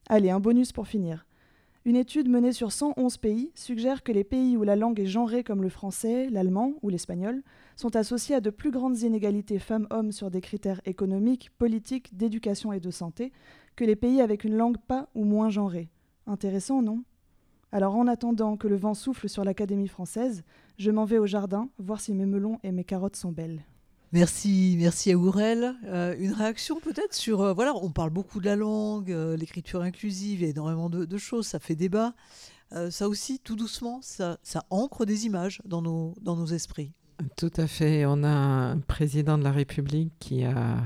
Allez, 0.09 0.29
un 0.29 0.41
bonus 0.41 0.73
pour 0.73 0.87
finir. 0.87 1.25
Une 1.85 1.95
étude 1.95 2.29
menée 2.29 2.51
sur 2.51 2.71
111 2.71 3.17
pays 3.17 3.51
suggère 3.55 4.03
que 4.03 4.11
les 4.11 4.23
pays 4.23 4.57
où 4.57 4.63
la 4.63 4.75
langue 4.75 4.99
est 4.99 5.05
genrée 5.05 5.43
comme 5.43 5.61
le 5.61 5.69
français, 5.69 6.29
l'allemand 6.29 6.73
ou 6.81 6.89
l'espagnol 6.89 7.41
sont 7.77 7.95
associés 7.95 8.35
à 8.35 8.41
de 8.41 8.49
plus 8.49 8.71
grandes 8.71 8.99
inégalités 8.99 9.59
femmes-hommes 9.59 10.11
sur 10.11 10.29
des 10.29 10.41
critères 10.41 10.81
économiques, 10.85 11.51
politiques, 11.57 12.15
d'éducation 12.15 12.73
et 12.73 12.79
de 12.79 12.91
santé 12.91 13.31
que 13.75 13.85
les 13.85 13.95
pays 13.95 14.21
avec 14.21 14.43
une 14.43 14.55
langue 14.55 14.77
pas 14.77 15.09
ou 15.15 15.23
moins 15.23 15.49
genrée. 15.49 15.89
Intéressant, 16.27 16.81
non? 16.81 17.03
Alors 17.71 17.95
en 17.95 18.07
attendant 18.07 18.55
que 18.55 18.67
le 18.67 18.75
vent 18.75 18.93
souffle 18.93 19.27
sur 19.27 19.43
l'Académie 19.43 19.87
française, 19.87 20.43
je 20.77 20.91
m'en 20.91 21.05
vais 21.05 21.17
au 21.17 21.25
jardin 21.25 21.69
voir 21.79 21.99
si 22.01 22.13
mes 22.13 22.25
melons 22.25 22.59
et 22.63 22.71
mes 22.71 22.83
carottes 22.83 23.15
sont 23.15 23.31
belles. 23.31 23.63
Merci, 24.13 24.75
merci 24.77 25.11
à 25.11 25.17
Ourel. 25.17 25.73
Euh, 25.85 26.15
une 26.19 26.33
réaction 26.33 26.79
peut-être 26.79 27.15
sur, 27.15 27.41
euh, 27.41 27.53
voilà, 27.53 27.73
on 27.73 27.89
parle 27.89 28.11
beaucoup 28.11 28.39
de 28.39 28.45
la 28.45 28.55
langue, 28.55 29.11
euh, 29.11 29.35
l'écriture 29.35 29.81
inclusive, 29.81 30.39
il 30.39 30.43
y 30.43 30.45
a 30.45 30.51
énormément 30.51 30.87
de, 30.87 31.17
choses, 31.17 31.47
ça 31.47 31.57
fait 31.57 31.75
débat. 31.75 32.13
ça 32.91 33.09
aussi, 33.09 33.39
tout 33.39 33.55
doucement, 33.55 34.01
ça, 34.03 34.37
ça, 34.43 34.65
ancre 34.69 35.05
des 35.05 35.25
images 35.25 35.63
dans 35.65 35.81
nos, 35.81 36.13
dans 36.21 36.35
nos 36.35 36.45
esprits. 36.45 36.91
Tout 37.37 37.51
à 37.57 37.65
fait. 37.65 38.05
On 38.05 38.23
a 38.23 38.29
un 38.29 38.77
président 38.77 39.39
de 39.39 39.43
la 39.43 39.51
République 39.51 40.13
qui 40.19 40.43
a 40.43 40.77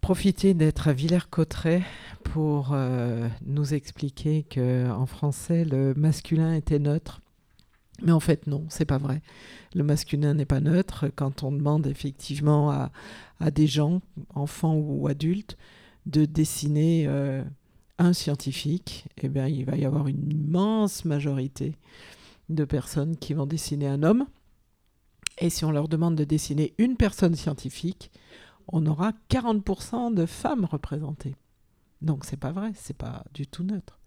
profité 0.00 0.54
d'être 0.54 0.86
à 0.86 0.92
Villers-Cotterêts 0.92 1.82
pour 2.22 2.76
nous 3.46 3.74
expliquer 3.74 4.44
que 4.44 4.88
en 4.90 5.06
français, 5.06 5.64
le 5.64 5.94
masculin 5.94 6.54
était 6.54 6.78
neutre 6.78 7.20
mais 8.02 8.12
en 8.12 8.20
fait, 8.20 8.46
non, 8.46 8.64
c'est 8.68 8.84
pas 8.84 8.98
vrai. 8.98 9.22
Le 9.74 9.84
masculin 9.84 10.34
n'est 10.34 10.44
pas 10.44 10.60
neutre. 10.60 11.10
Quand 11.14 11.42
on 11.42 11.52
demande 11.52 11.86
effectivement 11.86 12.70
à, 12.70 13.50
des 13.50 13.66
gens, 13.66 14.00
enfants 14.34 14.74
ou 14.74 15.08
adultes, 15.08 15.56
de 16.06 16.24
dessiner 16.24 17.06
euh, 17.06 17.44
un 17.98 18.12
scientifique, 18.12 19.06
eh 19.22 19.28
bien, 19.28 19.46
il 19.46 19.64
va 19.64 19.76
y 19.76 19.84
avoir 19.84 20.08
une 20.08 20.30
immense 20.30 21.04
majorité 21.04 21.76
de 22.48 22.64
personnes 22.64 23.16
qui 23.16 23.34
vont 23.34 23.46
dessiner 23.46 23.86
un 23.88 24.02
homme. 24.02 24.26
Et 25.38 25.50
si 25.50 25.64
on 25.64 25.70
leur 25.70 25.88
demande 25.88 26.16
de 26.16 26.24
dessiner 26.24 26.74
une 26.78 26.96
personne 26.96 27.34
scientifique, 27.34 28.10
on 28.68 28.86
aura 28.86 29.12
40% 29.30 30.14
de 30.14 30.26
femmes 30.26 30.64
représentées. 30.64 31.36
Donc 32.02 32.24
c'est 32.24 32.36
pas 32.36 32.52
vrai, 32.52 32.72
c'est 32.74 32.96
pas 32.96 33.24
du 33.34 33.46
tout 33.46 33.64
neutre. 33.64 33.97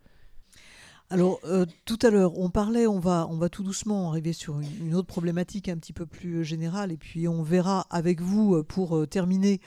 Alors, 1.11 1.41
euh, 1.43 1.65
tout 1.83 1.99
à 2.03 2.09
l'heure, 2.09 2.39
on 2.39 2.49
parlait, 2.49 2.87
on 2.87 3.01
va, 3.01 3.27
on 3.29 3.35
va 3.35 3.49
tout 3.49 3.63
doucement 3.63 4.09
arriver 4.09 4.31
sur 4.31 4.61
une, 4.61 4.95
autre 4.95 5.09
problématique 5.09 5.67
un 5.67 5.75
petit 5.75 5.91
peu 5.91 6.05
plus 6.05 6.35
euh, 6.35 6.43
générale, 6.43 6.89
et 6.93 6.95
puis 6.95 7.27
on 7.27 7.43
verra 7.43 7.85
avec 7.89 8.21
vous, 8.21 8.55
euh, 8.55 8.63
pour 8.63 9.05
terminer, 9.09 9.59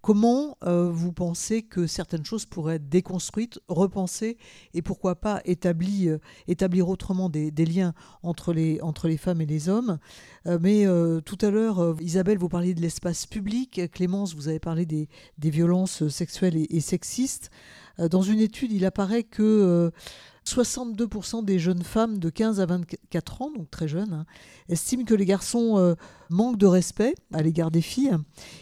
comment 0.00 0.56
vous 0.62 1.12
pensez 1.12 1.62
que 1.62 1.88
certaines 1.88 2.24
choses 2.24 2.46
pourraient 2.46 2.76
être 2.76 2.88
déconstruites, 2.88 3.58
repensées, 3.66 4.38
et 4.72 4.80
pourquoi 4.80 5.16
pas 5.16 5.40
établir, 5.44 6.18
autrement 6.86 7.28
des, 7.28 7.50
liens 7.50 7.92
entre 8.22 8.52
les, 8.52 8.80
entre 8.82 9.08
les 9.08 9.16
femmes 9.16 9.40
et 9.40 9.46
les 9.46 9.68
hommes. 9.68 9.98
mais 10.60 10.86
tout 11.24 11.38
à 11.40 11.50
l'heure, 11.50 11.96
Isabelle, 12.00 12.38
vous 12.38 12.48
parliez 12.48 12.72
de 12.72 12.80
l'espace 12.80 13.26
public, 13.26 13.90
Clémence, 13.90 14.36
vous 14.36 14.46
avez 14.46 14.60
parlé 14.60 14.86
des, 14.86 15.08
violences 15.38 16.06
sexuelles 16.06 16.66
et 16.70 16.80
sexistes. 16.80 17.50
dans 17.98 18.22
une 18.22 18.38
étude, 18.38 18.70
il 18.70 18.84
apparaît 18.84 19.24
que 19.24 19.90
62% 20.46 21.44
des 21.44 21.58
jeunes 21.58 21.82
femmes 21.82 22.18
de 22.18 22.30
15 22.30 22.60
à 22.60 22.66
24 22.66 23.42
ans, 23.42 23.50
donc 23.50 23.70
très 23.70 23.88
jeunes, 23.88 24.12
hein, 24.12 24.26
estiment 24.68 25.04
que 25.04 25.14
les 25.14 25.24
garçons 25.24 25.78
euh, 25.78 25.94
manquent 26.30 26.58
de 26.58 26.66
respect 26.66 27.14
à 27.32 27.42
l'égard 27.42 27.70
des 27.70 27.80
filles. 27.80 28.16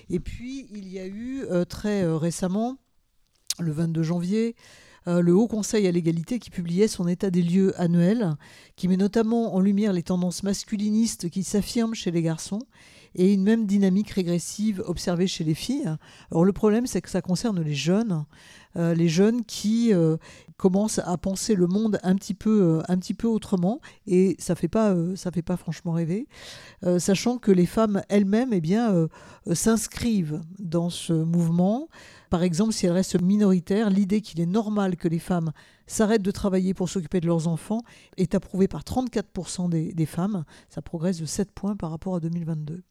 Et 0.09 0.21
puis, 0.21 0.67
il 0.73 0.89
y 0.89 0.99
a 0.99 1.07
eu 1.07 1.45
euh, 1.51 1.65
très 1.65 2.03
euh, 2.03 2.17
récemment, 2.17 2.79
le 3.61 3.73
22 3.73 4.03
janvier, 4.03 4.57
le 5.07 5.35
Haut 5.35 5.49
Conseil 5.49 5.87
à 5.87 5.91
l'égalité 5.91 6.39
qui 6.39 6.49
publiait 6.49 6.89
son 6.89 7.07
état 7.07 7.29
des 7.31 7.43
lieux 7.43 7.79
annuel, 7.79 8.33
qui 8.75 8.89
met 8.89 8.97
notamment 8.97 9.55
en 9.55 9.61
lumière 9.61 9.93
les 9.93 10.03
tendances 10.03 10.43
masculinistes 10.43 11.29
qui 11.29 11.43
s'affirment 11.43 11.95
chez 11.95 12.11
les 12.11 12.23
garçons 12.23 12.61
et 13.15 13.33
une 13.33 13.43
même 13.43 13.67
dynamique 13.67 14.11
régressive 14.11 14.83
observée 14.87 15.27
chez 15.27 15.45
les 15.45 15.55
filles. 15.55 15.95
Alors 16.31 16.45
le 16.45 16.53
problème, 16.53 16.87
c'est 16.87 17.01
que 17.01 17.11
ça 17.11 17.23
concerne 17.23 17.61
les 17.61 17.75
jeunes, 17.75 18.25
euh, 18.77 18.95
les 18.95 19.09
jeunes 19.09 19.45
qui 19.45 19.93
euh, 19.93 20.17
commencent 20.57 21.01
à 21.05 21.17
penser 21.17 21.55
le 21.55 21.67
monde 21.67 21.99
un 22.03 22.17
petit 22.17 22.35
peu, 22.35 22.63
euh, 22.63 22.83
un 22.89 22.99
petit 22.99 23.15
peu 23.15 23.29
autrement, 23.29 23.81
et 24.07 24.37
ça 24.39 24.55
fait 24.55 24.69
pas, 24.69 24.95
fait 25.17 25.43
pas 25.43 25.57
franchement 25.57 25.93
rêver, 25.93 26.27
sachant 26.99 27.39
que 27.39 27.51
les 27.51 27.67
femmes 27.67 28.03
elles-mêmes, 28.09 28.53
eh 28.53 28.61
bien, 28.61 29.09
s'inscrivent 29.53 30.41
dans 30.59 30.91
ce 30.91 31.13
mouvement. 31.13 31.89
Par 32.31 32.43
exemple, 32.43 32.73
si 32.73 32.87
elles 32.87 32.93
restent 32.93 33.21
minoritaires, 33.21 33.91
l'idée 33.91 34.21
qu'il 34.21 34.41
est 34.41 34.47
normal 34.47 34.97
que 34.97 35.09
les 35.09 35.19
femmes 35.19 35.53
s'arrêtent 35.87 36.23
de 36.23 36.31
travailler 36.31 36.75
pour 36.75 36.89
s'occuper 36.89 37.21
de 37.21 37.27
leurs 37.27 37.49
enfants 37.49 37.83
est 38.17 38.35
approuvée 38.35 38.69
par 38.69 38.83
34% 38.83 39.69
des, 39.69 39.93
des 39.93 40.07
femmes. 40.07 40.45
Ça 40.69 40.83
progresse 40.83 41.21
de 41.21 41.27
7 41.27 41.53
points 41.53 41.77
par 41.77 41.91
rapport 41.91 42.17
à 42.17 42.21
2022. 42.21 42.83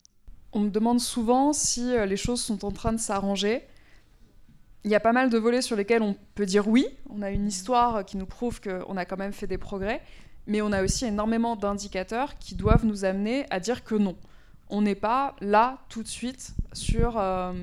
On 0.53 0.59
me 0.59 0.69
demande 0.69 0.99
souvent 0.99 1.53
si 1.53 1.93
les 2.07 2.17
choses 2.17 2.41
sont 2.41 2.65
en 2.65 2.71
train 2.71 2.93
de 2.93 2.99
s'arranger. 2.99 3.63
Il 4.85 4.91
y 4.91 4.95
a 4.95 4.99
pas 4.99 5.13
mal 5.13 5.29
de 5.29 5.37
volets 5.37 5.61
sur 5.61 5.77
lesquels 5.77 6.01
on 6.01 6.15
peut 6.35 6.45
dire 6.45 6.67
oui. 6.67 6.87
On 7.09 7.21
a 7.21 7.31
une 7.31 7.47
histoire 7.47 8.03
qui 8.03 8.17
nous 8.17 8.25
prouve 8.25 8.59
qu'on 8.59 8.97
a 8.97 9.05
quand 9.05 9.17
même 9.17 9.31
fait 9.31 9.47
des 9.47 9.57
progrès, 9.57 10.01
mais 10.45 10.61
on 10.61 10.71
a 10.73 10.83
aussi 10.83 11.05
énormément 11.05 11.55
d'indicateurs 11.55 12.37
qui 12.37 12.55
doivent 12.55 12.85
nous 12.85 13.05
amener 13.05 13.45
à 13.49 13.59
dire 13.59 13.83
que 13.83 13.95
non. 13.95 14.15
On 14.69 14.81
n'est 14.81 14.95
pas 14.95 15.35
là 15.39 15.77
tout 15.87 16.03
de 16.03 16.07
suite 16.07 16.53
sur 16.73 17.17
euh, 17.17 17.53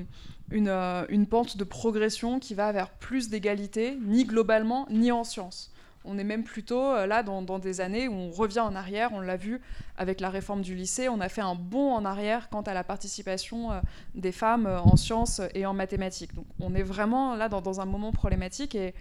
une, 0.49 0.69
euh, 0.69 1.05
une, 1.09 1.27
pente 1.27 1.57
de 1.57 1.63
progression 1.63 2.39
qui 2.39 2.55
va 2.55 2.71
vers 2.71 2.89
plus 2.89 3.29
d'égalité, 3.29 3.97
ni 4.01 4.25
globalement, 4.25 4.87
ni 4.89 5.11
en 5.11 5.23
sciences. 5.23 5.71
On 6.05 6.17
est 6.17 6.23
même 6.23 6.43
plutôt 6.43 6.81
euh, 6.81 7.05
là 7.05 7.23
dans, 7.23 7.59
des 7.59 7.81
années 7.81 8.07
où 8.07 8.13
on 8.13 8.31
revient 8.31 8.59
en 8.59 8.75
arrière. 8.75 9.09
On 9.13 9.19
l'a 9.19 9.37
vu 9.37 9.61
avec 9.97 10.19
la 10.19 10.29
réforme 10.29 10.61
du 10.61 10.75
lycée. 10.75 11.09
On 11.09 11.19
a 11.19 11.29
fait 11.29 11.41
un 11.41 11.55
bond 11.55 11.93
en 11.93 12.05
arrière 12.05 12.49
quant 12.49 12.61
à 12.61 12.73
la 12.73 12.83
participation 12.83 13.71
euh, 13.71 13.79
des 14.15 14.31
femmes 14.31 14.65
euh, 14.65 14.79
en 14.79 14.95
sciences 14.95 15.41
et 15.53 15.65
en 15.65 15.73
mathématiques. 15.73 16.33
Donc 16.33 16.45
on 16.59 16.73
est 16.73 16.83
vraiment 16.83 17.35
là 17.35 17.49
dans, 17.49 17.81
un 17.81 17.85
moment 17.85 18.11
problématique 18.11 18.75
et 18.75 18.93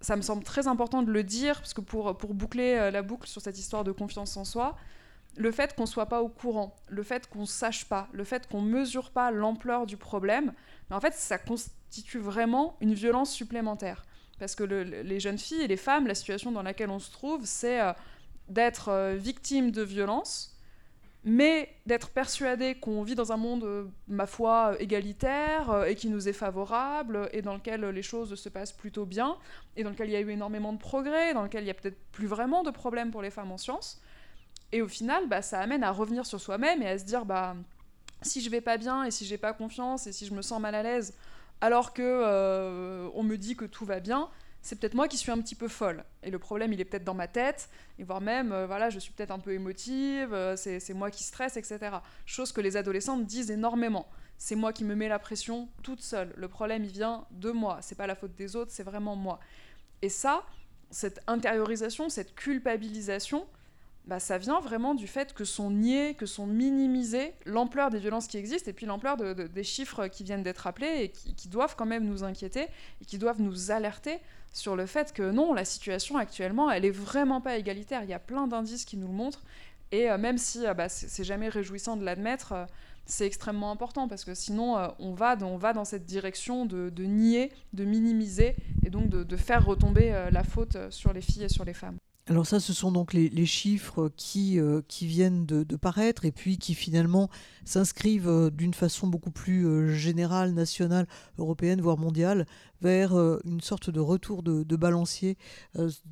ça 0.00 0.16
me 0.16 0.22
semble 0.22 0.42
très 0.42 0.66
important 0.66 1.02
de 1.02 1.10
le 1.10 1.22
dire 1.22 1.56
parce 1.56 1.74
que 1.74 1.82
pour, 1.82 2.16
pour 2.16 2.32
boucler 2.32 2.90
la 2.90 3.02
boucle 3.02 3.28
sur 3.28 3.42
cette 3.42 3.58
histoire 3.58 3.84
de 3.84 3.92
confiance 3.92 4.36
en 4.38 4.44
soi, 4.44 4.76
le 5.36 5.50
fait 5.52 5.74
qu'on 5.74 5.82
ne 5.82 5.88
soit 5.88 6.06
pas 6.06 6.22
au 6.22 6.28
courant, 6.28 6.74
le 6.88 7.02
fait 7.02 7.28
qu'on 7.28 7.40
ne 7.40 7.46
sache 7.46 7.84
pas, 7.84 8.08
le 8.12 8.24
fait 8.24 8.46
qu'on 8.48 8.62
ne 8.62 8.70
mesure 8.70 9.10
pas 9.10 9.30
l'ampleur 9.30 9.86
du 9.86 9.96
problème, 9.96 10.52
en 10.90 11.00
fait, 11.00 11.14
ça 11.14 11.38
constitue 11.38 12.18
vraiment 12.18 12.76
une 12.80 12.94
violence 12.94 13.30
supplémentaire. 13.30 14.02
Parce 14.40 14.56
que 14.56 14.64
les 14.64 15.20
jeunes 15.20 15.38
filles 15.38 15.62
et 15.62 15.68
les 15.68 15.76
femmes, 15.76 16.08
la 16.08 16.16
situation 16.16 16.50
dans 16.50 16.62
laquelle 16.62 16.90
on 16.90 16.98
se 16.98 17.12
trouve, 17.12 17.42
c'est 17.44 17.80
euh, 17.80 17.92
d'être 18.48 18.88
euh, 18.88 19.14
victime 19.14 19.70
de 19.70 19.82
violence 19.82 20.60
mais 21.24 21.68
d'être 21.84 22.10
persuadé 22.10 22.76
qu'on 22.76 23.02
vit 23.02 23.14
dans 23.14 23.30
un 23.30 23.36
monde, 23.36 23.64
euh, 23.64 23.84
ma 24.08 24.26
foi, 24.26 24.74
égalitaire 24.78 25.70
euh, 25.70 25.84
et 25.84 25.94
qui 25.94 26.08
nous 26.08 26.28
est 26.28 26.32
favorable 26.32 27.28
et 27.32 27.42
dans 27.42 27.54
lequel 27.54 27.84
les 27.84 28.02
choses 28.02 28.34
se 28.34 28.48
passent 28.48 28.72
plutôt 28.72 29.04
bien 29.04 29.36
et 29.76 29.84
dans 29.84 29.90
lequel 29.90 30.08
il 30.08 30.12
y 30.12 30.16
a 30.16 30.20
eu 30.20 30.30
énormément 30.30 30.72
de 30.72 30.78
progrès, 30.78 31.34
dans 31.34 31.42
lequel 31.42 31.64
il 31.64 31.66
y 31.66 31.70
a 31.70 31.74
peut-être 31.74 31.98
plus 32.12 32.26
vraiment 32.26 32.62
de 32.62 32.70
problèmes 32.70 33.10
pour 33.10 33.20
les 33.20 33.30
femmes 33.30 33.52
en 33.52 33.58
sciences. 33.58 34.00
Et 34.72 34.80
au 34.80 34.88
final, 34.88 35.28
bah, 35.28 35.42
ça 35.42 35.60
amène 35.60 35.84
à 35.84 35.90
revenir 35.90 36.24
sur 36.24 36.40
soi-même 36.40 36.80
et 36.80 36.88
à 36.88 36.98
se 36.98 37.04
dire 37.04 37.26
bah, 37.26 37.54
si 38.22 38.40
je 38.40 38.48
vais 38.48 38.62
pas 38.62 38.78
bien 38.78 39.04
et 39.04 39.10
si 39.10 39.26
j'ai 39.26 39.38
pas 39.38 39.52
confiance 39.52 40.06
et 40.06 40.12
si 40.12 40.24
je 40.24 40.32
me 40.32 40.40
sens 40.40 40.60
mal 40.60 40.74
à 40.74 40.82
l'aise 40.82 41.14
alors 41.60 41.92
que 41.92 42.02
euh, 42.02 43.08
on 43.14 43.22
me 43.22 43.36
dit 43.36 43.56
que 43.56 43.64
tout 43.64 43.84
va 43.84 44.00
bien, 44.00 44.28
c'est 44.62 44.78
peut-être 44.78 44.94
moi 44.94 45.08
qui 45.08 45.16
suis 45.16 45.30
un 45.30 45.38
petit 45.38 45.54
peu 45.54 45.68
folle. 45.68 46.04
Et 46.22 46.30
le 46.30 46.38
problème, 46.38 46.72
il 46.72 46.80
est 46.80 46.84
peut-être 46.84 47.04
dans 47.04 47.14
ma 47.14 47.28
tête, 47.28 47.70
et 47.98 48.04
voire 48.04 48.20
même, 48.20 48.52
euh, 48.52 48.66
voilà, 48.66 48.90
je 48.90 48.98
suis 48.98 49.12
peut-être 49.12 49.30
un 49.30 49.38
peu 49.38 49.52
émotive, 49.52 50.34
euh, 50.34 50.56
c'est 50.56 50.94
moi 50.94 51.10
qui 51.10 51.22
stresse, 51.22 51.56
etc. 51.56 51.78
Chose 52.26 52.52
que 52.52 52.60
les 52.60 52.76
adolescentes 52.76 53.26
disent 53.26 53.50
énormément. 53.50 54.08
C'est 54.38 54.56
moi 54.56 54.72
qui 54.72 54.84
me 54.84 54.94
mets 54.94 55.08
la 55.08 55.18
pression 55.18 55.68
toute 55.82 56.02
seule. 56.02 56.32
Le 56.36 56.48
problème, 56.48 56.84
il 56.84 56.90
vient 56.90 57.26
de 57.30 57.50
moi. 57.50 57.78
C'est 57.82 57.94
pas 57.94 58.06
la 58.06 58.14
faute 58.14 58.34
des 58.34 58.56
autres, 58.56 58.70
c'est 58.72 58.82
vraiment 58.82 59.16
moi. 59.16 59.38
Et 60.02 60.08
ça, 60.08 60.44
cette 60.90 61.20
intériorisation, 61.26 62.08
cette 62.08 62.34
culpabilisation, 62.34 63.46
bah, 64.06 64.18
ça 64.18 64.38
vient 64.38 64.60
vraiment 64.60 64.94
du 64.94 65.06
fait 65.06 65.34
que 65.34 65.44
sont 65.44 65.70
niés, 65.70 66.14
que 66.14 66.26
sont 66.26 66.46
minimisés 66.46 67.34
l'ampleur 67.44 67.90
des 67.90 67.98
violences 67.98 68.26
qui 68.26 68.38
existent 68.38 68.70
et 68.70 68.72
puis 68.72 68.86
l'ampleur 68.86 69.16
des 69.16 69.64
chiffres 69.64 70.08
qui 70.08 70.24
viennent 70.24 70.42
d'être 70.42 70.66
appelés 70.66 71.04
et 71.04 71.08
qui, 71.10 71.48
doivent 71.48 71.76
quand 71.76 71.86
même 71.86 72.04
nous 72.04 72.24
inquiéter 72.24 72.66
et 73.00 73.04
qui 73.04 73.18
doivent 73.18 73.40
nous 73.40 73.70
alerter 73.70 74.18
sur 74.52 74.74
le 74.74 74.86
fait 74.86 75.12
que 75.12 75.30
non, 75.30 75.52
la 75.52 75.64
situation 75.64 76.16
actuellement, 76.16 76.70
elle 76.70 76.84
est 76.84 76.90
vraiment 76.90 77.40
pas 77.40 77.56
égalitaire. 77.56 78.02
Il 78.02 78.10
y 78.10 78.14
a 78.14 78.18
plein 78.18 78.46
d'indices 78.46 78.84
qui 78.84 78.96
nous 78.96 79.06
le 79.06 79.12
montrent 79.12 79.42
et 79.92 80.10
euh, 80.10 80.18
même 80.18 80.38
si 80.38 80.66
euh, 80.66 80.74
bah, 80.74 80.88
c'est 80.88 81.24
jamais 81.24 81.48
réjouissant 81.48 81.96
de 81.96 82.04
l'admettre, 82.04 82.52
euh, 82.52 82.64
c'est 83.06 83.26
extrêmement 83.26 83.70
important 83.70 84.08
parce 84.08 84.24
que 84.24 84.34
sinon 84.34 84.76
on, 84.98 85.14
va 85.14 85.36
on 85.42 85.56
va 85.56 85.72
dans 85.72 85.84
cette 85.84 86.04
direction 86.04 86.64
de, 86.64 86.90
nier, 87.04 87.52
de 87.72 87.84
minimiser 87.84 88.54
et 88.84 88.90
donc 88.90 89.08
de 89.08 89.36
faire 89.36 89.64
retomber 89.64 90.28
la 90.30 90.44
faute 90.44 90.76
sur 90.90 91.12
les 91.12 91.20
filles 91.20 91.44
et 91.44 91.48
sur 91.48 91.64
les 91.64 91.74
femmes. 91.74 91.96
Alors 92.30 92.46
ça, 92.46 92.60
ce 92.60 92.72
sont 92.72 92.92
donc 92.92 93.12
les, 93.12 93.44
chiffres 93.44 94.08
qui, 94.16 94.60
euh, 94.60 94.82
viennent 95.00 95.46
de, 95.46 95.64
paraître 95.74 96.24
et 96.24 96.30
puis 96.30 96.58
qui 96.58 96.74
finalement 96.74 97.28
s'inscrivent 97.64 98.28
euh, 98.28 98.50
d'une 98.50 98.72
façon 98.72 99.08
beaucoup 99.08 99.32
plus 99.32 99.66
euh, 99.66 99.88
générale, 99.88 100.52
nationale, 100.52 101.08
européenne, 101.38 101.80
voire 101.80 101.98
mondiale, 101.98 102.46
vers 102.82 103.12
une 103.44 103.60
sorte 103.60 103.90
de 103.90 104.00
retour 104.00 104.42
de, 104.42 104.76
balancier 104.76 105.36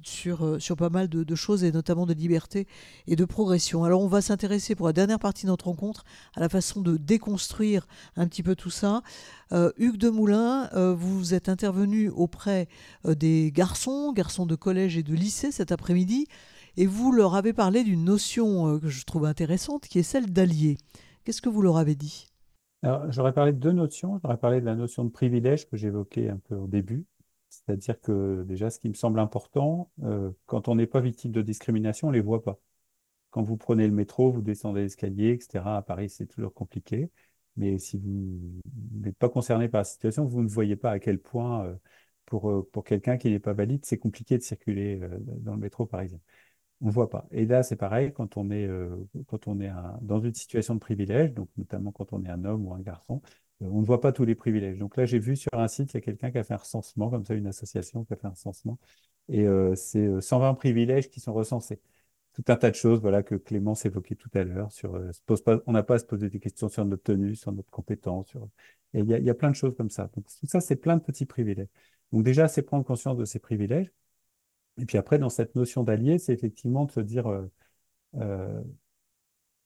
sur, 0.03 0.61
sur 0.61 0.77
pas 0.77 0.91
mal 0.91 1.09
de, 1.09 1.35
choses 1.35 1.65
et 1.65 1.73
notamment 1.73 2.07
de 2.07 2.15
liberté 2.15 2.67
et 3.07 3.17
de 3.17 3.25
progression. 3.25 3.85
Alors 3.85 4.03
on 4.03 4.09
va 4.09 4.21
s'intéresser 4.21 4.75
pour 4.75 4.87
la 4.87 4.93
dernière 4.93 5.19
partie 5.19 5.47
de 5.47 5.51
notre 5.51 5.67
rencontre 5.67 6.05
à 6.35 6.41
la 6.41 6.49
façon 6.49 6.81
de 6.81 6.97
déconstruire 6.97 7.87
un 8.17 8.27
petit 8.27 8.43
peu 8.43 8.55
tout 8.55 8.71
ça. 8.71 9.03
Hugues 9.53 9.97
Demoulin, 9.97 10.69
vous 10.95 11.35
êtes 11.35 11.49
intervenu 11.49 12.11
auprès 12.11 12.69
des 13.05 13.51
garçons, 13.53 14.13
garçons 14.13 14.47
de 14.47 14.55
collège 14.55 14.97
et 14.97 15.03
de 15.03 15.15
lycée 15.15 15.53
cet 15.53 15.73
après-midi, 15.73 16.27
et 16.77 16.87
vous 16.87 17.13
leur 17.13 17.35
avez 17.35 17.53
parlé 17.53 17.83
d'une 17.83 18.05
notion 18.05 18.79
que 18.79 18.89
je 18.89 19.05
trouve 19.05 19.25
intéressante, 19.25 19.89
qui 19.89 19.99
est 19.99 20.05
celle 20.05 20.33
d'allié. 20.33 20.79
Qu'est-ce 21.25 21.43
que 21.43 21.49
vous 21.49 21.63
leur 21.63 21.77
avez 21.77 21.95
dit? 21.95 22.29
Alors, 22.83 23.11
j'aurais 23.11 23.33
parlé 23.33 23.53
de 23.53 23.59
deux 23.59 23.73
notions. 23.73 24.19
J'aurais 24.23 24.37
parlé 24.39 24.61
de 24.61 24.67
la 24.67 24.75
notion 24.75 25.05
de 25.05 25.11
privilège 25.11 25.69
que 25.69 25.77
j'évoquais 25.77 26.29
un 26.29 26.39
peu 26.39 26.55
au 26.55 26.67
début. 26.69 27.07
C'est-à-dire 27.49 28.01
que 28.01 28.45
déjà, 28.45 28.71
ce 28.71 28.79
qui 28.79 28.89
me 28.89 28.95
semble 28.95 29.19
important, 29.21 29.91
euh, 30.05 30.31
quand 30.47 30.69
on 30.69 30.75
n'est 30.77 30.87
pas 30.87 31.01
victime 31.01 31.33
de 31.33 31.43
discrimination, 31.43 32.09
on 32.09 32.11
ne 32.11 32.17
les 32.17 32.23
voit 32.23 32.43
pas. 32.43 32.59
Quand 33.31 33.43
vous 33.43 33.57
prenez 33.57 33.87
le 33.87 33.95
métro, 33.95 34.33
vous 34.33 34.43
descendez 34.43 34.83
l'escalier, 34.83 35.33
etc. 35.33 35.79
À 35.79 35.83
Paris, 35.83 36.11
c'est 36.11 36.27
toujours 36.27 36.55
compliqué. 36.55 37.11
Mais 37.57 37.79
si 37.79 37.99
vous 37.99 38.39
n'êtes 38.93 39.19
pas 39.19 39.29
concerné 39.29 39.69
par 39.69 39.81
la 39.81 39.85
situation, 39.85 40.25
vous 40.27 40.43
ne 40.43 40.49
voyez 40.49 40.77
pas 40.77 40.93
à 40.93 40.99
quel 41.01 41.19
point, 41.21 41.67
euh, 41.67 41.77
pour, 42.27 42.51
euh, 42.51 42.69
pour 42.73 42.85
quelqu'un 42.85 43.19
qui 43.19 43.31
n'est 43.31 43.41
pas 43.41 43.55
valide, 43.55 43.85
c'est 43.87 43.99
compliqué 43.99 44.39
de 44.39 44.43
circuler 44.43 45.01
dans 45.41 45.55
le 45.55 45.61
métro 45.61 45.87
parisien 45.87 46.21
on 46.81 46.87
ne 46.87 46.93
voit 46.93 47.11
pas. 47.11 47.27
Et 47.31 47.45
là, 47.47 47.63
c'est 47.63 47.77
pareil, 47.77 48.13
quand 48.13 48.37
on 48.37 48.51
est, 48.51 48.67
euh, 48.67 48.89
quand 49.27 49.49
on 49.49 49.61
est 49.61 49.71
dans 50.03 50.21
une 50.21 50.35
situation 50.35 50.75
de 50.75 50.81
privilège, 50.81 51.35
donc 51.35 51.49
notamment 51.57 51.93
quand 51.93 52.13
on 52.13 52.25
est 52.25 52.29
un 52.29 52.45
homme 52.45 52.67
ou 52.67 52.75
un 52.75 52.81
garçon, 52.81 53.21
euh, 53.63 53.67
on 53.71 53.81
ne 53.81 53.87
voit 53.87 54.01
pas 54.01 54.13
tous 54.13 54.25
les 54.25 54.35
privilèges. 54.35 54.79
Donc 54.79 54.97
là, 54.97 55.05
j'ai 55.05 55.19
vu 55.19 55.37
sur 55.37 55.53
un 55.55 55.69
site, 55.69 55.93
il 55.93 55.97
y 55.97 55.99
a 55.99 56.01
quelqu'un 56.01 56.31
qui 56.31 56.39
a 56.39 56.45
fait 56.45 56.55
un 56.55 56.59
recensement, 56.59 57.11
comme 57.11 57.25
ça, 57.25 57.35
une 57.35 57.47
association 57.49 58.05
qui 58.05 58.13
a 58.13 58.17
fait 58.17 58.27
un 58.27 58.31
recensement, 58.31 58.79
et 59.29 59.47
euh, 59.47 59.75
c'est 59.75 60.21
120 60.21 60.55
privilèges 60.55 61.11
qui 61.11 61.21
sont 61.21 61.33
recensés. 61.35 61.81
Tout 62.35 62.45
un 62.49 62.57
tas 62.57 62.71
de 62.71 62.77
choses 62.77 63.01
voilà, 63.01 63.23
que 63.25 63.35
Clémence 63.35 63.85
évoquait 63.85 64.15
tout 64.15 64.31
à 64.35 64.45
l'heure. 64.45 64.71
Sur, 64.73 65.01
on 65.67 65.73
n'a 65.73 65.83
pas 65.83 65.97
à 65.97 65.99
se 65.99 66.05
poser 66.05 66.31
des 66.31 66.39
questions 66.39 66.69
sur 66.69 66.85
notre 66.85 67.03
tenue, 67.03 67.35
sur 67.35 67.53
notre 67.53 67.71
compétence. 67.71 68.29
Sur... 68.29 68.49
Et 68.95 69.01
il 69.01 69.07
y, 69.11 69.25
y 69.25 69.31
a 69.31 69.35
plein 69.35 69.51
de 69.51 69.57
choses 69.57 69.75
comme 69.77 69.91
ça. 69.91 70.09
Donc 70.15 70.25
tout 70.27 70.47
ça, 70.47 70.61
c'est 70.61 70.77
plein 70.77 70.97
de 70.97 71.03
petits 71.03 71.27
privilèges. 71.27 71.69
Donc 72.13 72.23
déjà, 72.23 72.49
c'est 72.49 72.63
prendre 72.63 72.85
conscience 72.85 73.17
de 73.17 73.25
ces 73.25 73.41
privilèges. 73.41 73.91
Et 74.79 74.87
puis 74.87 74.99
après, 74.99 75.19
dans 75.19 75.31
cette 75.31 75.55
notion 75.57 75.83
d'allié, 75.85 76.19
c'est 76.19 76.33
effectivement 76.33 76.85
de 76.85 76.93
se 76.93 77.01
dire, 77.01 77.27
euh, 77.29 77.51
euh, 78.17 78.63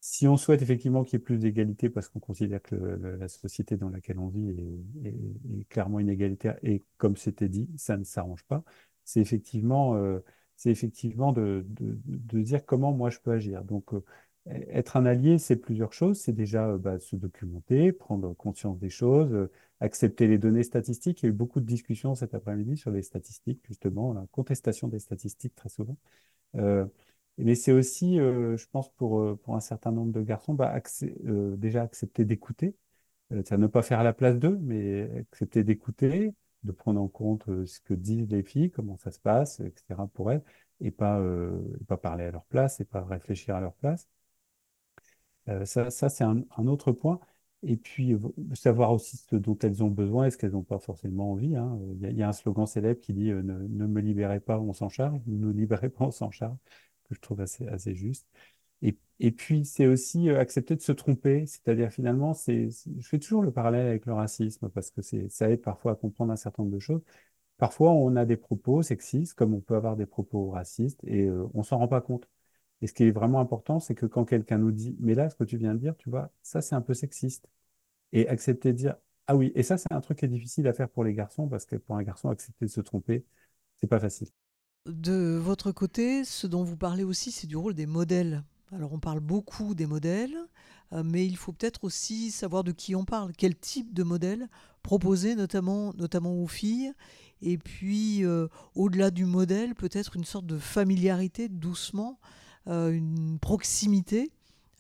si 0.01 0.27
on 0.27 0.37
souhaite 0.37 0.63
effectivement 0.63 1.05
qu'il 1.05 1.19
y 1.19 1.23
ait 1.23 1.25
plus 1.25 1.39
d'égalité, 1.39 1.89
parce 1.89 2.09
qu'on 2.09 2.19
considère 2.21 2.61
que 2.63 2.75
la 2.75 3.29
société 3.29 3.77
dans 3.77 3.89
laquelle 3.89 4.19
on 4.19 4.29
vit 4.29 4.51
est, 5.05 5.65
clairement 5.69 6.01
inégalitaire, 6.01 6.59
et 6.63 6.83
comme 6.99 7.17
c'était 7.17 7.49
dit, 7.49 7.69
ça 7.77 7.97
ne 7.97 8.05
s'arrange 8.05 8.45
pas, 8.45 8.65
c'est 9.05 9.21
effectivement, 9.21 9.95
euh, 9.97 10.21
effectivement 10.65 11.33
de, 11.33 11.65
dire 12.33 12.65
comment 12.67 12.93
moi 12.93 13.11
je 13.11 13.19
peux 13.21 13.33
agir. 13.33 13.65
Donc, 13.65 13.93
être 14.47 14.97
un 14.97 15.07
allié, 15.07 15.39
c'est 15.39 15.57
plusieurs 15.57 15.93
choses. 15.93 16.19
C'est 16.21 16.33
déjà 16.33 16.77
bah, 16.79 16.99
se 16.99 17.17
documenter, 17.17 17.93
prendre 17.93 18.35
conscience 18.35 18.79
des 18.79 18.91
choses, 18.91 19.49
accepter 19.81 20.27
les 20.29 20.39
données 20.39 20.63
statistiques. 20.63 21.23
Il 21.23 21.27
y 21.27 21.29
a 21.29 21.31
eu 21.31 21.33
beaucoup 21.33 21.61
de 21.61 21.67
discussions 21.67 22.15
cet 22.15 22.35
après-midi 22.35 22.77
sur 22.77 22.91
les 22.91 23.03
statistiques, 23.03 23.61
justement, 23.67 24.13
la 24.13 24.27
contestation 24.33 24.89
des 24.89 24.99
statistiques 24.99 25.55
très 25.55 25.69
souvent. 25.69 25.97
Euh, 26.57 26.87
mais 27.39 27.55
c'est 27.55 27.73
aussi, 27.73 28.21
euh, 28.21 28.57
je 28.57 28.67
pense, 28.71 28.91
pour, 28.95 29.21
euh, 29.21 29.37
pour 29.43 29.57
un 29.57 29.61
certain 29.61 29.93
nombre 29.93 30.13
de 30.13 30.23
garçons, 30.23 30.55
bah, 30.55 30.81
déjà 31.57 31.83
accepter 31.83 32.25
d'écouter. 32.25 32.77
ça 33.47 33.57
ne 33.59 33.67
pas 33.67 33.83
faire 33.83 34.03
la 34.05 34.13
place 34.13 34.39
d'eux, 34.39 34.59
mais 34.63 35.11
accepter 35.21 35.65
d'écouter, 35.65 36.35
de 36.65 36.73
prendre 36.73 37.01
en 37.01 37.09
compte 37.09 37.47
ce 37.67 37.81
que 37.81 37.95
disent 37.95 38.29
les 38.31 38.43
filles, 38.43 38.71
comment 38.71 38.97
ça 38.99 39.11
se 39.11 39.21
passe, 39.21 39.61
etc. 39.61 40.07
pour 40.09 40.31
elles, 40.33 40.43
et 40.81 40.91
pas, 40.91 41.21
pas 41.89 41.97
parler 41.97 42.25
à 42.25 42.31
leur 42.33 42.45
place, 42.47 42.81
et 42.81 42.85
pas 42.85 43.03
réfléchir 43.05 43.57
à 43.57 43.61
leur 43.61 43.75
place. 43.75 44.09
Ça, 45.65 45.91
ça 45.91 46.09
c'est 46.09 46.25
un, 46.25 46.43
un, 46.57 46.67
autre 46.67 46.93
point. 46.93 47.21
Et 47.65 47.77
puis, 47.77 48.17
savoir 48.55 48.93
aussi 48.93 49.17
ce 49.17 49.37
dont 49.37 49.57
elles 49.59 49.85
ont 49.85 49.91
besoin 49.91 50.27
et 50.27 50.31
ce 50.31 50.37
qu'elles 50.37 50.53
n'ont 50.53 50.65
pas 50.65 50.79
forcément 50.81 51.33
envie. 51.33 51.55
Hein. 51.57 51.79
Il, 52.03 52.17
y 52.17 52.23
a, 52.23 52.29
un 52.29 52.33
slogan 52.33 52.67
célèbre 52.67 53.01
qui 53.01 53.13
dit 53.13 53.31
ne, 53.31 53.43
me 53.87 54.01
libérez 54.01 54.41
pas, 54.41 54.59
on 54.59 54.73
s'en 54.73 54.89
charge. 54.89 55.21
Ne 55.27 55.37
nous 55.39 55.53
libérez 55.53 55.89
pas, 55.89 56.07
on 56.07 56.11
s'en 56.11 56.31
charge, 56.31 56.57
que 57.05 57.15
je 57.15 57.21
trouve 57.21 57.41
assez, 57.41 57.67
assez 57.69 57.95
juste. 57.95 58.27
Et, 58.83 58.97
et 59.21 59.31
puis, 59.31 59.65
c'est 59.65 59.87
aussi 59.87 60.29
accepter 60.31 60.75
de 60.77 60.81
se 60.83 60.93
tromper. 60.93 61.47
C'est-à-dire, 61.47 61.91
finalement, 61.93 62.35
c'est, 62.35 62.69
je 62.71 63.09
fais 63.09 63.19
toujours 63.19 63.43
le 63.43 63.53
parallèle 63.53 63.87
avec 63.87 64.07
le 64.07 64.15
racisme 64.15 64.69
parce 64.71 64.91
que 64.91 65.03
ça 65.03 65.51
aide 65.51 65.63
parfois 65.63 65.93
à 65.93 65.95
comprendre 65.95 66.33
un 66.33 66.37
certain 66.37 66.65
nombre 66.65 66.75
de 66.75 66.81
choses. 66.81 67.03
Parfois, 67.59 67.93
on 67.93 68.17
a 68.17 68.25
des 68.25 68.37
propos 68.37 68.83
sexistes, 68.83 69.35
comme 69.35 69.55
on 69.55 69.61
peut 69.61 69.77
avoir 69.77 69.97
des 69.97 70.07
propos 70.07 70.51
racistes, 70.51 71.01
et 71.05 71.31
on 71.31 71.59
ne 71.59 71.63
s'en 71.63 71.79
rend 71.79 71.89
pas 71.89 72.01
compte. 72.01 72.29
Et 72.83 72.89
ce 72.89 72.93
qui 72.93 73.05
est 73.05 73.11
vraiment 73.13 73.41
important, 73.41 73.81
c'est 73.81 73.95
que 73.95 74.07
quand 74.07 74.25
quelqu'un 74.25 74.59
nous 74.59 74.73
dit, 74.73 74.97
mais 75.01 75.15
là, 75.15 75.31
ce 75.31 75.37
que 75.37 75.45
tu 75.45 75.57
viens 75.57 75.75
de 75.75 75.79
dire, 75.79 75.97
tu 75.97 76.11
vois, 76.11 76.31
ça, 76.43 76.61
c'est 76.61 76.75
un 76.75 76.81
peu 76.83 76.95
sexiste. 76.95 77.49
Et 78.13 78.29
accepter 78.29 78.73
de 78.73 78.79
dire, 78.79 78.97
ah 79.29 79.37
oui, 79.37 79.53
et 79.55 79.63
ça, 79.63 79.79
c'est 79.79 79.93
un 79.93 80.01
truc 80.01 80.19
qui 80.19 80.25
est 80.27 80.29
difficile 80.29 80.67
à 80.67 80.75
faire 80.75 80.91
pour 80.91 81.05
les 81.05 81.15
garçons, 81.15 81.49
parce 81.49 81.65
que 81.65 81.77
pour 81.77 81.97
un 81.97 82.03
garçon, 82.03 82.29
accepter 82.29 82.67
de 82.67 82.71
se 82.71 82.81
tromper, 82.81 83.25
c'est 83.81 83.87
pas 83.87 84.01
facile. 84.01 84.29
De 84.87 85.39
votre 85.41 85.71
côté, 85.71 86.25
ce 86.25 86.49
dont 86.49 86.65
vous 86.65 86.77
parlez 86.77 87.05
aussi, 87.05 87.31
c'est 87.31 87.47
du 87.47 87.57
rôle 87.57 87.75
des 87.75 87.87
modèles. 87.87 88.43
Alors, 88.73 88.93
on 88.93 88.99
parle 88.99 89.21
beaucoup 89.21 89.75
des 89.75 89.87
modèles, 89.87 90.37
euh, 90.93 91.05
mais 91.05 91.25
il 91.25 91.37
faut 91.37 91.53
peut-être 91.53 91.85
aussi 91.85 92.33
savoir 92.33 92.65
de 92.65 92.73
qui 92.73 92.97
on 92.97 93.05
parle, 93.05 93.33
quel 93.39 93.55
type 93.55 93.95
de 93.95 94.03
modèle 94.03 94.49
proposer, 94.83 95.37
notamment, 95.37 95.93
notamment 95.95 96.35
aux 96.35 96.49
filles? 96.49 96.93
Et 97.43 97.59
puis, 97.59 98.25
euh, 98.25 98.49
au-delà 98.75 99.11
du 99.13 99.25
modèle, 99.25 99.75
peut-être 99.77 100.17
une 100.17 100.25
sorte 100.25 100.47
de 100.47 100.59
familiarité 100.59 101.49
doucement 101.49 102.19
une 102.67 103.39
proximité 103.41 104.31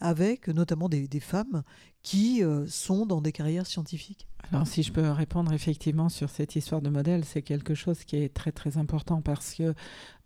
avec 0.02 0.48
notamment 0.48 0.88
des, 0.88 1.09
femmes 1.20 1.62
qui 2.02 2.42
euh, 2.42 2.66
sont 2.66 3.06
dans 3.06 3.20
des 3.20 3.32
carrières 3.32 3.66
scientifiques. 3.66 4.26
Alors 4.50 4.66
si 4.66 4.82
je 4.82 4.92
peux 4.92 5.09
répondre 5.09 5.52
effectivement 5.52 6.09
sur 6.09 6.28
cette 6.28 6.56
histoire 6.56 6.82
de 6.82 6.90
modèle, 6.90 7.24
c'est 7.24 7.42
quelque 7.42 7.74
chose 7.74 8.04
qui 8.04 8.16
est 8.16 8.34
très 8.34 8.50
très 8.50 8.76
important 8.76 9.22
parce 9.22 9.54
que 9.54 9.74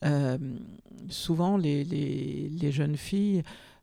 euh, 0.05 0.39
souvent 1.11 1.59
les, 1.59 2.73
jeunes 2.73 2.97
filles 2.97 3.43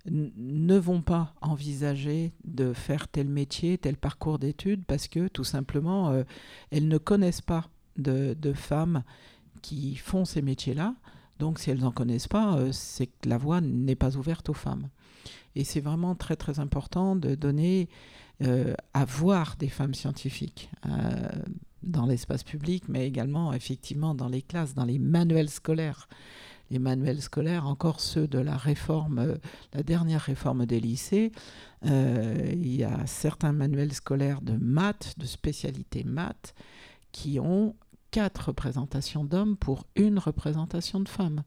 ne 0.10 0.78
vont 0.78 1.02
pas 1.02 1.36
envisager 1.42 2.34
de 2.44 2.74
faire 2.74 3.08
tel 3.08 3.30
métier, 3.30 3.78
tel 3.78 3.96
parcours 3.96 4.40
d'études 4.40 4.84
parce 4.86 5.08
que 5.08 5.28
tout 5.28 5.46
simplement 5.46 6.24
elles 6.72 6.88
ne 6.88 6.98
connaissent 6.98 7.42
pas 7.42 7.70
de 7.96 8.54
femmes 8.54 9.04
qui 9.62 9.96
font 9.96 10.26
ces 10.26 10.42
métiers-là 10.42 10.96
Donc 11.40 11.60
si 11.60 11.70
elles 11.70 11.80
n'en 11.80 11.92
connaissent 11.92 12.28
pas, 12.28 12.58
euh, 12.58 12.72
c'est 12.72 13.08
que 13.08 13.28
la 13.28 13.38
voie 13.38 13.62
n'est 13.62 13.96
pas 13.96 14.16
ouverte 14.18 14.50
aux 14.50 14.54
femmes. 14.54 14.90
Et 15.56 15.64
c'est 15.64 15.82
vraiment 15.82 16.16
très 16.16 16.36
très 16.36 16.60
important 16.60 17.16
de 17.16 17.36
donner 17.36 17.90
euh, 18.42 18.74
à 18.94 19.06
voir 19.06 19.56
des 19.58 19.70
femmes 19.70 19.94
scientifiques 19.94 20.70
euh, 20.86 21.30
dans 21.84 22.06
l'espace 22.06 22.44
public, 22.44 22.86
mais 22.88 23.08
également 23.08 23.54
effectivement 23.54 24.16
dans 24.16 24.30
les 24.30 24.42
classes, 24.42 24.74
dans 24.74 24.86
les 24.86 25.00
manuels 25.00 25.50
scolaires. 25.50 26.08
Les 26.72 26.80
manuels 26.80 27.22
scolaires, 27.22 27.68
encore 27.68 28.00
ceux 28.00 28.28
de 28.28 28.40
la 28.40 28.58
réforme, 28.58 29.38
la 29.74 29.84
dernière 29.84 30.22
réforme 30.22 30.66
des 30.66 30.80
lycées, 30.80 31.32
il 31.84 32.76
y 32.76 32.84
a 32.84 33.06
certains 33.06 33.52
manuels 33.52 33.94
scolaires 33.94 34.42
de 34.42 34.54
maths, 34.54 35.14
de 35.20 35.26
spécialité 35.28 36.04
maths, 36.04 36.56
qui 37.12 37.40
ont 37.40 37.76
quatre 38.14 38.50
représentations 38.50 39.26
d'hommes 39.26 39.58
pour 39.58 39.88
une 39.96 40.20
représentation 40.20 41.00
de 41.00 41.10
femmes. 41.10 41.42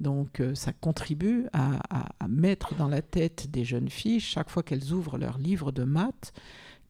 Donc 0.00 0.40
euh, 0.40 0.54
ça 0.54 0.74
contribue 0.74 1.46
à, 1.54 1.80
mettre 2.28 2.74
dans 2.74 2.88
la 2.88 3.00
tête 3.00 3.50
des 3.50 3.64
jeunes 3.64 3.88
filles, 3.88 4.20
chaque 4.20 4.50
fois 4.50 4.62
qu'elles 4.62 4.92
ouvrent 4.92 5.16
leur 5.16 5.38
livre 5.38 5.72
de 5.72 5.82
maths, 5.84 6.34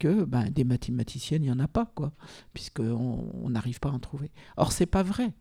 que 0.00 0.24
ben, 0.24 0.50
des 0.50 0.64
mathématiciennes, 0.64 1.44
il 1.44 1.46
n'y 1.46 1.52
en 1.52 1.60
a 1.60 1.68
pas, 1.68 1.86
quoi, 1.94 2.12
puisqu'on 2.54 3.48
n'arrive 3.48 3.78
pas 3.78 3.90
à 3.90 3.92
en 3.92 4.00
trouver. 4.00 4.32
Or, 4.56 4.72
c'est 4.72 4.86
pas 4.86 5.04
vrai. 5.04 5.32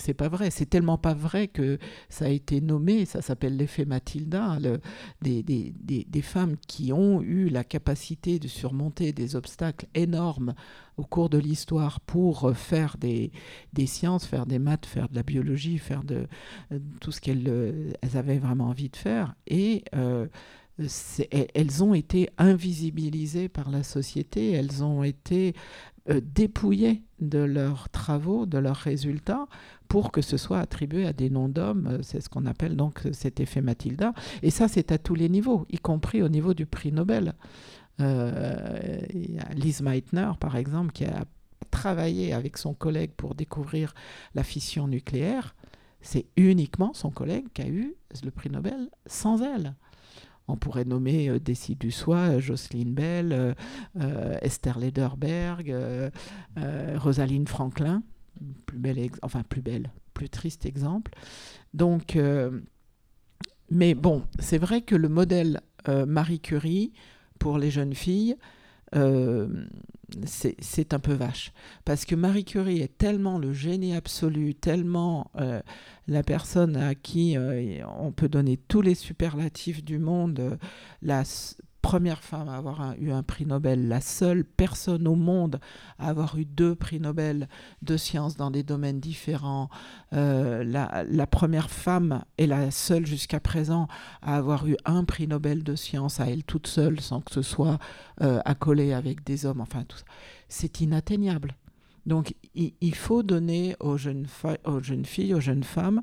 C'est 0.00 0.14
pas 0.14 0.28
vrai, 0.28 0.50
c'est 0.50 0.66
tellement 0.66 0.98
pas 0.98 1.14
vrai 1.14 1.48
que 1.48 1.78
ça 2.08 2.24
a 2.24 2.28
été 2.28 2.60
nommé, 2.60 3.04
ça 3.04 3.22
s'appelle 3.22 3.56
l'effet 3.56 3.84
Mathilda, 3.84 4.58
des, 5.22 5.42
des, 5.42 5.74
des, 5.82 6.22
femmes 6.22 6.56
qui 6.66 6.92
ont 6.92 7.22
eu 7.22 7.48
la 7.48 7.64
capacité 7.64 8.38
de 8.38 8.48
surmonter 8.48 9.12
des 9.12 9.36
obstacles 9.36 9.86
énormes 9.94 10.54
au 10.96 11.04
cours 11.04 11.30
de 11.30 11.38
l'histoire 11.38 12.00
pour 12.00 12.54
faire 12.56 12.96
des, 12.98 13.32
sciences, 13.86 14.26
faire 14.26 14.46
des 14.46 14.58
maths, 14.58 14.86
faire 14.86 15.08
de 15.08 15.14
la 15.14 15.22
biologie, 15.22 15.78
faire 15.78 16.04
de, 16.04 16.26
tout 17.00 17.12
ce 17.12 17.20
qu'elles 17.20 17.48
euh, 17.48 17.92
avaient 18.14 18.38
vraiment 18.38 18.68
envie 18.68 18.88
de 18.88 18.96
faire. 18.96 19.34
Et 19.46 19.84
euh, 19.94 20.26
elles 21.54 21.84
ont 21.84 21.94
été 21.94 22.30
invisibilisées 22.38 23.48
par 23.48 23.70
la 23.70 23.82
société, 23.82 24.52
elles 24.52 24.82
ont 24.82 25.02
été 25.02 25.54
euh, 26.08 26.20
dépouillées 26.22 27.02
de 27.20 27.38
leurs 27.38 27.90
travaux, 27.90 28.46
de 28.46 28.58
leurs 28.58 28.76
résultats, 28.76 29.46
pour 29.90 30.12
que 30.12 30.22
ce 30.22 30.36
soit 30.36 30.60
attribué 30.60 31.04
à 31.04 31.12
des 31.12 31.30
noms 31.30 31.48
d'hommes. 31.48 31.88
Euh, 31.88 31.98
c'est 32.02 32.20
ce 32.20 32.28
qu'on 32.28 32.46
appelle 32.46 32.76
donc 32.76 33.02
cet 33.12 33.40
effet 33.40 33.60
Mathilda. 33.60 34.14
Et 34.40 34.50
ça, 34.50 34.68
c'est 34.68 34.92
à 34.92 34.98
tous 34.98 35.16
les 35.16 35.28
niveaux, 35.28 35.66
y 35.68 35.78
compris 35.78 36.22
au 36.22 36.28
niveau 36.28 36.54
du 36.54 36.64
prix 36.64 36.92
Nobel. 36.92 37.34
Euh, 38.00 39.00
Lise 39.52 39.82
Meitner, 39.82 40.30
par 40.38 40.56
exemple, 40.56 40.92
qui 40.92 41.04
a 41.04 41.24
travaillé 41.72 42.32
avec 42.32 42.56
son 42.56 42.72
collègue 42.72 43.10
pour 43.16 43.34
découvrir 43.34 43.92
la 44.36 44.44
fission 44.44 44.86
nucléaire. 44.86 45.56
C'est 46.02 46.26
uniquement 46.36 46.94
son 46.94 47.10
collègue 47.10 47.46
qui 47.52 47.62
a 47.62 47.66
eu 47.66 47.96
le 48.22 48.30
prix 48.30 48.48
Nobel 48.48 48.90
sans 49.06 49.42
elle. 49.42 49.74
On 50.46 50.56
pourrait 50.56 50.84
nommer 50.84 51.28
euh, 51.28 51.40
Dessy 51.40 51.74
Dussois, 51.74 52.38
Jocelyn 52.38 52.92
Bell, 52.92 53.56
Esther 54.40 54.78
Lederberg, 54.78 55.74
Rosaline 56.96 57.48
Franklin 57.48 58.04
plus 58.66 58.78
belle, 58.78 59.10
enfin 59.22 59.42
plus 59.42 59.62
belle, 59.62 59.90
plus 60.14 60.28
triste 60.28 60.66
exemple. 60.66 61.12
Donc, 61.74 62.16
euh, 62.16 62.60
mais 63.70 63.94
bon, 63.94 64.24
c'est 64.38 64.58
vrai 64.58 64.82
que 64.82 64.94
le 64.94 65.08
modèle 65.08 65.60
euh, 65.88 66.06
Marie 66.06 66.40
Curie 66.40 66.92
pour 67.38 67.58
les 67.58 67.70
jeunes 67.70 67.94
filles, 67.94 68.36
euh, 68.96 69.66
c'est 70.26 70.92
un 70.92 70.98
peu 70.98 71.12
vache. 71.12 71.52
Parce 71.84 72.04
que 72.04 72.16
Marie 72.16 72.44
Curie 72.44 72.80
est 72.80 72.98
tellement 72.98 73.38
le 73.38 73.52
génie 73.52 73.94
absolu, 73.94 74.54
tellement 74.54 75.30
la 76.08 76.22
personne 76.24 76.76
à 76.76 76.96
qui 76.96 77.36
on 78.00 78.10
peut 78.10 78.28
donner 78.28 78.56
tous 78.56 78.82
les 78.82 78.96
superlatifs 78.96 79.84
du 79.84 80.00
monde, 80.00 80.58
la 81.02 81.22
première 81.82 82.22
femme 82.22 82.48
à 82.48 82.56
avoir 82.56 82.94
eu 82.98 83.10
un 83.10 83.22
prix 83.22 83.46
Nobel, 83.46 83.88
la 83.88 84.00
seule 84.00 84.44
personne 84.44 85.08
au 85.08 85.14
monde 85.14 85.60
à 85.98 86.08
avoir 86.08 86.38
eu 86.38 86.44
deux 86.44 86.74
prix 86.74 87.00
Nobel 87.00 87.48
de 87.82 87.96
sciences 87.96 88.36
dans 88.36 88.50
des 88.50 88.62
domaines 88.62 89.00
différents, 89.00 89.70
euh, 90.12 90.62
la, 90.64 91.26
première 91.26 91.70
femme 91.70 92.22
et 92.38 92.46
la 92.46 92.70
seule 92.70 93.06
jusqu'à 93.06 93.40
présent 93.40 93.88
à 94.22 94.36
avoir 94.36 94.66
eu 94.66 94.76
un 94.84 95.04
prix 95.04 95.26
Nobel 95.26 95.62
de 95.62 95.74
sciences 95.74 96.20
à 96.20 96.28
elle 96.28 96.44
toute 96.44 96.66
seule 96.66 97.00
sans 97.00 97.20
que 97.20 97.32
ce 97.32 97.42
soit 97.42 97.78
euh, 98.20 98.40
accolé 98.44 98.92
avec 98.92 99.24
des 99.24 99.46
hommes, 99.46 99.60
enfin 99.60 99.84
tout 99.84 99.96
ça, 99.96 100.04
c'est 100.48 100.80
inatteignable. 100.80 101.54
Donc 102.06 102.34
il, 102.54 102.94
faut 102.94 103.22
donner 103.22 103.76
aux 103.80 103.96
jeunes, 103.96 104.26
filles, 105.04 105.34
aux 105.34 105.40
jeunes 105.40 105.64
femmes, 105.64 106.02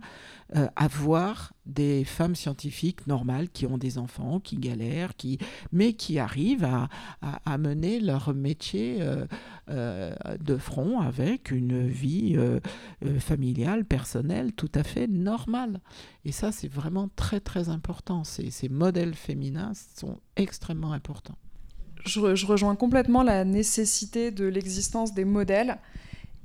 euh, 0.55 0.67
à 0.75 0.87
voir 0.87 1.53
des 1.65 2.05
femmes 2.05 2.35
scientifiques 2.35 3.05
normales 3.07 3.49
qui 3.49 3.65
ont 3.65 3.77
des 3.77 3.97
enfants, 3.97 4.39
qui 4.39 4.57
galèrent, 4.57 5.15
qui, 5.15 5.39
mais 5.71 5.93
qui 5.93 6.19
arrivent 6.19 6.67
à, 7.21 7.57
mener 7.57 7.99
leur 7.99 8.33
métier 8.33 9.01
euh, 9.01 9.25
euh, 9.69 10.15
de 10.39 10.55
front 10.57 11.01
avec 11.01 11.51
une 11.51 11.87
vie 11.87 12.37
familiale, 13.19 13.83
personnelle, 13.83 14.53
tout 14.53 14.71
à 14.75 14.83
fait 14.83 15.07
normale. 15.07 15.81
Et 16.23 16.31
ça, 16.31 16.51
c'est 16.51 16.71
vraiment 16.71 17.09
très, 17.15 17.39
très 17.39 17.69
important. 17.69 18.23
Ces 18.23 18.69
modèles 18.69 19.15
féminins 19.15 19.73
sont 19.95 20.19
extrêmement 20.35 20.93
importants 20.93 21.37
je, 22.07 22.45
rejoins 22.45 22.75
complètement 22.75 23.23
la 23.23 23.45
nécessité 23.45 24.31
de 24.31 24.45
l'existence 24.45 25.13
des 25.13 25.25
modèles. 25.25 25.77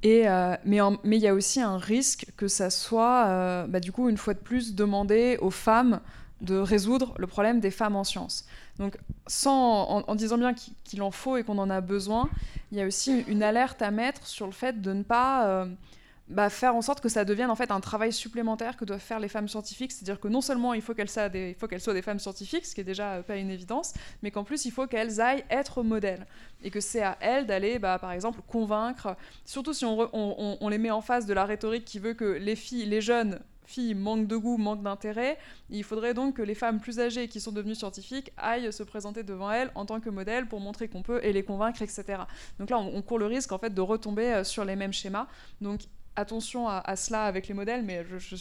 Et, 0.03 0.29
euh, 0.29 0.57
mais 0.65 1.17
il 1.17 1.23
y 1.23 1.29
a 1.29 1.35
aussi 1.35 1.61
un 1.61 1.79
risque 1.79 2.27
que 2.37 2.49
ça 2.49 2.71
soit, 2.71 3.27
euh, 3.27 3.67
bah, 3.67 3.79
du 3.81 3.93
coup, 3.93 4.09
une 4.09 4.17
fois 4.17 4.35
de 4.35 4.41
plus, 4.41 4.75
demandé 4.75 5.39
aux 5.41 5.51
femmes 5.51 6.01
de 6.41 6.57
résoudre 6.57 7.15
le 7.19 7.29
problème 7.29 7.61
des 7.61 7.71
femmes 7.71 7.95
en 7.95 8.03
sciences. 8.03 8.47
Donc, 8.79 8.97
sans, 9.29 10.05
en, 10.07 10.15
disant 10.17 10.39
bien 10.39 10.55
qu'il 10.55 11.03
en 11.03 11.13
faut 11.13 11.37
et 11.37 11.45
qu'on 11.45 11.59
en 11.59 11.71
a 11.71 11.81
besoin, 11.81 12.29
il 12.73 12.79
y 12.79 12.83
a 12.83 12.87
aussi 12.87 13.25
une 13.29 13.45
alerte 13.45 13.81
à 13.81 13.93
mettre 13.93 14.27
sur 14.27 14.47
le 14.47 14.53
fait 14.53 14.81
de 14.81 14.93
ne 14.93 15.03
pas... 15.05 15.67
Bah, 16.33 16.49
faire 16.49 16.75
en 16.75 16.81
sorte 16.81 17.03
que 17.03 17.11
ça 17.11 17.27
devienne 17.27 17.51
en 17.51 17.55
fait 17.55 17.71
un 17.71 17.81
travail 17.81 18.11
supplémentaire 18.11 18.79
que 18.79 18.87
doivent 18.87 19.01
faire 19.01 19.21
les 19.21 19.29
femmes 19.29 19.49
scientifiques. 19.49 19.93
C'est-à-dire 19.93 20.19
que 20.19 20.29
non 20.29 20.41
seulement 20.41 20.73
il 20.73 20.81
faut 20.81 20.95
qu'elles 20.95 21.11
soient, 21.11 21.29
des, 21.29 21.55
soient 21.79 21.93
des 21.93 22.01
femmes 22.01 22.19
scientifiques, 22.19 22.65
ce 22.65 22.75
qui 22.75 22.81
est 22.81 22.85
déjà 22.85 23.15
euh, 23.15 23.23
pas 23.23 23.37
une 23.37 23.51
évidence, 23.51 23.93
mais 24.23 24.31
qu'en 24.31 24.43
plus 24.43 24.65
il 24.65 24.71
faut 24.71 24.87
qu'elles 24.87 25.21
aillent 25.21 25.45
être 25.51 25.83
modèles. 25.83 26.27
Et 26.65 26.71
que 26.71 26.81
c'est 26.81 27.03
à 27.03 27.19
elles 27.21 27.47
d'aller, 27.47 27.79
bah, 27.79 27.99
par 27.99 28.13
exemple, 28.13 28.41
convaincre, 28.47 29.15
surtout 29.45 29.75
si 29.75 29.85
on, 29.85 30.09
on, 30.13 30.69
les 30.69 30.79
met 30.79 30.91
en 30.91 31.03
face 31.03 31.27
de 31.27 31.35
la 31.35 31.45
rhétorique 31.45 31.85
qui 31.85 31.99
veut 31.99 32.15
que 32.15 32.25
les 32.25 32.57
filles, 32.57 32.87
les 32.87 33.03
jeunes 33.03 33.39
filles 33.67 33.95
manquent 33.95 34.27
de 34.27 34.37
goût, 34.37 34.57
manquent 34.57 34.83
d'intérêt. 34.83 35.39
Il 35.69 35.85
faudrait 35.85 36.15
donc 36.15 36.37
que 36.37 36.43
les 36.43 36.55
femmes 36.55 36.81
plus 36.81 36.99
âgées 36.99 37.29
qui 37.29 37.41
sont 37.41 37.53
devenues 37.53 37.75
scientifiques 37.75 38.33
aillent 38.39 38.73
se 38.73 38.83
présenter 38.83 39.23
devant 39.23 39.51
elles 39.51 39.71
en 39.75 39.85
tant 39.85 40.01
que 40.01 40.09
modèles 40.09 40.47
pour 40.47 40.61
montrer 40.61 40.89
qu'on 40.89 41.03
peut 41.03 41.21
et 41.23 41.33
les 41.33 41.43
convaincre, 41.43 41.83
etc. 41.83 42.05
Donc 42.59 42.71
là, 42.71 42.79
on, 42.79 42.97
on, 42.97 43.03
court 43.03 43.19
le 43.19 43.27
risque 43.27 43.53
en 43.53 43.59
fait 43.59 43.75
de 43.75 43.81
retomber 43.81 44.33
euh, 44.33 44.45
sur 44.45 44.65
les 44.65 44.77
mêmes 44.77 44.93
schémas. 44.93 45.27
Donc 45.61 45.83
attention 46.17 46.69
à, 46.69 46.97
cela 46.97 47.25
avec 47.25 47.49
les 47.49 47.55
modèles, 47.55 47.85
mais 47.85 48.05
je, 48.05 48.37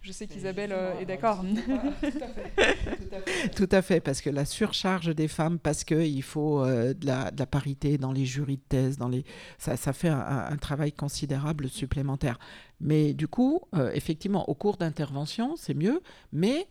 je, 0.00 0.12
sais 0.12 0.26
qu'Isabelle 0.26 0.72
euh, 0.72 0.98
est 0.98 1.04
d'accord. 1.04 1.44
Tout, 3.56 3.68
à 3.70 3.82
fait. 3.82 4.00
parce 4.00 4.20
que 4.20 4.30
la 4.30 4.44
surcharge 4.44 5.14
des 5.14 5.28
femmes, 5.28 5.58
parce 5.58 5.84
qu'il 5.84 6.22
faut 6.22 6.64
euh, 6.64 6.94
de, 6.94 7.06
la, 7.06 7.30
parité 7.46 7.98
dans 7.98 8.12
les 8.12 8.24
jurys 8.24 8.56
de 8.56 8.62
thèse, 8.68 8.96
dans 8.96 9.08
les... 9.08 9.24
ça, 9.58 9.76
ça 9.76 9.92
fait 9.92 10.08
un, 10.08 10.56
travail 10.56 10.92
considérable 10.92 11.68
supplémentaire. 11.68 12.38
Mais 12.80 13.12
du 13.12 13.28
coup, 13.28 13.60
euh, 13.74 13.90
effectivement, 13.92 14.48
au 14.48 14.54
cours 14.54 14.76
d'intervention, 14.76 15.56
c'est 15.56 15.74
mieux, 15.74 16.00
mais 16.32 16.68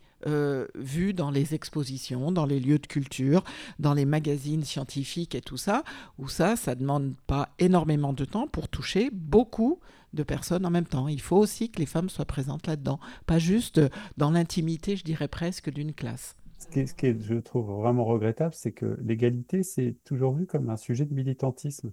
vu 0.74 1.12
dans 1.12 1.30
les 1.30 1.54
expositions, 1.54 2.32
dans 2.32 2.46
les 2.46 2.58
lieux 2.58 2.78
de 2.78 2.86
culture, 2.86 3.44
dans 3.78 3.92
les 3.92 4.06
magazines 4.06 4.64
scientifiques 4.64 5.34
et 5.34 5.42
tout 5.42 5.58
ça, 5.58 5.84
où 6.18 6.28
ça, 6.28 6.56
ça 6.56 6.74
demande 6.74 7.14
pas 7.26 7.50
énormément 7.58 8.14
de 8.14 8.24
temps 8.24 8.48
pour 8.48 8.68
toucher 8.68 9.10
beaucoup 9.12 9.80
de 10.14 10.22
personnes 10.22 10.66
en 10.66 10.70
même 10.70 10.86
temps. 10.86 11.08
Il 11.08 11.20
faut 11.20 11.36
aussi 11.36 11.70
que 11.70 11.78
les 11.78 11.86
femmes 11.86 12.08
soient 12.08 12.24
présentes 12.24 12.66
là-dedans, 12.66 13.00
pas 13.26 13.38
juste 13.38 13.80
dans 14.16 14.30
l'intimité, 14.30 14.96
je 14.96 15.04
dirais 15.04 15.28
presque, 15.28 15.70
d'une 15.70 15.92
classe. 15.92 16.36
Ce 16.58 16.94
qui, 16.94 17.06
est, 17.06 17.20
je 17.20 17.34
trouve 17.34 17.66
vraiment 17.66 18.04
regrettable, 18.04 18.54
c'est 18.54 18.72
que 18.72 18.98
l'égalité, 19.02 19.62
c'est 19.62 19.96
toujours 20.04 20.32
vu 20.34 20.46
comme 20.46 20.70
un 20.70 20.76
sujet 20.76 21.04
de 21.04 21.14
militantisme. 21.14 21.92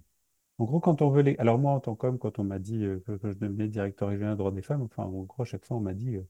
En 0.58 0.64
gros, 0.64 0.80
quand 0.80 1.02
on 1.02 1.10
veut 1.10 1.22
les... 1.22 1.36
Alors 1.38 1.58
moi, 1.58 1.72
en 1.72 1.80
tant 1.80 1.94
qu'homme, 1.94 2.18
quand 2.18 2.38
on 2.38 2.44
m'a 2.44 2.58
dit 2.58 2.84
euh, 2.84 3.00
que, 3.06 3.18
je 3.22 3.38
devenais 3.38 3.68
directeur 3.68 4.08
régional 4.08 4.34
de 4.34 4.38
droits 4.38 4.52
des 4.52 4.62
femmes, 4.62 4.82
enfin, 4.82 5.04
en 5.04 5.22
gros, 5.24 5.44
chaque 5.44 5.64
fois, 5.64 5.76
on 5.76 5.80
m'a 5.80 5.94
dit 5.94 6.16
euh, 6.16 6.22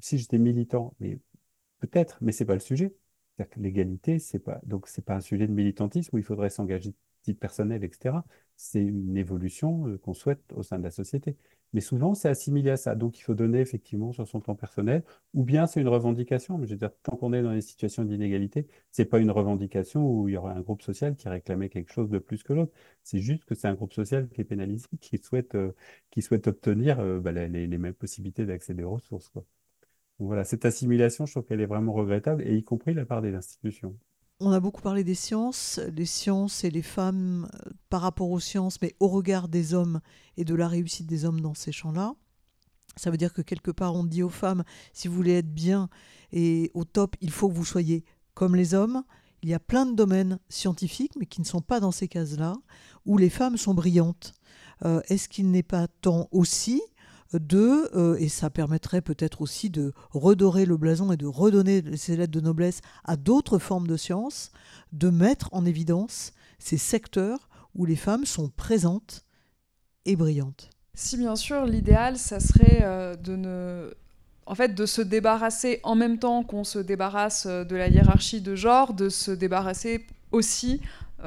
si 0.00 0.18
j'étais 0.18 0.38
militant. 0.38 0.94
Mais 1.00 1.18
peut-être, 1.80 2.18
mais 2.20 2.32
c'est 2.32 2.44
pas 2.44 2.54
le 2.54 2.60
sujet. 2.60 2.94
C'est-à-dire 3.36 3.54
que 3.54 3.60
l'égalité, 3.60 4.18
c'est 4.18 4.38
pas... 4.38 4.60
Donc, 4.64 4.88
c'est 4.88 5.04
pas 5.04 5.16
un 5.16 5.20
sujet 5.20 5.46
de 5.46 5.52
militantisme 5.52 6.16
où 6.16 6.18
il 6.18 6.24
faudrait 6.24 6.50
s'engager 6.50 6.94
titre 7.24 7.40
personnel, 7.40 7.84
etc. 7.84 8.24
C'est 8.56 8.82
une 8.82 9.16
évolution 9.16 9.98
qu'on 9.98 10.14
souhaite 10.14 10.52
au 10.54 10.62
sein 10.62 10.78
de 10.78 10.84
la 10.84 10.90
société. 10.90 11.36
Mais 11.74 11.80
souvent, 11.80 12.14
c'est 12.14 12.28
assimilé 12.28 12.70
à 12.70 12.76
ça. 12.76 12.94
Donc, 12.94 13.18
il 13.18 13.22
faut 13.22 13.34
donner 13.34 13.58
effectivement 13.60 14.12
sur 14.12 14.28
son 14.28 14.40
temps 14.40 14.54
personnel, 14.54 15.02
ou 15.34 15.42
bien 15.42 15.66
c'est 15.66 15.80
une 15.80 15.88
revendication. 15.88 16.56
Mais 16.56 16.66
je 16.66 16.72
veux 16.72 16.78
dire, 16.78 16.92
tant 17.02 17.16
qu'on 17.16 17.32
est 17.32 17.42
dans 17.42 17.52
des 17.52 17.60
situations 17.62 18.04
d'inégalité, 18.04 18.68
c'est 18.92 19.04
pas 19.06 19.18
une 19.18 19.32
revendication 19.32 20.08
où 20.08 20.28
il 20.28 20.34
y 20.34 20.36
aurait 20.36 20.54
un 20.54 20.60
groupe 20.60 20.82
social 20.82 21.16
qui 21.16 21.28
réclamait 21.28 21.68
quelque 21.68 21.92
chose 21.92 22.10
de 22.10 22.18
plus 22.18 22.44
que 22.44 22.52
l'autre. 22.52 22.72
C'est 23.02 23.18
juste 23.18 23.44
que 23.44 23.56
c'est 23.56 23.66
un 23.66 23.74
groupe 23.74 23.92
social 23.92 24.28
qui 24.28 24.40
est 24.40 24.44
pénalisé, 24.44 24.86
qui 25.00 25.18
souhaite, 25.18 25.56
euh, 25.56 25.72
qui 26.10 26.22
souhaite 26.22 26.46
obtenir 26.46 27.00
euh, 27.00 27.18
bah, 27.20 27.32
les, 27.32 27.66
mêmes 27.78 27.92
possibilités 27.94 28.46
d'accéder 28.46 28.84
aux 28.84 28.92
ressources. 28.94 29.32
Donc 29.34 29.44
voilà, 30.28 30.44
cette 30.44 30.64
assimilation, 30.64 31.26
je 31.26 31.32
trouve 31.32 31.44
qu'elle 31.44 31.60
est 31.60 31.66
vraiment 31.66 31.92
regrettable, 31.92 32.42
et 32.46 32.56
y 32.56 32.62
compris 32.64 32.94
la 32.94 33.04
part 33.04 33.22
des 33.22 33.34
institutions. 33.34 33.98
On 34.40 34.50
a 34.50 34.58
beaucoup 34.58 34.82
parlé 34.82 35.04
des 35.04 35.14
sciences, 35.14 35.78
les 35.94 36.06
sciences 36.06 36.64
et 36.64 36.70
les 36.70 36.82
femmes 36.82 37.48
euh, 37.54 37.70
par 37.88 38.00
rapport 38.00 38.30
aux 38.30 38.40
sciences, 38.40 38.80
mais 38.82 38.94
au 38.98 39.06
regard 39.08 39.48
des 39.48 39.74
hommes 39.74 40.00
et 40.36 40.44
de 40.44 40.54
la 40.54 40.66
réussite 40.66 41.06
des 41.06 41.24
hommes 41.24 41.40
dans 41.40 41.54
ces 41.54 41.70
champs-là. 41.70 42.14
Ça 42.96 43.10
veut 43.10 43.16
dire 43.16 43.32
que 43.32 43.42
quelque 43.42 43.70
part, 43.70 43.94
on 43.94 44.04
dit 44.04 44.22
aux 44.22 44.28
femmes, 44.28 44.64
si 44.92 45.06
vous 45.06 45.14
voulez 45.14 45.34
être 45.34 45.52
bien 45.52 45.88
et 46.32 46.70
au 46.74 46.84
top, 46.84 47.16
il 47.20 47.30
faut 47.30 47.48
que 47.48 47.54
vous 47.54 47.64
soyez 47.64 48.04
comme 48.34 48.56
les 48.56 48.74
hommes. 48.74 49.04
Il 49.42 49.48
y 49.48 49.54
a 49.54 49.60
plein 49.60 49.86
de 49.86 49.94
domaines 49.94 50.40
scientifiques, 50.48 51.14
mais 51.16 51.26
qui 51.26 51.40
ne 51.40 51.46
sont 51.46 51.60
pas 51.60 51.78
dans 51.78 51.92
ces 51.92 52.08
cases-là, 52.08 52.54
où 53.06 53.18
les 53.18 53.30
femmes 53.30 53.56
sont 53.56 53.74
brillantes. 53.74 54.34
Euh, 54.84 55.00
est-ce 55.08 55.28
qu'il 55.28 55.50
n'est 55.50 55.62
pas 55.62 55.86
temps 55.86 56.28
aussi 56.32 56.82
de, 57.32 57.90
euh, 57.96 58.16
et 58.18 58.28
ça 58.28 58.50
permettrait 58.50 59.00
peut-être 59.00 59.40
aussi 59.40 59.70
de 59.70 59.92
redorer 60.10 60.66
le 60.66 60.76
blason 60.76 61.10
et 61.12 61.16
de 61.16 61.26
redonner 61.26 61.96
ces 61.96 62.16
lettres 62.16 62.32
de 62.32 62.40
noblesse 62.40 62.80
à 63.04 63.16
d'autres 63.16 63.58
formes 63.58 63.86
de 63.86 63.96
sciences, 63.96 64.52
de 64.92 65.10
mettre 65.10 65.48
en 65.52 65.64
évidence 65.64 66.32
ces 66.58 66.76
secteurs 66.76 67.48
où 67.74 67.86
les 67.86 67.96
femmes 67.96 68.24
sont 68.24 68.48
présentes 68.48 69.24
et 70.04 70.16
brillantes. 70.16 70.70
Si 70.94 71.16
bien 71.16 71.34
sûr, 71.34 71.64
l'idéal, 71.66 72.16
ça 72.18 72.38
serait 72.38 72.82
euh, 72.82 73.16
de 73.16 73.34
ne 73.34 73.90
en 74.46 74.54
fait, 74.54 74.74
de 74.74 74.86
se 74.86 75.00
débarrasser 75.00 75.80
en 75.82 75.94
même 75.94 76.18
temps 76.18 76.42
qu'on 76.42 76.64
se 76.64 76.78
débarrasse 76.78 77.46
euh, 77.46 77.64
de 77.64 77.76
la 77.76 77.88
hiérarchie 77.88 78.40
de 78.40 78.54
genre, 78.54 78.92
de 78.92 79.08
se 79.08 79.30
débarrasser 79.30 80.06
aussi 80.32 80.80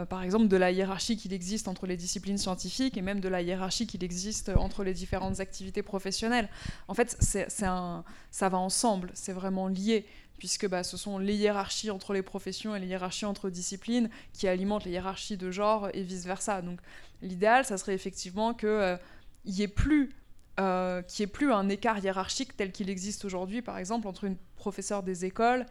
par 0.06 0.24
exemple, 0.24 0.48
de 0.48 0.58
la 0.58 0.72
hiérarchie 0.72 1.18
qu'il 1.18 1.34
existe 1.34 1.68
entre 1.68 1.88
les 1.88 1.98
disciplines 1.98 2.38
scientifiques 2.38 2.98
et 2.98 3.02
même 3.02 3.20
de 3.20 3.30
la 3.30 3.42
hiérarchie 3.42 3.88
qu'il 3.88 4.04
existe 4.04 4.50
entre 4.56 4.84
les 4.84 4.94
différentes 4.94 5.40
activités 5.40 5.84
professionnelles. 5.84 6.50
En 6.88 6.94
fait, 6.94 7.18
un, 7.62 8.04
ça 8.32 8.50
va 8.50 8.58
ensemble, 8.58 9.12
c'est 9.14 9.34
vraiment 9.34 9.68
lié, 9.68 10.06
puisque 10.38 10.68
bah, 10.68 10.84
ce 10.84 10.98
sont 10.98 11.18
les 11.18 11.36
hiérarchies 11.36 11.90
entre 11.92 12.14
les 12.14 12.22
professions 12.22 12.76
et 12.76 12.80
les 12.80 12.88
hiérarchies 12.88 13.26
entre 13.26 13.50
disciplines 13.50 14.10
qui 14.34 14.48
alimentent 14.48 14.86
les 14.86 14.92
hiérarchies 14.92 15.38
de 15.38 15.52
genre 15.52 15.90
et 15.94 16.04
vice-versa. 16.04 16.62
Donc 16.62 16.80
l'idéal, 17.22 17.66
ça 17.66 17.78
serait 17.78 17.94
effectivement 17.94 18.54
qu'il 18.54 18.70
euh, 18.70 18.98
n'y 19.46 19.62
ait 19.62 19.68
plus 19.68 20.14
euh, 20.60 21.04
ait 21.20 21.28
plus 21.28 21.52
un 21.52 21.70
écart 21.70 22.00
hiérarchique 22.00 22.58
tel 22.58 22.72
qu'il 22.72 22.90
existe 22.90 23.26
aujourd'hui, 23.26 23.62
par 23.62 23.78
exemple, 23.78 24.08
entre 24.08 24.24
une 24.24 24.38
professeure 24.56 25.04
des 25.04 25.26
écoles 25.26 25.66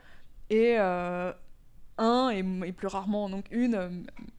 et 0.48 0.76
euh, 0.78 1.32
un, 1.98 2.31
et, 2.31 2.73
plus 2.73 2.89
rarement 2.89 3.28
donc 3.28 3.47
une, 3.51 3.74
euh, 3.74 3.89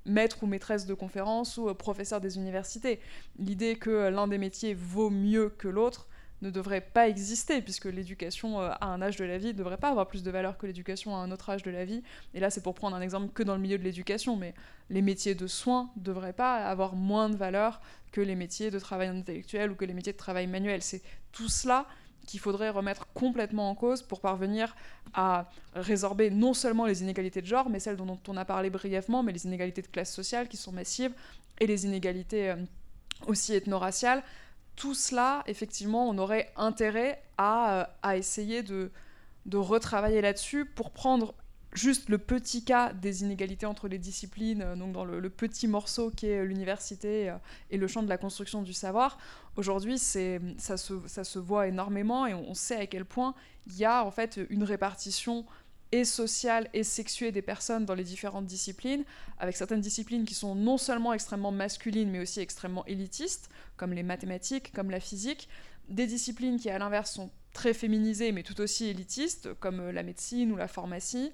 maître 0.06 0.44
ou 0.44 0.48
maîtresse 0.48 0.86
de 0.86 0.94
conférence 0.94 1.58
ou 1.58 1.70
euh, 1.70 1.74
professeur 1.74 2.22
des 2.22 2.38
universités. 2.38 3.00
L'idée 3.40 3.76
que 3.76 4.10
l'un 4.10 4.28
des 4.28 4.38
métiers 4.38 4.74
vaut 4.74 5.10
mieux 5.10 5.50
que 5.50 5.68
l'autre 5.68 6.08
ne 6.42 6.52
devrait 6.52 6.82
pas 6.82 7.08
exister, 7.08 7.62
puisque 7.62 7.86
l'éducation 7.86 8.62
euh, 8.62 8.70
à 8.80 8.88
un 8.88 9.02
âge 9.02 9.18
de 9.18 9.26
la 9.26 9.38
vie 9.38 9.48
ne 9.48 9.54
devrait 9.54 9.78
pas 9.78 9.90
avoir 9.90 10.08
plus 10.08 10.24
de 10.24 10.30
valeur 10.30 10.58
que 10.58 10.68
l'éducation 10.68 11.16
à 11.16 11.20
un 11.20 11.32
autre 11.32 11.50
âge 11.50 11.64
de 11.64 11.72
la 11.72 11.84
vie. 11.84 12.04
Et 12.34 12.40
là, 12.40 12.50
c'est 12.50 12.62
pour 12.62 12.76
prendre 12.76 12.96
un 12.96 13.02
exemple 13.02 13.34
que 13.34 13.44
dans 13.44 13.56
le 13.56 13.62
milieu 13.62 13.78
de 13.78 13.84
l'éducation, 13.84 14.36
mais 14.36 14.54
les 14.90 15.02
métiers 15.02 15.34
de 15.34 15.48
soins 15.48 15.90
ne 15.98 16.04
devraient 16.04 16.34
pas 16.34 16.58
avoir 16.58 16.96
moins 16.96 17.30
de 17.30 17.36
valeur 17.36 17.82
que 18.12 18.22
les 18.22 18.36
métiers 18.36 18.70
de 18.70 18.80
travail 18.80 19.08
intellectuel 19.08 19.72
ou 19.72 19.76
que 19.76 19.86
les 19.86 19.94
métiers 19.94 20.14
de 20.14 20.18
travail 20.18 20.48
manuel. 20.48 20.82
C'est 20.82 21.02
tout 21.32 21.50
cela 21.50 21.88
qu'il 22.28 22.40
faudrait 22.40 22.70
remettre 22.70 23.08
complètement 23.14 23.72
en 23.72 23.76
cause 23.76 24.04
pour 24.04 24.20
parvenir 24.20 24.76
à 25.14 25.50
résorber 25.74 26.30
non 26.30 26.54
seulement 26.54 26.86
les 26.86 27.02
inégalités 27.02 27.42
de 27.42 27.48
genre, 27.48 27.70
mais 27.70 27.80
celles 27.80 27.96
dont 27.96 28.20
on 28.28 28.38
a 28.38 28.46
parlé 28.46 28.70
brièvement, 28.70 29.24
mais 29.24 29.32
les 29.32 29.46
inégalités 29.46 29.82
de 29.82 29.88
classe 29.88 30.14
sociale 30.14 30.48
qui 30.48 30.58
sont 30.58 30.72
massives, 30.72 31.14
et 31.60 31.66
les 31.66 31.86
inégalités 31.86 32.52
euh, 32.52 32.56
aussi 33.26 33.54
ethno-raciales. 33.54 34.22
Tout 34.76 34.94
cela, 34.94 35.44
effectivement, 35.48 36.08
on 36.08 36.20
aurait 36.20 36.52
intérêt 36.56 37.24
à, 37.40 37.88
euh, 38.06 38.12
essayer 38.12 38.62
de 38.62 38.92
retravailler 39.52 40.22
là-dessus 40.22 40.66
pour 40.66 40.92
prendre 40.92 41.34
juste 41.78 42.10
le 42.10 42.18
petit 42.18 42.64
cas 42.64 42.92
des 42.94 43.24
inégalités 43.24 43.66
entre 43.66 43.88
les 43.88 43.98
disciplines, 43.98 44.62
euh, 44.62 44.76
donc 44.76 44.92
dans 44.92 45.06
le, 45.06 45.30
petit 45.30 45.68
morceau 45.68 46.12
qui 46.12 46.28
est 46.28 46.44
l'université 46.44 47.30
euh, 47.30 47.38
et 47.70 47.78
le 47.78 47.88
champ 47.88 48.04
de 48.04 48.10
la 48.10 48.18
construction 48.18 48.62
du 48.62 48.74
savoir, 48.74 49.18
aujourd'hui 49.56 49.98
ça 49.98 50.78
se, 50.78 51.40
voit 51.40 51.68
énormément 51.68 52.26
et 52.26 52.34
on 52.34 52.54
sait 52.54 52.78
à 52.78 52.88
quel 52.88 53.06
point 53.06 53.36
il 53.68 53.78
y 53.78 53.86
a 53.86 54.04
en 54.04 54.12
fait 54.12 54.40
une 54.50 54.64
répartition 54.64 55.46
et 55.92 56.04
sociale 56.04 56.70
et 56.74 56.84
sexuée 56.84 57.32
des 57.32 57.42
personnes 57.42 57.86
dans 57.86 57.94
les 57.94 58.04
différentes 58.04 58.46
disciplines, 58.46 59.06
avec 59.40 59.56
certaines 59.56 59.80
disciplines 59.80 60.26
qui 60.26 60.34
sont 60.34 60.54
non 60.56 60.78
seulement 60.78 61.14
extrêmement 61.14 61.52
masculines, 61.52 62.10
mais 62.10 62.20
aussi 62.20 62.42
extrêmement 62.42 62.86
élitistes, 62.88 63.50
comme 63.78 63.94
les 63.94 64.04
mathématiques, 64.04 64.74
comme 64.74 64.92
la 64.92 65.00
physique, 65.00 65.48
des 65.88 66.08
disciplines 66.08 66.60
qui 66.60 66.70
à 66.70 66.78
l'inverse 66.78 67.14
sont 67.14 67.32
très 67.54 67.74
féminisées, 67.74 68.32
mais 68.32 68.44
tout 68.44 68.60
aussi 68.62 68.86
élitistes, 68.88 69.54
comme 69.56 69.80
euh, 69.80 69.92
la 69.92 70.04
médecine 70.04 70.52
ou 70.52 70.58
la 70.58 70.68
pharmacie, 70.68 71.32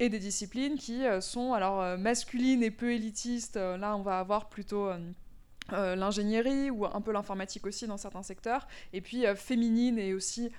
et 0.00 0.08
des 0.08 0.18
disciplines 0.18 0.76
qui 0.76 1.06
euh, 1.06 1.20
sont 1.20 1.52
alors 1.52 1.80
euh, 1.80 1.96
masculines 1.96 2.62
et 2.62 2.70
peu 2.70 2.92
élitistes. 2.92 3.56
Euh, 3.56 3.76
là, 3.76 3.96
on 3.96 4.02
va 4.02 4.18
avoir 4.18 4.48
plutôt 4.48 4.90
l'ingénierie 5.70 6.68
ou 6.70 6.84
un 6.84 7.00
peu 7.00 7.10
l'informatique 7.10 7.66
aussi 7.66 7.86
dans 7.86 7.96
certains 7.96 8.22
secteurs, 8.22 8.68
et 8.92 9.00
puis 9.00 9.24
féminines 9.34 9.98
et 9.98 10.12
aussi 10.12 10.50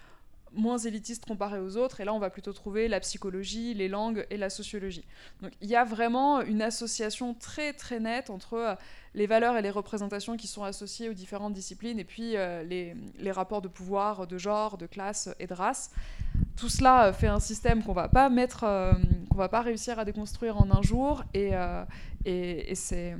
moins 0.56 0.77
élitistes 0.77 1.26
comparées 1.26 1.60
aux 1.60 1.77
autres. 1.77 2.02
Et 2.02 2.06
là, 2.06 2.14
on 2.14 2.19
va 2.19 2.30
plutôt 2.30 2.53
trouver 2.53 2.88
la 2.88 2.99
psychologie, 2.99 3.73
les 3.73 3.88
langues 3.88 4.26
et 4.30 4.38
la 4.38 4.49
sociologie. 4.49 5.06
Donc 5.41 5.52
il 5.61 5.69
y 5.69 5.76
a 5.76 5.84
vraiment 5.84 6.41
une 6.41 6.61
association 6.61 7.34
très 7.34 7.73
très 7.73 7.99
nette 7.99 8.30
entre 8.30 8.77
les 9.14 9.27
valeurs 9.27 9.57
et 9.57 9.61
les 9.61 9.69
représentations 9.69 10.38
qui 10.38 10.48
sont 10.48 10.64
associées 10.64 11.10
aux 11.10 11.14
différentes 11.14 11.53
disciplines 11.53 11.99
et 11.99 12.03
puis 12.03 12.32
les, 12.32 12.95
les, 13.18 13.32
rapports 13.32 13.61
de 13.61 13.68
pouvoir, 13.68 14.27
de 14.27 14.38
genre, 14.38 14.77
de 14.77 14.86
classe 14.88 15.30
et 15.40 15.48
de 15.48 15.53
race 15.53 15.91
tout 16.56 16.69
cela 16.69 17.11
fait 17.14 17.27
un 17.27 17.40
système 17.40 17.84
qu'on 17.84 17.94
va 17.94 18.07
pas 18.07 18.30
mettre, 18.30 18.64
euh, 18.64 18.94
qu'on 19.30 19.38
va 19.38 19.49
pas 19.49 19.61
réussir 19.61 19.99
à 19.99 20.06
déconstruire 20.06 20.57
en 20.57 20.72
un 20.72 20.82
jour, 20.82 21.23
et, 21.34 21.49
euh, 21.53 21.84
et, 22.26 22.76
c'est 22.76 23.15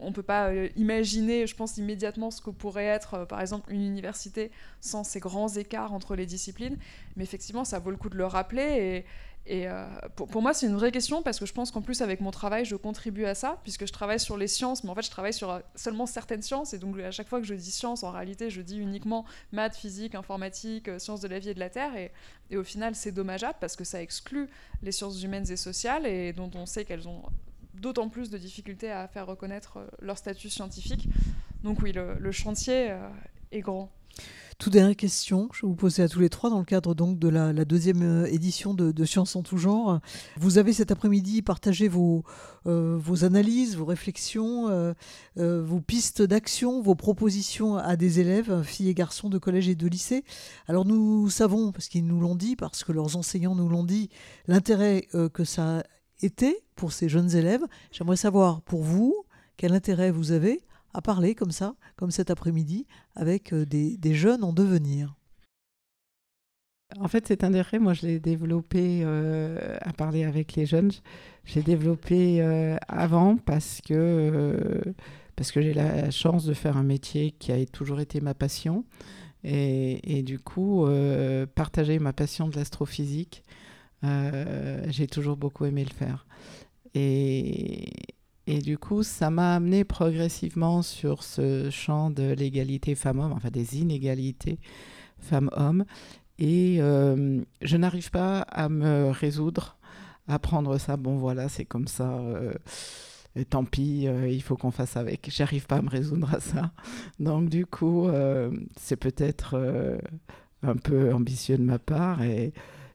on 0.00 0.08
ne 0.08 0.14
peut 0.14 0.22
pas 0.22 0.48
euh, 0.48 0.68
imaginer, 0.76 1.46
je 1.46 1.54
pense, 1.56 1.76
immédiatement 1.76 2.30
ce 2.30 2.40
que 2.40 2.50
pourrait 2.50 2.86
être, 2.86 3.24
par 3.26 3.40
exemple, 3.40 3.72
une 3.72 3.82
université 3.82 4.50
sans 4.80 5.04
ces 5.04 5.20
grands 5.20 5.48
écarts 5.48 5.92
entre 5.92 6.14
les 6.16 6.26
disciplines. 6.26 6.78
Mais 7.16 7.24
effectivement, 7.24 7.64
ça 7.64 7.78
vaut 7.78 7.90
le 7.90 7.96
coup 7.96 8.08
de 8.08 8.16
le 8.16 8.26
rappeler. 8.26 9.04
Et, 9.46 9.68
euh, 9.68 9.86
pour, 10.14 10.40
moi, 10.40 10.54
c'est 10.54 10.66
une 10.66 10.76
vraie 10.76 10.92
question 10.92 11.22
parce 11.22 11.40
que 11.40 11.46
je 11.46 11.52
pense 11.52 11.70
qu'en 11.70 11.82
plus, 11.82 12.00
avec 12.00 12.20
mon 12.20 12.30
travail, 12.30 12.64
je 12.64 12.76
contribue 12.76 13.24
à 13.24 13.34
ça, 13.34 13.58
puisque 13.62 13.86
je 13.86 13.92
travaille 13.92 14.20
sur 14.20 14.36
les 14.36 14.46
sciences, 14.46 14.84
mais 14.84 14.90
en 14.90 14.94
fait, 14.94 15.02
je 15.02 15.10
travaille 15.10 15.32
sur 15.32 15.50
euh, 15.50 15.60
seulement 15.74 16.06
certaines 16.06 16.42
sciences. 16.42 16.74
Et 16.74 16.78
donc, 16.78 16.98
à 17.00 17.10
chaque 17.10 17.28
fois 17.28 17.40
que 17.40 17.46
je 17.46 17.54
dis 17.54 17.72
sciences, 17.72 18.04
en 18.04 18.12
réalité, 18.12 18.50
je 18.50 18.62
dis 18.62 18.78
uniquement 18.78 19.24
maths, 19.50 19.76
physique, 19.76 20.14
informatique, 20.14 20.88
euh, 20.88 20.98
sciences 20.98 21.20
de 21.20 21.28
la 21.28 21.38
vie 21.38 21.50
et 21.50 21.54
de 21.54 21.60
la 21.60 21.70
Terre. 21.70 21.92
Et 22.50 22.56
au 22.56 22.64
final, 22.64 22.94
c'est 22.94 23.12
dommageable 23.12 23.56
parce 23.60 23.76
que 23.76 23.84
ça 23.84 24.00
exclut 24.00 24.48
les 24.82 24.92
sciences 24.92 25.22
humaines 25.22 25.50
et 25.50 25.56
sociales, 25.56 26.06
et 26.06 26.32
dont 26.32 26.50
on 26.54 26.66
sait 26.66 26.84
qu'elles 26.84 27.08
ont 27.08 27.22
d'autant 27.74 28.08
plus 28.08 28.30
de 28.30 28.38
difficultés 28.38 28.90
à 28.90 29.08
faire 29.08 29.26
reconnaître 29.26 29.78
leur 30.00 30.18
statut 30.18 30.50
scientifique. 30.50 31.08
Donc, 31.62 31.82
oui, 31.82 31.92
le, 31.92 32.32
chantier 32.32 32.96
est 33.50 33.60
grand. 33.60 33.90
Toute 34.58 34.74
dernière 34.74 34.94
question, 34.94 35.48
je 35.52 35.62
vais 35.62 35.68
vous 35.68 35.74
poser 35.74 36.04
à 36.04 36.08
tous 36.08 36.20
les 36.20 36.28
trois 36.28 36.48
dans 36.48 36.60
le 36.60 36.64
cadre 36.64 36.94
donc 36.94 37.18
de 37.18 37.28
la, 37.28 37.52
deuxième 37.64 38.02
euh, 38.02 38.26
édition 38.26 38.74
de, 38.74 39.04
Sciences 39.04 39.34
en 39.34 39.42
tout 39.42 39.58
genre. 39.58 39.98
Vous 40.36 40.56
avez 40.58 40.72
cet 40.72 40.92
après-midi 40.92 41.42
partagé 41.42 41.88
vos, 41.88 42.22
euh, 42.66 43.00
analyses, 43.22 43.76
vos 43.76 43.84
réflexions, 43.84 44.68
euh, 44.68 44.94
vos 45.36 45.80
pistes 45.80 46.22
d'action, 46.22 46.80
vos 46.80 46.94
propositions 46.94 47.76
à 47.76 47.96
des 47.96 48.20
élèves, 48.20 48.62
filles 48.62 48.90
et 48.90 48.94
garçons 48.94 49.28
de 49.28 49.38
collège 49.38 49.68
et 49.68 49.74
de 49.74 49.88
lycée. 49.88 50.24
Alors 50.68 50.84
nous 50.84 51.28
savons, 51.28 51.72
parce 51.72 51.88
qu'ils 51.88 52.06
nous 52.06 52.20
l'ont 52.20 52.36
dit, 52.36 52.54
parce 52.54 52.84
que 52.84 52.92
leurs 52.92 53.16
enseignants 53.16 53.56
nous 53.56 53.68
l'ont 53.68 53.84
dit, 53.84 54.10
l'intérêt 54.46 55.08
que 55.32 55.42
ça 55.42 55.78
a 55.78 55.82
été 56.24 56.58
pour 56.74 56.92
ces 56.92 57.08
jeunes 57.08 57.34
élèves. 57.34 57.64
J'aimerais 57.90 58.16
savoir 58.16 58.62
pour 58.62 58.82
vous 58.82 59.14
quel 59.56 59.72
intérêt 59.72 60.10
vous 60.10 60.32
avez 60.32 60.60
à 60.94 61.00
parler 61.00 61.34
comme 61.34 61.52
ça, 61.52 61.74
comme 61.96 62.10
cet 62.10 62.30
après-midi, 62.30 62.86
avec 63.16 63.52
euh, 63.52 63.64
des, 63.64 64.14
jeunes 64.14 64.44
en 64.44 64.52
devenir? 64.52 65.14
En 66.98 67.08
fait, 67.08 67.26
cet 67.26 67.42
intérêt, 67.42 67.78
moi, 67.78 67.94
je 67.94 68.06
l'ai 68.06 68.20
développé 68.20 69.00
euh, 69.02 69.76
à 69.80 69.92
parler 69.92 70.24
avec 70.24 70.54
les 70.54 70.66
jeunes. 70.66 70.92
Je 71.44 71.54
l'ai 71.54 71.62
développé 71.62 72.42
euh, 72.42 72.76
avant 72.88 73.36
parce 73.36 73.80
que, 73.80 74.92
que 75.36 75.62
j'ai 75.62 75.72
la 75.72 76.10
chance 76.10 76.44
de 76.44 76.52
faire 76.52 76.76
un 76.76 76.82
métier 76.82 77.30
qui 77.30 77.50
a 77.50 77.64
toujours 77.66 78.00
été 78.00 78.20
ma 78.20 78.34
passion. 78.34 78.84
Et 79.44 80.22
du 80.22 80.38
coup, 80.38 80.86
partager 81.56 81.98
ma 81.98 82.12
passion 82.12 82.46
de 82.46 82.54
l'astrophysique, 82.54 83.42
j'ai 84.02 85.06
toujours 85.06 85.36
beaucoup 85.36 85.64
aimé 85.64 85.84
le 85.84 85.94
faire. 85.94 86.26
Et, 86.94 87.90
Et 88.46 88.58
du 88.58 88.76
coup, 88.76 89.02
ça 89.02 89.30
m'a 89.30 89.54
amené 89.54 89.84
progressivement 89.84 90.82
sur 90.82 91.22
ce 91.22 91.70
champ 91.70 92.10
de 92.10 92.32
l'égalité 92.32 92.94
femmes-hommes, 92.96 93.32
enfin 93.32 93.50
des 93.50 93.78
inégalités 93.78 94.58
femmes-hommes. 95.20 95.84
Et 96.38 96.78
euh, 96.80 97.40
je 97.60 97.76
n'arrive 97.76 98.10
pas 98.10 98.40
à 98.40 98.68
me 98.68 99.10
résoudre 99.10 99.78
à 100.26 100.38
prendre 100.40 100.76
ça. 100.78 100.96
Bon, 100.96 101.16
voilà, 101.18 101.48
c'est 101.48 101.64
comme 101.64 101.86
ça. 101.86 102.18
Euh, 102.18 102.52
tant 103.48 103.64
pis, 103.64 104.08
euh, 104.08 104.28
il 104.28 104.42
faut 104.42 104.56
qu'on 104.56 104.72
fasse 104.72 104.96
avec. 104.96 105.30
J'arrive 105.30 105.66
pas 105.66 105.76
à 105.76 105.82
me 105.82 105.88
résoudre 105.88 106.34
à 106.34 106.40
ça. 106.40 106.72
Donc, 107.20 107.48
du 107.48 107.64
coup, 107.64 108.08
c'est 108.76 108.96
peut-être 108.96 109.56
un 110.62 110.76
peu 110.76 111.14
ambitieux 111.14 111.58
de 111.58 111.62
ma 111.62 111.78
part 111.78 112.22
et 112.22 112.52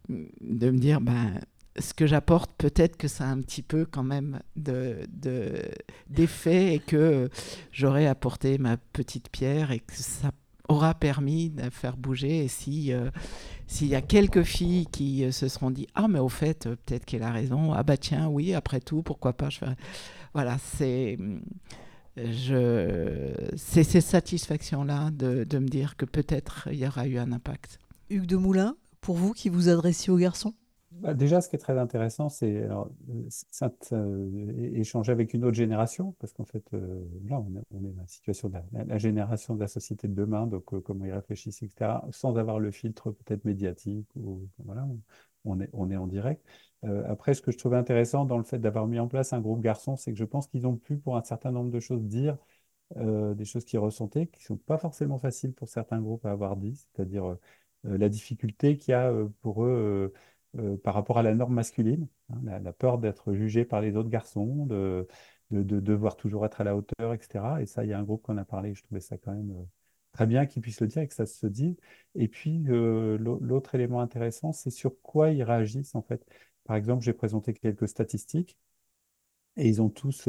de 0.10 0.70
me 0.70 0.78
dire, 0.78 1.02
ben, 1.02 1.40
ce 1.80 1.94
que 1.94 2.08
j'apporte, 2.08 2.52
peut-être 2.58 2.98
que 2.98 3.08
ça 3.08 3.26
a 3.26 3.28
un 3.28 3.42
petit 3.42 3.62
peu 3.62 3.86
quand 3.86 4.04
même 4.04 4.40
d'effet 4.56 5.08
de, 5.10 5.62
d'effet 6.10 6.76
et 6.76 6.80
que 6.80 7.30
j'aurais 7.72 8.08
apporté 8.08 8.58
ma 8.58 8.78
petite 8.78 9.30
pierre 9.30 9.72
et 9.72 9.80
que 9.80 9.94
ça 9.96 10.32
aura 10.70 10.94
permis 10.94 11.50
de 11.50 11.70
faire 11.70 11.98
bouger. 11.98 12.46
Et 12.46 12.48
si 12.48 12.94
euh, 12.94 13.10
s'il 13.68 13.88
y 13.88 13.96
a 13.96 14.02
quelques 14.02 14.44
filles 14.44 14.88
qui 14.88 15.24
euh, 15.24 15.32
se 15.32 15.48
seront 15.48 15.72
dit 15.72 15.88
ah 15.96 16.08
mais 16.08 16.20
au 16.20 16.30
fait 16.30 16.66
euh, 16.66 16.76
peut-être 16.86 17.06
qu'elle 17.06 17.24
a 17.24 17.32
raison 17.32 17.74
ah 17.74 17.84
bah 17.84 17.98
tiens 17.98 18.28
oui 18.28 18.54
après 18.54 18.80
tout 18.80 19.02
pourquoi 19.02 19.34
pas 19.34 19.50
je 19.50 19.60
voilà 20.34 20.58
c'est 20.58 21.18
je 22.18 23.34
c'est 23.56 23.84
ces 23.84 24.02
satisfactions 24.02 24.84
là 24.84 25.12
de, 25.12 25.44
de 25.44 25.60
me 25.60 25.68
dire 25.68 25.96
que 25.96 26.06
peut-être 26.06 26.68
il 26.72 26.80
y 26.80 26.88
aura 26.88 27.08
eu 27.08 27.18
un 27.18 27.32
impact. 27.32 27.80
Hugues 28.10 28.26
de 28.26 28.38
Moulin, 28.38 28.76
pour 29.02 29.16
vous 29.16 29.34
qui 29.34 29.50
vous 29.50 29.70
adressiez 29.70 30.12
aux 30.12 30.18
garçons? 30.18 30.54
Bah, 30.92 31.14
déjà, 31.14 31.42
ce 31.42 31.50
qui 31.50 31.56
est 31.56 31.60
très 31.60 31.78
intéressant, 31.78 32.30
c'est 32.30 32.64
euh, 32.64 32.86
échanger 34.74 35.12
avec 35.12 35.34
une 35.34 35.44
autre 35.44 35.56
génération, 35.56 36.14
parce 36.20 36.34
qu'en 36.34 36.46
fait, 36.46 36.64
euh, 36.74 37.04
là, 37.28 37.40
on 37.40 37.56
est, 37.56 37.64
dans 37.72 38.02
la 38.02 38.08
situation 38.08 38.50
de 38.50 38.58
la, 38.72 38.98
génération 38.98 39.56
de 39.56 39.60
la 39.60 39.68
société 39.68 40.08
de 40.08 40.16
demain, 40.16 40.48
donc 40.48 40.74
euh, 40.74 40.80
comment 40.80 41.06
ils 41.06 41.12
réfléchissent, 41.12 41.62
etc., 41.62 42.02
sans 42.12 42.38
avoir 42.38 42.60
le 42.60 42.72
filtre 42.72 43.12
peut-être 43.12 43.46
médiatique, 43.46 44.08
voilà, 44.64 44.88
on, 45.46 45.60
est, 45.60 45.70
on 45.74 45.92
est 45.92 45.98
en 45.98 46.08
direct. 46.08 46.44
après, 47.06 47.34
ce 47.34 47.42
que 47.42 47.52
je 47.52 47.58
trouvais 47.58 47.78
intéressant 47.78 48.26
dans 48.26 48.38
le 48.38 48.44
fait 48.44 48.60
d'avoir 48.60 48.88
mis 48.88 49.00
en 49.00 49.08
place 49.08 49.34
un 49.34 49.42
groupe 49.42 49.62
garçon, 49.62 49.96
c'est 49.98 50.12
que 50.12 50.18
je 50.18 50.26
pense 50.26 50.48
qu'ils 50.48 50.68
ont 50.68 50.78
pu, 50.78 50.98
pour 50.98 51.18
un 51.18 51.24
certain 51.24 51.52
nombre 51.52 51.72
de 51.72 51.80
choses, 51.80 52.04
dire 52.04 52.38
des 52.96 53.46
choses 53.46 53.66
qu'ils 53.66 53.80
ressentaient, 53.80 54.28
qui 54.28 54.42
ne 54.42 54.46
sont 54.46 54.58
pas 54.58 54.78
forcément 54.78 55.18
faciles 55.18 55.54
pour 55.54 55.68
certains 55.68 56.02
groupes 56.02 56.26
à 56.26 56.32
avoir 56.32 56.56
dit, 56.56 56.76
c'est-à-dire 56.76 57.38
la 57.84 58.10
difficulté 58.10 58.78
qu'il 58.78 58.92
y 58.92 58.96
a 58.96 59.14
pour 59.42 59.64
eux 59.66 60.14
euh, 60.60 60.78
par 60.78 60.94
rapport 60.94 61.18
à 61.18 61.24
la 61.24 61.36
norme 61.36 61.54
masculine, 61.54 62.08
hein, 62.30 62.60
la, 62.64 62.74
peur 62.74 62.98
d'être 62.98 63.34
jugé 63.34 63.66
par 63.66 63.82
les 63.82 63.96
autres 63.96 64.10
garçons, 64.10 64.66
de, 64.66 65.08
de, 65.52 65.80
devoir 65.80 66.16
toujours 66.16 66.46
être 66.46 66.62
à 66.62 66.64
la 66.64 66.76
hauteur, 66.76 67.14
etc. 67.14 67.62
Et 67.62 67.66
ça, 67.66 67.84
il 67.84 67.90
y 67.90 67.94
a 67.94 68.00
un 68.00 68.04
groupe 68.04 68.24
qu'on 68.24 68.38
a 68.38 68.46
parlé, 68.46 68.74
je 68.74 68.82
trouvais 68.84 69.02
ça 69.02 69.18
quand 69.18 69.34
même 69.34 69.52
euh, 69.52 69.64
très 70.14 70.26
bien 70.26 70.46
qu'ils 70.46 70.62
puissent 70.62 70.82
le 70.82 70.88
dire 70.88 71.02
et 71.04 71.08
que 71.08 71.14
ça 71.14 71.26
se 71.26 71.46
dise. 71.48 71.76
Et 72.16 72.28
puis, 72.28 72.66
euh, 72.70 73.18
l'autre 73.20 73.76
élément 73.76 74.02
intéressant, 74.02 74.52
c'est 74.54 74.72
sur 74.72 75.00
quoi 75.02 75.32
ils 75.32 75.44
réagissent 75.44 75.96
en 75.96 76.02
fait. 76.02 76.26
Par 76.64 76.76
exemple, 76.76 77.04
j'ai 77.04 77.14
présenté 77.14 77.54
quelques 77.54 77.88
statistiques 77.88 78.58
et 79.58 79.68
ils 79.68 79.82
ont 79.82 79.90
tous, 79.90 80.28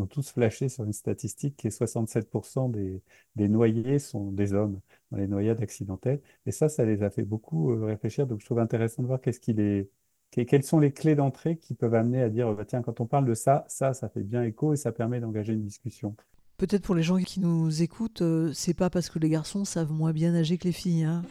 ont 0.00 0.06
tous 0.06 0.30
flashé 0.30 0.68
sur 0.68 0.84
une 0.84 0.92
statistique 0.92 1.56
qui 1.56 1.66
est 1.66 1.80
67% 1.80 2.70
des, 2.70 3.02
des, 3.36 3.48
noyés 3.48 3.98
sont 3.98 4.30
des 4.32 4.52
hommes 4.54 4.80
dans 5.10 5.18
les 5.18 5.26
noyades 5.28 5.60
accidentelles. 5.60 6.20
Et 6.46 6.52
ça, 6.52 6.68
ça 6.68 6.84
les 6.84 7.02
a 7.02 7.10
fait 7.10 7.22
beaucoup 7.22 7.72
euh, 7.72 7.84
réfléchir. 7.84 8.26
Donc, 8.26 8.40
je 8.40 8.44
trouve 8.44 8.58
intéressant 8.58 9.02
de 9.02 9.08
voir 9.08 9.20
qu'est-ce 9.20 9.40
qu'il 9.40 9.60
est, 9.60 9.88
quelles 10.30 10.62
sont 10.62 10.78
les 10.78 10.92
clés 10.92 11.14
d'entrée 11.14 11.56
qui 11.56 11.74
peuvent 11.74 11.94
amener 11.94 12.22
à 12.22 12.28
dire, 12.28 12.52
bah, 12.52 12.64
tiens, 12.64 12.82
quand 12.82 13.00
on 13.00 13.06
parle 13.06 13.24
de 13.24 13.34
ça, 13.34 13.64
ça, 13.68 13.94
ça 13.94 14.08
fait 14.08 14.22
bien 14.22 14.42
écho 14.42 14.72
et 14.72 14.76
ça 14.76 14.92
permet 14.92 15.20
d'engager 15.20 15.52
une 15.52 15.64
discussion. 15.64 16.14
Peut-être 16.58 16.82
pour 16.82 16.96
les 16.96 17.04
gens 17.04 17.18
qui 17.18 17.40
nous 17.40 17.82
écoutent, 17.82 18.22
euh, 18.22 18.52
c'est 18.52 18.74
pas 18.74 18.90
parce 18.90 19.08
que 19.10 19.18
les 19.18 19.28
garçons 19.28 19.64
savent 19.64 19.92
moins 19.92 20.12
bien 20.12 20.32
nager 20.32 20.58
que 20.58 20.64
les 20.64 20.72
filles. 20.72 21.04
Hein. 21.04 21.22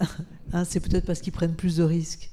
hein, 0.52 0.64
c'est 0.64 0.80
peut-être 0.80 1.06
parce 1.06 1.20
qu'ils 1.20 1.32
prennent 1.32 1.54
plus 1.54 1.76
de 1.76 1.84
risques. 1.84 2.32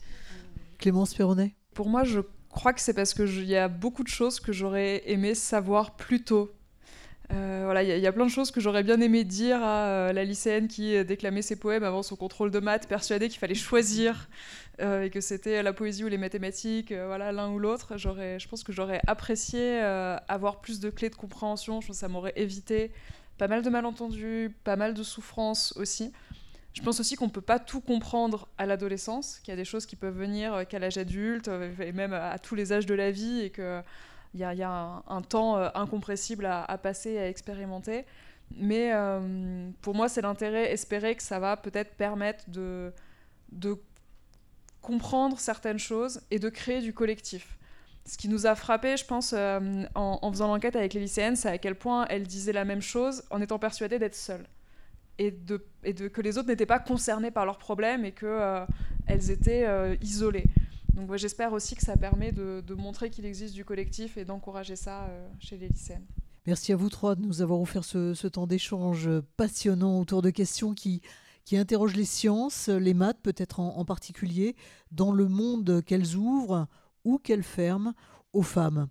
Clémence 0.80 1.14
Perronnet? 1.14 1.56
Pour 1.76 1.88
moi, 1.88 2.04
je 2.04 2.22
crois 2.50 2.74
que 2.74 2.82
c'est 2.82 2.94
parce 2.94 3.14
qu'il 3.14 3.46
y 3.46 3.56
a 3.56 3.68
beaucoup 3.68 4.04
de 4.04 4.10
choses 4.10 4.40
que 4.40 4.52
j'aurais 4.52 5.04
aimé 5.06 5.36
savoir 5.36 5.96
plus 5.96 6.24
tôt. 6.24 6.52
Euh, 7.32 7.62
voilà, 7.66 7.84
il 7.84 8.00
y, 8.00 8.08
a 8.08 8.12
plein 8.12 8.26
de 8.26 8.32
choses 8.32 8.50
que 8.50 8.60
j'aurais 8.60 8.82
bien 8.82 9.00
aimé 9.02 9.24
dire 9.24 9.62
à 9.62 9.86
euh, 9.86 10.14
la 10.14 10.24
lycéenne 10.24 10.68
qui 10.68 11.04
déclamait 11.06 11.44
ses 11.44 11.58
poèmes 11.58 11.84
avant 11.84 12.02
son 12.02 12.16
contrôle 12.16 12.50
de 12.50 12.60
maths, 12.60 12.88
persuadée 12.88 13.30
qu'il 13.30 13.38
fallait 13.38 13.54
choisir 13.54 14.28
euh, 14.82 15.04
et 15.04 15.12
que 15.12 15.22
c'était 15.22 15.62
la 15.62 15.72
poésie 15.72 16.04
ou 16.04 16.08
les 16.08 16.18
mathématiques, 16.18 16.92
voilà, 16.92 17.32
l'un 17.32 17.52
ou 17.52 17.60
l'autre. 17.60 17.98
je 17.98 18.48
pense 18.48 18.64
que 18.64 18.72
j'aurais 18.72 19.02
apprécié 19.06 19.80
avoir 20.28 20.60
plus 20.60 20.80
de 20.80 20.90
clés 20.90 21.10
de 21.10 21.16
compréhension. 21.16 21.82
Je 21.82 21.88
pense 21.88 21.98
que 21.98 22.00
ça 22.00 22.08
m'aurait 22.08 22.34
évité 22.36 22.92
pas 23.38 23.48
mal 23.48 23.62
de 23.62 23.70
malentendus, 23.70 24.56
pas 24.64 24.76
mal 24.76 24.96
de 24.96 25.04
souffrances 25.04 25.74
aussi. 25.78 26.12
Je 26.74 26.82
pense 26.82 27.00
aussi 27.00 27.16
qu'on 27.16 27.26
ne 27.26 27.32
peut 27.32 27.42
pas 27.42 27.60
tout 27.60 27.82
comprendre 27.82 28.48
à 28.58 28.66
l'adolescence, 28.66 29.40
qu'il 29.40 29.52
y 29.52 29.54
a 29.54 29.58
des 29.58 29.66
choses 29.66 29.86
qui 29.86 29.96
peuvent 29.96 30.18
venir 30.18 30.54
euh, 30.54 30.64
qu'à 30.66 30.80
l'âge 30.80 30.98
adulte, 30.98 31.48
euh, 31.48 31.74
et 31.80 31.92
même 31.92 32.14
à 32.14 32.38
tous 32.38 32.56
les 32.56 32.72
âges 32.72 32.86
de 32.86 32.94
la 32.94 33.12
vie, 33.12 33.42
et 33.42 33.50
qu'il 33.50 33.84
y 34.36 34.44
a, 34.44 34.54
y 34.54 34.64
a 34.64 35.04
un, 35.08 35.22
temps 35.22 35.58
euh, 35.58 35.70
incompressible 35.74 36.46
à, 36.46 36.78
passer, 36.78 37.18
à 37.18 37.28
expérimenter. 37.28 38.06
Mais 38.56 38.92
pour 39.82 39.94
moi, 39.94 40.10
c'est 40.10 40.22
l'intérêt, 40.22 40.72
espérer 40.72 41.14
que 41.16 41.22
ça 41.22 41.38
va 41.38 41.56
peut-être 41.56 41.94
permettre 41.96 42.46
de, 42.50 42.92
comprendre 44.82 45.40
certaines 45.40 45.78
choses 45.78 46.22
et 46.32 46.40
de 46.40 46.50
créer 46.50 46.82
du 46.82 46.92
collectif. 46.92 47.60
Ce 48.06 48.18
qui 48.18 48.28
nous 48.28 48.48
a 48.48 48.56
frappé, 48.56 48.98
je 48.98 49.06
pense, 49.06 49.34
en, 49.34 49.86
en, 49.94 50.32
faisant 50.32 50.48
l'enquête 50.48 50.76
avec 50.76 50.96
les 50.96 51.02
lycéennes, 51.02 51.36
c'est 51.36 51.50
à 51.50 51.60
quel 51.60 51.76
point 51.76 52.08
elles 52.10 52.26
disaient 52.26 52.54
la 52.54 52.66
même 52.66 52.82
chose 52.82 53.22
en 53.30 53.40
étant 53.40 53.60
persuadées 53.60 54.00
d'être 54.00 54.16
seules 54.16 54.48
et, 55.20 55.34
que 55.94 56.22
les 56.22 56.38
autres 56.38 56.48
n'étaient 56.48 56.66
pas 56.66 56.80
concernés 56.80 57.32
par 57.32 57.46
leurs 57.46 57.58
problèmes 57.58 58.06
et 58.06 58.12
qu'elles 58.12 58.30
euh, 58.32 58.66
étaient 59.30 59.66
euh, 59.68 59.96
isolées. 60.02 60.46
Donc 60.94 61.16
j'espère 61.16 61.54
aussi 61.54 61.76
que 61.76 61.84
ça 61.84 61.98
permet 61.98 62.32
de, 62.32 62.74
montrer 62.74 63.10
qu'il 63.10 63.26
existe 63.26 63.54
du 63.54 63.64
collectif 63.64 64.18
et 64.18 64.26
d'encourager 64.26 64.76
ça 64.76 65.04
euh, 65.04 65.30
chez 65.40 65.58
les 65.58 65.68
lycéennes. 65.68 66.06
Merci 66.48 66.74
à 66.74 66.76
vous 66.76 66.90
trois 66.90 67.16
de 67.16 67.22
nous 67.22 67.42
avoir 67.42 67.62
offert 67.62 67.84
ce, 67.84 68.28
temps 68.28 68.48
d'échange 68.48 69.10
passionnant 69.38 70.00
autour 70.00 70.22
de 70.22 70.30
questions 70.30 70.74
qui, 70.74 71.02
interrogent 71.52 71.96
les 71.96 72.06
sciences, 72.06 72.70
les 72.70 72.94
maths 72.94 73.18
peut-être 73.24 73.60
en 73.60 73.84
particulier, 73.84 74.56
dans 74.92 75.12
le 75.12 75.28
monde 75.28 75.84
qu'elles 75.84 76.16
ouvrent 76.16 76.68
ou 77.04 77.18
qu'elles 77.18 77.44
ferment 77.44 77.94
aux 78.34 78.44
femmes. 78.44 78.88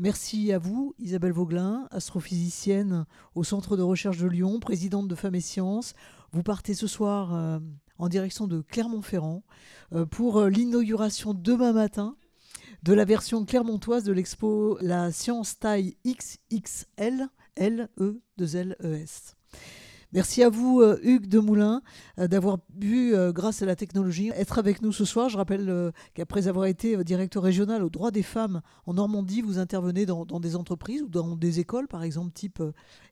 Merci 0.00 0.52
à 0.52 0.58
vous, 0.58 0.94
Isabelle 1.00 1.32
Vauglin, 1.32 1.88
astrophysicienne 1.90 3.04
au 3.34 3.42
Centre 3.42 3.76
de 3.76 3.82
recherche 3.82 4.18
de 4.18 4.28
Lyon, 4.28 4.60
présidente 4.60 5.08
de 5.08 5.14
Femmes 5.16 5.34
et 5.34 5.40
Sciences. 5.40 5.92
Vous 6.30 6.44
partez 6.44 6.74
ce 6.74 6.86
soir 6.86 7.34
euh, 7.34 7.58
en 7.98 8.08
direction 8.08 8.46
de 8.46 8.60
Clermont-Ferrand 8.60 9.42
euh, 9.92 10.06
pour 10.06 10.38
euh, 10.38 10.50
l'inauguration 10.50 11.34
demain 11.34 11.72
matin 11.72 12.14
de 12.84 12.92
la 12.92 13.04
version 13.04 13.44
clermontoise 13.44 14.04
de 14.04 14.12
l'expo 14.12 14.78
La 14.82 15.10
Science 15.10 15.58
Taille 15.58 15.96
XXL, 16.06 17.26
L-E-2-L-E-S. 17.56 19.34
Merci 20.14 20.42
à 20.42 20.48
vous, 20.48 20.80
euh, 20.80 20.98
Hugues 21.02 21.26
Demoulin, 21.26 21.82
euh, 22.18 22.28
d'avoir 22.28 22.58
pu, 22.80 23.14
euh, 23.14 23.30
grâce 23.30 23.60
à 23.60 23.66
la 23.66 23.76
technologie, 23.76 24.30
être 24.34 24.58
avec 24.58 24.80
nous 24.80 24.90
ce 24.90 25.04
soir. 25.04 25.28
Je 25.28 25.36
rappelle 25.36 25.92
qu'après 26.14 26.48
avoir 26.48 26.64
été 26.64 27.04
directeur 27.04 27.42
régional 27.42 27.84
aux 27.84 27.90
droits 27.90 28.10
des 28.10 28.22
femmes 28.22 28.62
en 28.86 28.94
Normandie, 28.94 29.42
vous 29.42 29.58
intervenez 29.58 30.06
dans, 30.06 30.24
des 30.24 30.56
entreprises 30.56 31.02
ou 31.02 31.08
dans 31.08 31.36
des 31.36 31.60
écoles, 31.60 31.88
par 31.88 32.02
exemple, 32.02 32.32
type 32.32 32.62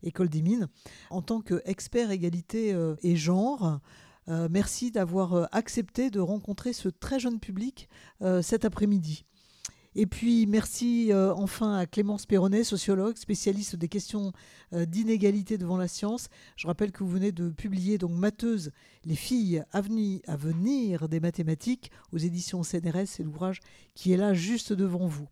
École 0.02 0.30
des 0.30 0.40
mines, 0.40 0.68
en 1.10 1.20
tant 1.20 1.40
qu'expert 1.40 2.10
égalité 2.10 2.74
et 3.02 3.16
genre. 3.16 3.80
merci 4.28 4.90
d'avoir 4.90 5.48
accepté 5.52 6.10
de 6.10 6.20
rencontrer 6.20 6.72
ce 6.72 6.88
très 6.88 7.18
jeune 7.18 7.40
public 7.40 7.88
cet 8.42 8.64
après-midi. 8.64 9.24
Et 9.98 10.04
puis 10.04 10.46
merci 10.46 11.10
euh, 11.10 11.32
enfin 11.34 11.74
à 11.74 11.86
Clémence 11.86 12.26
Perronnet, 12.26 12.64
sociologue, 12.64 13.16
spécialiste 13.16 13.76
des 13.76 13.88
questions 13.88 14.32
euh, 14.74 14.84
d'inégalité 14.84 15.56
devant 15.56 15.78
la 15.78 15.88
science. 15.88 16.28
Je 16.56 16.66
rappelle 16.66 16.92
que 16.92 17.02
vous 17.02 17.08
venez 17.08 17.32
de 17.32 17.48
publier 17.48 17.96
donc 17.96 18.10
Matheuse, 18.10 18.72
les 19.06 19.14
filles 19.14 19.64
à 19.72 19.80
venir 19.80 21.08
des 21.08 21.18
mathématiques 21.18 21.90
aux 22.12 22.18
éditions 22.18 22.62
CNRS, 22.62 23.06
c'est 23.06 23.22
l'ouvrage 23.22 23.60
qui 23.94 24.12
est 24.12 24.18
là 24.18 24.34
juste 24.34 24.74
devant 24.74 25.06
vous. 25.06 25.28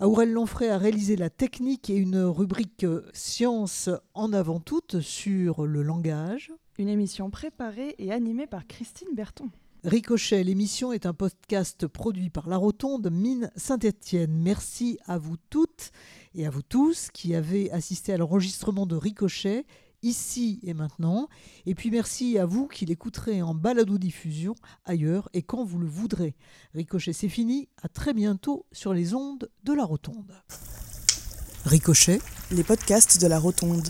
Aurel 0.00 0.32
Lanfray 0.32 0.70
a 0.70 0.78
réalisé 0.78 1.14
la 1.14 1.30
technique 1.30 1.88
et 1.88 1.96
une 1.96 2.18
rubrique 2.18 2.82
euh, 2.82 3.08
Science 3.12 3.90
en 4.12 4.32
avant 4.32 4.58
toute 4.58 4.98
sur 4.98 5.66
le 5.66 5.82
langage. 5.82 6.52
Une 6.80 6.88
émission 6.88 7.30
préparée 7.30 7.94
et 7.98 8.10
animée 8.10 8.48
par 8.48 8.66
Christine 8.66 9.14
Berton. 9.14 9.50
Ricochet, 9.84 10.42
l'émission 10.42 10.92
est 10.92 11.06
un 11.06 11.14
podcast 11.14 11.86
produit 11.86 12.30
par 12.30 12.48
La 12.48 12.56
Rotonde 12.56 13.10
Mine 13.12 13.52
Saint-Étienne. 13.54 14.32
Merci 14.32 14.98
à 15.06 15.18
vous 15.18 15.36
toutes 15.50 15.92
et 16.34 16.46
à 16.46 16.50
vous 16.50 16.62
tous 16.62 17.10
qui 17.12 17.36
avez 17.36 17.70
assisté 17.70 18.12
à 18.12 18.16
l'enregistrement 18.16 18.86
de 18.86 18.96
Ricochet, 18.96 19.66
ici 20.02 20.58
et 20.64 20.74
maintenant. 20.74 21.28
Et 21.64 21.76
puis 21.76 21.92
merci 21.92 22.38
à 22.38 22.44
vous 22.44 22.66
qui 22.66 22.86
l'écouterez 22.86 23.40
en 23.40 23.54
balado-diffusion 23.54 24.56
ailleurs 24.84 25.28
et 25.32 25.42
quand 25.42 25.62
vous 25.62 25.78
le 25.78 25.86
voudrez. 25.86 26.34
Ricochet, 26.74 27.12
c'est 27.12 27.28
fini. 27.28 27.68
À 27.80 27.88
très 27.88 28.14
bientôt 28.14 28.66
sur 28.72 28.92
les 28.92 29.14
ondes 29.14 29.48
de 29.62 29.72
la 29.72 29.84
Rotonde. 29.84 30.32
Ricochet, 31.64 32.20
les 32.50 32.64
podcasts 32.64 33.20
de 33.20 33.28
la 33.28 33.38
Rotonde. 33.38 33.88